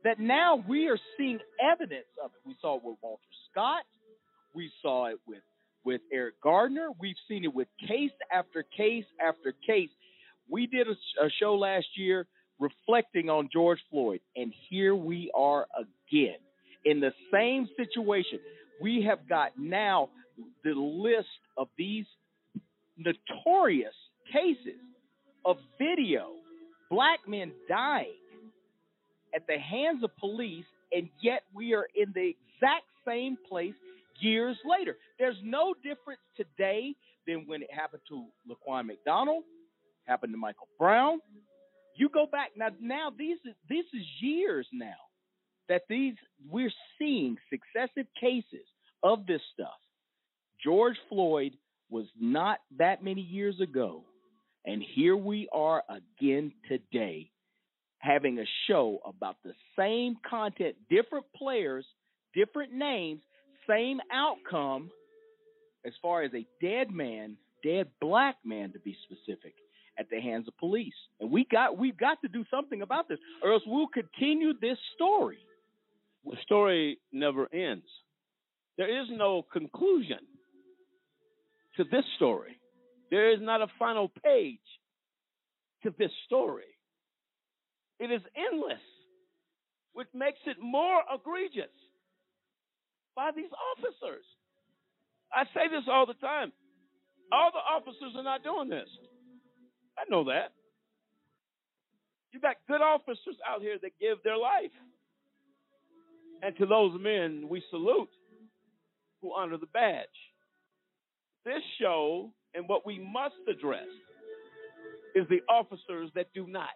that 0.08 0.22
now 0.22 0.64
we 0.70 0.88
are 0.88 0.98
seeing 1.18 1.38
evidence 1.62 2.08
of 2.24 2.32
it. 2.32 2.48
We 2.48 2.56
saw 2.62 2.78
it 2.78 2.82
with 2.86 2.96
Walter 3.02 3.22
Scott. 3.52 3.84
We 4.56 4.72
saw 4.82 5.08
it 5.08 5.20
with 5.28 5.42
with 5.84 6.00
Eric 6.14 6.36
Garner. 6.42 6.90
We've 6.98 7.18
seen 7.28 7.44
it 7.44 7.54
with 7.54 7.68
case 7.86 8.12
after 8.34 8.64
case 8.76 9.04
after 9.26 9.54
case. 9.66 9.90
We 10.50 10.66
did 10.66 10.88
a, 10.88 11.26
a 11.26 11.30
show 11.42 11.56
last 11.56 11.88
year 11.96 12.26
reflecting 12.58 13.30
on 13.30 13.50
George 13.52 13.80
Floyd, 13.92 14.22
and 14.38 14.54
here 14.70 14.96
we 14.96 15.30
are 15.36 15.68
again 15.78 16.38
in 16.86 17.02
the 17.02 17.12
same 17.32 17.68
situation. 17.76 18.40
We 18.82 19.04
have 19.10 19.28
got 19.28 19.60
now 19.60 20.10
the 20.64 20.72
list 20.72 21.28
of 21.58 21.68
these 21.78 22.06
notorious 22.98 23.94
cases 24.32 24.80
of 25.44 25.58
video, 25.78 26.32
black 26.90 27.20
men 27.28 27.52
dying 27.68 28.14
at 29.38 29.46
the 29.46 29.58
hands 29.60 30.04
of 30.04 30.10
police, 30.18 30.66
and 30.92 31.08
yet 31.22 31.44
we 31.54 31.76
are 31.76 31.88
in 31.96 32.12
the 32.16 32.34
exact 32.34 32.86
same 33.08 33.38
place 33.48 33.76
years 34.20 34.58
later. 34.66 34.98
There's 35.20 35.38
no 35.44 35.76
difference 35.76 36.22
today 36.36 36.96
than 37.28 37.46
when 37.46 37.62
it 37.62 37.72
happened 37.72 38.02
to 38.10 38.26
Laquan 38.50 38.88
McDonald, 38.88 39.44
happened 40.08 40.34
to 40.34 40.40
Michael 40.40 40.68
Brown. 40.80 41.20
You 41.96 42.10
go 42.10 42.26
back 42.26 42.52
now. 42.58 42.70
Now 42.82 43.12
these 43.16 43.38
this 43.70 43.86
is 43.94 44.06
years 44.22 44.66
now 44.74 44.96
that 45.70 45.84
these 45.88 46.16
we're 46.50 46.74
seeing 46.98 47.38
successive 47.52 48.08
cases 48.20 48.66
of 49.04 49.28
this 49.28 49.42
stuff. 49.54 49.78
George 50.64 50.98
Floyd 51.10 51.54
was 51.92 52.06
not 52.20 52.60
that 52.80 53.04
many 53.04 53.22
years 53.22 53.60
ago, 53.62 54.04
and 54.66 54.82
here 54.96 55.16
we 55.16 55.48
are 55.54 55.84
again 55.90 56.52
today 56.68 57.30
having 58.00 58.40
a 58.40 58.46
show 58.68 59.00
about 59.06 59.38
the 59.44 59.54
same 59.78 60.18
content, 60.28 60.76
different 60.90 61.26
players, 61.36 61.86
different 62.34 62.74
names, 62.74 63.22
same 63.68 64.00
outcome 64.12 64.90
as 65.86 65.94
far 66.02 66.24
as 66.24 66.32
a 66.34 66.46
dead 66.62 66.92
man, 66.92 67.38
dead 67.64 67.88
black 68.02 68.38
man 68.44 68.72
to 68.74 68.80
be 68.80 68.96
specific, 69.06 69.54
at 70.00 70.10
the 70.10 70.20
hands 70.20 70.48
of 70.48 70.58
police. 70.58 70.94
And 71.20 71.32
we 71.32 71.46
got 71.52 71.78
we've 71.78 71.98
got 71.98 72.22
to 72.22 72.28
do 72.28 72.46
something 72.52 72.82
about 72.82 73.08
this, 73.08 73.20
or 73.42 73.54
else 73.54 73.64
we'll 73.66 73.88
continue 73.88 74.54
this 74.60 74.78
story. 74.96 75.40
The 76.26 76.38
story 76.44 77.00
never 77.12 77.52
ends. 77.54 77.86
There 78.78 79.02
is 79.02 79.08
no 79.12 79.44
conclusion 79.52 80.20
to 81.78 81.84
this 81.86 82.04
story. 82.16 82.60
There 83.10 83.32
is 83.32 83.40
not 83.42 83.62
a 83.62 83.68
final 83.80 84.12
page 84.24 84.60
to 85.84 85.94
this 85.98 86.12
story. 86.26 86.64
It 88.00 88.12
is 88.12 88.22
endless, 88.36 88.84
which 89.94 90.08
makes 90.14 90.40
it 90.46 90.58
more 90.62 91.02
egregious 91.14 91.74
by 93.16 93.32
these 93.36 93.50
officers. 93.76 94.24
I 95.34 95.44
say 95.54 95.68
this 95.70 95.84
all 95.92 96.06
the 96.06 96.14
time. 96.16 96.52
All 97.32 97.52
the 97.52 97.60
officers 97.60 98.14
are 98.16 98.24
not 98.24 98.44
doing 98.44 98.70
this. 98.70 98.88
I 99.98 100.04
know 100.10 100.24
that. 100.26 100.54
You 102.32 102.40
got 102.40 102.56
good 102.68 102.82
officers 102.82 103.36
out 103.48 103.62
here 103.62 103.78
that 103.82 103.92
give 104.00 104.18
their 104.24 104.38
life. 104.38 104.72
And 106.44 106.56
to 106.58 106.66
those 106.68 107.00
men, 107.02 107.48
we 107.50 107.64
salute 107.72 108.10
who 109.22 109.34
honor 109.36 109.58
the 109.58 109.66
badge. 109.68 110.06
This 111.46 111.64
show 111.82 112.32
and 112.54 112.68
what 112.70 112.86
we 112.86 113.00
must 113.00 113.36
address 113.50 113.88
is 115.16 115.26
the 115.30 115.42
officers 115.50 116.12
that 116.14 116.28
do 116.36 116.46
not 116.48 116.70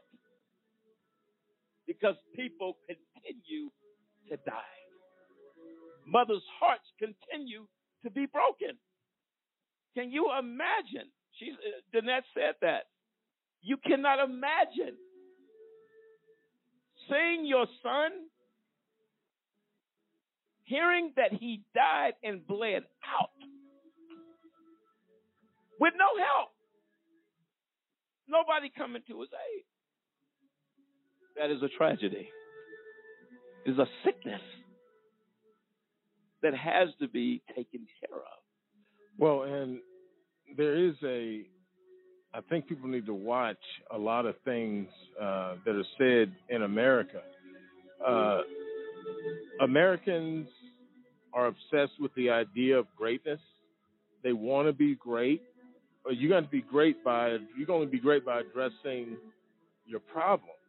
because 1.87 2.15
people 2.35 2.77
continue 2.87 3.69
to 4.29 4.37
die. 4.45 4.81
Mothers' 6.05 6.43
hearts 6.59 6.85
continue 6.99 7.65
to 8.03 8.09
be 8.09 8.25
broken. 8.25 8.77
Can 9.95 10.11
you 10.11 10.29
imagine? 10.37 11.09
She's 11.37 11.53
uh, 11.53 11.97
Danette 11.97 12.23
said 12.33 12.55
that. 12.61 12.83
You 13.61 13.77
cannot 13.77 14.19
imagine 14.19 14.97
seeing 17.09 17.45
your 17.45 17.67
son, 17.83 18.11
hearing 20.63 21.13
that 21.15 21.33
he 21.33 21.61
died 21.75 22.13
and 22.23 22.45
bled 22.47 22.83
out 23.05 23.29
with 25.79 25.93
no 25.97 26.23
help. 26.23 26.49
Nobody 28.27 28.71
coming 28.75 29.01
to 29.09 29.19
his 29.19 29.29
aid. 29.33 29.63
That 31.37 31.49
is 31.49 31.61
a 31.63 31.69
tragedy. 31.77 32.29
It 33.65 33.71
is 33.71 33.77
a 33.77 33.87
sickness 34.03 34.41
that 36.41 36.53
has 36.53 36.89
to 36.99 37.07
be 37.07 37.41
taken 37.55 37.87
care 37.99 38.17
of. 38.17 38.41
Well, 39.17 39.43
and 39.43 39.79
there 40.57 40.75
is 40.75 40.95
a, 41.03 41.43
I 42.33 42.41
think 42.49 42.67
people 42.67 42.89
need 42.89 43.05
to 43.05 43.13
watch 43.13 43.57
a 43.91 43.97
lot 43.97 44.25
of 44.25 44.35
things 44.43 44.87
uh, 45.19 45.55
that 45.65 45.75
are 45.75 45.85
said 45.97 46.33
in 46.49 46.63
America. 46.63 47.21
Uh, 48.05 48.41
Americans 49.61 50.47
are 51.33 51.47
obsessed 51.47 51.99
with 51.99 52.13
the 52.15 52.29
idea 52.29 52.77
of 52.77 52.87
greatness. 52.97 53.39
They 54.23 54.33
want 54.33 54.67
to 54.67 54.73
be 54.73 54.95
great. 54.95 55.41
But 56.03 56.17
you're 56.17 56.31
going 56.31 56.43
to 56.43 56.49
be 56.49 56.63
great 56.63 57.03
by 57.03 57.37
you're 57.55 57.67
going 57.67 57.85
to 57.85 57.91
be 57.91 57.99
great 57.99 58.25
by 58.25 58.39
addressing 58.39 59.17
your 59.85 59.99
problems 59.99 60.60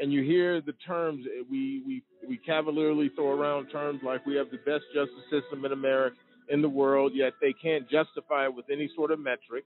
and 0.00 0.12
you 0.12 0.22
hear 0.22 0.60
the 0.60 0.74
terms 0.86 1.24
eh, 1.26 1.42
we 1.50 1.82
we 1.86 2.02
we 2.28 2.36
cavalierly 2.38 3.10
throw 3.14 3.30
around 3.30 3.68
terms 3.68 4.00
like 4.04 4.24
we 4.26 4.36
have 4.36 4.50
the 4.50 4.58
best 4.58 4.84
justice 4.94 5.24
system 5.30 5.64
in 5.64 5.72
America 5.72 6.16
in 6.48 6.62
the 6.62 6.68
world, 6.68 7.12
yet 7.14 7.34
they 7.40 7.52
can't 7.52 7.88
justify 7.88 8.44
it 8.44 8.54
with 8.54 8.66
any 8.72 8.90
sort 8.96 9.10
of 9.10 9.18
metric. 9.18 9.64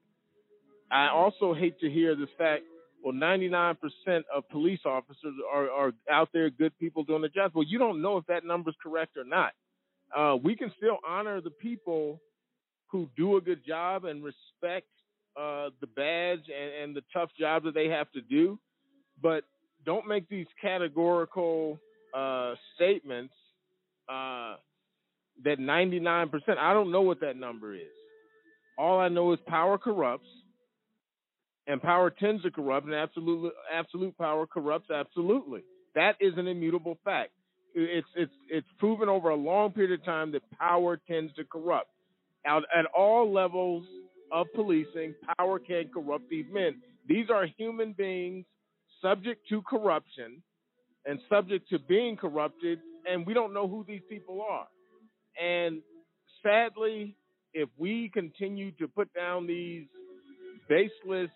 I 0.91 1.09
also 1.09 1.55
hate 1.55 1.79
to 1.81 1.91
hear 1.91 2.15
the 2.15 2.27
fact, 2.37 2.65
well, 3.03 3.15
99% 3.15 3.77
of 4.35 4.49
police 4.51 4.81
officers 4.85 5.35
are, 5.53 5.71
are 5.71 5.93
out 6.11 6.29
there, 6.33 6.51
good 6.51 6.77
people 6.79 7.05
doing 7.05 7.23
the 7.23 7.29
job. 7.29 7.53
Well, 7.55 7.65
you 7.67 7.79
don't 7.79 8.03
know 8.03 8.17
if 8.19 8.27
that 8.27 8.45
number 8.45 8.71
is 8.71 8.77
correct 8.83 9.17
or 9.17 9.25
not. 9.25 9.53
Uh, 10.15 10.37
we 10.37 10.55
can 10.55 10.71
still 10.77 10.99
honor 11.09 11.41
the 11.41 11.51
people 11.51 12.21
who 12.89 13.09
do 13.17 13.37
a 13.37 13.41
good 13.41 13.65
job 13.67 14.05
and 14.05 14.23
respect 14.23 14.87
uh, 15.37 15.71
the 15.81 15.87
badge 15.87 16.45
and, 16.55 16.83
and 16.83 16.97
the 16.97 17.03
tough 17.13 17.31
job 17.39 17.65
that 17.65 17.75
they 17.75 17.89
have 17.89 18.11
to 18.13 18.21
do. 18.21 18.59
But 19.23 19.45
don't 19.85 20.07
make 20.07 20.29
these 20.29 20.47
categorical 20.61 21.79
uh, 22.15 22.55
statements 22.77 23.35
uh, 24.09 24.57
that 25.45 25.59
99%, 25.59 26.31
I 26.59 26.73
don't 26.73 26.93
know 26.93 27.03
what 27.03 27.21
that 27.21 27.37
number 27.37 27.75
is. 27.75 27.83
All 28.79 28.99
I 28.99 29.09
know 29.09 29.33
is 29.33 29.39
power 29.47 29.79
corrupts, 29.79 30.29
and 31.67 31.81
power 31.81 32.11
tends 32.11 32.43
to 32.43 32.51
corrupt, 32.51 32.87
and 32.87 32.95
absolute, 32.95 33.53
absolute 33.73 34.17
power 34.19 34.47
corrupts 34.47 34.91
absolutely. 34.91 35.61
That 35.95 36.17
is 36.21 36.33
an 36.37 36.49
immutable 36.49 36.99
fact. 37.05 37.31
It's, 37.75 38.07
it's, 38.17 38.33
it's 38.51 38.67
proven 38.79 39.09
over 39.09 39.31
a 39.31 39.37
long 39.37 39.73
period 39.73 39.99
of 39.99 40.05
time 40.05 40.33
that 40.33 40.43
power 40.59 41.01
tends 41.09 41.33
to 41.35 41.45
corrupt. 41.45 41.89
Out 42.47 42.65
at 42.77 42.87
all 42.87 43.33
levels 43.33 43.87
of 44.33 44.47
policing, 44.55 45.15
power 45.39 45.59
can 45.59 45.89
corrupt 45.93 46.29
these 46.29 46.47
men. 46.53 46.77
These 47.09 47.27
are 47.31 47.47
human 47.57 47.93
beings 47.93 48.45
subject 49.03 49.49
to 49.49 49.63
corruption 49.63 50.43
and 51.05 51.19
subject 51.29 51.69
to 51.71 51.79
being 51.79 52.17
corrupted, 52.17 52.79
and 53.11 53.27
we 53.27 53.35
don't 53.35 53.53
know 53.53 53.67
who 53.67 53.85
these 53.87 54.03
people 54.09 54.45
are. 54.49 54.67
And 55.43 55.83
sadly, 56.43 57.17
if 57.53 57.69
we 57.77 58.11
continue 58.13 58.71
to 58.73 58.89
put 58.89 59.13
down 59.13 59.47
these 59.47 59.87
baseless 60.69 61.31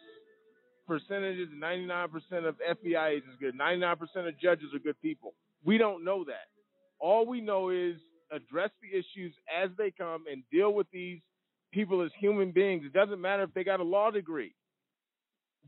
percentages, 0.86 1.48
99% 1.60 2.06
of 2.46 2.54
FBI 2.56 3.08
agents 3.10 3.36
good, 3.40 3.58
99% 3.58 3.96
of 4.28 4.38
judges 4.40 4.68
are 4.74 4.78
good 4.78 5.00
people. 5.02 5.34
We 5.64 5.78
don't 5.78 6.04
know 6.04 6.24
that. 6.24 6.46
All 7.00 7.26
we 7.26 7.40
know 7.40 7.70
is 7.70 7.96
address 8.30 8.70
the 8.80 8.96
issues 8.96 9.34
as 9.62 9.70
they 9.76 9.90
come 9.90 10.24
and 10.30 10.42
deal 10.52 10.72
with 10.72 10.86
these 10.92 11.20
people 11.72 12.02
as 12.02 12.10
human 12.18 12.52
beings. 12.52 12.84
It 12.86 12.92
doesn't 12.92 13.20
matter 13.20 13.42
if 13.42 13.52
they 13.54 13.64
got 13.64 13.80
a 13.80 13.84
law 13.84 14.10
degree. 14.10 14.54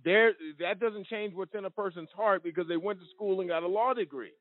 There, 0.05 0.33
that 0.61 0.81
doesn't 0.81 1.07
change 1.07 1.35
what's 1.35 1.55
in 1.55 1.65
a 1.65 1.71
person's 1.71 2.11
heart 2.17 2.43
because 2.43 2.69
they 2.69 2.77
went 2.77 3.01
to 3.01 3.07
school 3.15 3.41
and 3.41 3.49
got 3.49 3.63
a 3.63 3.69
law 3.69 3.95
degree, 3.95 4.33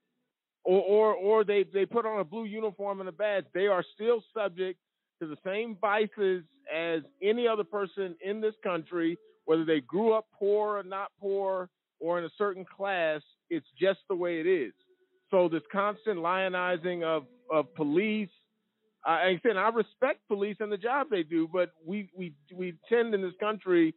or 0.63 0.81
or 0.81 1.13
or 1.13 1.43
they 1.43 1.65
they 1.73 1.85
put 1.85 2.05
on 2.05 2.19
a 2.19 2.23
blue 2.23 2.45
uniform 2.45 2.99
and 2.99 3.09
a 3.09 3.11
badge. 3.13 3.45
They 3.53 3.67
are 3.67 3.83
still 3.95 4.23
subject 4.33 4.79
to 5.19 5.27
the 5.27 5.37
same 5.45 5.77
vices 5.79 6.43
as 6.73 7.01
any 7.21 7.47
other 7.47 7.63
person 7.63 8.15
in 8.23 8.41
this 8.41 8.53
country, 8.63 9.17
whether 9.45 9.65
they 9.65 9.81
grew 9.81 10.13
up 10.13 10.27
poor 10.37 10.77
or 10.77 10.83
not 10.83 11.11
poor 11.19 11.69
or 11.99 12.19
in 12.19 12.25
a 12.25 12.29
certain 12.37 12.65
class. 12.65 13.21
It's 13.49 13.65
just 13.79 13.99
the 14.09 14.15
way 14.15 14.39
it 14.39 14.45
is. 14.47 14.73
So 15.31 15.49
this 15.49 15.63
constant 15.71 16.19
lionizing 16.19 17.03
of 17.03 17.25
of 17.51 17.73
police. 17.75 18.29
I 19.05 19.39
said 19.41 19.55
I 19.55 19.69
respect 19.69 20.27
police 20.27 20.57
and 20.59 20.69
the 20.69 20.77
job 20.77 21.07
they 21.09 21.23
do, 21.23 21.47
but 21.51 21.71
we 21.85 22.09
we 22.15 22.33
we 22.53 22.75
tend 22.89 23.13
in 23.13 23.21
this 23.21 23.33
country 23.39 23.95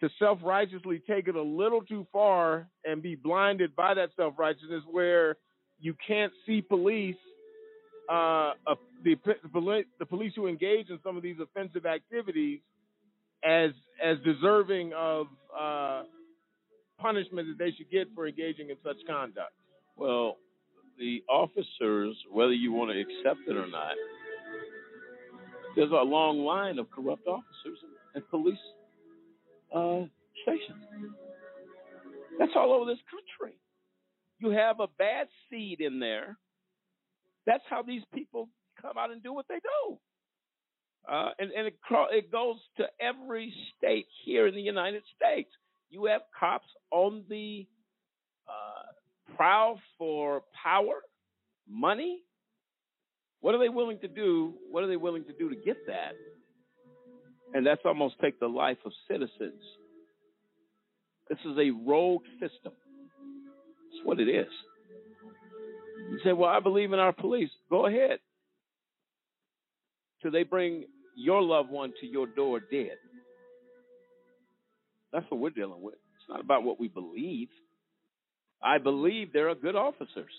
to 0.00 0.10
self 0.18 0.38
righteously 0.42 1.00
take 1.08 1.28
it 1.28 1.34
a 1.34 1.42
little 1.42 1.82
too 1.82 2.06
far 2.12 2.68
and 2.84 3.02
be 3.02 3.14
blinded 3.14 3.74
by 3.74 3.94
that 3.94 4.10
self 4.16 4.34
righteousness, 4.38 4.82
where 4.90 5.36
you 5.80 5.94
can't 6.06 6.32
see 6.46 6.60
police, 6.60 7.16
uh, 8.10 8.52
uh, 8.66 8.74
the 9.04 9.16
the 9.98 10.06
police 10.06 10.32
who 10.36 10.46
engage 10.46 10.90
in 10.90 10.98
some 11.02 11.16
of 11.16 11.22
these 11.22 11.36
offensive 11.40 11.86
activities 11.86 12.60
as 13.44 13.70
as 14.02 14.18
deserving 14.24 14.92
of 14.94 15.26
uh, 15.58 16.02
punishment 16.98 17.48
that 17.48 17.58
they 17.58 17.70
should 17.76 17.90
get 17.90 18.08
for 18.14 18.26
engaging 18.26 18.70
in 18.70 18.76
such 18.84 18.96
conduct. 19.06 19.52
Well, 19.96 20.36
the 20.98 21.22
officers, 21.28 22.16
whether 22.30 22.52
you 22.52 22.72
want 22.72 22.90
to 22.90 23.00
accept 23.00 23.40
it 23.48 23.56
or 23.56 23.66
not, 23.66 23.92
there's 25.74 25.90
a 25.90 26.04
long 26.04 26.38
line 26.40 26.78
of 26.78 26.90
corrupt 26.90 27.26
officers 27.26 27.78
and 28.14 28.28
police 28.30 28.58
uh, 29.74 30.02
stations. 30.42 30.84
That's 32.38 32.52
all 32.54 32.72
over 32.72 32.90
this 32.90 33.00
country. 33.10 33.56
You 34.38 34.50
have 34.50 34.80
a 34.80 34.86
bad 34.98 35.28
seed 35.48 35.80
in 35.80 35.98
there. 35.98 36.36
That's 37.46 37.64
how 37.70 37.82
these 37.82 38.02
people 38.14 38.48
come 38.80 38.98
out 38.98 39.10
and 39.10 39.22
do 39.22 39.32
what 39.32 39.46
they 39.48 39.56
do. 39.56 39.98
Uh, 41.10 41.30
and 41.38 41.52
and 41.52 41.66
it, 41.68 41.74
it 42.10 42.32
goes 42.32 42.56
to 42.78 42.84
every 43.00 43.54
state 43.78 44.06
here 44.24 44.46
in 44.48 44.54
the 44.54 44.60
United 44.60 45.02
States. 45.16 45.48
You 45.88 46.06
have 46.06 46.22
cops 46.38 46.66
on 46.90 47.24
the 47.28 47.66
uh, 48.48 49.36
prowl 49.36 49.80
for 49.96 50.42
power, 50.62 51.02
money. 51.70 52.22
What 53.40 53.54
are 53.54 53.58
they 53.58 53.68
willing 53.68 54.00
to 54.00 54.08
do? 54.08 54.54
What 54.70 54.82
are 54.82 54.88
they 54.88 54.96
willing 54.96 55.24
to 55.24 55.32
do 55.32 55.48
to 55.48 55.56
get 55.56 55.86
that? 55.86 56.14
And 57.56 57.66
that's 57.66 57.80
almost 57.86 58.16
take 58.20 58.38
the 58.38 58.48
life 58.48 58.76
of 58.84 58.92
citizens. 59.08 59.62
This 61.30 61.38
is 61.46 61.56
a 61.56 61.70
rogue 61.70 62.20
system. 62.34 62.74
That's 62.74 64.04
what 64.04 64.20
it 64.20 64.28
is. 64.28 64.52
You 66.10 66.18
say, 66.22 66.34
well, 66.34 66.50
I 66.50 66.60
believe 66.60 66.92
in 66.92 66.98
our 66.98 67.14
police. 67.14 67.48
Go 67.70 67.86
ahead. 67.86 68.18
Till 70.20 70.32
they 70.32 70.42
bring 70.42 70.84
your 71.16 71.40
loved 71.40 71.70
one 71.70 71.94
to 72.02 72.06
your 72.06 72.26
door 72.26 72.60
dead. 72.60 72.98
That's 75.14 75.24
what 75.30 75.40
we're 75.40 75.48
dealing 75.48 75.80
with. 75.80 75.94
It's 75.94 76.28
not 76.28 76.40
about 76.42 76.62
what 76.62 76.78
we 76.78 76.88
believe. 76.88 77.48
I 78.62 78.76
believe 78.76 79.32
there 79.32 79.48
are 79.48 79.54
good 79.54 79.76
officers. 79.76 80.30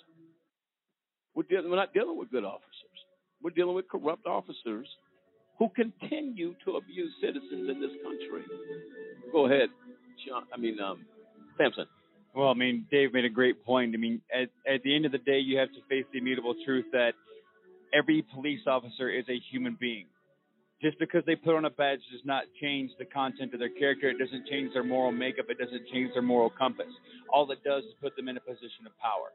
We're, 1.33 1.45
we're 1.49 1.75
not 1.77 1.95
dealing 1.95 2.19
with 2.19 2.29
good 2.29 2.45
officers. 2.45 2.67
We're 3.41 3.49
dealing 3.49 3.73
with 3.73 3.89
corrupt 3.89 4.27
officers 4.27 4.87
who 5.59 5.69
continue 5.69 6.53
to 6.65 6.77
abuse 6.77 7.13
citizens 7.21 7.69
in 7.69 7.81
this 7.81 7.91
country. 8.03 8.43
Go 9.31 9.45
ahead, 9.45 9.69
John. 10.27 10.43
I 10.53 10.57
mean, 10.57 10.79
um, 10.79 11.05
Samson. 11.57 11.85
Well, 12.35 12.49
I 12.49 12.53
mean, 12.53 12.85
Dave 12.91 13.13
made 13.13 13.25
a 13.25 13.29
great 13.29 13.65
point. 13.65 13.95
I 13.95 13.97
mean, 13.97 14.21
at, 14.31 14.49
at 14.71 14.83
the 14.83 14.95
end 14.95 15.05
of 15.05 15.11
the 15.11 15.17
day, 15.17 15.39
you 15.39 15.57
have 15.57 15.69
to 15.69 15.81
face 15.89 16.05
the 16.13 16.19
immutable 16.19 16.53
truth 16.65 16.85
that 16.91 17.13
every 17.93 18.23
police 18.33 18.61
officer 18.67 19.09
is 19.09 19.25
a 19.29 19.39
human 19.51 19.75
being. 19.79 20.05
Just 20.79 20.99
because 20.99 21.23
they 21.25 21.35
put 21.35 21.55
on 21.55 21.65
a 21.65 21.71
badge 21.71 22.01
does 22.11 22.21
not 22.23 22.43
change 22.61 22.91
the 22.99 23.05
content 23.05 23.53
of 23.53 23.59
their 23.59 23.73
character. 23.73 24.09
It 24.09 24.19
doesn't 24.19 24.45
change 24.45 24.71
their 24.73 24.83
moral 24.83 25.11
makeup. 25.11 25.47
It 25.49 25.57
doesn't 25.57 25.87
change 25.91 26.13
their 26.13 26.21
moral 26.21 26.51
compass. 26.51 26.93
All 27.33 27.49
it 27.51 27.63
does 27.63 27.83
is 27.83 27.93
put 27.99 28.15
them 28.15 28.27
in 28.27 28.37
a 28.37 28.41
position 28.41 28.85
of 28.85 28.93
power. 28.99 29.33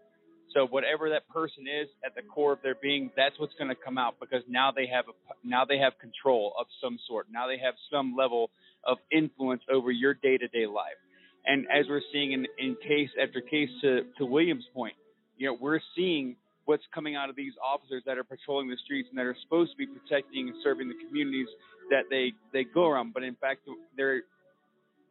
So 0.54 0.66
whatever 0.66 1.10
that 1.10 1.28
person 1.28 1.64
is 1.66 1.88
at 2.04 2.14
the 2.14 2.22
core 2.22 2.52
of 2.52 2.62
their 2.62 2.74
being, 2.74 3.10
that's 3.16 3.38
what's 3.38 3.54
going 3.54 3.68
to 3.68 3.76
come 3.76 3.98
out 3.98 4.16
because 4.20 4.42
now 4.48 4.70
they 4.70 4.86
have 4.86 5.06
a 5.08 5.12
now 5.46 5.64
they 5.64 5.78
have 5.78 5.94
control 6.00 6.52
of 6.58 6.66
some 6.82 6.98
sort. 7.08 7.26
Now 7.32 7.46
they 7.46 7.58
have 7.58 7.74
some 7.90 8.14
level 8.16 8.50
of 8.84 8.98
influence 9.10 9.62
over 9.72 9.90
your 9.90 10.14
day 10.14 10.36
to 10.36 10.48
day 10.48 10.66
life. 10.66 10.98
And 11.46 11.66
as 11.66 11.86
we're 11.88 12.02
seeing 12.12 12.32
in, 12.32 12.46
in 12.58 12.76
case 12.76 13.10
after 13.20 13.40
case 13.40 13.70
to, 13.82 14.02
to 14.18 14.26
William's 14.26 14.64
point, 14.74 14.94
you 15.36 15.46
know, 15.46 15.56
we're 15.60 15.80
seeing 15.96 16.36
what's 16.66 16.84
coming 16.94 17.16
out 17.16 17.28
of 17.28 17.36
these 17.36 17.52
officers 17.64 18.02
that 18.06 18.18
are 18.18 18.24
patrolling 18.24 18.68
the 18.68 18.76
streets 18.84 19.08
and 19.10 19.18
that 19.18 19.26
are 19.26 19.36
supposed 19.42 19.72
to 19.72 19.76
be 19.76 19.86
protecting 19.86 20.48
and 20.48 20.56
serving 20.62 20.88
the 20.88 20.94
communities 21.06 21.48
that 21.90 22.04
they, 22.10 22.32
they 22.52 22.64
go 22.64 22.88
around. 22.88 23.12
But 23.12 23.24
in 23.24 23.34
fact, 23.34 23.62
they're 23.96 24.22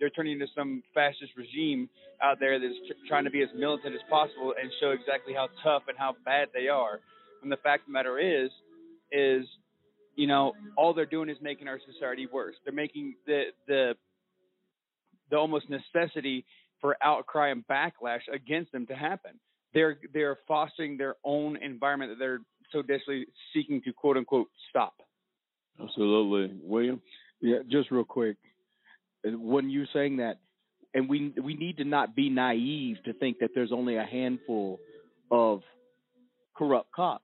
they're 0.02 0.10
turning 0.10 0.34
into 0.34 0.48
some 0.58 0.82
fascist 0.94 1.32
regime 1.38 1.88
out 2.22 2.40
there 2.40 2.60
that's 2.60 2.74
tr- 2.88 3.08
trying 3.08 3.24
to 3.24 3.30
be 3.30 3.44
as 3.44 3.50
militant 3.56 3.94
as 3.94 4.02
possible 4.10 4.54
and 4.60 4.70
show 4.82 4.90
exactly 4.90 5.34
how 5.34 5.48
tough 5.64 5.84
and 5.88 5.98
how 5.98 6.16
bad 6.26 6.50
they 6.54 6.68
are. 6.68 7.00
And 7.44 7.52
the 7.52 7.58
fact 7.58 7.84
of 7.84 7.88
the 7.88 7.94
matter 7.94 8.18
is, 8.20 8.50
is 9.12 9.46
you 10.16 10.28
know, 10.28 10.54
all 10.76 10.94
they're 10.94 11.06
doing 11.06 11.30
is 11.30 11.38
making 11.42 11.68
our 11.68 11.80
society 11.94 12.28
worse. 12.32 12.56
They're 12.66 12.74
making 12.74 13.16
the 13.26 13.44
the 13.68 13.94
the 15.30 15.38
almost 15.38 15.68
necessity 15.70 16.46
for 16.82 16.98
outcry 17.02 17.52
and 17.52 17.66
backlash 17.68 18.22
against 18.34 18.72
them 18.72 18.88
to 18.88 18.96
happen. 18.96 19.40
They're 19.74 20.00
they're 20.14 20.40
fostering 20.48 20.98
their 20.98 21.16
own 21.24 21.58
environment 21.58 22.12
that 22.12 22.20
they're 22.20 22.40
so 22.72 22.82
desperately 22.82 23.28
seeking 23.54 23.82
to 23.84 23.94
quote 23.94 24.18
unquote 24.18 24.48
stop. 24.70 24.96
Absolutely, 25.82 26.58
William. 26.64 27.02
Yeah, 27.40 27.60
just 27.68 27.90
real 27.92 28.04
quick, 28.04 28.38
when 29.24 29.70
you're 29.70 29.88
saying 29.94 30.18
that, 30.18 30.40
and 30.94 31.08
we 31.10 31.34
we 31.42 31.56
need 31.56 31.78
to 31.78 31.86
not 31.86 32.16
be 32.16 32.30
naive 32.30 32.98
to 33.06 33.14
think 33.14 33.40
that 33.40 33.52
there's 33.56 33.72
only 33.72 33.98
a 33.98 34.04
handful 34.04 34.80
of 35.32 35.62
corrupt 36.56 36.92
cops 36.92 37.24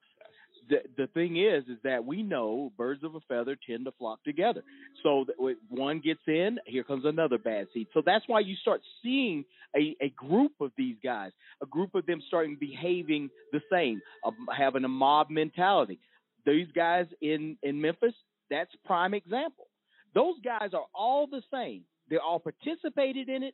the 0.69 0.77
the 0.97 1.07
thing 1.07 1.37
is 1.37 1.63
is 1.65 1.77
that 1.83 2.05
we 2.05 2.23
know 2.23 2.71
birds 2.77 3.03
of 3.03 3.15
a 3.15 3.19
feather 3.21 3.57
tend 3.67 3.85
to 3.85 3.91
flock 3.97 4.23
together. 4.23 4.63
So 5.03 5.25
one 5.69 5.99
gets 6.03 6.21
in, 6.27 6.57
here 6.65 6.83
comes 6.83 7.05
another 7.05 7.37
bad 7.37 7.67
seed. 7.73 7.87
So 7.93 8.01
that's 8.05 8.27
why 8.27 8.41
you 8.41 8.55
start 8.55 8.81
seeing 9.03 9.45
a, 9.75 9.95
a 10.01 10.09
group 10.09 10.53
of 10.59 10.71
these 10.77 10.97
guys, 11.03 11.31
a 11.61 11.65
group 11.65 11.95
of 11.95 12.05
them 12.05 12.21
starting 12.27 12.57
behaving 12.59 13.29
the 13.51 13.61
same, 13.71 14.01
uh, 14.25 14.31
having 14.55 14.83
a 14.83 14.89
mob 14.89 15.29
mentality. 15.29 15.99
These 16.45 16.67
guys 16.75 17.05
in 17.21 17.57
in 17.63 17.81
Memphis, 17.81 18.13
that's 18.49 18.71
prime 18.85 19.13
example. 19.13 19.67
Those 20.13 20.35
guys 20.43 20.69
are 20.73 20.85
all 20.93 21.27
the 21.27 21.41
same. 21.53 21.83
They 22.09 22.17
all 22.17 22.39
participated 22.39 23.29
in 23.29 23.43
it, 23.43 23.53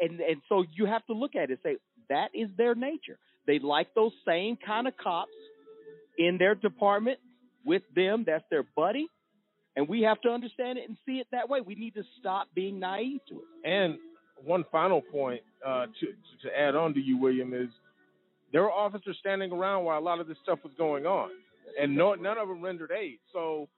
and 0.00 0.20
and 0.20 0.40
so 0.48 0.64
you 0.74 0.86
have 0.86 1.04
to 1.06 1.12
look 1.12 1.34
at 1.34 1.50
it 1.50 1.50
and 1.50 1.58
say 1.62 1.76
that 2.08 2.30
is 2.34 2.48
their 2.56 2.74
nature. 2.74 3.18
They 3.46 3.58
like 3.58 3.94
those 3.94 4.12
same 4.26 4.56
kind 4.64 4.86
of 4.86 4.96
cops 4.96 5.32
in 6.18 6.38
their 6.38 6.54
department 6.54 7.18
with 7.64 7.82
them. 7.94 8.24
That's 8.26 8.44
their 8.50 8.64
buddy. 8.76 9.06
And 9.74 9.88
we 9.88 10.02
have 10.02 10.20
to 10.20 10.28
understand 10.28 10.78
it 10.78 10.88
and 10.88 10.96
see 11.06 11.14
it 11.14 11.26
that 11.32 11.48
way. 11.48 11.60
We 11.60 11.74
need 11.74 11.94
to 11.94 12.02
stop 12.20 12.48
being 12.54 12.78
naive 12.78 13.20
to 13.28 13.36
it. 13.36 13.68
And 13.68 13.98
one 14.44 14.64
final 14.70 15.00
point 15.00 15.40
uh, 15.66 15.86
to 15.86 16.06
to 16.42 16.58
add 16.58 16.74
on 16.74 16.94
to 16.94 17.00
you, 17.00 17.16
William, 17.16 17.54
is 17.54 17.68
there 18.52 18.62
were 18.62 18.70
officers 18.70 19.16
standing 19.20 19.50
around 19.50 19.84
while 19.84 19.98
a 19.98 20.04
lot 20.04 20.20
of 20.20 20.28
this 20.28 20.36
stuff 20.42 20.58
was 20.62 20.72
going 20.76 21.06
on, 21.06 21.30
and 21.80 21.96
no, 21.96 22.14
none 22.14 22.38
of 22.38 22.48
them 22.48 22.62
rendered 22.62 22.90
aid. 22.92 23.18
So 23.32 23.68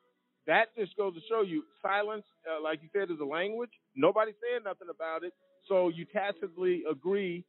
that 0.47 0.66
just 0.77 0.97
goes 0.97 1.15
to 1.15 1.21
show 1.29 1.43
you 1.43 1.65
silence, 1.83 2.25
uh, 2.49 2.62
like 2.62 2.81
you 2.83 2.89
said, 2.93 3.11
is 3.11 3.21
a 3.21 3.25
language. 3.25 3.71
Nobody's 3.97 4.35
saying 4.43 4.62
nothing 4.65 4.89
about 4.91 5.25
it, 5.25 5.33
so 5.69 5.89
you 5.89 6.05
tacitly 6.05 6.83
agree 6.91 7.45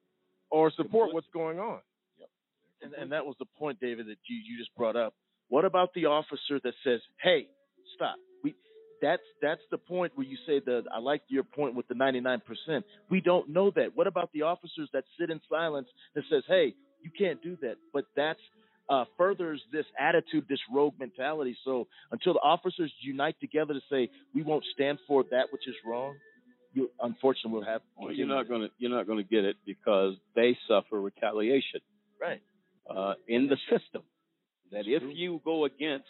or 0.49 0.71
support 0.71 1.13
what's 1.13 1.27
going 1.33 1.59
on 1.59 1.79
and, 2.85 2.93
and 2.93 3.11
that 3.11 3.25
was 3.25 3.35
the 3.39 3.45
point, 3.57 3.79
David, 3.79 4.07
that 4.07 4.17
you, 4.27 4.37
you 4.37 4.57
just 4.57 4.73
brought 4.75 4.95
up. 4.95 5.13
What 5.49 5.65
about 5.65 5.93
the 5.93 6.05
officer 6.05 6.59
that 6.63 6.73
says, 6.83 7.01
"Hey, 7.21 7.47
stop. 7.95 8.15
We 8.43 8.55
that's 9.01 9.21
that's 9.41 9.61
the 9.71 9.77
point 9.77 10.13
where 10.15 10.25
you 10.25 10.37
say 10.47 10.59
that 10.65 10.83
I 10.93 10.99
like 10.99 11.21
your 11.27 11.43
point 11.43 11.75
with 11.75 11.87
the 11.87 11.93
99%. 11.93 12.41
We 13.09 13.21
don't 13.21 13.49
know 13.49 13.71
that. 13.75 13.95
What 13.95 14.07
about 14.07 14.31
the 14.33 14.43
officers 14.43 14.89
that 14.93 15.03
sit 15.19 15.29
in 15.29 15.39
silence 15.49 15.87
that 16.15 16.23
says, 16.29 16.43
"Hey, 16.47 16.73
you 17.01 17.11
can't 17.17 17.41
do 17.43 17.57
that." 17.61 17.75
But 17.93 18.05
that's 18.15 18.39
uh, 18.89 19.05
furthers 19.17 19.61
this 19.71 19.85
attitude, 19.99 20.45
this 20.47 20.59
rogue 20.73 20.93
mentality. 20.99 21.57
So 21.63 21.87
until 22.11 22.33
the 22.33 22.39
officers 22.39 22.91
unite 23.01 23.35
together 23.39 23.73
to 23.73 23.81
say 23.91 24.09
we 24.33 24.43
won't 24.43 24.63
stand 24.73 24.99
for 25.07 25.23
that 25.31 25.45
which 25.51 25.67
is 25.67 25.75
wrong, 25.85 26.15
you 26.73 26.91
unfortunately 27.01 27.59
will 27.59 27.65
have. 27.65 27.81
Well, 27.97 28.11
you're 28.11 28.27
not 28.27 28.47
going 28.47 28.61
to 28.61 28.67
you're 28.77 28.91
not 28.91 29.07
going 29.07 29.23
to 29.23 29.29
get 29.29 29.45
it 29.45 29.55
because 29.65 30.15
they 30.35 30.57
suffer 30.67 30.99
retaliation 30.99 31.79
right 32.21 32.41
uh, 32.89 33.13
in 33.27 33.47
the 33.47 33.57
system. 33.69 34.03
That 34.71 34.83
if 34.85 35.03
you 35.15 35.41
go 35.45 35.65
against 35.65 36.05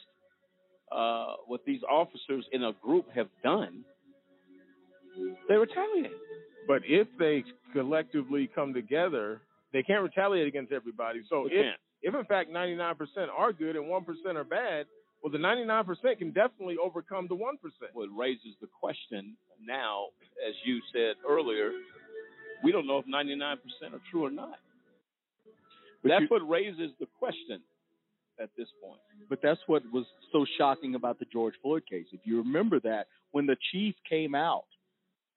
uh, 0.91 1.33
what 1.45 1.61
these 1.65 1.81
officers 1.89 2.45
in 2.51 2.63
a 2.63 2.71
group 2.81 3.05
have 3.13 3.27
done, 3.43 3.83
they 5.47 5.55
retaliate. 5.55 6.11
But 6.67 6.81
if 6.85 7.07
they 7.19 7.43
collectively 7.73 8.49
come 8.53 8.73
together, 8.73 9.41
they 9.71 9.83
can't 9.83 10.01
retaliate 10.01 10.47
against 10.47 10.71
everybody. 10.71 11.21
So 11.29 11.47
They 11.47 11.55
if 11.55 11.63
can't. 11.65 11.79
If 12.01 12.13
in 12.13 12.25
fact 12.25 12.51
99% 12.51 12.95
are 13.35 13.53
good 13.53 13.75
and 13.75 13.85
1% 13.85 14.35
are 14.35 14.43
bad, 14.43 14.85
well 15.23 15.31
the 15.31 15.37
99% 15.37 15.85
can 16.17 16.31
definitely 16.31 16.77
overcome 16.83 17.27
the 17.27 17.35
1%. 17.35 17.39
Well, 17.93 18.05
it 18.05 18.11
raises 18.15 18.55
the 18.61 18.67
question 18.79 19.35
now, 19.65 20.07
as 20.47 20.53
you 20.63 20.79
said 20.93 21.15
earlier, 21.27 21.71
we 22.63 22.71
don't 22.71 22.87
know 22.87 22.99
if 22.99 23.05
99% 23.05 23.57
are 23.93 24.01
true 24.11 24.25
or 24.25 24.31
not. 24.31 24.59
That's 26.03 26.29
what 26.29 26.47
raises 26.47 26.91
the 26.99 27.07
question 27.17 27.61
at 28.39 28.49
this 28.57 28.67
point. 28.83 28.99
But 29.29 29.39
that's 29.41 29.59
what 29.65 29.81
was 29.91 30.05
so 30.31 30.45
shocking 30.57 30.95
about 30.95 31.19
the 31.19 31.25
George 31.25 31.55
Floyd 31.61 31.83
case. 31.89 32.05
If 32.11 32.21
you 32.25 32.37
remember 32.37 32.79
that, 32.81 33.07
when 33.31 33.45
the 33.45 33.57
chief 33.71 33.95
came 34.07 34.35
out 34.35 34.65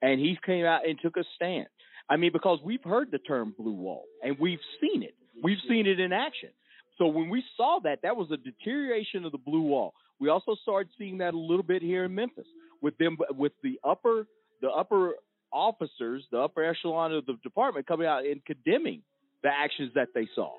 and 0.02 0.20
he 0.20 0.38
came 0.44 0.64
out 0.64 0.86
and 0.86 0.98
took 1.00 1.16
a 1.16 1.24
stand. 1.36 1.66
I 2.08 2.16
mean, 2.16 2.32
because 2.32 2.58
we've 2.64 2.82
heard 2.82 3.10
the 3.10 3.18
term 3.18 3.54
blue 3.58 3.72
wall 3.72 4.04
and 4.22 4.38
we've 4.38 4.60
seen 4.80 5.02
it. 5.02 5.14
We've 5.42 5.58
seen 5.68 5.86
it 5.86 6.00
in 6.00 6.12
action. 6.12 6.50
So 6.96 7.06
when 7.06 7.28
we 7.28 7.44
saw 7.56 7.78
that, 7.84 8.00
that 8.02 8.16
was 8.16 8.30
a 8.32 8.36
deterioration 8.36 9.24
of 9.24 9.32
the 9.32 9.38
blue 9.38 9.62
wall. 9.62 9.94
We 10.20 10.28
also 10.28 10.56
started 10.62 10.90
seeing 10.98 11.18
that 11.18 11.34
a 11.34 11.38
little 11.38 11.62
bit 11.62 11.80
here 11.80 12.04
in 12.04 12.14
Memphis 12.14 12.46
with 12.82 12.96
them 12.98 13.16
with 13.36 13.52
the 13.62 13.78
upper 13.84 14.26
the 14.60 14.68
upper 14.68 15.14
officers, 15.52 16.24
the 16.30 16.38
upper 16.38 16.64
echelon 16.64 17.12
of 17.12 17.26
the 17.26 17.34
department 17.42 17.86
coming 17.86 18.06
out 18.06 18.24
and 18.24 18.44
condemning 18.44 19.02
the 19.42 19.48
actions 19.48 19.92
that 19.94 20.08
they 20.14 20.28
saw. 20.34 20.52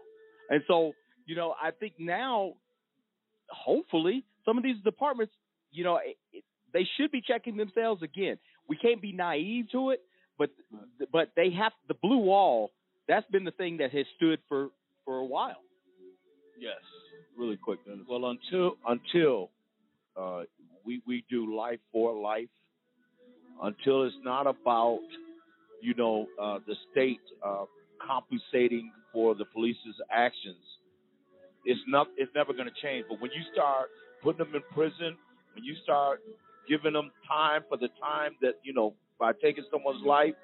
And 0.49 0.63
so, 0.67 0.93
you 1.25 1.35
know, 1.35 1.53
I 1.61 1.71
think 1.71 1.93
now, 1.99 2.53
hopefully, 3.49 4.23
some 4.45 4.57
of 4.57 4.63
these 4.63 4.77
departments, 4.83 5.33
you 5.71 5.83
know, 5.83 5.97
it, 5.97 6.17
it, 6.31 6.43
they 6.73 6.87
should 6.97 7.11
be 7.11 7.21
checking 7.21 7.57
themselves 7.57 8.01
again. 8.01 8.37
We 8.67 8.77
can't 8.77 9.01
be 9.01 9.11
naive 9.11 9.65
to 9.71 9.91
it, 9.91 10.01
but 10.37 10.49
but 11.11 11.31
they 11.35 11.51
have 11.51 11.73
the 11.87 11.95
blue 11.95 12.17
wall. 12.19 12.71
That's 13.09 13.25
been 13.31 13.43
the 13.43 13.51
thing 13.51 13.77
that 13.77 13.91
has 13.91 14.05
stood 14.17 14.39
for 14.47 14.69
for 15.03 15.17
a 15.17 15.25
while. 15.25 15.63
Yes, 16.59 16.77
really 17.37 17.57
quick. 17.57 17.79
Dennis. 17.85 18.05
Well, 18.07 18.25
until 18.29 18.77
until 18.87 19.49
uh, 20.15 20.43
we 20.85 21.01
we 21.07 21.25
do 21.29 21.55
life 21.55 21.79
for 21.91 22.13
life, 22.13 22.49
until 23.63 24.03
it's 24.03 24.15
not 24.23 24.45
about 24.45 24.99
you 25.81 25.95
know 25.95 26.27
uh, 26.39 26.59
the 26.67 26.75
state 26.91 27.19
uh, 27.43 27.65
compensating 28.05 28.91
for 29.11 29.33
the 29.33 29.45
police's 29.45 29.95
actions, 30.11 30.63
it's 31.65 31.81
not 31.87 32.07
it's 32.15 32.31
never 32.35 32.53
going 32.53 32.69
to 32.69 32.81
change. 32.81 33.05
But 33.09 33.19
when 33.21 33.31
you 33.31 33.41
start 33.53 33.89
putting 34.21 34.45
them 34.45 34.53
in 34.55 34.61
prison, 34.75 35.17
when 35.55 35.63
you 35.63 35.75
start 35.83 36.21
giving 36.69 36.93
them 36.93 37.09
time 37.27 37.63
for 37.67 37.77
the 37.77 37.89
time 37.99 38.33
that 38.43 38.53
you 38.63 38.73
know 38.73 38.93
by 39.19 39.31
taking 39.41 39.65
someone's 39.71 40.05
life, 40.05 40.35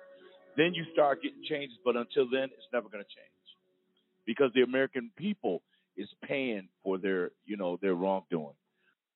then 0.57 0.73
you 0.73 0.84
start 0.94 1.22
getting 1.22 1.44
changes. 1.48 1.77
But 1.84 1.95
until 1.95 2.30
then, 2.30 2.45
it's 2.45 2.68
never 2.73 2.90
going 2.90 3.03
to 3.03 3.10
change 3.10 3.30
because 4.26 4.52
the 4.56 4.61
American 4.61 5.11
people 5.18 5.61
is 5.98 6.07
paying 6.27 6.68
for 6.84 6.98
their 6.98 7.32
you 7.45 7.57
know 7.57 7.77
their 7.82 7.95
wrongdoing 7.95 8.56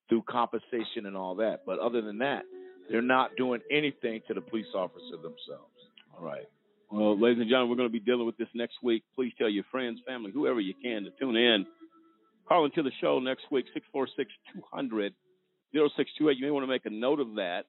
through 0.08 0.24
compensation 0.30 1.06
and 1.06 1.16
all 1.16 1.36
that. 1.36 1.62
But 1.66 1.80
other 1.80 2.02
than 2.02 2.20
that, 2.20 2.44
they're 2.90 3.02
not 3.02 3.36
doing 3.38 3.62
anything 3.72 4.22
to 4.28 4.34
the 4.34 4.42
police 4.42 4.74
officer 4.74 5.16
themselves. 5.16 5.74
All 6.18 6.26
right. 6.26 6.48
Well, 6.92 7.20
ladies 7.20 7.40
and 7.40 7.48
gentlemen, 7.48 7.70
we're 7.70 7.76
going 7.78 7.90
to 7.90 7.94
be 7.94 8.00
dealing 8.00 8.26
with 8.26 8.38
this 8.38 8.48
next 8.56 8.78
week. 8.82 9.04
Please 9.14 9.32
tell 9.38 9.50
your 9.50 9.66
friends, 9.70 10.00
family, 10.08 10.32
whoever 10.32 10.60
you 10.60 10.74
can 10.82 11.04
to 11.04 11.12
tune 11.20 11.36
in. 11.36 11.68
Call 12.48 12.66
into 12.66 12.82
the 12.82 12.92
show 13.00 13.20
next 13.20 13.44
week, 13.52 13.66
646 13.76 14.32
200 14.72 15.14
0628. 15.72 16.38
You 16.38 16.46
may 16.46 16.52
want 16.52 16.64
to 16.64 16.68
make 16.68 16.88
a 16.88 16.90
note 16.90 17.20
of 17.20 17.36
that. 17.36 17.66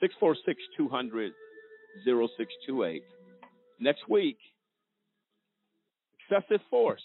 646 0.00 0.60
200 0.76 1.32
0628. 2.04 3.02
Next 3.80 4.08
week, 4.08 4.38
excessive 6.18 6.60
force 6.70 7.02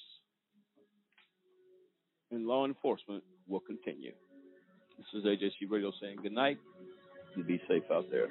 in 2.32 2.48
law 2.48 2.66
enforcement 2.66 3.24
will 3.48 3.60
continue. 3.60 4.14
This 4.98 5.08
is 5.22 5.26
AJC 5.26 5.70
Radio 5.70 5.92
saying 6.02 6.20
good 6.24 6.34
night 6.34 6.58
and 7.36 7.46
be 7.46 7.62
safe 7.68 7.84
out 7.92 8.06
there. 8.12 8.30